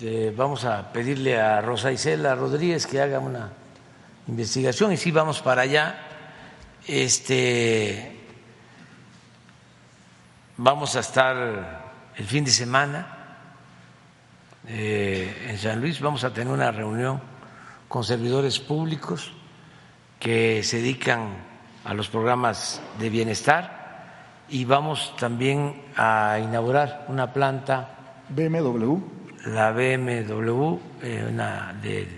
eh, 0.00 0.32
vamos 0.36 0.64
a 0.64 0.92
pedirle 0.92 1.36
a 1.40 1.60
Rosa 1.62 1.90
Isela 1.90 2.36
Rodríguez 2.36 2.86
que 2.86 3.00
haga 3.00 3.18
una 3.18 3.50
investigación 4.28 4.92
y 4.92 4.96
sí 4.96 5.10
vamos 5.10 5.40
para 5.40 5.62
allá. 5.62 6.04
Este, 6.86 8.17
vamos 10.58 10.96
a 10.96 11.00
estar 11.00 12.10
el 12.16 12.24
fin 12.24 12.44
de 12.44 12.50
semana 12.50 13.06
eh, 14.66 15.46
en 15.48 15.56
San 15.56 15.80
Luis, 15.80 16.00
vamos 16.00 16.24
a 16.24 16.32
tener 16.32 16.52
una 16.52 16.72
reunión 16.72 17.20
con 17.86 18.02
servidores 18.02 18.58
públicos 18.58 19.32
que 20.18 20.64
se 20.64 20.78
dedican 20.78 21.36
a 21.84 21.94
los 21.94 22.08
programas 22.08 22.82
de 22.98 23.08
bienestar 23.08 24.44
y 24.48 24.64
vamos 24.64 25.14
también 25.16 25.80
a 25.96 26.40
inaugurar 26.42 27.06
una 27.08 27.32
planta. 27.32 27.94
BMW. 28.28 28.96
La 29.46 29.70
BMW, 29.70 30.76
eh, 31.02 31.26
una 31.30 31.72
de 31.80 32.08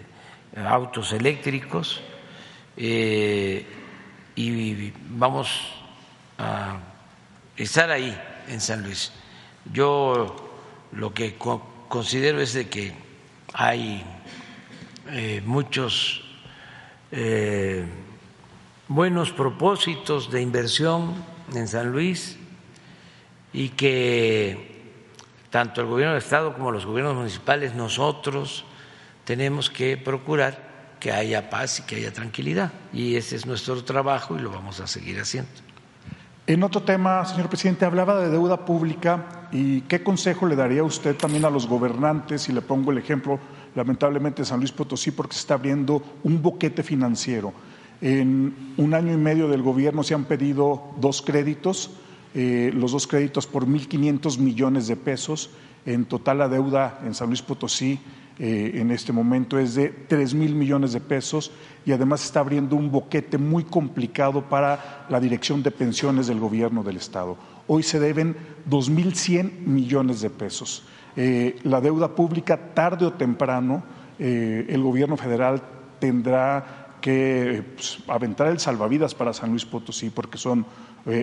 autos 0.67 1.12
eléctricos 1.12 2.01
eh, 2.77 3.67
y 4.35 4.93
vamos 5.10 5.75
a 6.39 6.78
estar 7.57 7.91
ahí 7.91 8.19
en 8.51 8.61
San 8.61 8.83
Luis. 8.83 9.12
Yo 9.73 10.37
lo 10.93 11.15
que 11.15 11.37
considero 11.89 12.41
es 12.41 12.53
de 12.55 12.69
que 12.69 12.93
hay 13.53 14.05
eh, 15.11 15.43
muchos 15.45 16.23
eh, 17.12 17.85
buenos 18.89 19.33
propósitos 19.33 20.31
de 20.31 20.43
inversión 20.43 21.15
en 21.55 21.69
San 21.69 21.91
Luis 21.93 22.37
y 23.53 23.70
que 23.70 24.70
tanto 25.51 25.81
el 25.81 25.89
gobierno 25.89 26.15
del 26.15 26.23
Estado 26.23 26.55
como 26.55 26.70
los 26.70 26.87
gobiernos 26.87 27.17
municipales, 27.17 27.75
nosotros, 27.75 28.65
tenemos 29.25 29.69
que 29.69 29.97
procurar 29.97 30.70
que 31.01 31.12
haya 31.12 31.51
paz 31.51 31.81
y 31.81 31.83
que 31.83 31.97
haya 31.97 32.12
tranquilidad. 32.12 32.73
Y 32.93 33.17
ese 33.17 33.37
es 33.37 33.47
nuestro 33.47 33.83
trabajo 33.83 34.37
y 34.37 34.41
lo 34.41 34.51
vamos 34.51 34.81
a 34.81 34.87
seguir 34.87 35.19
haciendo. 35.19 35.70
En 36.51 36.65
otro 36.65 36.83
tema, 36.83 37.25
señor 37.27 37.49
presidente, 37.49 37.85
hablaba 37.85 38.19
de 38.19 38.29
deuda 38.29 38.65
pública 38.65 39.47
y 39.53 39.83
qué 39.83 40.03
consejo 40.03 40.47
le 40.47 40.57
daría 40.57 40.83
usted 40.83 41.15
también 41.15 41.45
a 41.45 41.49
los 41.51 41.69
gobernantes, 41.69 42.49
y 42.49 42.53
le 42.53 42.61
pongo 42.61 42.91
el 42.91 42.99
ejemplo, 42.99 43.39
lamentablemente, 43.77 44.43
de 44.43 44.47
San 44.47 44.59
Luis 44.59 44.73
Potosí, 44.73 45.12
porque 45.12 45.35
se 45.35 45.43
está 45.43 45.55
abriendo 45.55 46.03
un 46.25 46.43
boquete 46.43 46.83
financiero. 46.83 47.53
En 48.01 48.73
un 48.77 48.95
año 48.95 49.12
y 49.12 49.17
medio 49.17 49.47
del 49.47 49.62
gobierno 49.62 50.03
se 50.03 50.15
han 50.15 50.25
pedido 50.25 50.91
dos 50.97 51.23
créditos, 51.23 51.93
eh, 52.35 52.73
los 52.75 52.91
dos 52.91 53.07
créditos 53.07 53.47
por 53.47 53.69
1.500 53.69 54.39
millones 54.41 54.89
de 54.89 54.97
pesos. 54.97 55.51
En 55.87 56.05
total 56.05 56.39
la 56.39 56.49
deuda 56.49 56.99
en 57.05 57.15
San 57.15 57.29
Luis 57.29 57.43
Potosí 57.43 58.01
eh, 58.43 58.81
en 58.81 58.91
este 58.91 59.12
momento 59.12 59.59
es 59.59 59.75
de 59.75 59.91
tres 59.91 60.33
mil 60.33 60.55
millones 60.55 60.94
de 60.94 61.01
pesos 61.01 61.52
y 61.85 61.93
además 61.93 62.25
está 62.25 62.41
abriendo 62.41 62.75
un 62.75 62.91
boquete 62.91 63.36
muy 63.36 63.65
complicado 63.65 64.49
para 64.49 65.05
la 65.10 65.20
dirección 65.20 65.62
de 65.62 65.70
pensiones 65.70 66.27
del 66.27 66.41
gobierno 66.41 66.83
del 66.83 66.97
Estado. 66.97 67.36
Hoy 67.67 67.83
se 67.83 68.01
deben 68.01 68.35
dos 68.65 68.89
mil 68.89 69.15
cien 69.15 69.60
millones 69.67 70.23
de 70.23 70.31
pesos. 70.31 70.85
Eh, 71.17 71.59
la 71.65 71.83
deuda 71.83 72.15
pública, 72.15 72.73
tarde 72.73 73.05
o 73.05 73.12
temprano, 73.12 73.83
eh, 74.19 74.65
el 74.70 74.83
gobierno 74.83 75.19
federal 75.19 75.60
tendrá 75.99 76.97
que 77.02 77.62
pues, 77.75 77.99
aventar 78.09 78.47
el 78.47 78.59
salvavidas 78.59 79.15
para 79.15 79.35
San 79.35 79.51
Luis 79.51 79.67
Potosí, 79.67 80.09
porque 80.09 80.39
son 80.39 80.65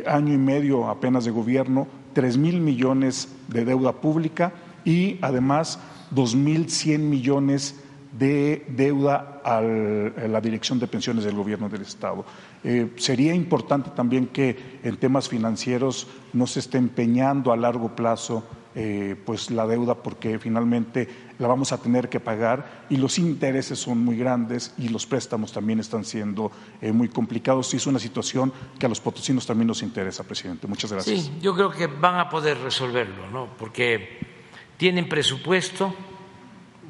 año 0.06 0.34
y 0.34 0.38
medio 0.38 0.88
apenas 0.88 1.26
de 1.26 1.32
gobierno, 1.32 1.88
tres 2.14 2.38
mil 2.38 2.62
millones 2.62 3.30
de 3.48 3.66
deuda 3.66 3.94
pública 3.94 4.54
y 4.86 5.18
además 5.22 5.80
2.100 6.14 7.00
millones 7.00 7.76
de 8.18 8.66
deuda 8.70 9.42
a 9.44 9.62
la 9.62 10.42
Dirección 10.42 10.80
de 10.80 10.88
Pensiones 10.88 11.24
del 11.24 11.36
Gobierno 11.36 11.70
del 11.70 11.82
Estado. 11.82 12.26
Eh, 12.64 12.94
sería 12.98 13.34
importante 13.34 13.92
también 13.92 14.28
que 14.28 14.80
en 14.84 14.98
temas 14.98 15.30
financieros 15.30 16.08
no 16.34 16.48
se 16.48 16.60
esté 16.60 16.78
empeñando 16.78 17.52
a 17.52 17.58
largo 17.58 17.96
plazo 17.96 18.44
eh, 18.80 19.16
pues 19.26 19.50
la 19.50 19.66
deuda 19.66 19.96
porque 19.96 20.38
finalmente 20.38 21.08
la 21.40 21.48
vamos 21.48 21.72
a 21.72 21.80
tener 21.80 22.10
que 22.10 22.20
pagar 22.20 22.86
y 22.92 22.98
los 22.98 23.18
intereses 23.18 23.80
son 23.80 23.98
muy 24.06 24.18
grandes 24.18 24.74
y 24.78 24.90
los 24.90 25.08
préstamos 25.08 25.52
también 25.52 25.80
están 25.80 26.06
siendo 26.06 26.52
eh, 26.80 26.92
muy 26.92 27.10
complicados 27.10 27.74
y 27.74 27.78
es 27.78 27.88
una 27.88 27.98
situación 27.98 28.54
que 28.78 28.86
a 28.86 28.90
los 28.90 29.02
potosinos 29.02 29.48
también 29.48 29.68
nos 29.68 29.82
interesa, 29.82 30.24
presidente. 30.24 30.68
Muchas 30.68 30.92
gracias. 30.92 31.22
Sí, 31.22 31.32
yo 31.42 31.56
creo 31.56 31.72
que 31.72 31.88
van 31.88 32.20
a 32.20 32.30
poder 32.30 32.60
resolverlo, 32.60 33.32
¿no? 33.32 33.48
Porque 33.58 34.37
tienen 34.78 35.10
presupuesto, 35.10 35.94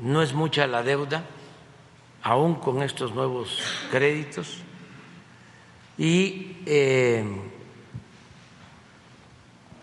no 0.01 0.21
es 0.21 0.33
mucha 0.33 0.67
la 0.67 0.83
deuda, 0.83 1.25
aún 2.21 2.55
con 2.55 2.83
estos 2.83 3.13
nuevos 3.13 3.61
créditos 3.89 4.61
y 5.97 6.57
eh, 6.65 7.23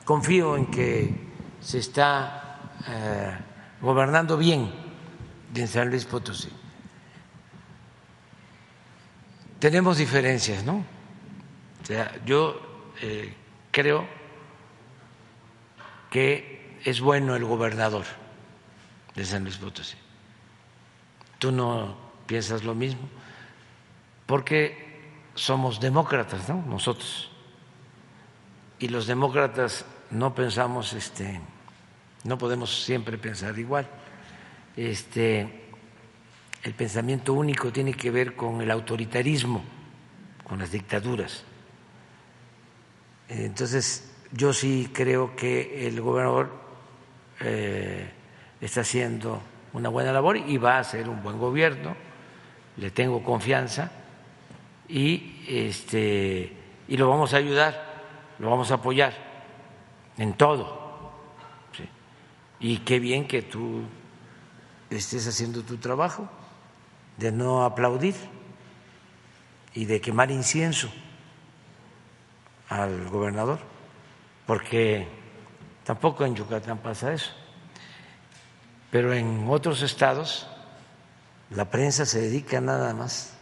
confío 0.04 0.56
en 0.56 0.66
que 0.66 1.14
se 1.60 1.78
está 1.78 2.60
eh, 2.86 3.38
gobernando 3.80 4.36
bien 4.36 4.70
en 5.54 5.68
San 5.68 5.88
Luis 5.88 6.04
Potosí. 6.04 6.50
Tenemos 9.58 9.96
diferencias, 9.96 10.64
¿no? 10.64 10.84
O 11.82 11.86
sea, 11.86 12.12
yo 12.26 12.92
eh, 13.00 13.32
creo 13.70 14.06
que 16.10 16.53
es 16.84 17.00
bueno 17.00 17.34
el 17.34 17.44
gobernador 17.44 18.04
de 19.14 19.24
San 19.24 19.42
Luis 19.42 19.56
Potosí. 19.56 19.96
Tú 21.38 21.50
no 21.50 21.96
piensas 22.26 22.62
lo 22.62 22.74
mismo, 22.74 23.08
porque 24.26 25.02
somos 25.34 25.80
demócratas, 25.80 26.48
¿no? 26.48 26.62
Nosotros. 26.66 27.30
Y 28.78 28.88
los 28.88 29.06
demócratas 29.06 29.84
no 30.10 30.34
pensamos, 30.34 30.92
este, 30.92 31.40
no 32.24 32.36
podemos 32.38 32.84
siempre 32.84 33.18
pensar 33.18 33.58
igual. 33.58 33.88
Este, 34.76 35.68
el 36.62 36.74
pensamiento 36.74 37.32
único 37.32 37.72
tiene 37.72 37.94
que 37.94 38.10
ver 38.10 38.36
con 38.36 38.60
el 38.60 38.70
autoritarismo, 38.70 39.64
con 40.44 40.58
las 40.58 40.70
dictaduras. 40.70 41.44
Entonces, 43.28 44.12
yo 44.32 44.52
sí 44.52 44.90
creo 44.92 45.34
que 45.34 45.86
el 45.86 46.00
gobernador 46.00 46.63
eh, 47.40 48.10
está 48.60 48.82
haciendo 48.82 49.42
una 49.72 49.88
buena 49.88 50.12
labor 50.12 50.36
y 50.36 50.56
va 50.56 50.76
a 50.76 50.80
hacer 50.80 51.08
un 51.08 51.22
buen 51.22 51.38
gobierno. 51.38 51.96
Le 52.76 52.90
tengo 52.90 53.22
confianza 53.22 53.90
y, 54.88 55.44
este, 55.48 56.52
y 56.88 56.96
lo 56.96 57.08
vamos 57.08 57.34
a 57.34 57.38
ayudar, 57.38 57.94
lo 58.38 58.50
vamos 58.50 58.70
a 58.70 58.74
apoyar 58.74 59.12
en 60.18 60.34
todo. 60.34 60.84
Y 62.60 62.78
qué 62.78 62.98
bien 62.98 63.26
que 63.26 63.42
tú 63.42 63.82
estés 64.90 65.26
haciendo 65.26 65.62
tu 65.62 65.76
trabajo, 65.76 66.28
de 67.18 67.30
no 67.30 67.64
aplaudir 67.64 68.14
y 69.74 69.84
de 69.84 70.00
quemar 70.00 70.30
incienso 70.30 70.90
al 72.68 73.08
gobernador, 73.08 73.58
porque 74.46 75.06
tampoco 75.84 76.24
en 76.24 76.34
Yucatán 76.34 76.78
pasa 76.78 77.12
eso. 77.12 77.30
Pero 78.90 79.12
en 79.12 79.46
otros 79.48 79.82
estados 79.82 80.46
la 81.50 81.70
prensa 81.70 82.06
se 82.06 82.20
dedica 82.20 82.60
nada 82.60 82.94
más 82.94 83.34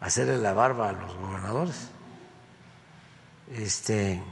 hacerle 0.00 0.38
la 0.38 0.52
barba 0.52 0.90
a 0.90 0.92
los 0.92 1.16
gobernadores. 1.16 1.88
Este, 3.52 4.22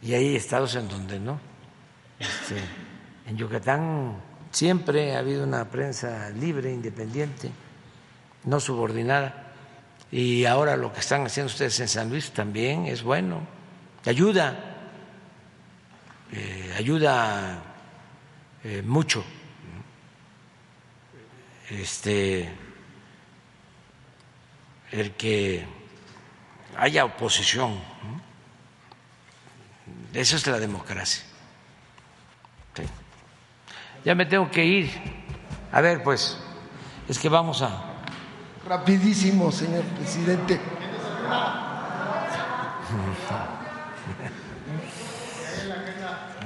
y 0.00 0.14
hay 0.14 0.36
estados 0.36 0.74
en 0.76 0.88
donde 0.88 1.18
no. 1.18 1.40
Este, 2.18 2.60
en 3.26 3.36
Yucatán 3.36 4.16
siempre 4.50 5.16
ha 5.16 5.20
habido 5.20 5.44
una 5.44 5.70
prensa 5.70 6.30
libre, 6.30 6.72
independiente, 6.72 7.50
no 8.44 8.60
subordinada. 8.60 9.52
Y 10.10 10.44
ahora 10.44 10.76
lo 10.76 10.92
que 10.92 11.00
están 11.00 11.24
haciendo 11.24 11.50
ustedes 11.50 11.80
en 11.80 11.88
San 11.88 12.10
Luis 12.10 12.32
también 12.32 12.86
es 12.86 13.02
bueno, 13.02 13.40
ayuda, 14.04 14.71
eh, 16.32 16.74
ayuda 16.76 17.62
eh, 18.64 18.82
mucho. 18.82 19.24
Este, 21.68 22.50
el 24.90 25.12
que 25.12 25.64
haya 26.76 27.04
oposición. 27.04 27.78
Eso 30.12 30.36
es 30.36 30.46
la 30.46 30.58
democracia. 30.58 31.24
Ya 34.04 34.14
me 34.14 34.26
tengo 34.26 34.50
que 34.50 34.64
ir. 34.64 34.90
A 35.70 35.80
ver, 35.80 36.02
pues, 36.02 36.36
es 37.08 37.18
que 37.18 37.28
vamos 37.28 37.62
a... 37.62 38.02
Rapidísimo, 38.68 39.52
señor 39.52 39.84
presidente. 39.84 40.60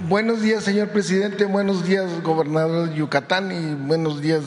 Buenos 0.03 0.43
días, 0.43 0.63
señor 0.63 0.91
presidente. 0.91 1.47
Buenos 1.47 1.87
días, 1.87 2.23
gobernador 2.23 2.91
de 2.91 2.97
Yucatán. 2.97 3.51
Y 3.51 3.75
buenos 3.75 4.21
días, 4.21 4.43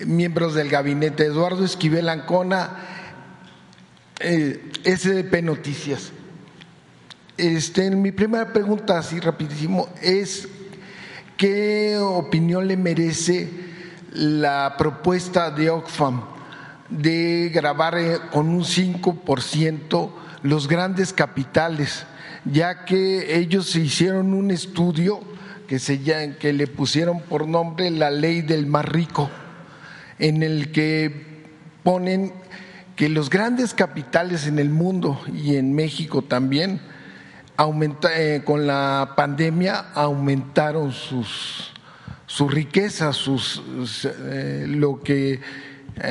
miembros 0.00 0.54
del 0.54 0.70
gabinete, 0.70 1.26
Eduardo 1.26 1.62
Esquivel 1.62 2.08
Ancona, 2.08 2.70
eh, 4.18 4.72
SDP 4.82 5.42
Noticias. 5.42 6.12
Este, 7.36 7.90
mi 7.90 8.12
primera 8.12 8.50
pregunta, 8.52 8.98
así 8.98 9.20
rapidísimo, 9.20 9.88
es 10.00 10.48
¿qué 11.36 11.98
opinión 11.98 12.66
le 12.66 12.78
merece 12.78 13.50
la 14.10 14.74
propuesta 14.78 15.50
de 15.50 15.68
Oxfam 15.68 16.22
de 16.88 17.50
grabar 17.52 17.98
eh, 17.98 18.18
con 18.32 18.48
un 18.48 18.64
5% 18.64 20.10
los 20.42 20.66
grandes 20.66 21.12
capitales, 21.12 22.06
ya 22.44 22.84
que 22.84 23.38
ellos 23.38 23.74
hicieron 23.76 24.34
un 24.34 24.50
estudio 24.50 25.20
que, 25.68 25.78
se, 25.78 26.00
que 26.38 26.52
le 26.52 26.66
pusieron 26.66 27.20
por 27.20 27.46
nombre 27.46 27.90
la 27.90 28.10
ley 28.10 28.42
del 28.42 28.66
más 28.66 28.84
rico? 28.84 29.30
en 30.20 30.42
el 30.42 30.70
que 30.70 31.26
ponen 31.82 32.32
que 32.94 33.08
los 33.08 33.30
grandes 33.30 33.74
capitales 33.74 34.46
en 34.46 34.58
el 34.58 34.68
mundo 34.68 35.20
y 35.34 35.56
en 35.56 35.74
México 35.74 36.22
también 36.22 36.80
eh, 38.14 38.42
con 38.44 38.66
la 38.66 39.14
pandemia 39.16 39.86
aumentaron 39.94 40.92
sus, 40.92 41.72
su 42.26 42.48
riqueza, 42.48 43.12
sus, 43.12 43.62
eh, 44.04 44.66
lo 44.68 45.00
que 45.00 45.40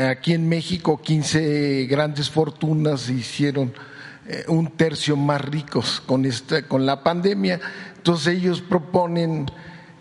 aquí 0.10 0.34
en 0.34 0.50
México 0.50 1.02
15 1.02 1.86
grandes 1.86 2.30
fortunas 2.30 3.10
hicieron 3.10 3.72
un 4.48 4.68
tercio 4.72 5.16
más 5.16 5.42
ricos 5.42 6.02
con, 6.06 6.26
esta, 6.26 6.62
con 6.64 6.86
la 6.86 7.04
pandemia. 7.04 7.60
Entonces 7.98 8.38
ellos 8.38 8.62
proponen 8.62 9.48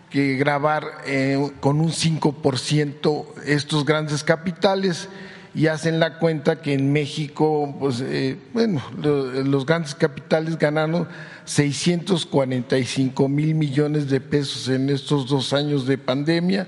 que 0.09 0.35
grabar 0.35 0.83
eh, 1.05 1.51
con 1.59 1.79
un 1.79 1.91
5% 1.91 3.25
estos 3.45 3.85
grandes 3.85 4.23
capitales 4.23 5.09
y 5.53 5.67
hacen 5.67 5.99
la 5.99 6.19
cuenta 6.19 6.61
que 6.61 6.73
en 6.73 6.91
México, 6.91 7.75
pues, 7.79 8.01
eh, 8.01 8.37
bueno, 8.53 8.81
los 9.01 9.65
grandes 9.65 9.95
capitales 9.95 10.57
ganaron 10.57 11.07
645 11.45 13.27
mil 13.27 13.55
millones 13.55 14.09
de 14.09 14.21
pesos 14.21 14.69
en 14.69 14.89
estos 14.89 15.27
dos 15.27 15.53
años 15.53 15.87
de 15.87 15.97
pandemia 15.97 16.67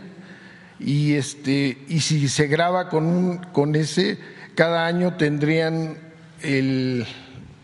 y 0.80 1.14
este 1.14 1.78
y 1.88 2.00
si 2.00 2.28
se 2.28 2.48
graba 2.48 2.90
con 2.90 3.06
un, 3.06 3.38
con 3.38 3.76
ese 3.76 4.18
cada 4.56 4.88
año 4.88 5.16
tendrían 5.16 5.98
el 6.42 7.06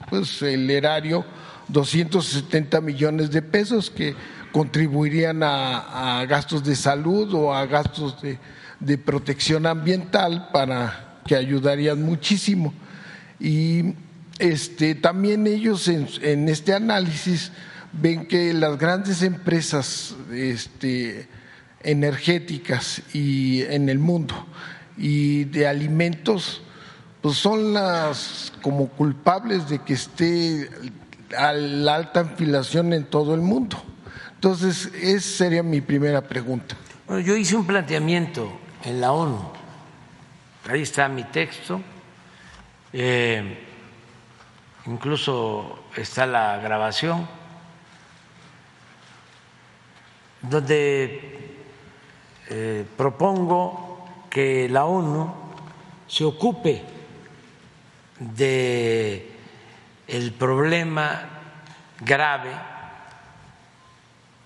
pues 0.10 0.42
el 0.42 0.70
erario 0.70 1.26
270 1.68 2.82
millones 2.82 3.32
de 3.32 3.42
pesos 3.42 3.90
que 3.90 4.16
contribuirían 4.52 5.44
a, 5.44 6.26
gastos 6.28 6.64
de 6.64 6.76
salud 6.76 7.34
o 7.34 7.54
a 7.54 7.66
gastos 7.66 8.18
de, 8.22 8.98
protección 8.98 9.66
ambiental 9.66 10.50
para 10.54 11.20
que 11.26 11.36
ayudarían 11.36 12.02
muchísimo. 12.02 12.74
Y 13.40 13.94
este, 14.40 14.96
también 14.96 15.46
ellos 15.46 15.88
en, 15.88 16.48
este 16.48 16.74
análisis 16.74 17.52
ven 17.92 18.28
que 18.28 18.54
las 18.54 18.78
grandes 18.78 19.22
empresas 19.24 20.16
este, 20.32 21.28
energéticas 21.84 23.02
y 23.14 23.64
en 23.64 23.90
el 23.90 24.00
mundo 24.00 24.36
y 24.98 25.46
de 25.46 25.68
alimentos 25.68 26.62
pues 27.28 27.40
son 27.40 27.74
las 27.74 28.54
como 28.62 28.88
culpables 28.88 29.68
de 29.68 29.80
que 29.80 29.96
esté 29.96 30.70
a 31.38 31.52
la 31.52 31.96
alta 31.96 32.22
inflación 32.22 32.94
en 32.94 33.04
todo 33.04 33.36
el 33.36 33.42
mundo. 33.42 33.76
Entonces, 34.36 34.86
esa 34.94 35.38
sería 35.40 35.62
mi 35.62 35.82
primera 35.82 36.22
pregunta. 36.22 36.78
Bueno, 37.06 37.20
yo 37.20 37.36
hice 37.36 37.58
un 37.58 37.68
planteamiento 37.68 38.50
en 38.86 39.02
la 39.02 39.12
ONU, 39.12 39.42
ahí 40.70 40.84
está 40.84 41.10
mi 41.10 41.26
texto, 41.26 41.82
eh, 42.94 43.58
incluso 44.86 45.80
está 45.98 46.26
la 46.26 46.60
grabación, 46.60 47.28
donde 50.44 51.58
eh, 52.50 52.86
propongo 52.96 54.08
que 54.30 54.70
la 54.70 54.86
ONU 54.86 55.34
se 56.08 56.24
ocupe 56.24 56.96
de 58.20 59.32
el 60.08 60.34
problema 60.34 61.22
grave 62.00 62.52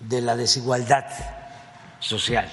de 0.00 0.20
la 0.20 0.36
desigualdad 0.36 1.06
social, 2.00 2.50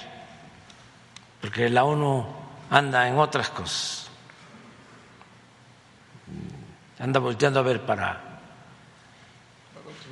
porque 1.40 1.68
la 1.68 1.84
ONU 1.84 2.26
anda 2.70 3.08
en 3.08 3.18
otras 3.18 3.50
cosas, 3.50 4.08
anda 6.98 7.18
volteando 7.18 7.60
a 7.60 7.62
ver 7.62 7.84
para 7.84 8.20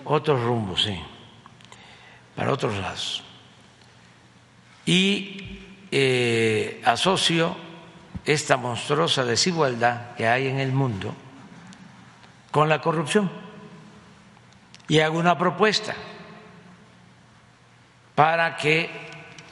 otros 0.04 0.42
rumbos, 0.42 0.82
sí, 0.82 1.00
para 2.34 2.52
otros 2.52 2.76
lados. 2.78 3.22
Y 4.86 5.60
eh, 5.90 6.82
asocio 6.84 7.67
esta 8.28 8.58
monstruosa 8.58 9.24
desigualdad 9.24 10.14
que 10.14 10.28
hay 10.28 10.48
en 10.48 10.60
el 10.60 10.70
mundo 10.70 11.14
con 12.50 12.68
la 12.68 12.82
corrupción. 12.82 13.30
Y 14.86 15.00
hago 15.00 15.18
una 15.18 15.38
propuesta 15.38 15.94
para 18.14 18.54
que 18.54 18.90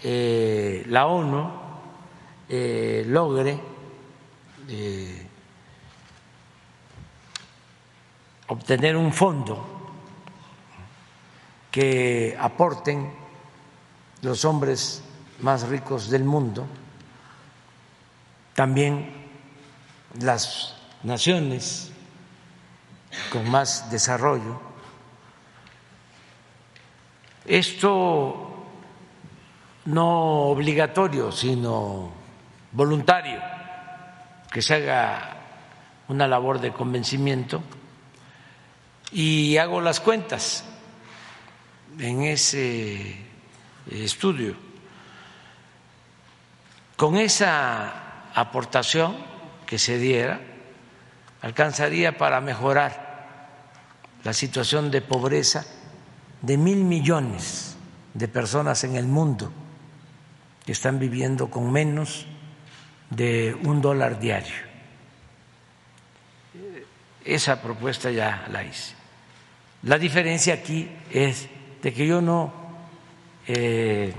eh, 0.03 0.85
la 0.89 1.07
ONU 1.07 1.51
eh, 2.51 3.03
logre 3.07 3.59
eh, 4.69 5.27
obtener 8.49 8.95
un 8.95 9.11
fondo 9.11 9.67
que 11.71 12.37
aporten 12.39 13.11
los 14.21 14.45
hombres 14.45 15.03
más 15.41 15.67
ricos 15.67 16.11
del 16.11 16.25
mundo, 16.25 16.67
también 18.57 19.13
las 20.19 20.75
naciones 21.03 21.93
con 23.31 23.49
más 23.49 23.91
desarrollo. 23.91 24.61
Esto 27.45 28.67
no 29.85 30.09
obligatorio, 30.47 31.31
sino 31.31 32.11
voluntario, 32.73 33.41
que 34.51 34.63
se 34.63 34.75
haga 34.75 35.37
una 36.09 36.27
labor 36.27 36.59
de 36.59 36.73
convencimiento 36.73 37.63
y 39.13 39.59
hago 39.59 39.83
las 39.83 40.01
cuentas 40.01 40.65
en 41.99 42.23
ese 42.23 43.21
estudio. 43.91 44.57
Con 46.97 47.19
esa 47.19 48.06
aportación 48.37 49.17
que 49.65 49.79
se 49.79 49.99
diera, 49.99 50.41
alcanzaría 51.41 52.19
para 52.19 52.41
mejorar 52.41 53.49
la 54.23 54.33
situación 54.33 54.91
de 54.91 55.01
pobreza 55.01 55.65
de 56.43 56.59
mil 56.59 56.85
millones 56.85 57.77
de 58.13 58.29
personas 58.29 58.85
en 58.85 58.97
el 58.97 59.07
mundo 59.07 59.51
que 60.67 60.73
están 60.73 60.99
viviendo 60.99 61.51
con 61.51 61.73
menos 61.73 62.27
de 63.09 63.57
un 63.65 63.81
dólar 63.81 64.21
diario. 64.21 64.67
Esa 67.25 67.63
propuesta 67.63 68.11
ya 68.11 68.47
la 68.53 68.65
hice. 68.65 68.95
La 69.83 69.99
diferencia 69.99 70.55
aquí 70.55 70.91
es 71.11 71.49
de 71.83 71.93
que 71.93 72.07
yo 72.07 72.21
no 72.21 72.53
eh, 73.47 74.13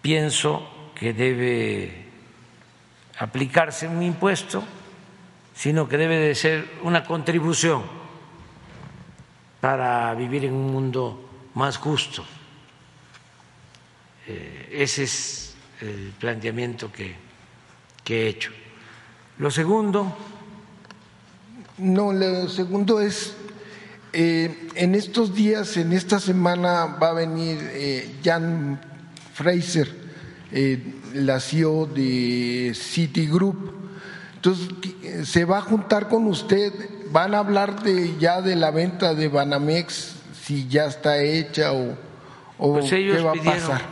pienso 0.00 0.92
que 0.94 1.12
debe 1.12 2.07
aplicarse 3.18 3.88
un 3.88 4.02
impuesto, 4.02 4.62
sino 5.54 5.88
que 5.88 5.96
debe 5.96 6.16
de 6.16 6.34
ser 6.34 6.78
una 6.82 7.04
contribución 7.04 7.82
para 9.60 10.14
vivir 10.14 10.44
en 10.44 10.54
un 10.54 10.72
mundo 10.72 11.28
más 11.54 11.76
justo. 11.76 12.24
Eh, 14.26 14.68
ese 14.72 15.04
es 15.04 15.56
el 15.80 16.12
planteamiento 16.18 16.92
que, 16.92 17.16
que 18.04 18.22
he 18.22 18.28
hecho. 18.28 18.52
Lo 19.38 19.50
segundo. 19.50 20.16
No, 21.78 22.12
lo 22.12 22.48
segundo 22.48 23.00
es, 23.00 23.36
eh, 24.12 24.68
en 24.74 24.94
estos 24.94 25.34
días, 25.34 25.76
en 25.76 25.92
esta 25.92 26.18
semana 26.18 26.86
va 27.00 27.10
a 27.10 27.14
venir 27.14 27.58
eh, 27.62 28.18
Jan 28.24 28.80
Fraser, 29.32 30.07
eh, 30.52 30.94
la 31.14 31.40
CEO 31.40 31.86
de 31.86 32.72
Citigroup. 32.74 33.56
Entonces, 34.36 34.68
se 35.28 35.44
va 35.44 35.58
a 35.58 35.62
juntar 35.62 36.08
con 36.08 36.26
usted, 36.26 36.72
van 37.10 37.34
a 37.34 37.40
hablar 37.40 37.82
de 37.82 38.16
ya 38.18 38.40
de 38.40 38.56
la 38.56 38.70
venta 38.70 39.14
de 39.14 39.28
Banamex, 39.28 40.16
si 40.42 40.68
ya 40.68 40.86
está 40.86 41.18
hecha 41.18 41.72
o, 41.72 41.96
o 42.58 42.72
Pues 42.74 42.90
qué 42.90 43.20
va 43.20 43.32
a 43.32 43.34
pasar. 43.34 43.82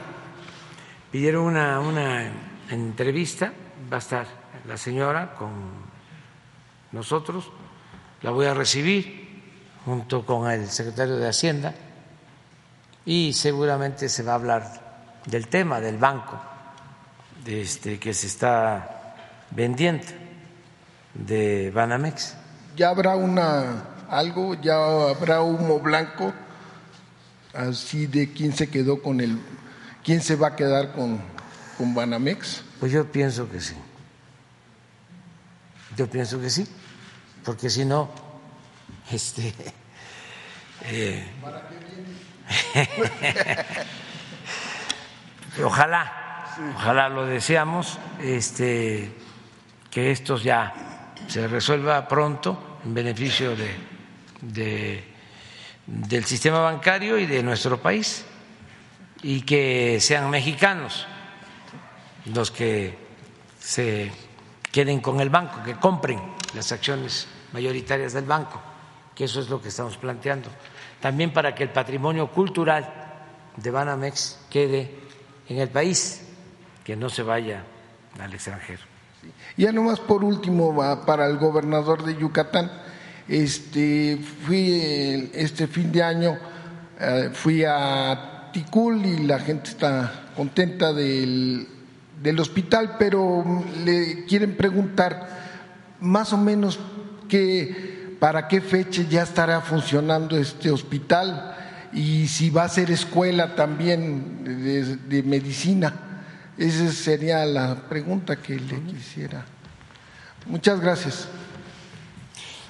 pidieron 1.11 1.45
una, 1.45 1.81
una 1.81 2.33
entrevista, 2.71 3.53
va 3.93 3.97
a 3.97 4.01
estar 4.01 4.27
la 4.67 4.77
señora 4.77 5.35
con 5.35 5.51
nosotros, 6.93 7.51
la 8.23 8.31
voy 8.31 8.47
a 8.47 8.55
recibir 8.55 9.27
junto 9.85 10.25
con 10.25 10.51
el 10.51 10.69
secretario 10.69 11.17
de 11.17 11.29
Hacienda 11.29 11.75
y 13.05 13.33
seguramente 13.33 14.09
se 14.09 14.23
va 14.23 14.33
a 14.33 14.35
hablar 14.37 14.86
del 15.27 15.49
tema 15.49 15.81
del 15.81 15.99
banco 15.99 16.41
de 17.45 17.61
este, 17.61 17.99
que 17.99 18.15
se 18.15 18.27
está 18.27 19.15
vendiendo 19.51 20.07
de 21.15 21.71
Banamex. 21.71 22.35
¿Ya 22.77 22.91
habrá 22.91 23.17
una 23.17 23.85
algo? 24.09 24.55
¿Ya 24.55 24.77
habrá 24.77 25.43
humo 25.43 25.81
blanco? 25.81 26.33
Así 27.55 28.07
de 28.07 28.33
quién 28.33 28.53
se 28.53 28.69
quedó 28.69 29.03
con 29.03 29.21
el, 29.21 29.41
quién 30.05 30.21
se 30.21 30.37
va 30.37 30.49
a 30.49 30.57
quedar 30.57 30.93
con, 30.93 31.21
con 31.79 31.95
Banamex. 31.95 32.63
Pues 32.81 32.93
yo 32.93 33.11
pienso 33.11 33.49
que 33.51 33.61
sí. 33.61 33.75
Yo 35.97 36.11
pienso 36.11 36.39
que 36.41 36.51
sí, 36.51 36.67
porque 37.43 37.71
si 37.71 37.85
no, 37.87 38.11
este, 39.11 39.55
eh, 40.83 41.27
ojalá, 45.65 46.55
ojalá 46.77 47.09
lo 47.09 47.25
deseamos, 47.27 47.99
este, 48.21 49.13
que 49.91 50.11
esto 50.11 50.37
ya 50.39 51.13
se 51.27 51.47
resuelva 51.49 52.07
pronto 52.09 52.79
en 52.85 52.95
beneficio 52.95 53.57
de, 53.57 53.71
de- 54.43 55.05
del 55.87 56.25
sistema 56.25 56.59
bancario 56.61 57.17
y 57.19 57.27
de 57.27 57.43
nuestro 57.43 57.81
país 57.81 58.25
y 59.23 59.43
que 59.43 59.99
sean 60.01 60.29
mexicanos 60.31 61.07
los 62.27 62.51
que 62.51 62.99
se 63.61 64.11
queden 64.73 65.01
con 65.01 65.21
el 65.21 65.31
banco, 65.31 65.63
que 65.63 65.77
compren 65.77 66.21
las 66.55 66.73
acciones 66.73 67.29
mayoritarias 67.53 68.13
del 68.13 68.25
banco, 68.25 68.61
que 69.15 69.25
eso 69.25 69.41
es 69.41 69.49
lo 69.49 69.63
que 69.63 69.69
estamos 69.69 69.97
planteando. 69.97 70.51
También 71.01 71.33
para 71.33 71.55
que 71.55 71.63
el 71.63 71.71
patrimonio 71.71 72.29
cultural 72.29 72.93
de 73.57 73.71
Banamex 73.71 74.41
quede 74.51 75.06
en 75.49 75.59
el 75.59 75.69
país, 75.69 76.23
que 76.85 76.97
no 76.97 77.09
se 77.09 77.23
vaya 77.23 77.63
al 78.21 78.33
extranjero. 78.35 78.81
Ya 79.57 79.73
nomás 79.73 79.99
por 80.01 80.23
último, 80.25 80.75
va 80.75 81.05
para 81.05 81.27
el 81.27 81.37
gobernador 81.39 82.05
de 82.05 82.17
Yucatán, 82.17 82.71
este, 83.29 84.19
fui 84.47 84.73
el- 84.81 85.31
este 85.35 85.67
fin 85.67 85.91
de 85.91 86.03
año, 86.03 86.39
eh, 87.01 87.31
fui 87.33 87.65
a 87.67 88.51
Ticul 88.53 89.05
y 89.05 89.27
la 89.27 89.39
gente 89.41 89.71
está 89.71 90.31
contenta 90.37 90.93
del, 90.93 91.67
del 92.23 92.41
hospital, 92.41 92.97
pero 92.99 93.45
le 93.85 94.25
quieren 94.27 94.57
preguntar 94.57 95.29
más 96.01 96.33
o 96.33 96.37
menos 96.39 96.79
qué, 97.29 98.17
para 98.21 98.47
qué 98.49 98.61
fecha 98.61 99.03
ya 99.03 99.23
estará 99.23 99.61
funcionando 99.61 100.39
este 100.39 100.71
hospital 100.71 101.56
y 101.93 102.27
si 102.29 102.51
va 102.51 102.65
a 102.65 102.69
ser 102.69 102.91
escuela 102.91 103.55
también 103.55 104.45
de, 104.45 105.23
medicina. 105.23 105.93
Esa 106.59 106.91
sería 106.91 107.45
la 107.45 107.89
pregunta 107.89 108.37
que 108.37 108.59
le 108.59 108.81
quisiera. 108.83 109.45
Muchas 110.47 110.81
gracias. 110.81 111.29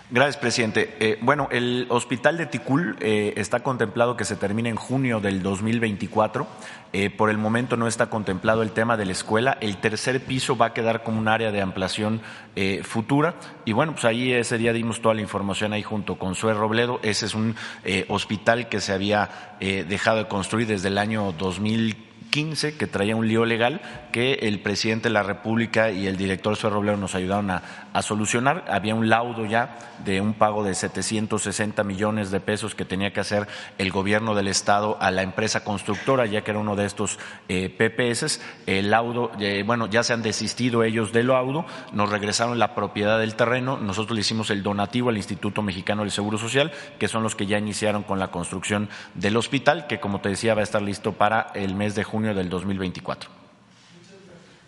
Gracias, 0.08 0.36
presidente. 0.36 0.96
Eh, 1.00 1.18
bueno, 1.20 1.48
el 1.50 1.86
hospital 1.88 2.36
de 2.36 2.46
Ticul 2.46 2.96
eh, 3.00 3.34
está 3.36 3.60
contemplado 3.60 4.16
que 4.16 4.24
se 4.24 4.36
termine 4.36 4.68
en 4.68 4.76
junio 4.76 5.18
del 5.18 5.42
2024. 5.42 6.46
Eh, 6.92 7.10
por 7.10 7.28
el 7.28 7.36
momento 7.36 7.76
no 7.76 7.88
está 7.88 8.08
contemplado 8.08 8.62
el 8.62 8.70
tema 8.70 8.96
de 8.96 9.04
la 9.04 9.12
escuela. 9.12 9.58
El 9.60 9.76
tercer 9.76 10.18
piso 10.20 10.56
va 10.56 10.66
a 10.66 10.72
quedar 10.72 11.02
como 11.02 11.18
un 11.18 11.28
área 11.28 11.52
de 11.52 11.60
ampliación 11.60 12.22
eh, 12.54 12.80
futura. 12.84 13.34
Y 13.66 13.72
bueno, 13.72 13.92
pues 13.92 14.06
ahí 14.06 14.32
ese 14.32 14.56
día 14.56 14.72
dimos 14.72 15.02
toda 15.02 15.14
la 15.14 15.20
información 15.20 15.74
ahí 15.74 15.82
junto 15.82 16.16
con 16.16 16.34
Sue 16.34 16.54
Robledo. 16.54 16.98
Ese 17.02 17.26
es 17.26 17.34
un 17.34 17.54
eh, 17.84 18.06
hospital 18.08 18.70
que 18.70 18.80
se 18.80 18.94
había 18.94 19.56
dejado 19.60 20.18
de 20.18 20.28
construir 20.28 20.66
desde 20.66 20.88
el 20.88 20.98
año 20.98 21.32
2015 21.32 22.76
que 22.76 22.86
traía 22.86 23.16
un 23.16 23.26
lío 23.26 23.44
legal 23.44 23.80
que 24.12 24.34
el 24.34 24.60
presidente 24.60 25.08
de 25.08 25.14
la 25.14 25.22
República 25.22 25.90
y 25.90 26.06
el 26.06 26.16
director 26.16 26.56
Sue 26.56 26.70
Robledo 26.70 26.96
nos 26.96 27.14
ayudaron 27.14 27.50
a, 27.50 27.62
a 27.96 28.02
solucionar. 28.02 28.66
Había 28.68 28.94
un 28.94 29.08
laudo 29.08 29.46
ya 29.46 29.78
de 30.04 30.20
un 30.20 30.34
pago 30.34 30.62
de 30.62 30.74
760 30.74 31.82
millones 31.82 32.30
de 32.30 32.40
pesos 32.40 32.74
que 32.74 32.84
tenía 32.84 33.14
que 33.14 33.20
hacer 33.20 33.48
el 33.78 33.90
gobierno 33.90 34.34
del 34.34 34.48
Estado 34.48 34.98
a 35.00 35.10
la 35.10 35.22
empresa 35.22 35.64
constructora, 35.64 36.26
ya 36.26 36.42
que 36.42 36.50
era 36.50 36.60
uno 36.60 36.76
de 36.76 36.84
estos 36.84 37.18
eh, 37.48 37.70
PPS. 37.70 38.42
El 38.66 38.90
laudo, 38.90 39.32
eh, 39.40 39.62
bueno, 39.64 39.86
ya 39.86 40.02
se 40.02 40.12
han 40.12 40.20
desistido 40.20 40.84
ellos 40.84 41.10
del 41.14 41.28
laudo, 41.28 41.64
nos 41.92 42.10
regresaron 42.10 42.58
la 42.58 42.74
propiedad 42.74 43.18
del 43.18 43.34
terreno, 43.34 43.78
nosotros 43.78 44.14
le 44.14 44.20
hicimos 44.20 44.50
el 44.50 44.62
donativo 44.62 45.08
al 45.08 45.16
Instituto 45.16 45.62
Mexicano 45.62 46.02
del 46.02 46.10
Seguro 46.10 46.36
Social, 46.36 46.72
que 46.98 47.08
son 47.08 47.22
los 47.22 47.34
que 47.34 47.46
ya 47.46 47.56
iniciaron 47.56 48.02
con 48.02 48.18
la 48.18 48.28
construcción 48.28 48.90
del 49.14 49.38
hospital, 49.38 49.86
que 49.86 50.00
como 50.00 50.20
te 50.20 50.28
decía 50.28 50.54
va 50.54 50.60
a 50.60 50.64
estar 50.64 50.82
listo 50.82 51.12
para 51.12 51.50
el 51.54 51.74
mes 51.74 51.94
de 51.94 52.04
junio 52.04 52.34
del 52.34 52.50
2024. 52.50 53.30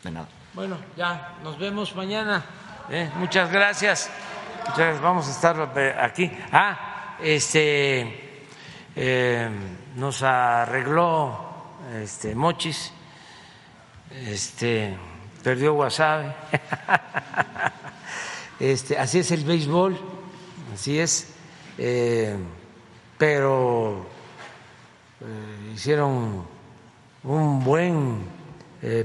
De 0.02 0.10
nada. 0.12 0.28
Bueno, 0.54 0.78
ya 0.96 1.34
nos 1.44 1.58
vemos 1.58 1.94
mañana. 1.94 2.42
Eh, 2.90 3.10
muchas 3.16 3.52
gracias. 3.52 4.08
Vamos 5.02 5.28
a 5.28 5.30
estar 5.30 5.72
eh, 5.76 5.94
aquí. 6.00 6.32
Ah, 6.50 7.16
este 7.22 8.40
eh, 8.96 9.48
nos 9.94 10.22
arregló 10.22 11.38
este 12.02 12.34
Mochis. 12.34 12.90
Este 14.10 14.96
perdió 15.42 15.74
Wasabe. 15.74 16.34
Este, 18.60 18.98
así 18.98 19.20
es 19.20 19.30
el 19.30 19.44
béisbol, 19.44 19.96
así 20.74 20.98
es. 20.98 21.28
Pero 23.16 24.04
hicieron 25.72 26.44
un 27.22 27.62
buen 27.62 28.18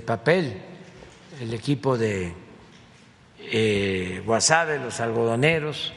papel 0.08 0.60
el 1.40 1.54
equipo 1.54 2.00
de 2.00 2.34
eh, 3.52 4.22
Guasave, 4.26 4.80
los 4.80 5.00
algodoneros, 5.00 5.94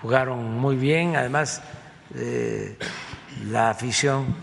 jugaron 0.00 0.58
muy 0.58 0.76
bien, 0.76 1.16
además 1.16 1.62
eh, 2.14 2.76
la 3.46 3.70
afición 3.70 4.34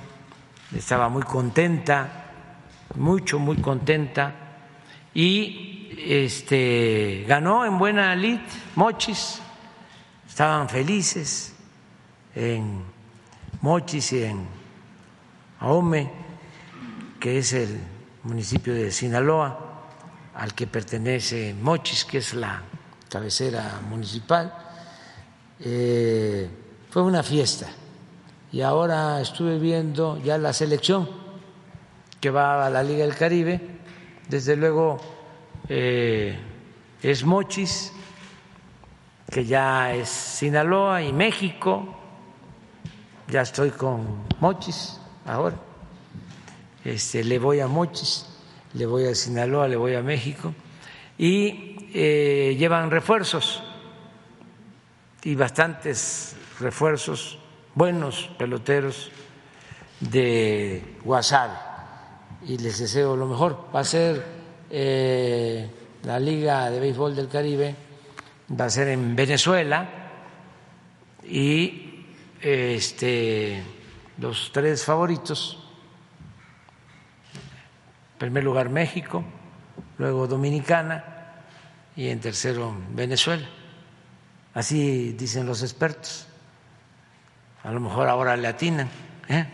estaba 0.76 1.10
muy 1.10 1.24
contenta, 1.24 2.26
mucho, 2.96 3.40
muy 3.40 3.58
contenta, 3.58 4.36
y 5.14 5.98
este, 6.06 7.26
ganó 7.28 7.66
en 7.66 7.78
buena 7.78 8.16
lid 8.16 8.40
Mochis, 8.76 9.42
estaban 10.28 10.70
felices 10.70 11.56
en 12.36 12.84
Mochis 13.62 14.14
y 14.14 14.24
en 14.24 14.48
Ahome, 15.60 16.12
que 17.20 17.40
es 17.40 17.54
el 17.54 17.80
municipio 18.24 18.74
de 18.74 18.92
Sinaloa, 18.92 19.67
al 20.38 20.54
que 20.54 20.68
pertenece 20.68 21.56
Mochis, 21.60 22.06
que 22.06 22.20
es 22.20 22.34
la 22.36 22.62
cabecera 23.10 23.82
municipal. 23.90 24.54
Eh, 25.60 26.48
fue 26.92 27.02
una 27.02 27.24
fiesta. 27.24 27.68
Y 28.52 28.62
ahora 28.62 29.20
estuve 29.20 29.58
viendo 29.58 30.22
ya 30.24 30.38
la 30.38 30.54
selección 30.54 31.10
que 32.22 32.30
va 32.30 32.66
a 32.66 32.70
la 32.70 32.84
Liga 32.84 33.04
del 33.06 33.16
Caribe, 33.16 33.80
desde 34.30 34.56
luego 34.56 34.98
eh, 35.70 36.38
es 37.02 37.24
Mochis, 37.24 37.92
que 39.30 39.46
ya 39.46 39.94
es 39.94 40.10
Sinaloa 40.10 41.02
y 41.02 41.14
México, 41.14 41.96
ya 43.28 43.42
estoy 43.42 43.72
con 43.72 44.26
Mochis 44.40 45.00
ahora, 45.26 45.58
este, 46.84 47.24
le 47.24 47.38
voy 47.38 47.60
a 47.60 47.68
Mochis, 47.68 48.26
le 48.74 48.86
voy 48.86 49.06
a 49.06 49.16
Sinaloa, 49.16 49.68
le 49.68 49.76
voy 49.76 49.96
a 49.96 50.02
México, 50.02 50.54
y 51.18 51.76
eh, 51.94 52.56
llevan 52.58 52.92
refuerzos, 52.92 53.64
y 55.24 55.36
bastantes 55.36 56.36
refuerzos, 56.60 57.40
buenos 57.76 58.30
peloteros 58.38 59.12
de 60.00 60.98
Guasave, 61.04 61.54
y 62.48 62.58
les 62.58 62.80
deseo 62.80 63.16
lo 63.16 63.28
mejor. 63.28 63.68
Va 63.76 63.82
a 63.82 63.84
ser 63.84 64.24
eh, 64.70 65.70
la 66.04 66.20
Liga 66.20 66.70
de 66.70 66.80
Béisbol 66.80 67.16
del 67.16 67.28
Caribe, 67.28 67.76
va 68.60 68.66
a 68.66 68.70
ser 68.70 68.90
en 68.90 69.16
Venezuela, 69.16 69.90
y 71.24 72.06
este, 72.42 73.64
los 74.18 74.52
tres 74.54 74.84
favoritos, 74.86 75.67
en 78.18 78.20
primer 78.20 78.44
lugar 78.44 78.70
México, 78.70 79.24
luego 80.00 80.26
Dominicana 80.26 81.04
y 81.96 82.10
en 82.10 82.20
tercero 82.20 82.76
Venezuela. 82.90 83.48
Así 84.56 85.14
dicen 85.14 85.46
los 85.46 85.62
expertos. 85.62 86.26
A 87.64 87.70
lo 87.70 87.80
mejor 87.80 88.08
ahora 88.08 88.36
le 88.36 88.48
atinan. 88.48 88.90
¿eh? 89.30 89.46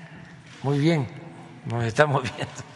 Muy 0.61 0.79
bien, 0.79 1.05
nos 1.65 1.83
estamos 1.83 2.23
viendo. 2.37 2.72